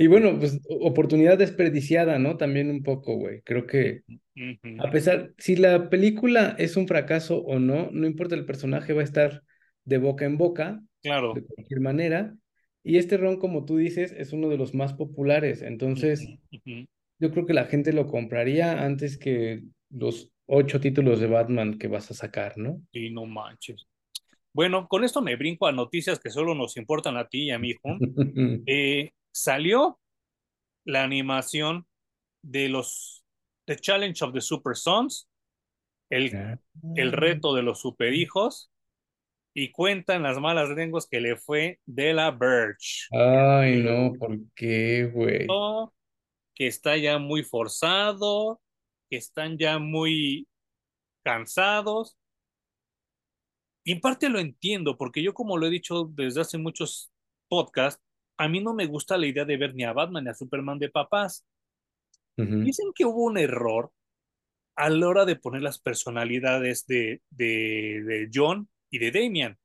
y 0.00 0.06
bueno, 0.06 0.38
pues 0.38 0.58
oportunidad 0.80 1.36
desperdiciada, 1.36 2.18
¿no? 2.18 2.38
También 2.38 2.70
un 2.70 2.82
poco, 2.82 3.16
güey. 3.16 3.42
Creo 3.42 3.66
que 3.66 4.00
a 4.78 4.90
pesar, 4.90 5.34
si 5.36 5.56
la 5.56 5.90
película 5.90 6.56
es 6.58 6.78
un 6.78 6.88
fracaso 6.88 7.42
o 7.42 7.58
no, 7.58 7.90
no 7.92 8.06
importa 8.06 8.34
el 8.34 8.46
personaje, 8.46 8.94
va 8.94 9.02
a 9.02 9.04
estar 9.04 9.42
de 9.84 9.98
boca 9.98 10.24
en 10.24 10.38
boca, 10.38 10.80
claro. 11.02 11.34
de 11.34 11.44
cualquier 11.44 11.80
manera. 11.80 12.34
Y 12.82 12.96
este 12.96 13.18
ron, 13.18 13.38
como 13.38 13.66
tú 13.66 13.76
dices, 13.76 14.14
es 14.16 14.32
uno 14.32 14.48
de 14.48 14.56
los 14.56 14.72
más 14.72 14.94
populares. 14.94 15.60
Entonces, 15.60 16.26
yo 16.64 17.30
creo 17.30 17.44
que 17.44 17.52
la 17.52 17.66
gente 17.66 17.92
lo 17.92 18.06
compraría 18.06 18.82
antes 18.82 19.18
que 19.18 19.64
los 19.90 20.32
ocho 20.46 20.80
títulos 20.80 21.20
de 21.20 21.26
Batman 21.26 21.78
que 21.78 21.88
vas 21.88 22.10
a 22.10 22.14
sacar, 22.14 22.56
¿no? 22.56 22.80
Sí, 22.90 23.10
no 23.10 23.26
manches. 23.26 23.86
Bueno, 24.54 24.88
con 24.88 25.04
esto 25.04 25.20
me 25.20 25.36
brinco 25.36 25.66
a 25.66 25.72
noticias 25.72 26.18
que 26.18 26.30
solo 26.30 26.54
nos 26.54 26.78
importan 26.78 27.18
a 27.18 27.28
ti 27.28 27.48
y 27.48 27.50
a 27.50 27.58
mi 27.58 27.72
hijo. 27.72 27.98
Eh, 28.66 29.10
salió 29.32 30.00
la 30.84 31.04
animación 31.04 31.86
de 32.42 32.68
los 32.68 33.24
The 33.66 33.76
Challenge 33.76 34.24
of 34.24 34.32
the 34.32 34.40
Super 34.40 34.76
Sons, 34.76 35.28
el, 36.10 36.58
el 36.96 37.12
reto 37.12 37.54
de 37.54 37.62
los 37.62 37.80
superhijos, 37.80 38.70
y 39.54 39.72
cuentan 39.72 40.22
las 40.22 40.38
malas 40.38 40.70
lenguas 40.70 41.06
que 41.08 41.20
le 41.20 41.36
fue 41.36 41.80
de 41.86 42.12
la 42.14 42.30
Birch. 42.30 43.08
Ay, 43.12 43.82
no, 43.82 44.12
¿por 44.18 44.38
qué, 44.54 45.10
güey? 45.12 45.46
Que 46.54 46.66
está 46.66 46.96
ya 46.96 47.18
muy 47.18 47.42
forzado, 47.42 48.60
que 49.08 49.16
están 49.16 49.58
ya 49.58 49.78
muy 49.78 50.48
cansados. 51.24 52.16
Y 53.84 53.92
en 53.92 54.00
parte 54.00 54.28
lo 54.28 54.38
entiendo, 54.38 54.96
porque 54.96 55.22
yo, 55.22 55.34
como 55.34 55.58
lo 55.58 55.66
he 55.66 55.70
dicho 55.70 56.10
desde 56.12 56.42
hace 56.42 56.58
muchos 56.58 57.10
podcasts, 57.48 58.02
a 58.40 58.48
mí 58.48 58.60
no 58.60 58.72
me 58.72 58.86
gusta 58.86 59.18
la 59.18 59.26
idea 59.26 59.44
de 59.44 59.58
ver 59.58 59.74
ni 59.74 59.84
a 59.84 59.92
Batman 59.92 60.24
ni 60.24 60.30
a 60.30 60.34
Superman 60.34 60.78
de 60.78 60.88
papás. 60.88 61.46
Dicen 62.36 62.92
que 62.94 63.04
hubo 63.04 63.24
un 63.24 63.36
error 63.36 63.92
a 64.76 64.88
la 64.88 65.08
hora 65.08 65.26
de 65.26 65.36
poner 65.36 65.60
las 65.60 65.78
personalidades 65.78 66.86
de, 66.86 67.20
de, 67.28 68.02
de 68.02 68.30
John 68.32 68.66
y 68.88 68.98
de 68.98 69.10
Damian 69.10 69.58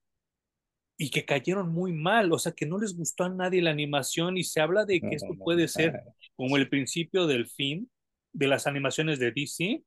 y 0.97 1.09
que 1.09 1.23
cayeron 1.23 1.69
muy 1.69 1.93
mal, 1.93 2.33
o 2.33 2.37
sea 2.37 2.51
que 2.51 2.65
no 2.65 2.77
les 2.77 2.97
gustó 2.97 3.23
a 3.23 3.29
nadie 3.29 3.61
la 3.61 3.71
animación 3.71 4.37
y 4.37 4.43
se 4.43 4.59
habla 4.59 4.83
de 4.83 4.99
que 4.99 5.15
esto 5.15 5.35
puede 5.37 5.69
ser 5.69 6.01
como 6.35 6.57
el 6.57 6.67
principio 6.67 7.27
del 7.27 7.47
fin 7.47 7.89
de 8.33 8.47
las 8.47 8.67
animaciones 8.67 9.19
de 9.19 9.31
DC. 9.31 9.83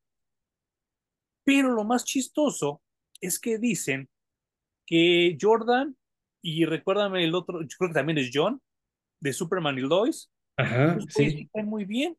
Pero 1.45 1.73
lo 1.73 1.85
más 1.85 2.07
chistoso 2.07 2.81
es 3.21 3.39
que 3.39 3.59
dicen 3.59 4.09
que 4.87 5.37
Jordan 5.39 5.95
y 6.41 6.65
recuérdame 6.65 7.23
el 7.25 7.35
otro, 7.35 7.61
yo 7.61 7.77
creo 7.79 7.91
que 7.91 7.95
también 7.95 8.17
es 8.17 8.31
John 8.33 8.63
de 9.21 9.33
Superman 9.33 9.79
y 9.79 9.83
Lois, 9.83 10.31
Ajá, 10.57 10.95
pues, 10.95 11.07
sí. 11.15 11.49
muy 11.65 11.85
bien. 11.85 12.17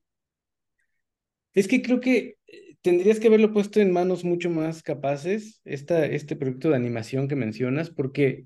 Es 1.54 1.68
que 1.68 1.82
creo 1.82 2.00
que 2.00 2.38
eh, 2.48 2.76
tendrías 2.82 3.20
que 3.20 3.28
haberlo 3.28 3.52
puesto 3.52 3.80
en 3.80 3.92
manos 3.92 4.24
mucho 4.24 4.50
más 4.50 4.84
capaces, 4.84 5.62
esta, 5.66 6.06
este 6.06 6.36
proyecto 6.36 6.70
de 6.70 6.76
animación 6.76 7.28
que 7.28 7.36
mencionas, 7.36 7.90
porque 7.90 8.46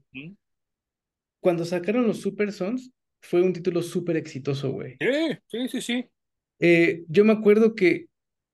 cuando 1.39 1.65
sacaron 1.65 2.07
los 2.07 2.21
Super 2.21 2.51
Sons, 2.51 2.91
fue 3.21 3.41
un 3.41 3.53
título 3.53 3.81
súper 3.81 4.17
exitoso, 4.17 4.71
güey. 4.71 4.97
Sí, 4.99 5.37
sí, 5.47 5.69
sí, 5.69 5.81
sí. 5.81 6.09
Eh, 6.59 7.03
yo 7.07 7.25
me 7.25 7.33
acuerdo 7.33 7.75
que 7.75 8.07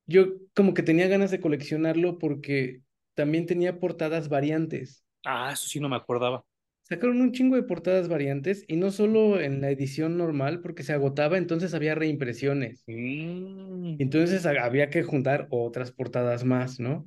yo 0.05 0.27
como 0.55 0.73
que 0.73 0.83
tenía 0.83 1.07
ganas 1.07 1.31
de 1.31 1.39
coleccionarlo 1.39 2.17
porque 2.17 2.81
también 3.13 3.45
tenía 3.45 3.79
portadas 3.79 4.29
variantes. 4.29 5.03
Ah, 5.23 5.51
eso 5.53 5.67
sí 5.67 5.79
no 5.79 5.89
me 5.89 5.95
acordaba. 5.95 6.43
Sacaron 6.89 7.21
un 7.21 7.31
chingo 7.31 7.55
de 7.55 7.63
portadas 7.63 8.07
variantes 8.09 8.65
y 8.67 8.75
no 8.75 8.89
solo 8.91 9.39
en 9.39 9.61
la 9.61 9.69
edición 9.69 10.17
normal 10.17 10.59
porque 10.61 10.83
se 10.83 10.93
agotaba, 10.93 11.37
entonces 11.37 11.73
había 11.73 11.95
reimpresiones. 11.95 12.83
Mm, 12.87 13.95
Entonces 13.99 14.45
ha- 14.45 14.63
había 14.63 14.89
que 14.89 15.03
juntar 15.03 15.47
otras 15.51 15.91
portadas 15.91 16.43
más, 16.43 16.79
¿no? 16.79 17.05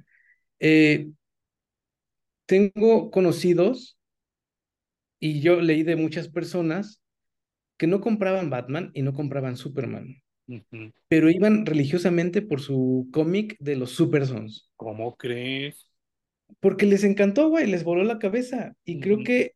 Eh, 0.60 1.10
tengo 2.46 3.10
conocidos 3.10 3.96
y 5.20 5.40
yo 5.40 5.60
leí 5.60 5.82
de 5.82 5.96
muchas 5.96 6.28
personas 6.28 7.00
que 7.78 7.86
no 7.86 8.00
compraban 8.00 8.50
Batman 8.50 8.90
y 8.94 9.02
no 9.02 9.14
compraban 9.14 9.56
Superman, 9.56 10.22
pero 11.08 11.30
iban 11.30 11.66
religiosamente 11.66 12.42
por 12.42 12.60
su 12.60 13.08
cómic 13.12 13.56
de 13.60 13.76
los 13.76 13.92
Super 13.92 14.26
Sons, 14.26 14.70
¿Cómo 14.76 15.16
crees? 15.16 15.88
porque 16.60 16.86
les 16.86 17.04
encantó, 17.04 17.48
güey, 17.48 17.66
les 17.66 17.84
voló 17.84 18.04
la 18.04 18.18
cabeza. 18.18 18.74
Y 18.84 19.00
creo 19.00 19.18
que 19.24 19.54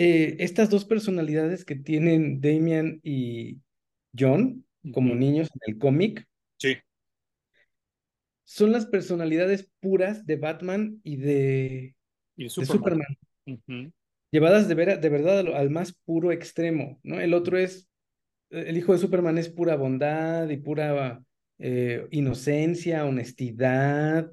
eh, 0.00 0.36
estas 0.40 0.70
dos 0.70 0.84
personalidades 0.84 1.64
que 1.64 1.76
tienen 1.76 2.40
Damian 2.40 3.00
y 3.02 3.60
John 4.18 4.64
como 4.92 5.14
niños 5.14 5.48
en 5.54 5.74
el 5.74 5.78
cómic 5.78 6.26
Sí, 6.58 6.76
son 8.44 8.72
las 8.72 8.86
personalidades 8.86 9.70
puras 9.80 10.26
de 10.26 10.36
Batman 10.36 11.00
y 11.04 11.16
de, 11.16 11.94
y 12.36 12.44
de 12.44 12.66
Superman. 12.66 13.16
Llevadas 14.32 14.68
de, 14.68 14.74
vera- 14.74 14.96
de 14.96 15.08
verdad 15.08 15.40
al, 15.40 15.54
al 15.54 15.70
más 15.70 15.92
puro 15.92 16.32
extremo, 16.32 17.00
¿no? 17.02 17.20
El 17.20 17.34
otro 17.34 17.58
es, 17.58 17.88
eh, 18.50 18.64
el 18.68 18.76
hijo 18.76 18.92
de 18.92 18.98
Superman 18.98 19.38
es 19.38 19.48
pura 19.48 19.76
bondad 19.76 20.48
y 20.48 20.56
pura 20.58 21.22
eh, 21.58 22.06
inocencia, 22.10 23.04
honestidad, 23.06 24.32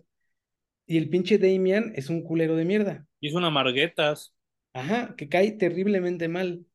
y 0.87 0.97
el 0.97 1.09
pinche 1.09 1.37
Damian 1.37 1.93
es 1.95 2.09
un 2.09 2.23
culero 2.23 2.55
de 2.55 2.65
mierda, 2.65 3.05
Y 3.19 3.27
es 3.27 3.33
una 3.33 3.49
Marguetas. 3.49 4.33
Ajá, 4.79 5.15
que 5.17 5.29
cae 5.29 5.51
terriblemente 5.53 6.27
mal. 6.29 6.65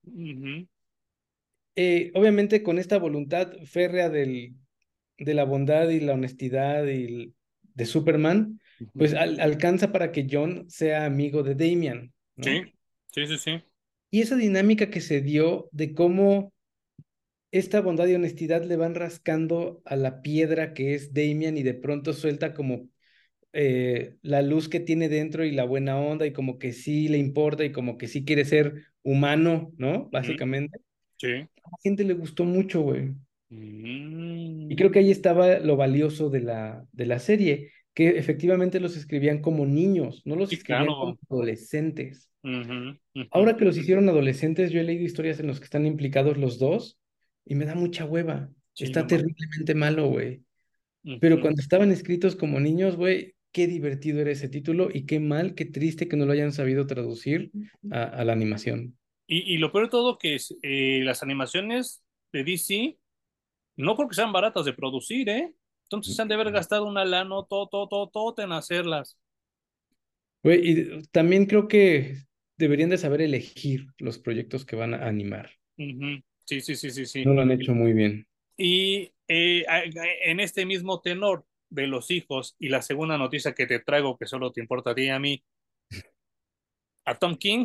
Eh, 1.77 2.11
obviamente 2.15 2.63
con 2.63 2.79
esta 2.79 2.99
voluntad 2.99 3.53
férrea 3.65 4.11
del, 4.11 4.57
de 5.19 5.35
la 5.35 5.45
bondad 5.45 5.89
y 5.91 6.01
la 6.01 6.15
honestidad 6.15 6.85
y 6.87 7.05
el- 7.07 7.35
de 7.75 7.87
Superman, 7.87 8.61
pues 8.97 9.15
al- 9.15 9.41
alcanza 9.41 9.93
para 9.93 10.13
que 10.13 10.27
John 10.31 10.67
sea 10.71 11.07
amigo 11.07 11.43
de 11.43 11.55
Damian, 11.55 12.13
¿no? 12.37 12.61
Sí, 12.61 12.73
sí, 13.13 13.27
sí, 13.27 13.39
sí. 13.39 13.63
Y 14.11 14.21
esa 14.21 14.37
dinámica 14.37 14.91
que 14.91 15.01
se 15.01 15.21
dio 15.23 15.69
de 15.73 15.95
cómo 15.95 16.53
esta 17.53 17.81
bondad 17.83 18.07
y 18.09 18.15
honestidad 18.17 18.65
le 18.65 18.77
van 18.77 18.95
rascando 18.97 19.83
a 19.85 19.97
la 19.97 20.23
piedra 20.23 20.75
que 20.75 20.95
es 20.95 21.15
Damian 21.15 21.59
y 21.59 21.63
de 21.65 21.75
pronto 21.75 22.13
suelta 22.15 22.55
como 22.55 22.89
eh, 23.53 24.17
la 24.23 24.43
luz 24.43 24.69
que 24.69 24.81
tiene 24.81 25.09
dentro 25.09 25.45
y 25.45 25.53
la 25.53 25.65
buena 25.65 25.99
onda 26.01 26.27
y 26.27 26.33
como 26.33 26.59
que 26.59 26.73
sí 26.73 27.09
le 27.09 27.19
importa 27.19 27.65
y 27.65 27.73
como 27.73 27.99
que 27.99 28.09
sí 28.09 28.25
quiere 28.25 28.45
ser 28.45 28.85
humano, 29.03 29.73
¿no? 29.79 30.09
Básicamente. 30.11 30.79
Sí. 31.19 31.49
A 31.65 31.71
la 31.71 31.79
gente 31.83 32.05
le 32.05 32.15
gustó 32.15 32.45
mucho, 32.45 32.83
güey. 32.83 33.15
Y 34.69 34.77
Mm, 34.77 34.77
creo 34.77 34.91
que 34.91 35.01
ahí 35.01 35.11
estaba 35.11 35.59
lo 35.59 35.77
valioso 35.77 36.31
de 36.31 36.41
la, 36.41 36.87
de 36.93 37.07
la 37.07 37.19
serie, 37.19 37.73
que 37.95 38.11
efectivamente 38.19 38.81
los 38.81 38.97
escribían 38.97 39.41
como 39.43 39.67
niños, 39.67 40.23
no 40.25 40.37
los 40.37 40.51
Sí, 40.51 40.57
escribían 40.57 40.95
como 40.95 41.15
claro. 41.15 41.19
adolescentes. 41.31 42.31
Ujú, 42.45 42.99
ujú. 43.15 43.31
Ahora 43.31 43.57
que 43.57 43.65
los 43.65 43.77
hicieron 43.79 44.09
adolescentes, 44.09 44.71
yo 44.73 44.81
he 44.81 44.85
leído 44.85 45.05
historias 45.05 45.41
en 45.41 45.47
las 45.49 45.59
que 45.59 45.65
están 45.65 45.87
implicados 45.87 46.37
los 46.37 46.59
dos 46.59 46.99
y 47.45 47.55
me 47.55 47.65
da 47.65 47.75
mucha 47.75 48.05
hueva. 48.05 48.51
Sí, 48.75 48.95
no 48.95 48.99
Está 48.99 49.07
mames. 49.07 49.33
terriblemente 49.37 49.75
malo, 49.75 50.09
güey. 50.09 50.45
Pero 51.19 51.41
cuando 51.41 51.63
estaban 51.63 51.93
escritos 51.93 52.37
como 52.37 52.61
niños, 52.61 52.97
güey, 52.97 53.35
qué 53.53 53.67
divertido 53.67 54.21
era 54.21 54.31
ese 54.33 54.49
título 54.49 54.89
y 54.93 55.07
qué 55.07 55.21
mal, 55.21 55.55
qué 55.55 55.65
triste 55.67 56.09
que 56.09 56.17
no 56.17 56.27
lo 56.27 56.33
hayan 56.33 56.53
sabido 56.53 56.87
traducir 56.87 57.53
a, 57.91 58.05
a 58.05 58.25
la 58.25 58.33
animación. 58.33 58.97
Y, 59.27 59.55
y 59.55 59.59
lo 59.59 59.73
peor 59.73 59.85
de 59.85 59.91
todo 59.91 60.19
que 60.19 60.35
es, 60.35 60.55
eh, 60.63 61.01
las 61.05 61.23
animaciones 61.23 62.03
de 62.33 62.45
DC 62.45 62.99
no 63.77 63.97
creo 63.97 64.09
que 64.09 64.15
sean 64.17 64.33
baratas 64.33 64.65
de 64.67 64.75
producir, 64.75 65.29
¿eh? 65.31 65.55
Entonces 65.85 66.17
se 66.17 66.23
han 66.23 66.29
de 66.29 66.35
haber 66.35 66.53
gastado 66.53 66.87
una 66.87 67.05
lana, 67.05 67.37
todo, 67.49 67.69
todo, 67.69 67.89
todo, 67.89 68.09
todo 68.11 68.35
en 68.45 68.53
hacerlas. 68.53 69.19
Güey, 70.45 70.61
y 70.71 71.03
también 71.11 71.47
creo 71.47 71.67
que 71.69 72.17
deberían 72.57 72.91
de 72.91 72.99
saber 72.99 73.21
elegir 73.23 73.87
los 73.99 74.19
proyectos 74.19 74.65
que 74.65 74.77
van 74.77 74.95
a 74.95 75.07
animar. 75.07 75.51
Ujú. 75.79 76.23
Sí, 76.45 76.61
sí, 76.61 76.77
sí, 76.77 76.91
sí, 76.91 77.07
No 77.25 77.33
sí. 77.33 77.35
lo 77.35 77.43
han 77.43 77.51
hecho 77.51 77.75
muy 77.75 77.95
bien. 77.95 78.29
Y 78.57 79.13
eh, 79.29 79.65
en 80.25 80.41
este 80.41 80.67
mismo 80.67 81.01
tenor 81.01 81.47
de 81.73 81.87
los 81.87 82.11
hijos 82.11 82.55
y 82.59 82.69
la 82.69 82.83
segunda 82.83 83.17
noticia 83.17 83.55
que 83.55 83.67
te 83.67 83.81
traigo, 83.81 84.19
que 84.19 84.27
solo 84.27 84.53
te 84.53 84.61
importa 84.61 84.91
a 84.91 84.95
ti 84.95 85.05
y 85.05 85.09
a 85.09 85.19
mí, 85.19 85.43
a 87.05 87.15
Tom 87.19 87.37
King 87.37 87.65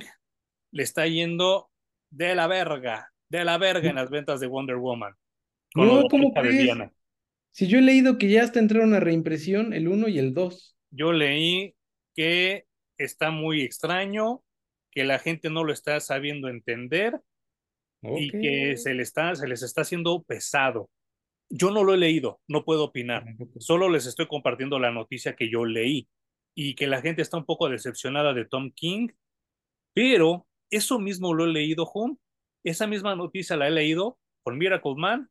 le 0.71 0.83
está 0.83 1.07
yendo 1.07 1.69
de 2.09 2.33
la 2.35 2.47
verga, 2.47 3.11
de 3.29 3.43
la 3.43 3.57
verga 3.57 3.89
en 3.89 3.95
las 3.95 4.09
ventas 4.09 4.39
de 4.39 4.47
Wonder 4.47 4.77
Woman, 4.77 5.13
con 5.73 5.87
No, 5.87 6.07
¿cómo 6.07 6.33
crees? 6.33 6.69
Si 7.51 7.67
yo 7.67 7.79
he 7.79 7.81
leído 7.81 8.17
que 8.17 8.29
ya 8.29 8.43
hasta 8.43 8.59
entraron 8.59 8.93
a 8.93 8.99
reimpresión 8.99 9.73
el 9.73 9.87
uno 9.87 10.07
y 10.07 10.19
el 10.19 10.33
2. 10.33 10.77
Yo 10.91 11.11
leí 11.11 11.75
que 12.15 12.65
está 12.97 13.31
muy 13.31 13.61
extraño, 13.61 14.43
que 14.91 15.03
la 15.03 15.19
gente 15.19 15.49
no 15.49 15.63
lo 15.63 15.73
está 15.73 15.99
sabiendo 15.99 16.49
entender 16.49 17.19
y 18.03 18.29
que 18.29 18.77
se, 18.77 18.93
le 18.93 19.03
está, 19.03 19.35
se 19.35 19.47
les 19.47 19.63
está 19.63 19.81
haciendo 19.81 20.23
pesado. 20.23 20.89
Yo 21.49 21.71
no 21.71 21.83
lo 21.83 21.93
he 21.93 21.97
leído, 21.97 22.41
no 22.47 22.65
puedo 22.65 22.85
opinar. 22.85 23.25
Solo 23.59 23.89
les 23.89 24.05
estoy 24.05 24.27
compartiendo 24.27 24.79
la 24.79 24.91
noticia 24.91 25.35
que 25.35 25.49
yo 25.49 25.65
leí 25.65 26.07
y 26.55 26.75
que 26.75 26.87
la 26.87 27.01
gente 27.01 27.21
está 27.21 27.37
un 27.37 27.45
poco 27.45 27.69
decepcionada 27.69 28.33
de 28.33 28.45
Tom 28.45 28.71
King, 28.71 29.09
pero 29.93 30.47
eso 30.69 30.99
mismo 30.99 31.33
lo 31.33 31.45
he 31.45 31.49
leído, 31.49 31.89
Hum. 31.93 32.17
Esa 32.63 32.85
misma 32.85 33.15
noticia 33.15 33.55
la 33.55 33.67
he 33.67 33.71
leído 33.71 34.19
con 34.43 34.57
Miracle 34.57 34.95
Man, 34.97 35.29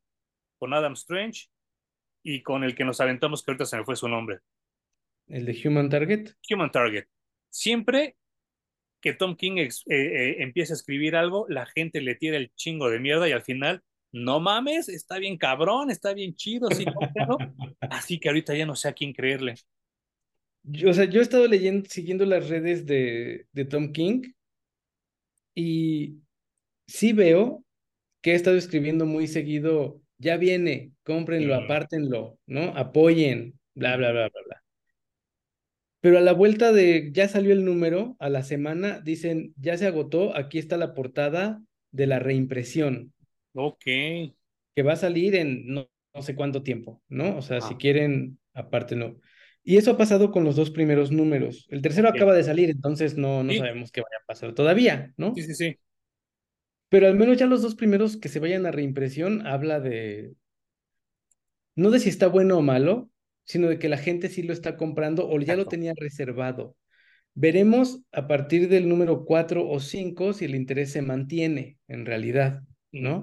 con 0.58 0.72
Adam 0.72 0.94
Strange 0.94 1.48
y 2.22 2.42
con 2.42 2.64
el 2.64 2.74
que 2.74 2.84
nos 2.84 3.00
aventamos, 3.00 3.42
que 3.42 3.50
ahorita 3.50 3.66
se 3.66 3.76
me 3.76 3.84
fue 3.84 3.96
su 3.96 4.08
nombre, 4.08 4.38
El 5.28 5.44
de 5.44 5.60
Human 5.64 5.90
Target. 5.90 6.30
Human 6.50 6.70
Target. 6.70 7.04
Siempre 7.50 8.16
que 9.00 9.12
Tom 9.12 9.36
King 9.36 9.58
eh, 9.58 9.68
eh, 9.86 10.36
empieza 10.38 10.72
a 10.72 10.76
escribir 10.76 11.14
algo, 11.14 11.46
la 11.48 11.66
gente 11.66 12.00
le 12.00 12.14
tira 12.14 12.36
el 12.36 12.52
chingo 12.54 12.88
de 12.88 13.00
mierda 13.00 13.28
y 13.28 13.32
al 13.32 13.42
final, 13.42 13.82
no 14.12 14.40
mames, 14.40 14.88
está 14.88 15.18
bien 15.18 15.36
cabrón, 15.36 15.90
está 15.90 16.14
bien 16.14 16.34
chido, 16.34 16.68
sí. 16.70 16.84
Así 17.80 18.18
que 18.18 18.28
ahorita 18.28 18.54
ya 18.54 18.66
no 18.66 18.76
sé 18.76 18.88
a 18.88 18.92
quién 18.92 19.12
creerle. 19.12 19.54
Yo, 20.62 20.90
o 20.90 20.94
sea, 20.94 21.04
yo 21.04 21.20
he 21.20 21.22
estado 21.22 21.46
leyendo, 21.46 21.88
siguiendo 21.88 22.24
las 22.24 22.48
redes 22.48 22.86
de, 22.86 23.46
de 23.52 23.64
Tom 23.64 23.92
King 23.92 24.22
y 25.54 26.16
sí 26.86 27.12
veo 27.12 27.64
que 28.20 28.32
ha 28.32 28.34
estado 28.34 28.56
escribiendo 28.56 29.06
muy 29.06 29.28
seguido, 29.28 30.02
ya 30.18 30.36
viene, 30.36 30.92
cómprenlo, 31.04 31.54
apártenlo, 31.54 32.38
¿no? 32.46 32.76
Apoyen, 32.76 33.58
bla, 33.74 33.96
bla, 33.96 34.10
bla, 34.10 34.28
bla, 34.28 34.42
bla. 34.46 34.62
Pero 36.00 36.18
a 36.18 36.20
la 36.20 36.32
vuelta 36.32 36.72
de 36.72 37.10
ya 37.12 37.28
salió 37.28 37.52
el 37.52 37.64
número, 37.64 38.16
a 38.18 38.28
la 38.28 38.42
semana 38.42 39.00
dicen, 39.00 39.54
ya 39.56 39.76
se 39.76 39.86
agotó, 39.86 40.36
aquí 40.36 40.58
está 40.58 40.76
la 40.76 40.94
portada 40.94 41.62
de 41.90 42.06
la 42.06 42.18
reimpresión, 42.18 43.12
ok. 43.56 43.84
que 44.74 44.82
va 44.82 44.92
a 44.94 44.96
salir 44.96 45.34
en 45.36 45.66
no, 45.66 45.88
no 46.14 46.22
sé 46.22 46.34
cuánto 46.34 46.62
tiempo, 46.62 47.02
¿no? 47.08 47.36
O 47.36 47.42
sea, 47.42 47.60
si 47.60 47.76
Ah, 47.76 47.76
quieren, 47.76 48.38
apártenlo. 48.54 49.20
Y 49.62 49.76
eso 49.78 49.92
ha 49.92 49.96
pasado 49.98 50.30
con 50.30 50.44
los 50.44 50.56
dos 50.56 50.70
primeros 50.70 51.10
números. 51.10 51.66
El 51.70 51.82
tercero 51.82 52.08
acaba 52.08 52.34
de 52.34 52.44
salir, 52.44 52.70
entonces 52.70 53.16
no, 53.16 53.42
no 53.42 53.52
Sí, 53.52 53.56
sabemos 53.56 53.90
qué 53.90 54.00
vaya 54.02 54.18
a 54.22 54.26
pasar 54.26 54.54
todavía, 54.54 55.12
sí, 55.34 55.42
¿no? 55.42 55.42
sí, 55.42 55.54
sí. 55.54 55.78
Pero 56.88 57.06
al 57.06 57.14
menos 57.16 57.36
ya 57.38 57.46
los 57.46 57.62
dos 57.62 57.74
primeros 57.76 58.16
que 58.16 58.28
se 58.28 58.40
vayan 58.40 58.66
a 58.66 58.70
reimpresión 58.72 59.46
habla 59.46 59.78
de, 59.80 60.34
no 61.74 61.90
de 61.90 62.00
si 62.00 62.08
está 62.08 62.26
bueno 62.28 62.58
o 62.58 62.62
malo, 62.62 63.10
sino 63.44 63.68
de 63.68 63.78
que 63.78 63.88
la 63.88 63.98
gente 63.98 64.28
sí 64.28 64.42
lo 64.42 64.52
está 64.52 64.76
comprando 64.76 65.28
o 65.28 65.38
ya 65.40 65.56
lo 65.56 65.68
tenía 65.68 65.92
reservado. 65.96 66.76
Veremos 67.34 68.02
a 68.12 68.28
partir 68.28 68.68
del 68.68 68.88
número 68.88 69.24
4 69.24 69.68
o 69.68 69.80
5 69.80 70.32
si 70.34 70.46
el 70.46 70.54
interés 70.54 70.92
se 70.92 71.02
mantiene 71.02 71.78
en 71.88 72.06
realidad, 72.06 72.62
¿no? 73.00 73.22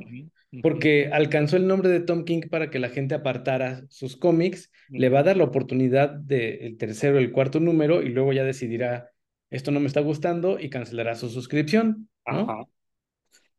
Porque 0.62 1.10
alcanzó 1.12 1.58
el 1.58 1.68
nombre 1.68 1.90
de 1.90 2.00
Tom 2.00 2.26
King 2.26 2.42
para 2.50 2.70
que 2.70 2.80
la 2.80 2.90
gente 2.90 3.16
apartara 3.16 3.84
sus 3.90 4.16
cómics, 4.16 4.72
le 4.90 5.10
va 5.10 5.20
a 5.20 5.24
dar 5.24 5.38
la 5.38 5.46
oportunidad 5.46 6.10
del 6.10 6.78
tercero, 6.78 7.18
el 7.18 7.32
cuarto 7.32 7.60
número 7.60 8.02
y 8.02 8.10
luego 8.10 8.34
ya 8.34 8.44
decidirá, 8.44 9.10
esto 9.50 9.72
no 9.72 9.80
me 9.80 9.88
está 9.88 10.02
gustando 10.02 10.60
y 10.60 10.70
cancelará 10.70 11.16
su 11.16 11.30
suscripción, 11.30 12.10
¿no? 12.28 12.42
Ajá. 12.42 12.66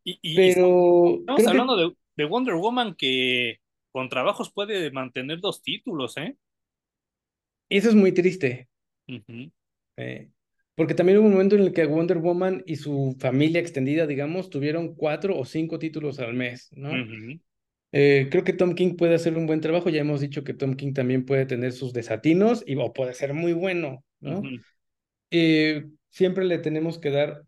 Y, 0.05 0.36
Pero 0.36 1.20
estamos 1.20 1.24
creo 1.24 1.36
que 1.36 1.47
hablando 1.49 1.77
de, 1.77 1.97
de 2.16 2.24
Wonder 2.27 2.55
Woman 2.55 2.95
que 2.95 3.59
con 3.91 4.09
trabajos 4.09 4.53
puede 4.53 4.91
mantener 4.91 5.41
dos 5.41 5.62
títulos, 5.62 6.16
¿eh? 6.19 6.36
eso 7.70 7.89
es 7.89 7.95
muy 7.95 8.12
triste, 8.12 8.69
eh, 9.97 10.28
porque 10.74 10.94
también 10.94 11.18
hubo 11.18 11.26
un 11.26 11.32
momento 11.32 11.55
en 11.56 11.62
el 11.62 11.72
que 11.72 11.86
Wonder 11.86 12.18
Woman 12.18 12.62
y 12.66 12.76
su 12.76 13.16
familia 13.20 13.60
extendida, 13.60 14.06
digamos, 14.06 14.51
tuvieron 14.51 14.94
cuatro 14.94 15.38
o 15.38 15.44
cinco 15.44 15.78
títulos 15.78 16.18
al 16.18 16.34
mes, 16.34 16.68
¿no? 16.72 16.90
Eh, 17.92 18.28
creo 18.30 18.42
que 18.44 18.52
Tom 18.52 18.74
King 18.74 18.96
puede 18.96 19.14
hacer 19.14 19.36
un 19.36 19.46
buen 19.46 19.60
trabajo. 19.60 19.88
Ya 19.88 20.01
hemos 20.01 20.20
dicho 20.20 20.42
que 20.42 20.55
Tom 20.55 20.74
King 20.74 20.92
también 20.94 21.24
puede 21.24 21.46
tener 21.46 21.72
sus 21.72 21.92
desatinos 21.92 22.64
y 22.66 22.76
o 22.76 22.92
puede 22.92 23.14
ser 23.14 23.34
muy 23.34 23.52
bueno, 23.52 24.05
¿no? 24.20 24.42
Eh, 25.30 25.86
siempre 26.10 26.44
le 26.44 26.59
tenemos 26.59 26.98
que 26.98 27.10
dar, 27.10 27.44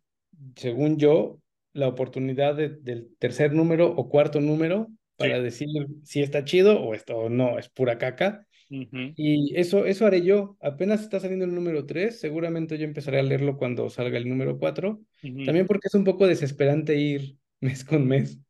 según 0.57 0.99
yo, 0.99 1.41
la 1.73 1.89
oportunidad 1.89 2.55
de- 2.55 2.71
del 2.71 3.15
tercer 3.19 3.53
número 3.53 3.89
o 3.91 4.09
cuarto 4.09 4.41
número 4.41 4.89
para 5.17 5.37
Sí. 5.39 5.43
decir 5.43 5.69
si 6.05 6.23
está 6.23 6.45
chido 6.45 6.81
o 6.81 6.95
esto 6.95 7.17
o 7.17 7.29
no, 7.29 7.59
es 7.59 7.69
pura 7.69 7.99
caca. 7.99 8.46
Y 8.69 9.57
eso, 9.57 9.87
eso 9.87 10.07
haré 10.07 10.23
yo. 10.23 10.57
Apenas 10.61 11.03
está 11.03 11.21
saliendo 11.21 11.45
el 11.45 11.55
número 11.55 11.87
3, 11.87 12.19
seguramente 12.19 12.79
yo 12.79 12.85
empezaré 12.85 13.21
a 13.21 13.23
leerlo 13.23 13.57
cuando 13.57 13.89
salga 13.91 14.19
el 14.19 14.29
número 14.29 14.59
4. 14.59 15.01
Ujú. 15.23 15.45
También 15.45 15.67
porque 15.67 15.89
es 15.89 15.95
un 15.95 16.05
poco 16.05 16.27
desesperante 16.27 16.97
ir 16.97 17.39
mes 17.61 17.85
con 17.85 18.07
mes. 18.07 18.41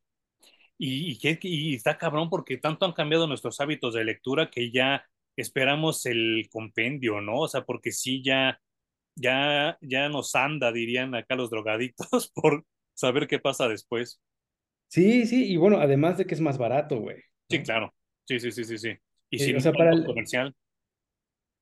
Y, 0.78 1.18
y, 1.42 1.74
está 1.74 1.96
cabrón 1.96 2.28
porque 2.28 2.58
tanto 2.58 2.84
han 2.84 2.92
cambiado 2.92 3.26
nuestros 3.26 3.60
hábitos 3.60 3.94
de 3.94 4.04
lectura 4.04 4.50
que 4.50 4.70
ya 4.70 5.06
esperamos 5.36 6.04
el 6.06 6.48
compendio, 6.50 7.20
¿no? 7.20 7.40
O 7.40 7.48
sea, 7.48 7.62
porque 7.62 7.92
sí, 7.92 8.22
ya, 8.22 8.60
ya, 9.14 9.78
ya 9.80 10.08
nos 10.08 10.34
anda, 10.34 10.72
dirían 10.72 11.14
acá 11.14 11.34
los 11.34 11.50
drogadictos, 11.50 12.30
por 12.34 12.64
saber 12.94 13.26
qué 13.26 13.38
pasa 13.38 13.68
después. 13.68 14.20
Sí, 14.88 15.26
sí, 15.26 15.50
y 15.50 15.56
bueno, 15.56 15.78
además 15.78 16.18
de 16.18 16.26
que 16.26 16.34
es 16.34 16.40
más 16.40 16.58
barato, 16.58 17.00
güey. 17.00 17.16
Sí, 17.48 17.62
claro. 17.62 17.94
Sí, 18.24 18.40
sí, 18.40 18.52
sí, 18.52 18.64
sí, 18.64 18.78
sí. 18.78 18.96
Y 19.30 19.42
Eh, 19.42 19.56
o 19.56 19.60
sea, 19.60 19.72
para 19.72 19.90
tanto 19.90 20.02
el- 20.02 20.06
comercial. 20.06 20.54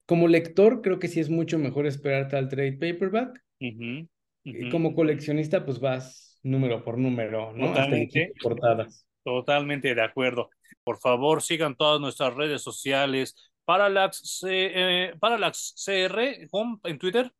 como 0.07 0.29
lector, 0.29 0.83
creo 0.83 0.99
que 0.99 1.09
sí 1.09 1.21
es 1.21 1.31
mucho 1.31 1.59
mejor 1.59 1.87
esperarte 1.87 2.37
al 2.37 2.49
trade 2.49 2.73
paperback. 2.75 3.43
Y 3.59 4.05
ujú. 4.45 4.71
como 4.71 4.95
coleccionista, 4.95 5.65
pues 5.65 5.81
vas 5.81 6.39
número 6.43 6.85
por 6.85 6.99
número, 6.99 7.53
¿no? 7.55 7.69
Totalmente, 7.69 8.33
portadas. 8.43 9.07
totalmente 9.23 9.95
de 9.95 10.03
acuerdo. 10.03 10.51
Por 10.83 10.99
favor, 10.99 11.41
sigan 11.41 11.75
todas 11.77 12.01
nuestras 12.01 12.35
redes 12.35 12.61
sociales. 12.61 13.35
Parallax, 13.65 14.45
eh, 14.47 15.15
Parallax 15.19 15.73
CR 15.83 16.47
home, 16.51 16.79
en 16.85 16.99
Twitter. 16.99 17.33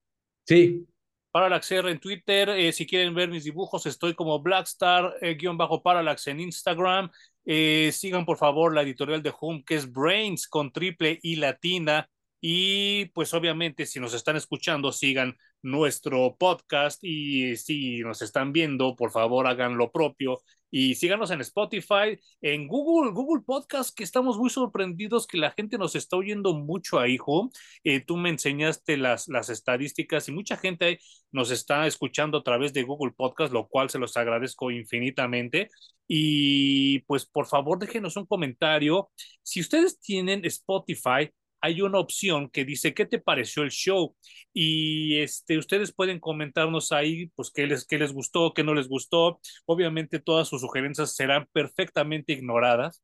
Sí, 0.47 0.87
Parallax 1.31 1.67
CR 1.69 1.91
en 1.91 1.99
Twitter. 2.01 2.49
eh, 2.49 2.73
si 2.73 2.87
quieren 2.87 3.15
ver 3.15 3.29
mis 3.29 3.45
dibujos, 3.45 3.85
estoy 3.85 4.15
como 4.15 4.41
Blackstar, 4.41 5.17
eh, 5.21 5.35
guion 5.35 5.59
bajo 5.59 5.83
Parallax 5.83 6.27
en 6.29 6.41
Instagram. 6.41 7.11
Eh, 7.47 7.91
sigan 7.93 8.25
por 8.25 8.39
favor 8.39 8.75
la 8.75 8.83
editorial 8.83 9.23
de 9.23 9.33
Home, 9.39 9.65
que 9.67 9.75
es 9.77 9.93
Brains 9.93 10.49
con 10.49 10.73
triple 10.73 11.19
y 11.23 11.37
latina. 11.37 12.09
Y 12.41 13.07
pues 13.07 13.33
obviamente 13.35 13.87
si 13.87 14.01
nos 14.01 14.15
están 14.15 14.37
escuchando, 14.37 14.93
sigan 14.93 15.37
nuestro 15.63 16.37
podcast 16.37 17.03
y 17.03 17.57
si 17.57 18.01
nos 18.01 18.21
están 18.23 18.53
viendo, 18.53 18.97
por 18.97 19.11
favor 19.11 19.47
hagan 19.47 19.79
lo 19.79 19.91
propio 19.91 20.43
y 20.77 20.97
síganos 20.97 21.31
en 21.31 21.41
Spotify, 21.41 22.19
en 22.41 22.67
Google, 22.67 23.13
Google 23.13 23.45
Podcast, 23.47 23.97
que 23.97 24.03
estamos 24.03 24.37
muy 24.39 24.51
sorprendidos 24.51 25.29
que 25.29 25.39
la 25.39 25.53
gente 25.53 25.79
nos 25.79 25.95
está 25.95 26.17
oyendo 26.17 26.53
mucho 26.53 26.99
ahí, 26.99 27.17
Home. 27.25 27.51
Eh, 27.85 28.01
tú 28.01 28.17
me 28.17 28.29
enseñaste 28.29 28.97
las, 28.97 29.29
las 29.29 29.51
estadísticas 29.51 30.29
y 30.29 30.33
mucha 30.33 30.57
gente 30.57 30.99
nos 31.31 31.53
está 31.53 31.87
escuchando 31.87 32.39
a 32.39 32.43
través 32.43 32.73
de 32.73 32.83
Google 32.83 33.13
Podcast, 33.17 33.53
lo 33.53 33.69
cual 33.69 33.89
se 33.89 34.01
los 34.01 34.17
agradezco 34.17 34.73
infinitamente. 34.73 35.71
Y 36.09 36.99
pues 37.03 37.25
por 37.25 37.47
favor 37.47 37.79
déjenos 37.79 38.17
un 38.17 38.27
comentario. 38.27 39.13
Si 39.45 39.61
ustedes 39.61 40.01
tienen 40.01 40.45
Spotify, 40.45 41.31
hay 41.65 41.81
una 41.83 41.99
opción 41.99 42.49
que 42.51 42.65
dice, 42.65 42.95
¿qué 42.95 43.07
te 43.07 43.19
pareció 43.21 43.63
el 43.63 43.71
show? 43.71 44.17
Y 44.53 45.19
este, 45.19 45.59
ustedes 45.59 45.93
pueden 45.93 46.21
comentarnos 46.21 46.93
ahí, 46.93 47.29
pues, 47.37 47.51
qué 47.53 47.67
les, 47.67 47.87
qué 47.87 47.99
les 47.99 48.13
gustó, 48.13 48.53
qué 48.55 48.65
no 48.65 48.75
les 48.75 48.89
gustó. 48.89 49.41
Obviamente 49.67 50.21
todas 50.21 50.49
sus 50.49 50.61
sugerencias 50.63 51.15
serán 51.17 51.49
perfectamente 51.53 52.33
ignoradas. 52.35 53.03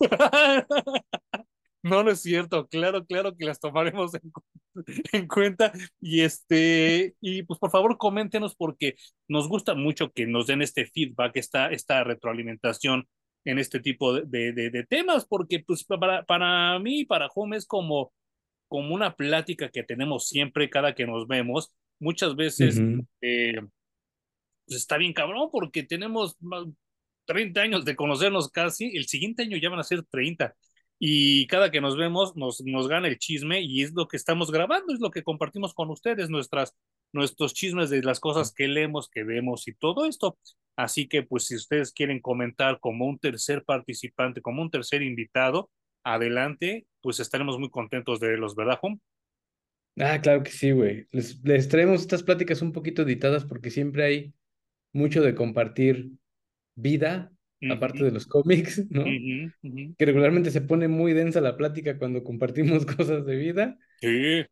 No, 1.82 2.02
no 2.02 2.10
es 2.10 2.20
cierto. 2.22 2.66
Claro, 2.68 3.06
claro 3.06 3.36
que 3.36 3.44
las 3.44 3.60
tomaremos 3.60 4.12
en, 4.14 4.30
cu- 4.30 4.42
en 5.12 5.28
cuenta. 5.28 5.72
Y 6.00 6.22
este, 6.22 7.14
y 7.20 7.42
pues 7.44 7.58
por 7.60 7.70
favor 7.70 7.96
coméntenos 7.98 8.54
porque 8.56 8.96
nos 9.28 9.48
gusta 9.48 9.74
mucho 9.74 10.10
que 10.12 10.26
nos 10.26 10.46
den 10.48 10.62
este 10.62 10.86
feedback, 10.86 11.36
esta, 11.36 11.70
esta 11.70 12.02
retroalimentación 12.04 13.06
en 13.44 13.58
este 13.58 13.80
tipo 13.80 14.12
de, 14.14 14.52
de, 14.52 14.70
de- 14.70 14.84
temas, 14.84 15.24
porque 15.26 15.60
pues 15.60 15.84
para, 15.84 16.24
para 16.24 16.78
mí, 16.78 17.04
para 17.04 17.28
Home 17.34 17.56
es 17.56 17.66
como, 17.66 18.12
como 18.68 18.94
una 18.94 19.14
plática 19.16 19.70
que 19.70 19.82
tenemos 19.82 20.28
siempre 20.28 20.68
cada 20.70 20.94
que 20.94 21.06
nos 21.06 21.26
vemos. 21.26 21.72
Muchas 21.98 22.36
veces 22.36 22.78
Ujú. 22.78 23.06
eh, 23.22 23.60
pues 24.66 24.78
está 24.78 24.98
bien 24.98 25.12
cabrón 25.12 25.48
porque 25.50 25.82
tenemos 25.82 26.36
más- 26.40 26.66
30 27.26 27.60
años 27.60 27.84
de 27.84 27.94
conocernos 27.94 28.50
casi, 28.50 28.96
el 28.96 29.06
siguiente 29.06 29.42
año 29.42 29.58
ya 29.58 29.68
van 29.68 29.80
a 29.80 29.84
ser 29.84 30.02
30 30.04 30.54
y 30.98 31.46
cada 31.46 31.70
que 31.70 31.80
nos 31.80 31.94
vemos 31.96 32.34
nos, 32.36 32.62
nos 32.64 32.88
gana 32.88 33.06
el 33.08 33.18
chisme 33.18 33.60
y 33.60 33.82
es 33.82 33.92
lo 33.92 34.08
que 34.08 34.16
estamos 34.16 34.50
grabando, 34.50 34.94
es 34.94 35.00
lo 35.00 35.10
que 35.10 35.22
compartimos 35.22 35.74
con 35.74 35.90
ustedes, 35.90 36.30
nuestras, 36.30 36.74
nuestros 37.12 37.54
chismes 37.54 37.90
de 37.90 38.02
las 38.02 38.20
cosas 38.20 38.52
que 38.52 38.68
leemos, 38.68 39.08
que 39.08 39.24
vemos 39.24 39.68
y 39.68 39.74
todo 39.74 40.06
esto. 40.06 40.38
Así 40.76 41.08
que 41.08 41.22
pues 41.22 41.46
si 41.46 41.56
ustedes 41.56 41.92
quieren 41.92 42.20
comentar 42.20 42.78
como 42.80 43.06
un 43.06 43.18
tercer 43.18 43.64
participante, 43.64 44.40
como 44.40 44.62
un 44.62 44.70
tercer 44.70 45.02
invitado, 45.02 45.70
adelante, 46.04 46.86
pues 47.00 47.20
estaremos 47.20 47.58
muy 47.58 47.70
contentos 47.70 48.20
de 48.20 48.36
los, 48.36 48.54
¿verdad, 48.54 48.78
Juan? 48.78 49.00
Ah, 49.98 50.20
claro 50.20 50.42
que 50.42 50.50
sí, 50.50 50.70
güey. 50.70 51.06
Les, 51.10 51.42
les 51.44 51.68
traemos 51.68 52.02
estas 52.02 52.22
pláticas 52.22 52.62
un 52.62 52.72
poquito 52.72 53.02
editadas 53.02 53.44
porque 53.44 53.70
siempre 53.70 54.04
hay 54.04 54.34
mucho 54.92 55.22
de 55.22 55.34
compartir 55.34 56.10
vida, 56.76 57.32
aparte 57.68 58.04
de 58.04 58.12
los 58.12 58.26
cómics, 58.26 58.86
¿no? 58.90 59.04
Que 59.04 60.04
regularmente 60.06 60.50
se 60.50 60.60
pone 60.60 60.86
muy 60.86 61.12
densa 61.12 61.40
la 61.40 61.56
plática 61.56 61.98
cuando 61.98 62.22
compartimos 62.22 62.86
cosas 62.96 63.26
de 63.26 63.36
vida, 63.36 63.78
Sí, 64.00 64.44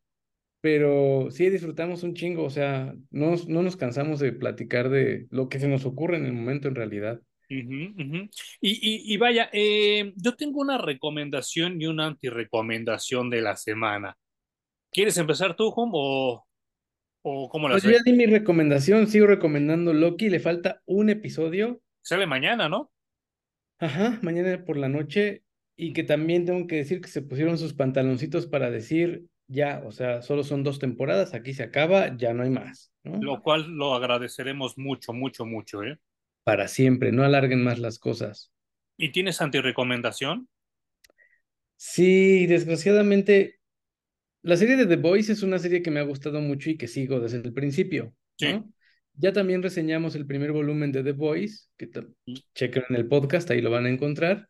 pero 0.66 1.30
sí 1.30 1.48
disfrutamos 1.48 2.02
un 2.02 2.14
chingo, 2.14 2.42
o 2.42 2.50
sea, 2.50 2.92
no, 3.12 3.30
nos- 3.30 3.46
no 3.48 3.62
nos 3.62 3.76
cansamos 3.76 4.18
de 4.18 4.32
platicar 4.32 4.88
de 4.88 5.28
lo 5.30 5.48
que 5.48 5.60
se 5.60 5.68
nos 5.68 5.84
ocurre 5.84 6.16
en 6.16 6.26
el 6.26 6.32
momento 6.32 6.66
en 6.66 6.74
realidad. 6.74 7.20
Y, 7.48 7.60
y, 8.60 9.14
y 9.14 9.16
vaya, 9.16 9.48
eh, 9.52 10.12
yo 10.16 10.34
tengo 10.34 10.60
una 10.60 10.76
recomendación 10.78 11.80
y 11.80 11.86
una 11.86 12.06
antirecomendación 12.06 13.30
de 13.30 13.42
la 13.42 13.54
semana. 13.56 14.16
¿Quieres 14.90 15.16
empezar 15.18 15.56
tú, 15.56 15.68
Hum, 15.76 15.90
o, 15.94 16.46
o 17.22 17.48
cómo 17.48 17.68
Pues 17.68 17.82
las 17.84 17.84
yo 17.84 17.90
ya 17.92 17.98
di 18.04 18.12
mi 18.12 18.26
recomendación, 18.26 19.06
sigo 19.06 19.26
recomendando 19.28 19.92
Loki, 19.92 20.28
le 20.30 20.40
falta 20.40 20.82
un 20.86 21.10
episodio, 21.10 21.80
Sale 22.02 22.26
mañana, 22.26 22.68
¿no? 22.70 22.90
ajá, 23.78 24.18
mañana 24.22 24.64
por 24.64 24.76
la 24.76 24.88
noche, 24.88 25.42
y 25.76 25.92
que 25.92 26.02
también 26.04 26.44
tengo 26.46 26.66
que 26.66 26.76
decir 26.76 27.00
que 27.00 27.08
se 27.08 27.22
pusieron 27.22 27.58
sus 27.58 27.74
pantaloncitos 27.74 28.46
para 28.46 28.70
decir, 28.70 29.24
ya, 29.48 29.82
o 29.84 29.92
sea, 29.92 30.22
solo 30.22 30.42
son 30.44 30.62
dos 30.64 30.78
temporadas, 30.78 31.34
aquí 31.34 31.54
se 31.54 31.62
acaba, 31.62 32.16
ya 32.16 32.34
no 32.34 32.42
hay 32.42 32.50
más, 32.50 32.92
¿no? 33.04 33.20
Lo 33.22 33.42
cual 33.42 33.66
lo 33.68 33.94
agradeceremos 33.94 34.76
mucho, 34.78 35.12
mucho, 35.12 35.46
mucho, 35.46 35.82
¿eh? 35.82 35.98
Para 36.44 36.68
siempre, 36.68 37.12
no 37.12 37.24
alarguen 37.24 37.62
más 37.62 37.78
las 37.78 37.98
cosas. 37.98 38.52
¿Y 38.96 39.12
tienes 39.12 39.40
antirecomendación? 39.40 40.48
Sí, 41.76 42.46
desgraciadamente, 42.46 43.58
la 44.42 44.56
serie 44.56 44.76
de 44.76 44.86
The 44.86 44.96
Boys 44.96 45.28
es 45.28 45.42
una 45.42 45.58
serie 45.58 45.82
que 45.82 45.90
me 45.90 46.00
ha 46.00 46.04
gustado 46.04 46.40
mucho 46.40 46.70
y 46.70 46.76
que 46.76 46.88
sigo 46.88 47.20
desde 47.20 47.38
el 47.38 47.52
principio, 47.52 48.14
Sí. 48.38 48.52
¿no? 48.52 48.72
Ya 49.18 49.32
también 49.32 49.62
reseñamos 49.62 50.14
el 50.14 50.26
primer 50.26 50.52
volumen 50.52 50.92
de 50.92 51.02
The 51.02 51.12
Boys, 51.12 51.70
que 51.78 51.86
ta- 51.86 52.06
chequen 52.54 52.84
en 52.90 52.96
el 52.96 53.08
podcast, 53.08 53.50
ahí 53.50 53.62
lo 53.62 53.70
van 53.70 53.86
a 53.86 53.90
encontrar. 53.90 54.48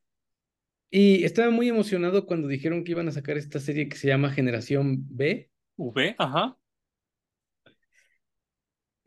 Y 0.90 1.24
estaba 1.24 1.50
muy 1.50 1.68
emocionado 1.68 2.26
cuando 2.26 2.48
dijeron 2.48 2.84
que 2.84 2.92
iban 2.92 3.08
a 3.08 3.12
sacar 3.12 3.36
esta 3.36 3.58
serie 3.58 3.88
que 3.88 3.96
se 3.96 4.08
llama 4.08 4.32
Generación 4.32 5.04
B, 5.08 5.50
V, 5.76 6.14
ajá. 6.18 6.56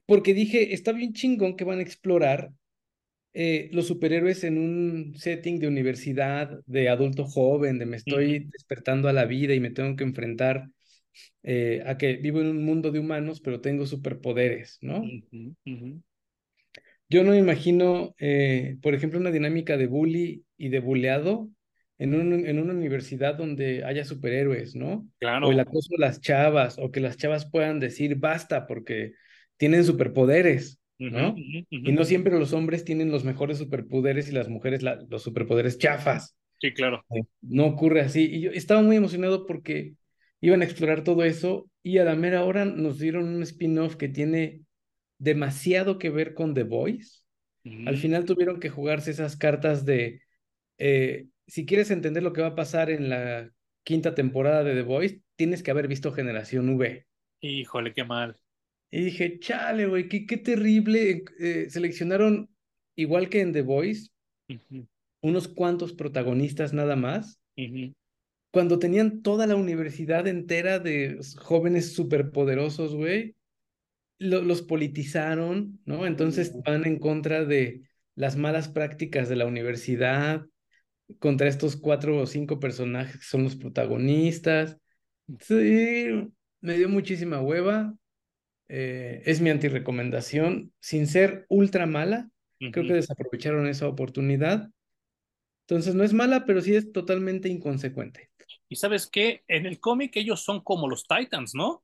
porque 0.06 0.34
dije, 0.34 0.74
está 0.74 0.92
bien 0.92 1.14
chingón 1.14 1.56
que 1.56 1.64
van 1.64 1.80
a 1.80 1.84
explorar 1.84 2.52
eh, 3.34 3.70
los 3.72 3.88
superhéroes 3.88 4.44
en 4.44 4.58
un 4.58 5.14
setting 5.16 5.60
de 5.60 5.68
universidad, 5.68 6.60
de 6.66 6.90
adulto 6.90 7.26
joven, 7.26 7.78
de 7.80 7.86
me 7.86 7.98
estoy 7.98 8.50
despertando 8.52 9.08
a 9.08 9.14
la 9.14 9.26
vida 9.26 9.54
y 9.54 9.60
me 9.60 9.70
tengo 9.70 9.96
que 9.96 10.04
enfrentar 10.04 10.68
eh, 11.44 11.84
a 11.86 11.98
que 11.98 12.18
vivo 12.18 12.42
en 12.42 12.48
un 12.48 12.66
mundo 12.66 12.92
de 12.92 13.00
humanos, 13.00 13.40
pero 13.40 13.62
tengo 13.62 13.86
superpoderes, 13.86 14.80
¿no? 14.82 15.04
Yo 17.12 17.24
no 17.24 17.32
me 17.32 17.38
imagino, 17.38 18.14
eh, 18.20 18.78
por 18.82 18.94
ejemplo, 18.94 19.20
una 19.20 19.32
dinámica 19.32 19.78
de 19.78 19.88
bully 19.88 20.44
y 20.58 20.70
de 20.70 20.80
buleado 20.80 21.50
en, 22.00 22.16
un, 22.16 22.46
en 22.48 22.60
una 22.60 22.74
universidad 22.74 23.36
donde 23.36 23.84
haya 23.84 24.06
superhéroes, 24.06 24.76
¿no? 24.76 24.94
O 24.94 25.06
Claro. 25.20 25.52
el 25.52 25.60
acoso 25.60 25.96
a 25.98 26.02
las 26.02 26.22
chavas, 26.22 26.78
o 26.80 26.92
que 26.92 27.00
las 27.02 27.18
chavas 27.18 27.50
puedan 27.50 27.80
decir 27.80 28.16
basta 28.16 28.66
porque 28.68 29.14
tienen 29.58 29.84
superpoderes, 29.84 30.80
¿no? 30.98 31.36
Y 31.38 31.92
no 31.92 32.04
siempre 32.06 32.38
los 32.40 32.54
hombres 32.54 32.84
tienen 32.86 33.12
los 33.12 33.24
mejores 33.24 33.58
superpoderes 33.58 34.30
y 34.30 34.32
las 34.32 34.50
mujeres 34.50 34.82
la- 34.82 35.00
los 35.10 35.22
superpoderes 35.24 35.78
chafas. 35.78 36.36
Sí, 36.60 36.74
claro. 36.74 37.06
Eh, 37.14 37.24
No 37.42 37.66
ocurre 37.68 38.02
así. 38.02 38.26
Y 38.26 38.42
yo 38.42 38.52
estaba 38.52 38.82
muy 38.82 38.96
emocionado 38.98 39.46
porque 39.46 39.96
iban 40.42 40.62
a 40.62 40.66
explorar 40.66 41.04
todo 41.04 41.24
eso 41.24 41.70
y 41.84 41.98
a 42.00 42.04
la 42.06 42.16
mera 42.16 42.44
hora 42.44 42.66
nos 42.66 43.00
dieron 43.00 43.28
un 43.28 43.44
spin-off 43.44 43.96
que 43.96 44.10
tiene 44.10 44.62
demasiado 45.18 45.98
que 46.00 46.10
ver 46.10 46.34
con 46.34 46.54
The 46.54 46.64
Voice. 46.64 47.22
Al 47.86 47.98
final 47.98 48.26
tuvieron 48.26 48.60
que 48.60 48.70
jugarse 48.70 49.12
esas 49.12 49.38
cartas 49.38 49.86
de 49.86 50.22
eh, 50.78 51.28
si 51.50 51.66
quieres 51.66 51.92
entender 51.92 52.24
lo 52.24 52.32
que 52.32 52.42
va 52.42 52.50
a 52.50 52.56
pasar 52.56 52.90
en 52.90 53.10
la 53.10 53.52
quinta 53.84 54.14
temporada 54.14 54.64
de 54.64 54.76
The 54.76 54.84
Voice, 54.84 55.22
tienes 55.36 55.64
que 55.64 55.72
haber 55.72 55.88
visto 55.88 56.12
Generación 56.12 56.70
V. 56.70 57.06
Híjole, 57.42 57.94
qué 57.94 58.04
mal. 58.04 58.38
Y 58.92 59.04
dije, 59.04 59.40
chale, 59.40 59.88
güey, 59.88 60.08
qué, 60.08 60.26
qué 60.26 60.38
terrible. 60.38 61.24
Eh, 61.40 61.68
seleccionaron, 61.70 62.50
igual 62.96 63.30
que 63.30 63.42
en 63.42 63.54
The 63.54 63.62
Voice, 63.64 64.10
unos 65.22 65.48
cuantos 65.48 65.94
protagonistas 65.94 66.74
nada 66.74 66.96
más. 66.96 67.40
Cuando 68.52 68.80
tenían 68.80 69.22
toda 69.22 69.46
la 69.48 69.56
universidad 69.56 70.28
entera 70.28 70.80
de 70.80 71.20
jóvenes 71.38 71.94
superpoderosos, 71.94 72.96
güey, 72.96 73.36
los 74.18 74.62
politizaron, 74.62 75.80
¿no? 75.86 76.06
Entonces 76.06 76.54
van 76.64 76.86
en 76.86 77.00
contra 77.00 77.46
de 77.46 77.82
las 78.16 78.38
malas 78.38 78.68
prácticas 78.68 79.30
de 79.30 79.36
la 79.36 79.46
universidad, 79.46 80.46
contra 81.18 81.48
estos 81.48 81.76
cuatro 81.76 82.18
o 82.20 82.26
cinco 82.26 82.60
personajes 82.60 83.18
que 83.18 83.24
son 83.24 83.44
los 83.44 83.56
protagonistas. 83.56 84.78
Sí, 85.40 86.08
me 86.62 86.78
dio 86.78 86.90
muchísima 86.90 87.42
hueva. 87.42 87.96
Eh, 88.68 89.24
es 89.26 89.42
mi 89.42 89.50
antirecomendación. 89.50 90.72
Sin 90.80 91.08
ser 91.08 91.46
ultra 91.50 91.88
mala, 91.88 92.30
creo 92.60 92.86
que 92.86 92.94
desaprovecharon 92.94 93.68
esa 93.68 93.88
oportunidad. 93.88 94.70
Entonces 95.68 95.96
no 95.96 96.04
es 96.04 96.14
mala, 96.14 96.46
pero 96.46 96.62
sí 96.62 96.76
es 96.76 96.92
totalmente 96.92 97.50
inconsecuente. 97.50 98.30
Y 98.68 98.76
sabes 98.76 99.08
qué, 99.08 99.44
en 99.48 99.66
el 99.66 99.80
cómic 99.80 100.16
ellos 100.16 100.44
son 100.44 100.62
como 100.62 100.88
los 100.88 101.08
Titans, 101.08 101.56
¿no? 101.56 101.84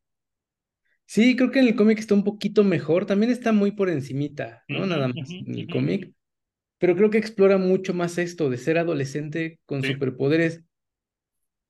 Sí, 1.07 1.35
creo 1.35 1.51
que 1.51 1.59
en 1.59 1.67
el 1.67 1.75
cómic 1.75 1.99
está 1.99 2.13
un 2.13 2.23
poquito 2.23 2.63
mejor. 2.63 3.05
También 3.05 3.31
está 3.31 3.51
muy 3.51 3.71
por 3.71 3.89
encimita, 3.89 4.63
¿no? 4.67 4.85
Nada 4.85 5.07
más 5.07 5.29
en 5.29 5.55
el 5.55 5.67
cómic. 5.67 6.11
Pero 6.77 6.95
creo 6.95 7.09
que 7.09 7.17
explora 7.17 7.57
mucho 7.57 7.93
más 7.93 8.17
esto 8.17 8.49
de 8.49 8.57
ser 8.57 8.77
adolescente 8.77 9.59
con 9.65 9.83
superpoderes. 9.83 10.63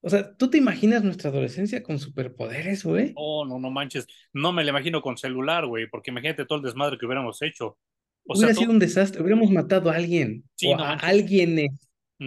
O 0.02 0.10
sea, 0.10 0.36
¿tú 0.36 0.50
te 0.50 0.58
imaginas 0.58 1.04
nuestra 1.04 1.32
adolescencia 1.32 1.82
con 1.82 1.98
superpoderes, 1.98 2.84
güey? 2.84 3.14
Oh, 3.16 3.46
no, 3.46 3.60
no 3.60 3.72
manches. 3.72 4.06
No 4.34 4.54
me 4.54 4.64
la 4.64 4.70
imagino 4.70 5.02
con 5.02 5.18
celular, 5.18 5.66
güey, 5.66 5.88
porque 5.90 6.12
imagínate 6.12 6.46
todo 6.46 6.60
el 6.60 6.66
desmadre 6.66 6.98
que 6.98 7.06
hubiéramos 7.06 7.42
hecho. 7.42 7.78
Hubiera 8.26 8.54
sido 8.54 8.72
un 8.72 8.80
desastre. 8.80 9.22
Hubiéramos 9.22 9.50
matado 9.52 9.90
a 9.90 9.96
alguien. 9.96 10.44
o 10.66 10.80
a 10.80 10.94
alguien, 10.94 11.78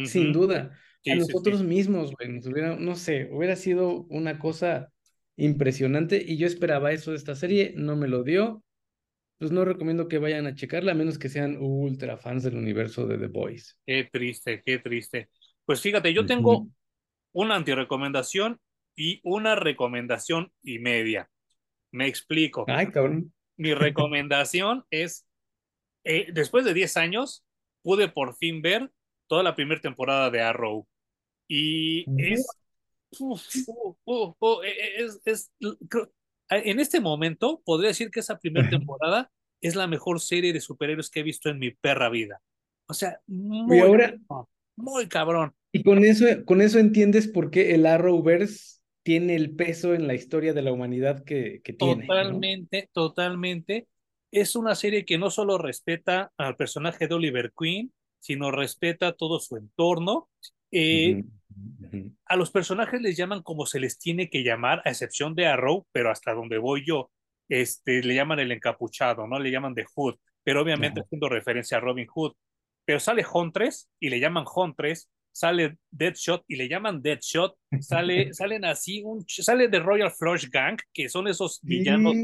sin 0.07 0.33
duda. 0.33 0.73
a 1.07 1.15
nosotros 1.15 1.63
mismos, 1.63 2.13
güey. 2.13 2.33
Nos 2.33 2.47
hubiera, 2.47 2.77
no 2.77 2.95
sé, 2.97 3.29
hubiera 3.33 3.57
sido 3.57 4.07
una 4.09 4.39
cosa 4.39 4.93
impresionante 5.37 6.23
y 6.27 6.37
yo 6.37 6.47
esperaba 6.47 6.93
eso 6.93 7.13
de 7.13 7.17
esta 7.17 7.35
serie, 7.35 7.75
no 7.77 7.97
me 7.97 8.09
lo 8.09 8.25
dio. 8.25 8.63
Pues 9.39 9.53
no 9.53 9.65
recomiendo 9.65 10.09
que 10.09 10.19
vayan 10.19 10.47
a 10.47 10.55
checarla 10.55 10.93
a 10.93 10.95
menos 10.97 11.19
que 11.19 11.29
sean 11.29 11.57
ultra 11.61 12.17
fans 12.17 12.43
del 12.43 12.57
universo 12.57 13.07
de 13.07 13.19
The 13.19 13.29
Boys. 13.29 13.79
Qué 13.87 14.09
triste, 14.11 14.63
qué 14.65 14.79
triste. 14.79 15.31
Pues 15.65 15.81
fíjate, 15.81 16.13
yo 16.13 16.27
tengo 16.27 16.69
una 17.33 17.55
antirecomendación 17.55 18.59
y 18.97 19.21
una 19.23 19.55
recomendación 19.55 20.53
y 20.63 20.81
media. 20.81 21.31
Me 21.93 22.07
explico. 22.09 22.65
Ay, 22.67 22.89
cabrón. 22.89 23.33
Mi 23.57 23.75
recomendación 23.75 24.85
es, 24.91 25.27
eh, 26.05 26.27
después 26.33 26.65
de 26.65 26.75
10 26.75 26.97
años, 26.97 27.45
pude 27.83 28.09
por 28.09 28.37
fin 28.37 28.61
ver 28.61 28.91
toda 29.29 29.43
la 29.43 29.55
primera 29.55 29.81
temporada 29.81 30.31
de 30.31 30.41
Arrow. 30.41 30.87
Y 31.47 32.05
es 32.21 32.45
es, 35.25 35.53
en 36.51 36.81
este 36.81 37.01
momento 37.01 37.63
podría 37.65 37.89
decir 37.89 38.11
que 38.11 38.21
esa 38.21 38.39
primera 38.39 38.69
temporada 38.71 39.31
es 39.61 39.75
la 39.75 39.87
mejor 39.87 40.21
serie 40.21 40.53
de 40.53 40.61
superhéroes 40.61 41.11
que 41.11 41.21
he 41.21 41.25
visto 41.25 41.49
en 41.49 41.59
mi 41.59 41.71
perra 41.71 42.09
vida. 42.09 42.41
O 42.87 42.95
sea, 42.95 43.21
muy, 43.27 43.81
muy 44.77 45.09
cabrón. 45.09 45.53
Y 45.73 45.83
con 45.83 46.05
eso, 46.05 46.25
con 46.45 46.63
eso 46.63 46.79
entiendes 46.79 47.29
por 47.29 47.51
qué 47.51 47.75
el 47.75 47.85
Arrowverse 47.85 48.79
tiene 49.03 49.35
el 49.35 49.55
peso 49.55 49.95
en 49.95 50.07
la 50.07 50.15
historia 50.15 50.53
de 50.53 50.63
la 50.63 50.73
humanidad 50.73 51.25
que, 51.25 51.61
que 51.63 51.73
tiene. 51.73 52.07
Totalmente, 52.07 52.89
totalmente. 52.93 53.87
Es 54.31 54.57
una 54.57 54.75
serie 54.75 55.05
que 55.05 55.19
no 55.19 55.31
solo 55.31 55.59
respeta 55.59 56.33
al 56.37 56.57
personaje 56.57 57.09
de 57.09 57.15
Oliver 57.15 57.53
Queen, 57.59 57.93
sino 58.21 58.51
respeta 58.51 59.13
todo 59.13 59.41
su 59.41 59.57
entorno. 59.57 60.29
Eh, 60.71 61.25
a 62.27 62.37
los 62.37 62.51
personajes 62.51 63.01
les 63.01 63.17
llaman 63.17 63.43
como 63.43 63.67
se 63.67 63.81
les 63.81 63.99
tiene 63.99 64.29
que 64.29 64.43
llamar, 64.43 64.83
a 64.85 64.91
excepción 64.91 65.35
de 65.35 65.47
Arrow, 65.47 65.87
pero 65.93 66.11
hasta 66.11 66.35
donde 66.35 66.59
voy 66.59 66.85
yo, 66.87 67.11
este, 67.49 68.03
le 68.03 68.15
llaman 68.15 68.41
el 68.41 68.53
encapuchado, 68.53 69.27
¿no? 69.27 69.39
Le 69.39 69.51
llaman 69.51 69.75
The 69.75 69.87
Hood, 69.95 70.17
pero 70.45 70.63
obviamente 70.63 71.01
haciendo 71.01 71.29
referencia 71.29 71.79
a 71.79 71.81
Robin 71.81 72.07
Hood. 72.07 72.33
Pero 72.85 73.01
sale 73.01 73.25
Huntress 73.31 73.91
y 74.01 74.09
le 74.09 74.21
llaman 74.21 74.45
Huntress, 74.55 75.11
sale 75.33 75.79
Deadshot 75.91 76.45
y 76.49 76.57
le 76.57 76.69
llaman 76.69 77.03
Deadshot, 77.03 77.57
sale, 77.81 78.33
salen 78.35 78.65
así, 78.65 79.03
un, 79.03 79.25
sale 79.29 79.69
de 79.69 79.79
Royal 79.79 80.11
Flush 80.11 80.49
Gang, 80.51 80.79
que 80.93 81.09
son 81.09 81.29
esos 81.29 81.61
villanos 81.63 82.15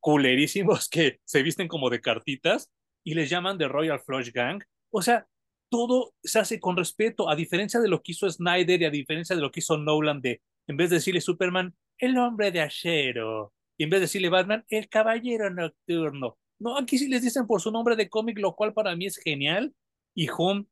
culerísimos 0.00 0.88
que 0.88 1.20
se 1.24 1.42
visten 1.42 1.68
como 1.68 1.90
de 1.90 2.00
cartitas 2.00 2.70
y 3.04 3.14
les 3.14 3.30
llaman 3.30 3.58
de 3.58 3.68
Royal 3.68 4.00
Flush 4.00 4.32
Gang. 4.32 4.62
O 4.90 5.02
sea, 5.02 5.26
todo 5.74 6.14
se 6.22 6.38
hace 6.38 6.60
con 6.60 6.76
respeto, 6.76 7.28
a 7.28 7.34
diferencia 7.34 7.80
de 7.80 7.88
lo 7.88 8.00
que 8.00 8.12
hizo 8.12 8.30
Snyder 8.30 8.80
y 8.80 8.84
a 8.84 8.90
diferencia 8.90 9.34
de 9.34 9.42
lo 9.42 9.50
que 9.50 9.58
hizo 9.58 9.76
Nolan 9.76 10.20
de, 10.20 10.40
en 10.68 10.76
vez 10.76 10.88
de 10.88 10.96
decirle 10.96 11.20
Superman, 11.20 11.74
el 11.98 12.16
hombre 12.16 12.52
de 12.52 12.60
acero, 12.60 13.52
y 13.76 13.82
en 13.82 13.90
vez 13.90 13.98
de 13.98 14.02
decirle 14.02 14.28
Batman, 14.28 14.64
el 14.68 14.88
caballero 14.88 15.50
nocturno. 15.50 16.38
No, 16.60 16.78
aquí 16.78 16.96
sí 16.96 17.08
les 17.08 17.22
dicen 17.22 17.48
por 17.48 17.60
su 17.60 17.72
nombre 17.72 17.96
de 17.96 18.08
cómic, 18.08 18.38
lo 18.38 18.54
cual 18.54 18.72
para 18.72 18.94
mí 18.94 19.06
es 19.06 19.16
genial. 19.16 19.74
Y 20.14 20.28
Home, 20.38 20.66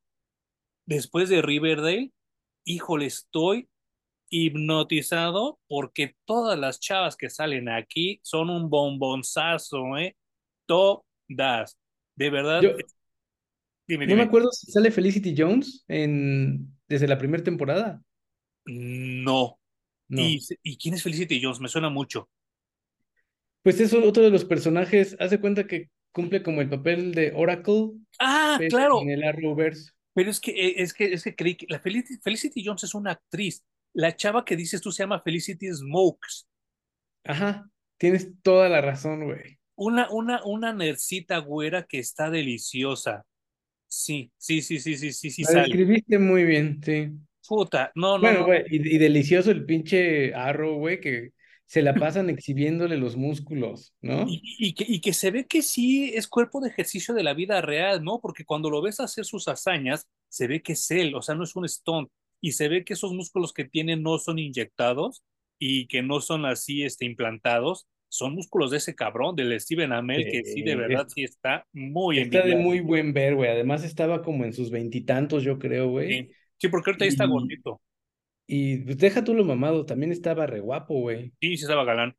después 0.86 1.28
de 1.28 1.42
Riverdale, 1.42 2.12
híjole, 2.64 3.06
estoy 3.06 3.68
hipnotizado 4.30 5.58
porque 5.66 6.14
todas 6.24 6.56
las 6.56 6.78
chavas 6.78 7.16
que 7.16 7.28
salen 7.28 7.68
aquí 7.68 8.20
son 8.22 8.50
un 8.50 8.70
bombonzazo, 8.70 9.98
¿eh? 9.98 10.16
Todas. 10.66 11.76
De 12.14 12.30
verdad, 12.30 12.62
no 13.88 14.16
me 14.16 14.22
acuerdo 14.22 14.50
si 14.52 14.70
sale 14.70 14.90
Felicity 14.90 15.34
Jones 15.36 15.84
en, 15.88 16.68
desde 16.88 17.08
la 17.08 17.18
primera 17.18 17.42
temporada. 17.42 18.02
No. 18.64 19.58
¿Y, 20.08 20.76
quién 20.78 20.94
es 20.94 21.02
Felicity 21.02 21.42
Jones? 21.42 21.60
Me 21.60 21.68
suena 21.68 21.88
mucho. 21.88 22.28
Pues 23.62 23.80
es 23.80 23.92
otro 23.94 24.22
de 24.22 24.30
los 24.30 24.44
personajes. 24.44 25.16
Hace 25.18 25.40
cuenta 25.40 25.66
que 25.66 25.90
cumple 26.12 26.42
como 26.42 26.60
el 26.60 26.68
papel 26.68 27.14
de 27.14 27.32
Oracle. 27.34 27.92
Ah, 28.18 28.58
claro. 28.68 29.00
En 29.02 29.10
el 29.10 29.24
Arrowverse. 29.24 29.92
Pero 30.14 30.30
es 30.30 30.40
que, 30.40 30.50
eh, 30.50 30.74
es 30.78 30.92
que, 30.92 31.12
es 31.12 31.24
que 31.24 31.34
creí 31.34 31.56
que 31.56 31.66
la 31.68 31.80
Felicity, 31.80 32.20
Felicity 32.20 32.64
Jones 32.64 32.84
es 32.84 32.94
una 32.94 33.12
actriz. 33.12 33.64
La 33.94 34.14
chava 34.14 34.44
que 34.44 34.56
dices 34.56 34.80
tú 34.80 34.92
se 34.92 35.02
llama 35.02 35.22
Felicity 35.22 35.72
Smokes. 35.72 36.46
Ajá, 37.24 37.70
tienes 37.98 38.30
toda 38.42 38.68
la 38.68 38.80
razón, 38.80 39.24
güey. 39.24 39.58
Una, 39.74 40.10
una, 40.10 40.44
una 40.44 40.72
nercita 40.72 41.38
güera 41.38 41.84
que 41.84 41.98
está 41.98 42.30
deliciosa. 42.30 43.24
Sí, 43.94 44.32
sí, 44.38 44.62
sí, 44.62 44.80
sí, 44.80 44.96
sí, 44.96 45.12
sí, 45.12 45.30
sí. 45.30 45.44
La 45.52 45.64
escribiste 45.64 46.18
muy 46.18 46.44
bien, 46.44 46.80
sí. 46.82 47.10
Puta, 47.46 47.92
no, 47.94 48.16
no. 48.16 48.22
Bueno, 48.22 48.46
güey, 48.46 48.64
y, 48.70 48.96
delicioso 48.96 49.50
el 49.50 49.66
pinche 49.66 50.32
arro, 50.34 50.76
güey, 50.76 50.98
que 50.98 51.32
se 51.66 51.82
la 51.82 51.92
pasan 51.92 52.30
exhibiendo 52.30 52.88
los 52.88 53.16
músculos, 53.16 53.94
¿no? 54.00 54.24
Y, 54.26 54.72
que, 54.72 54.86
y 54.88 55.02
que 55.02 55.12
se 55.12 55.30
ve 55.30 55.46
que 55.46 55.60
sí 55.60 56.10
es 56.14 56.26
cuerpo 56.26 56.62
de 56.62 56.70
ejercicio 56.70 57.12
de 57.12 57.22
la 57.22 57.34
vida 57.34 57.60
real, 57.60 58.02
¿no? 58.02 58.18
Porque 58.22 58.46
cuando 58.46 58.70
lo 58.70 58.80
ves 58.80 58.98
hacer 58.98 59.26
sus 59.26 59.46
hazañas, 59.46 60.08
se 60.30 60.46
ve 60.46 60.62
que 60.62 60.72
es 60.72 60.90
él, 60.90 61.14
o 61.14 61.20
sea, 61.20 61.34
no 61.34 61.44
es 61.44 61.54
un 61.54 61.68
stunt. 61.68 62.08
Y 62.40 62.52
se 62.52 62.68
ve 62.68 62.86
que 62.86 62.94
esos 62.94 63.12
músculos 63.12 63.52
que 63.52 63.66
tiene 63.66 63.96
no 63.96 64.16
son 64.16 64.38
inyectados 64.38 65.22
y 65.58 65.86
que 65.86 66.02
no 66.02 66.22
son 66.22 66.46
así 66.46 66.82
este, 66.82 67.04
implantados, 67.04 67.86
son 68.12 68.34
músculos 68.34 68.70
de 68.70 68.76
ese 68.76 68.94
cabrón, 68.94 69.34
del 69.34 69.58
Steven 69.58 69.90
Amell, 69.90 70.30
que 70.30 70.44
sí, 70.44 70.60
de 70.60 70.76
verdad, 70.76 71.08
sí 71.08 71.22
está 71.22 71.66
muy 71.72 72.18
Está 72.18 72.42
de 72.42 72.56
muy 72.56 72.80
buen 72.80 73.14
ver, 73.14 73.34
güey. 73.34 73.48
Además 73.48 73.84
estaba 73.84 74.20
como 74.20 74.44
en 74.44 74.52
sus 74.52 74.70
veintitantos, 74.70 75.42
yo 75.42 75.58
creo, 75.58 75.88
güey. 75.88 76.30
Sí. 76.58 76.68
porque 76.68 76.90
ahorita 76.90 77.06
ahí 77.06 77.08
está 77.08 77.24
gordito. 77.24 77.80
Y 78.46 78.76
pues, 78.78 78.98
deja 78.98 79.24
tú 79.24 79.32
lo 79.32 79.44
mamado, 79.44 79.86
también 79.86 80.12
estaba 80.12 80.46
re 80.46 80.60
guapo, 80.60 81.00
güey. 81.00 81.32
Sí, 81.40 81.56
sí 81.56 81.62
estaba 81.62 81.84
galán. 81.84 82.14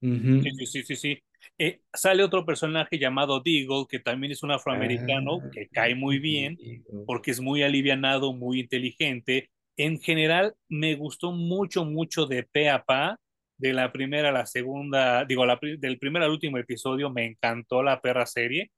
Sí, 0.00 0.66
sí, 0.66 0.82
sí, 0.84 0.94
sí. 0.94 1.18
Eh, 1.58 1.80
sale 1.92 2.22
otro 2.22 2.46
personaje 2.46 3.00
llamado 3.00 3.40
Deagle, 3.40 3.86
que 3.88 3.98
también 3.98 4.30
es 4.30 4.44
un 4.44 4.52
afroamericano, 4.52 5.40
ah, 5.42 5.50
que 5.52 5.66
cae 5.66 5.96
muy 5.96 6.20
bien, 6.20 6.56
porque 7.04 7.32
es 7.32 7.40
muy 7.40 7.64
alivianado, 7.64 8.32
muy 8.32 8.60
inteligente. 8.60 9.50
En 9.76 9.98
general, 9.98 10.54
me 10.68 10.94
gustó 10.94 11.32
mucho, 11.32 11.84
mucho 11.84 12.26
de 12.26 12.44
pe 12.44 12.70
a 12.70 12.84
pa 12.84 13.18
de 13.62 13.72
la 13.72 13.92
primera 13.92 14.30
a 14.30 14.32
la 14.32 14.44
segunda, 14.44 15.24
digo, 15.24 15.46
la, 15.46 15.56
del 15.78 15.98
primer 15.98 16.24
al 16.24 16.32
último 16.32 16.58
episodio 16.58 17.10
me 17.10 17.24
encantó 17.24 17.80
la 17.84 18.00
perra 18.00 18.26
serie, 18.26 18.72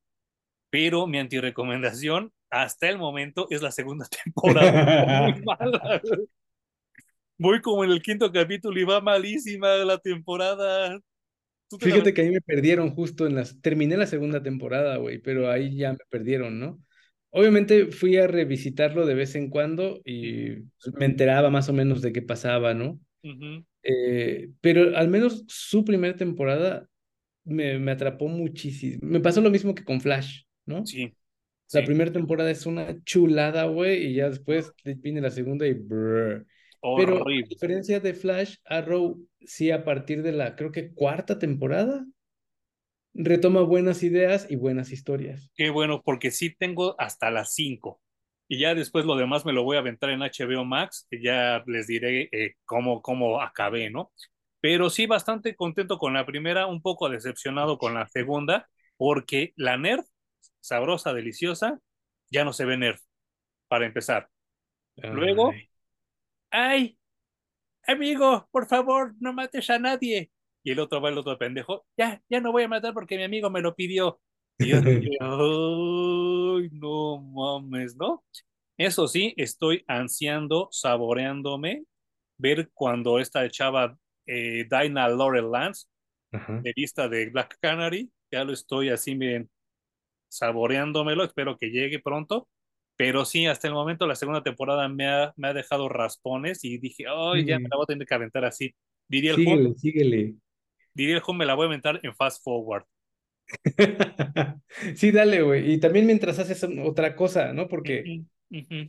pero 0.69 1.06
mi 1.06 1.19
antirecomendación 1.19 2.31
hasta 2.51 2.90
el 2.90 2.98
momento 2.98 3.47
es 3.48 3.62
la 3.62 3.73
segunda 3.73 4.06
temporada. 4.24 5.23
muy 5.23 5.43
mala. 5.44 6.02
Voy 7.39 7.62
como 7.62 7.82
en 7.82 7.93
el 7.93 8.02
quinto 8.02 8.31
capítulo 8.31 8.78
y 8.78 8.85
va 8.85 9.01
malísima 9.01 9.69
la 9.77 9.97
temporada. 9.97 11.01
Fíjate 11.81 12.12
que 12.12 12.20
ahí 12.20 12.31
me 12.31 12.43
perdieron 12.43 12.90
justo 12.90 13.27
en 13.27 13.36
las... 13.36 13.61
Terminé 13.62 13.97
la 13.97 14.06
segunda 14.06 14.43
temporada, 14.43 14.98
güey, 14.98 15.19
pero 15.19 15.51
ahí 15.51 15.77
ya 15.78 15.93
me 15.93 15.98
perdieron, 16.11 16.61
¿no? 16.61 16.78
obviamente 17.36 17.86
fui 17.86 18.16
a 18.16 18.28
revisitarlo 18.28 19.06
de 19.06 19.15
vez 19.15 19.35
en 19.35 19.51
cuando 19.51 20.01
y 20.05 20.51
me 20.97 21.06
enteraba 21.06 21.51
más 21.51 21.69
o 21.69 21.73
menos 21.73 22.01
de 22.01 22.12
qué 22.12 22.23
pasaba, 22.23 22.74
¿no? 22.74 23.01
Ujú. 23.24 23.66
Eh, 23.85 24.51
pero 24.62 24.97
al 24.97 25.09
menos 25.09 25.44
su 25.48 25.85
primera 25.85 26.16
temporada 26.16 26.89
me, 27.44 27.78
me 27.78 27.93
atrapó 27.93 28.28
muchísimo. 28.28 29.01
Me 29.02 29.20
pasó 29.20 29.40
lo 29.43 29.51
mismo 29.51 29.74
que 29.74 29.85
con 29.85 30.01
Flash, 30.01 30.43
¿no? 30.66 30.93
Sí, 30.93 31.15
La 31.73 31.85
sí, 31.85 31.86
primera 31.86 32.12
temporada 32.12 32.51
es 32.51 32.66
una 32.66 33.02
chulada, 33.05 33.65
güey, 33.66 34.06
y 34.06 34.15
ya 34.16 34.31
después 34.31 34.73
viene 34.85 35.20
la 35.20 35.31
segunda 35.31 35.66
y 35.66 35.74
brr. 35.74 36.47
Pero 36.94 37.19
a 37.23 37.48
diferencia 37.48 38.01
de 38.01 38.15
Flash, 38.15 38.56
Arrow 38.65 39.27
sí 39.40 39.70
a 39.70 39.85
partir 39.85 40.23
de 40.23 40.32
la, 40.32 40.56
creo 40.56 40.73
que 40.73 40.93
cuarta 40.94 41.39
temporada, 41.39 42.06
retoma 43.15 43.62
buenas 43.62 44.05
ideas 44.05 44.47
y 44.48 44.56
buenas 44.56 44.93
historias. 44.93 45.51
Qué 45.56 45.69
bueno, 45.70 46.01
porque 46.05 46.31
sí 46.31 46.55
tengo 46.55 46.94
hasta 47.01 47.28
las 47.32 47.55
5. 47.55 48.01
Y 48.48 48.58
ya 48.58 48.74
después 48.74 49.04
lo 49.04 49.16
demás 49.16 49.44
me 49.46 49.52
lo 49.52 49.64
voy 49.64 49.76
a 49.76 49.80
aventar 49.80 50.10
en 50.10 50.22
HBO 50.22 50.64
Max, 50.64 51.06
que 51.10 51.22
ya 51.22 51.62
les 51.66 51.86
diré 51.86 52.28
eh, 52.32 52.54
cómo, 52.64 53.00
cómo 53.02 53.40
acabé, 53.40 53.90
¿no? 53.90 54.12
Pero 54.60 54.90
sí, 54.90 55.06
bastante 55.06 55.56
contento 55.56 55.98
con 55.98 56.14
la 56.14 56.26
primera, 56.26 56.66
un 56.66 56.82
poco 56.82 57.08
decepcionado 57.08 57.78
con 57.78 57.94
la 57.94 58.06
segunda, 58.08 58.68
porque 58.96 59.52
la 59.56 59.76
Nerd, 59.76 60.04
sabrosa, 60.60 61.12
deliciosa, 61.12 61.80
ya 62.30 62.44
no 62.44 62.52
se 62.52 62.64
ve 62.64 62.76
Nerd, 62.76 62.98
para 63.68 63.86
empezar. 63.86 64.28
Luego, 64.96 65.50
Ay. 65.50 65.68
¡ay! 66.50 66.98
Amigo, 67.86 68.48
por 68.50 68.66
favor, 68.66 69.14
no 69.20 69.32
mates 69.32 69.68
a 69.70 69.78
nadie. 69.78 70.30
Y 70.62 70.70
el 70.70 70.80
otro 70.80 71.00
va 71.00 71.10
el 71.10 71.18
otro 71.18 71.36
pendejo, 71.36 71.84
ya, 71.96 72.22
ya 72.30 72.40
no 72.40 72.52
voy 72.52 72.62
a 72.62 72.68
matar 72.68 72.94
porque 72.94 73.16
mi 73.16 73.24
amigo 73.24 73.50
me 73.50 73.60
lo 73.60 73.74
pidió. 73.74 74.20
Y 74.59 74.68
yo 74.68 74.81
dije, 74.81 75.16
ay, 75.20 76.68
no 76.72 77.20
mames, 77.20 77.97
¿no? 77.97 78.24
Eso 78.76 79.09
sí, 79.09 79.35
estoy 79.36 79.85
ansiando, 79.86 80.68
saboreándome, 80.70 81.85
ver 82.39 82.70
cuando 82.72 83.18
esta 83.18 83.48
chava 83.51 83.97
eh, 84.26 84.66
Dinah 84.70 85.09
Laurel 85.09 85.51
Lance, 85.51 85.86
Ajá. 86.32 86.60
de 86.62 86.72
vista 86.74 87.09
de 87.09 87.31
Black 87.31 87.56
Canary, 87.60 88.10
ya 88.31 88.44
lo 88.44 88.52
estoy 88.52 88.90
así, 88.90 89.14
miren, 89.14 89.48
saboreándomelo, 90.28 91.24
espero 91.24 91.56
que 91.56 91.70
llegue 91.70 92.01
pronto. 92.01 92.48
Pero 92.97 93.24
sí, 93.24 93.47
hasta 93.47 93.66
el 93.66 93.74
momento 93.74 94.06
la 94.06 94.14
segunda 94.14 94.43
temporada 94.43 94.89
me 94.89 95.09
ha, 95.09 95.32
me 95.36 95.48
ha 95.48 95.52
dejado 95.52 95.89
raspones 95.89 96.64
y 96.64 96.78
dije, 96.78 97.05
ay, 97.09 97.44
ya 97.44 97.59
me 97.59 97.68
la 97.68 97.76
voy 97.76 97.85
a 97.85 97.86
tener 97.86 98.06
que 98.06 98.14
aventar 98.14 98.44
así. 98.44 98.72
Diría 99.09 99.32
el 99.32 99.36
síguele, 99.39 99.74
síguele. 99.74 100.35
diría 100.94 101.16
el 101.16 101.22
Hun, 101.26 101.36
me 101.39 101.44
la 101.47 101.55
voy 101.55 101.64
a 101.64 101.68
aventar 101.68 101.98
en 102.02 102.14
fast 102.14 102.43
forward. 102.43 102.85
Sí, 104.96 105.10
dale, 105.12 105.42
güey. 105.42 105.72
Y 105.72 105.78
también 105.80 106.06
mientras 106.06 106.38
haces 106.38 106.64
otra 106.84 107.16
cosa, 107.16 107.52
¿no? 107.52 107.68
Porque 107.68 108.04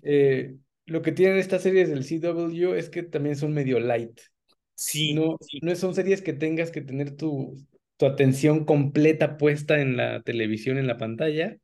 eh, 0.02 0.56
lo 0.86 1.02
que 1.02 1.12
tienen 1.12 1.38
estas 1.38 1.64
series 1.64 1.90
del 1.90 2.04
CW 2.06 2.76
es 2.76 2.90
que 2.90 3.04
también 3.04 3.36
son 3.36 3.54
medio 3.54 3.80
light. 3.80 4.20
Sí, 4.76 5.14
No, 5.14 5.38
sí, 5.42 5.60
no 5.62 5.76
son 5.76 5.96
series 5.96 6.22
que 6.22 6.34
tengas 6.34 6.72
que 6.72 6.82
tener 6.82 7.16
tu, 7.16 7.56
tu 7.98 8.06
atención 8.06 8.66
completa 8.66 9.38
puesta 9.38 9.80
en 9.82 9.98
la 9.98 10.22
televisión, 10.24 10.78
en 10.78 10.88
la 10.88 10.98
pantalla. 10.98 11.58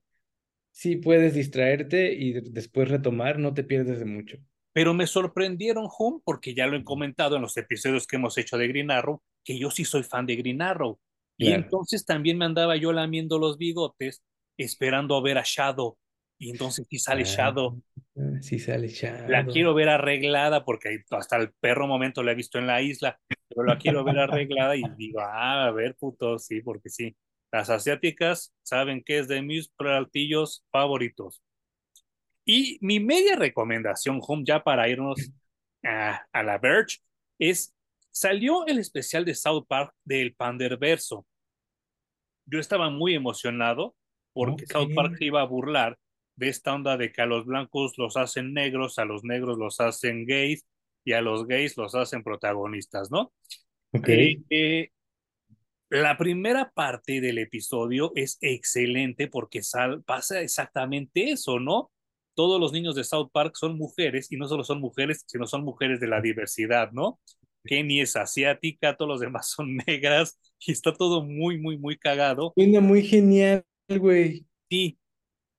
Sí 0.71 0.97
puedes 0.97 1.33
distraerte 1.33 2.13
y 2.13 2.33
de- 2.33 2.41
después 2.51 2.89
retomar, 2.89 3.39
no 3.39 3.53
te 3.53 3.63
pierdes 3.63 3.99
de 3.99 4.05
mucho. 4.05 4.37
pero 4.73 4.93
me 4.93 5.07
sorprendieron, 5.07 5.87
Hum, 5.99 6.21
porque 6.23 6.53
ya 6.53 6.67
lo 6.67 6.77
he 6.77 6.83
comentado 6.83 7.35
en 7.35 7.41
los 7.41 7.57
episodios 7.57 8.07
que 8.07 8.15
hemos 8.15 8.37
hecho 8.37 8.57
de 8.57 8.67
Green 8.67 8.91
Arrow, 8.91 9.21
que 9.43 9.59
yo 9.59 9.69
sí 9.71 9.83
soy 9.85 10.03
fan 10.03 10.25
de 10.25 10.35
Green 10.37 10.61
Arrow. 10.61 10.99
Y 11.41 11.47
Claro. 11.47 11.63
entonces 11.63 12.05
también 12.05 12.37
me 12.37 12.45
andaba 12.45 12.75
yo 12.77 12.93
lamiendo 12.93 13.39
los 13.39 13.57
bigotes, 13.57 14.23
esperando 14.57 15.15
a 15.15 15.21
ver 15.21 15.37
a 15.37 15.43
Shadow. 15.45 15.97
Y 16.39 16.51
entonces 16.51 16.85
sí 16.89 16.99
sale 16.99 17.21
Ah, 17.21 17.25
Shadow. 17.25 17.81
sí 18.41 18.59
sale 18.59 18.87
La 18.87 19.39
Shadow. 19.41 19.53
quiero 19.53 19.73
ver 19.73 19.89
arreglada 19.89 20.63
porque 20.63 21.03
hasta 21.09 21.37
el 21.37 21.51
perro 21.59 21.87
momento 21.87 22.23
la 22.23 22.31
he 22.31 22.35
visto 22.35 22.59
en 22.59 22.67
la 22.67 22.81
isla, 22.81 23.19
pero 23.49 23.63
la 23.63 23.77
quiero 23.77 24.03
ver 24.03 24.17
arreglada 24.19 24.75
y 24.75 24.83
digo, 24.97 25.19
ah, 25.21 25.65
a 25.67 25.71
ver, 25.71 25.95
puto, 25.95 26.37
sí, 26.39 26.61
porque 26.61 26.89
sí. 26.89 27.15
Las 27.51 27.69
asiáticas 27.69 28.53
saben 28.63 29.03
que 29.03 29.19
es 29.19 29.27
de 29.27 29.41
mis 29.41 29.67
platillos 29.69 30.63
favoritos. 30.71 31.41
Y 32.45 32.77
mi 32.81 32.99
media 32.99 33.35
recomendación, 33.35 34.19
Home, 34.25 34.43
ya 34.45 34.63
para 34.63 34.87
irnos 34.89 35.31
a, 35.83 36.25
a 36.31 36.43
la 36.43 36.57
Verge, 36.57 36.97
es, 37.39 37.73
salió 38.09 38.65
el 38.67 38.79
especial 38.79 39.25
de 39.25 39.35
South 39.35 39.65
Park 39.67 39.93
del 40.03 40.33
Panderverso. 40.33 41.25
Yo 42.51 42.59
estaba 42.59 42.89
muy 42.89 43.15
emocionado 43.15 43.95
porque. 44.33 44.65
South 44.67 44.93
Park 44.93 45.17
se 45.17 45.25
iba 45.25 45.41
a 45.41 45.45
burlar 45.45 45.97
de 46.35 46.49
esta 46.49 46.73
onda 46.73 46.97
de 46.97 47.11
que 47.11 47.21
a 47.21 47.25
los 47.25 47.45
blancos 47.45 47.97
los 47.97 48.17
hacen 48.17 48.53
negros, 48.53 48.99
a 48.99 49.05
los 49.05 49.23
negros 49.23 49.57
los 49.57 49.79
hacen 49.79 50.25
gays 50.25 50.65
y 51.05 51.13
a 51.13 51.21
los 51.21 51.47
gays 51.47 51.77
los 51.77 51.95
hacen 51.95 52.23
protagonistas, 52.23 53.11
¿no? 53.11 53.33
Ok. 53.93 54.09
Eh, 54.09 54.41
eh, 54.49 54.89
la 55.89 56.17
primera 56.17 56.71
parte 56.71 57.19
del 57.19 57.37
episodio 57.37 58.11
es 58.15 58.37
excelente 58.41 59.27
porque 59.27 59.61
sal, 59.61 60.03
pasa 60.03 60.41
exactamente 60.41 61.31
eso, 61.31 61.59
¿no? 61.59 61.91
Todos 62.33 62.59
los 62.59 62.71
niños 62.71 62.95
de 62.95 63.03
South 63.03 63.29
Park 63.31 63.55
son 63.55 63.77
mujeres 63.77 64.31
y 64.31 64.37
no 64.37 64.47
solo 64.47 64.63
son 64.63 64.79
mujeres, 64.79 65.23
sino 65.27 65.45
son 65.47 65.63
mujeres 65.63 65.99
de 65.99 66.07
la 66.07 66.21
diversidad, 66.21 66.91
¿no? 66.91 67.19
Kenny 67.65 68.01
es 68.01 68.15
asiática, 68.15 68.95
todos 68.97 69.09
los 69.09 69.19
demás 69.19 69.49
son 69.49 69.77
negras 69.87 70.39
y 70.59 70.71
está 70.71 70.93
todo 70.93 71.23
muy, 71.23 71.59
muy, 71.59 71.77
muy 71.77 71.97
cagado. 71.97 72.55
Suena 72.55 72.79
muy 72.79 73.03
genial, 73.03 73.65
güey. 73.89 74.45
Sí, 74.69 74.97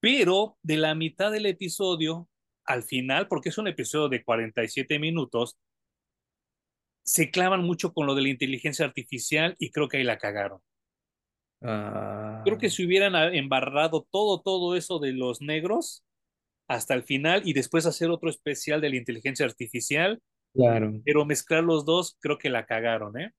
pero 0.00 0.58
de 0.62 0.76
la 0.76 0.94
mitad 0.94 1.30
del 1.32 1.46
episodio 1.46 2.28
al 2.64 2.82
final, 2.84 3.28
porque 3.28 3.50
es 3.50 3.58
un 3.58 3.68
episodio 3.68 4.08
de 4.08 4.24
47 4.24 4.98
minutos, 4.98 5.56
se 7.04 7.30
clavan 7.30 7.62
mucho 7.62 7.92
con 7.92 8.06
lo 8.06 8.14
de 8.16 8.22
la 8.22 8.28
inteligencia 8.30 8.84
artificial 8.84 9.54
y 9.60 9.70
creo 9.70 9.88
que 9.88 9.98
ahí 9.98 10.04
la 10.04 10.18
cagaron. 10.18 10.60
Creo 12.44 12.58
Ah, 12.58 12.58
que 12.58 12.70
si 12.70 12.84
hubieran 12.84 13.14
embarrado 13.34 14.06
todo, 14.10 14.40
todo 14.40 14.76
eso 14.76 14.98
de 14.98 15.12
los 15.12 15.40
negros 15.40 16.04
hasta 16.68 16.94
el 16.94 17.04
final 17.04 17.42
y 17.44 17.52
después 17.54 17.86
hacer 17.86 18.10
otro 18.10 18.30
especial 18.30 18.80
de 18.80 18.90
la 18.90 18.96
inteligencia 18.96 19.46
artificial, 19.46 20.20
claro. 20.54 20.92
pero 21.04 21.24
mezclar 21.24 21.64
los 21.64 21.84
dos, 21.84 22.16
creo 22.20 22.38
que 22.38 22.50
la 22.50 22.66
cagaron, 22.66 23.18
¿eh? 23.18 23.32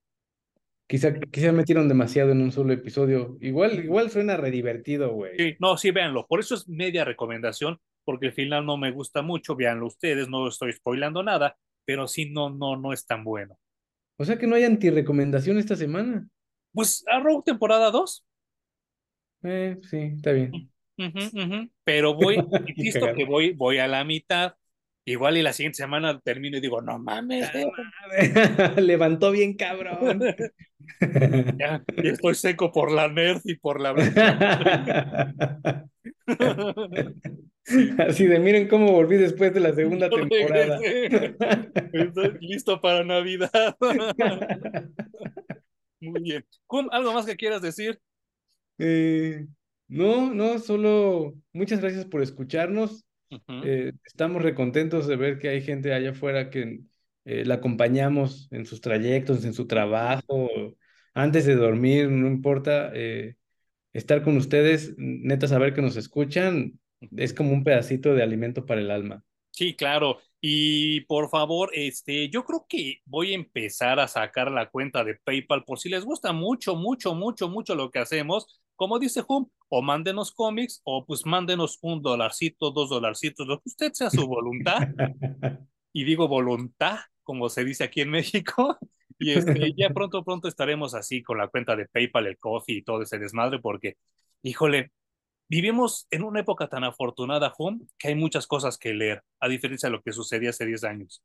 Quizá, 0.86 1.18
quizá 1.18 1.50
metieron 1.50 1.88
demasiado 1.88 2.32
en 2.32 2.42
un 2.42 2.52
solo 2.52 2.72
episodio. 2.74 3.38
Igual, 3.40 3.84
igual 3.84 4.10
suena 4.10 4.36
re 4.36 4.50
divertido, 4.50 5.12
güey. 5.12 5.36
Sí, 5.38 5.56
no, 5.58 5.78
sí, 5.78 5.90
véanlo. 5.90 6.26
Por 6.26 6.40
eso 6.40 6.54
es 6.54 6.68
media 6.68 7.04
recomendación, 7.04 7.80
porque 8.04 8.26
el 8.26 8.32
final 8.32 8.66
no 8.66 8.76
me 8.76 8.90
gusta 8.90 9.22
mucho. 9.22 9.56
Véanlo 9.56 9.86
ustedes, 9.86 10.28
no 10.28 10.46
estoy 10.46 10.72
spoilando 10.72 11.22
nada, 11.22 11.56
pero 11.86 12.06
sí, 12.06 12.30
no, 12.30 12.50
no, 12.50 12.76
no 12.76 12.92
es 12.92 13.06
tan 13.06 13.24
bueno. 13.24 13.58
O 14.18 14.24
sea 14.26 14.38
que 14.38 14.46
no 14.46 14.56
hay 14.56 14.64
antirecomendación 14.64 15.58
esta 15.58 15.74
semana. 15.74 16.28
Pues 16.72 17.02
Arrow 17.06 17.42
temporada 17.42 17.90
2. 17.90 18.26
Eh, 19.44 19.78
sí, 19.82 20.12
está 20.16 20.32
bien. 20.32 20.70
Pero 21.84 22.14
voy, 22.14 22.36
insisto 22.76 23.12
que 23.14 23.24
voy, 23.24 23.52
voy 23.52 23.78
a 23.78 23.88
la 23.88 24.04
mitad. 24.04 24.54
Igual 25.06 25.36
y 25.36 25.42
la 25.42 25.52
siguiente 25.52 25.76
semana 25.76 26.18
termino 26.20 26.56
y 26.56 26.60
digo, 26.60 26.80
no 26.80 26.98
mames, 26.98 27.50
eh. 27.54 27.66
Levantó 28.80 29.32
bien 29.32 29.54
cabrón. 29.54 30.20
ya, 31.58 31.84
ya 32.02 32.10
estoy 32.10 32.34
seco 32.34 32.72
por 32.72 32.90
la 32.90 33.08
nerd 33.08 33.42
y 33.44 33.56
por 33.56 33.80
la 33.80 33.92
Así 37.98 38.26
de 38.26 38.38
miren 38.38 38.68
cómo 38.68 38.92
volví 38.92 39.16
después 39.16 39.52
de 39.52 39.60
la 39.60 39.74
segunda 39.74 40.08
temporada. 40.08 40.78
Estoy 41.92 42.38
listo 42.40 42.80
para 42.80 43.04
Navidad. 43.04 43.76
Muy 46.00 46.22
bien. 46.22 46.44
¿algo 46.90 47.12
más 47.12 47.26
que 47.26 47.36
quieras 47.36 47.62
decir? 47.62 47.98
Eh, 48.78 49.46
no, 49.88 50.34
no, 50.34 50.58
solo 50.58 51.34
muchas 51.52 51.80
gracias 51.80 52.04
por 52.04 52.22
escucharnos. 52.22 53.04
Eh, 53.60 53.92
estamos 54.04 54.42
recontentos 54.42 55.06
de 55.06 55.16
ver 55.16 55.38
que 55.38 55.48
hay 55.48 55.62
gente 55.62 55.92
allá 55.94 56.10
afuera 56.10 56.50
que 56.50 56.80
eh, 57.24 57.44
la 57.44 57.54
acompañamos 57.56 58.48
en 58.50 58.66
sus 58.66 58.80
trayectos, 58.80 59.44
en 59.44 59.54
su 59.54 59.66
trabajo, 59.66 60.50
antes 61.14 61.46
de 61.46 61.56
dormir, 61.56 62.08
no 62.10 62.26
importa. 62.28 62.90
eh, 62.94 63.36
estar 63.92 64.22
con 64.22 64.36
ustedes, 64.38 64.94
neta, 64.98 65.48
saber 65.48 65.74
que 65.74 65.82
nos 65.82 65.96
escuchan, 65.96 66.80
es 67.16 67.34
como 67.34 67.52
un 67.52 67.64
pedacito 67.64 68.14
de 68.14 68.22
alimento 68.22 68.66
para 68.66 68.80
el 68.82 68.90
alma. 68.90 69.24
Sí, 69.50 69.76
claro. 69.76 70.18
Y 70.40 71.02
por 71.02 71.30
favor, 71.30 71.70
este, 71.74 72.28
yo 72.28 72.44
creo 72.44 72.66
que 72.68 73.00
voy 73.04 73.32
a 73.32 73.36
empezar 73.36 74.00
a 74.00 74.08
sacar 74.08 74.50
la 74.50 74.68
cuenta 74.70 75.04
de 75.04 75.14
PayPal 75.16 75.64
por 75.64 75.78
si 75.78 75.88
les 75.88 76.04
gusta 76.04 76.32
mucho, 76.32 76.74
mucho, 76.74 77.14
mucho, 77.14 77.48
mucho 77.48 77.74
lo 77.76 77.90
que 77.90 78.00
hacemos. 78.00 78.60
Como 78.76 78.98
dice 78.98 79.22
Hum, 79.26 79.48
o 79.68 79.82
mándenos 79.82 80.32
cómics 80.32 80.80
o 80.84 81.04
pues 81.04 81.26
mándenos 81.26 81.78
un 81.82 82.02
dolarcito, 82.02 82.70
dos 82.70 82.90
dolarcitos, 82.90 83.46
lo 83.46 83.58
que 83.58 83.68
usted 83.68 83.92
sea 83.92 84.10
su 84.10 84.26
voluntad. 84.26 84.88
Y 85.96 86.02
digo 86.02 86.26
voluntad, 86.26 86.98
como 87.22 87.48
se 87.48 87.64
dice 87.64 87.84
aquí 87.84 88.00
en 88.00 88.10
México. 88.10 88.76
Y 89.16 89.30
este, 89.30 89.72
ya 89.76 89.90
pronto, 89.90 90.24
pronto 90.24 90.48
estaremos 90.48 90.92
así 90.94 91.22
con 91.22 91.38
la 91.38 91.46
cuenta 91.46 91.76
de 91.76 91.86
PayPal, 91.86 92.26
el 92.26 92.36
coffee 92.36 92.78
y 92.78 92.82
todo 92.82 93.02
ese 93.02 93.16
desmadre, 93.18 93.60
porque, 93.60 93.96
híjole, 94.42 94.90
vivimos 95.48 96.08
en 96.10 96.24
una 96.24 96.40
época 96.40 96.68
tan 96.68 96.82
afortunada, 96.82 97.54
Home, 97.56 97.82
que 97.96 98.08
hay 98.08 98.16
muchas 98.16 98.48
cosas 98.48 98.76
que 98.76 98.92
leer, 98.92 99.22
a 99.38 99.48
diferencia 99.48 99.88
de 99.88 99.92
lo 99.92 100.02
que 100.02 100.12
sucedía 100.12 100.50
hace 100.50 100.66
10 100.66 100.82
años. 100.82 101.22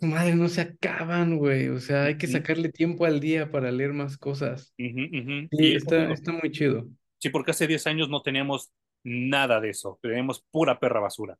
Madre, 0.00 0.34
no 0.34 0.48
se 0.48 0.60
acaban, 0.60 1.36
güey. 1.36 1.68
O 1.68 1.80
sea, 1.80 2.04
hay 2.04 2.16
que 2.16 2.26
sacarle 2.26 2.68
tiempo 2.68 3.04
al 3.04 3.20
día 3.20 3.50
para 3.50 3.72
leer 3.72 3.92
más 3.92 4.16
cosas. 4.16 4.72
Uh 4.78 4.82
-huh, 4.82 5.08
uh 5.08 5.26
-huh. 5.26 5.48
Sí, 5.50 5.74
está, 5.74 6.12
está 6.12 6.32
muy 6.32 6.50
chido. 6.50 6.88
Sí, 7.18 7.30
porque 7.30 7.50
hace 7.50 7.66
10 7.66 7.86
años 7.86 8.08
no 8.08 8.22
teníamos 8.22 8.70
nada 9.02 9.60
de 9.60 9.70
eso, 9.70 9.98
teníamos 10.02 10.44
pura 10.50 10.78
perra 10.78 11.00
basura. 11.00 11.38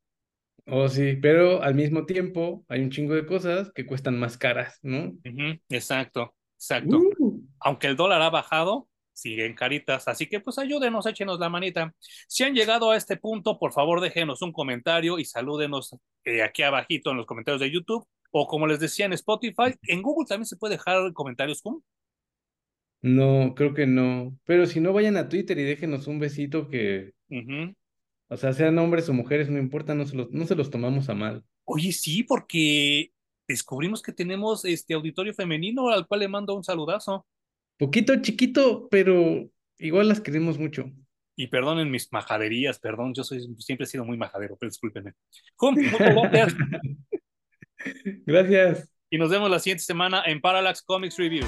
Oh, 0.66 0.88
sí, 0.88 1.16
pero 1.20 1.62
al 1.62 1.74
mismo 1.74 2.06
tiempo 2.06 2.64
hay 2.68 2.80
un 2.80 2.90
chingo 2.90 3.14
de 3.14 3.26
cosas 3.26 3.70
que 3.72 3.86
cuestan 3.86 4.18
más 4.18 4.38
caras, 4.38 4.78
¿no? 4.82 5.08
Uh 5.08 5.20
-huh. 5.22 5.60
Exacto, 5.68 6.34
exacto. 6.56 7.00
Uh. 7.18 7.42
Aunque 7.60 7.86
el 7.86 7.96
dólar 7.96 8.22
ha 8.22 8.30
bajado, 8.30 8.88
siguen 9.14 9.54
caritas. 9.54 10.06
Así 10.08 10.26
que 10.28 10.40
pues 10.40 10.58
ayúdenos, 10.58 11.06
échenos 11.06 11.40
la 11.40 11.48
manita. 11.48 11.94
Si 12.28 12.44
han 12.44 12.54
llegado 12.54 12.90
a 12.90 12.96
este 12.96 13.16
punto, 13.16 13.58
por 13.58 13.72
favor 13.72 14.00
déjenos 14.00 14.42
un 14.42 14.52
comentario 14.52 15.18
y 15.18 15.24
salúdenos 15.24 15.96
eh, 16.24 16.42
aquí 16.42 16.62
abajito 16.62 17.10
en 17.10 17.16
los 17.16 17.26
comentarios 17.26 17.60
de 17.60 17.70
YouTube. 17.70 18.06
O 18.30 18.46
como 18.46 18.66
les 18.66 18.80
decía 18.80 19.06
en 19.06 19.12
Spotify, 19.12 19.74
en 19.84 20.02
Google 20.02 20.26
también 20.28 20.46
se 20.46 20.56
puede 20.56 20.74
dejar 20.74 21.12
comentarios. 21.12 21.62
¿cómo? 21.62 21.82
No, 23.00 23.54
creo 23.54 23.74
que 23.74 23.86
no. 23.86 24.36
Pero 24.44 24.66
si 24.66 24.80
no, 24.80 24.92
vayan 24.92 25.16
a 25.16 25.28
Twitter 25.28 25.58
y 25.58 25.62
déjenos 25.62 26.06
un 26.06 26.18
besito 26.18 26.68
que... 26.68 27.12
Uh 27.28 27.36
-huh. 27.36 27.76
O 28.28 28.36
sea, 28.36 28.52
sean 28.52 28.78
hombres 28.78 29.08
o 29.08 29.12
mujeres, 29.12 29.50
no 29.50 29.58
importa, 29.58 29.94
no 29.94 30.06
se, 30.06 30.16
los, 30.16 30.30
no 30.30 30.46
se 30.46 30.56
los 30.56 30.70
tomamos 30.70 31.08
a 31.08 31.14
mal. 31.14 31.44
Oye, 31.64 31.92
sí, 31.92 32.22
porque 32.22 33.12
descubrimos 33.46 34.02
que 34.02 34.12
tenemos 34.12 34.64
este 34.64 34.94
auditorio 34.94 35.34
femenino 35.34 35.90
al 35.90 36.06
cual 36.06 36.20
le 36.20 36.28
mando 36.28 36.54
un 36.54 36.64
saludazo. 36.64 37.26
Poquito 37.78 38.20
chiquito, 38.22 38.88
pero 38.90 39.48
igual 39.78 40.08
las 40.08 40.20
queremos 40.20 40.58
mucho. 40.58 40.90
Y 41.36 41.48
perdonen 41.48 41.90
mis 41.90 42.12
majaderías, 42.12 42.78
perdón, 42.78 43.12
yo 43.14 43.24
soy, 43.24 43.40
siempre 43.58 43.84
he 43.84 43.88
sido 43.88 44.04
muy 44.04 44.16
majadero, 44.16 44.56
pero 44.58 44.70
discúlpenme. 44.70 45.14
Jum, 45.56 45.74
muchas 45.74 46.14
gracias. 46.14 46.54
gracias. 48.26 48.88
Y 49.10 49.18
nos 49.18 49.30
vemos 49.30 49.50
la 49.50 49.58
siguiente 49.58 49.84
semana 49.84 50.22
en 50.26 50.40
Parallax 50.40 50.82
Comics 50.82 51.18
Review. 51.18 51.44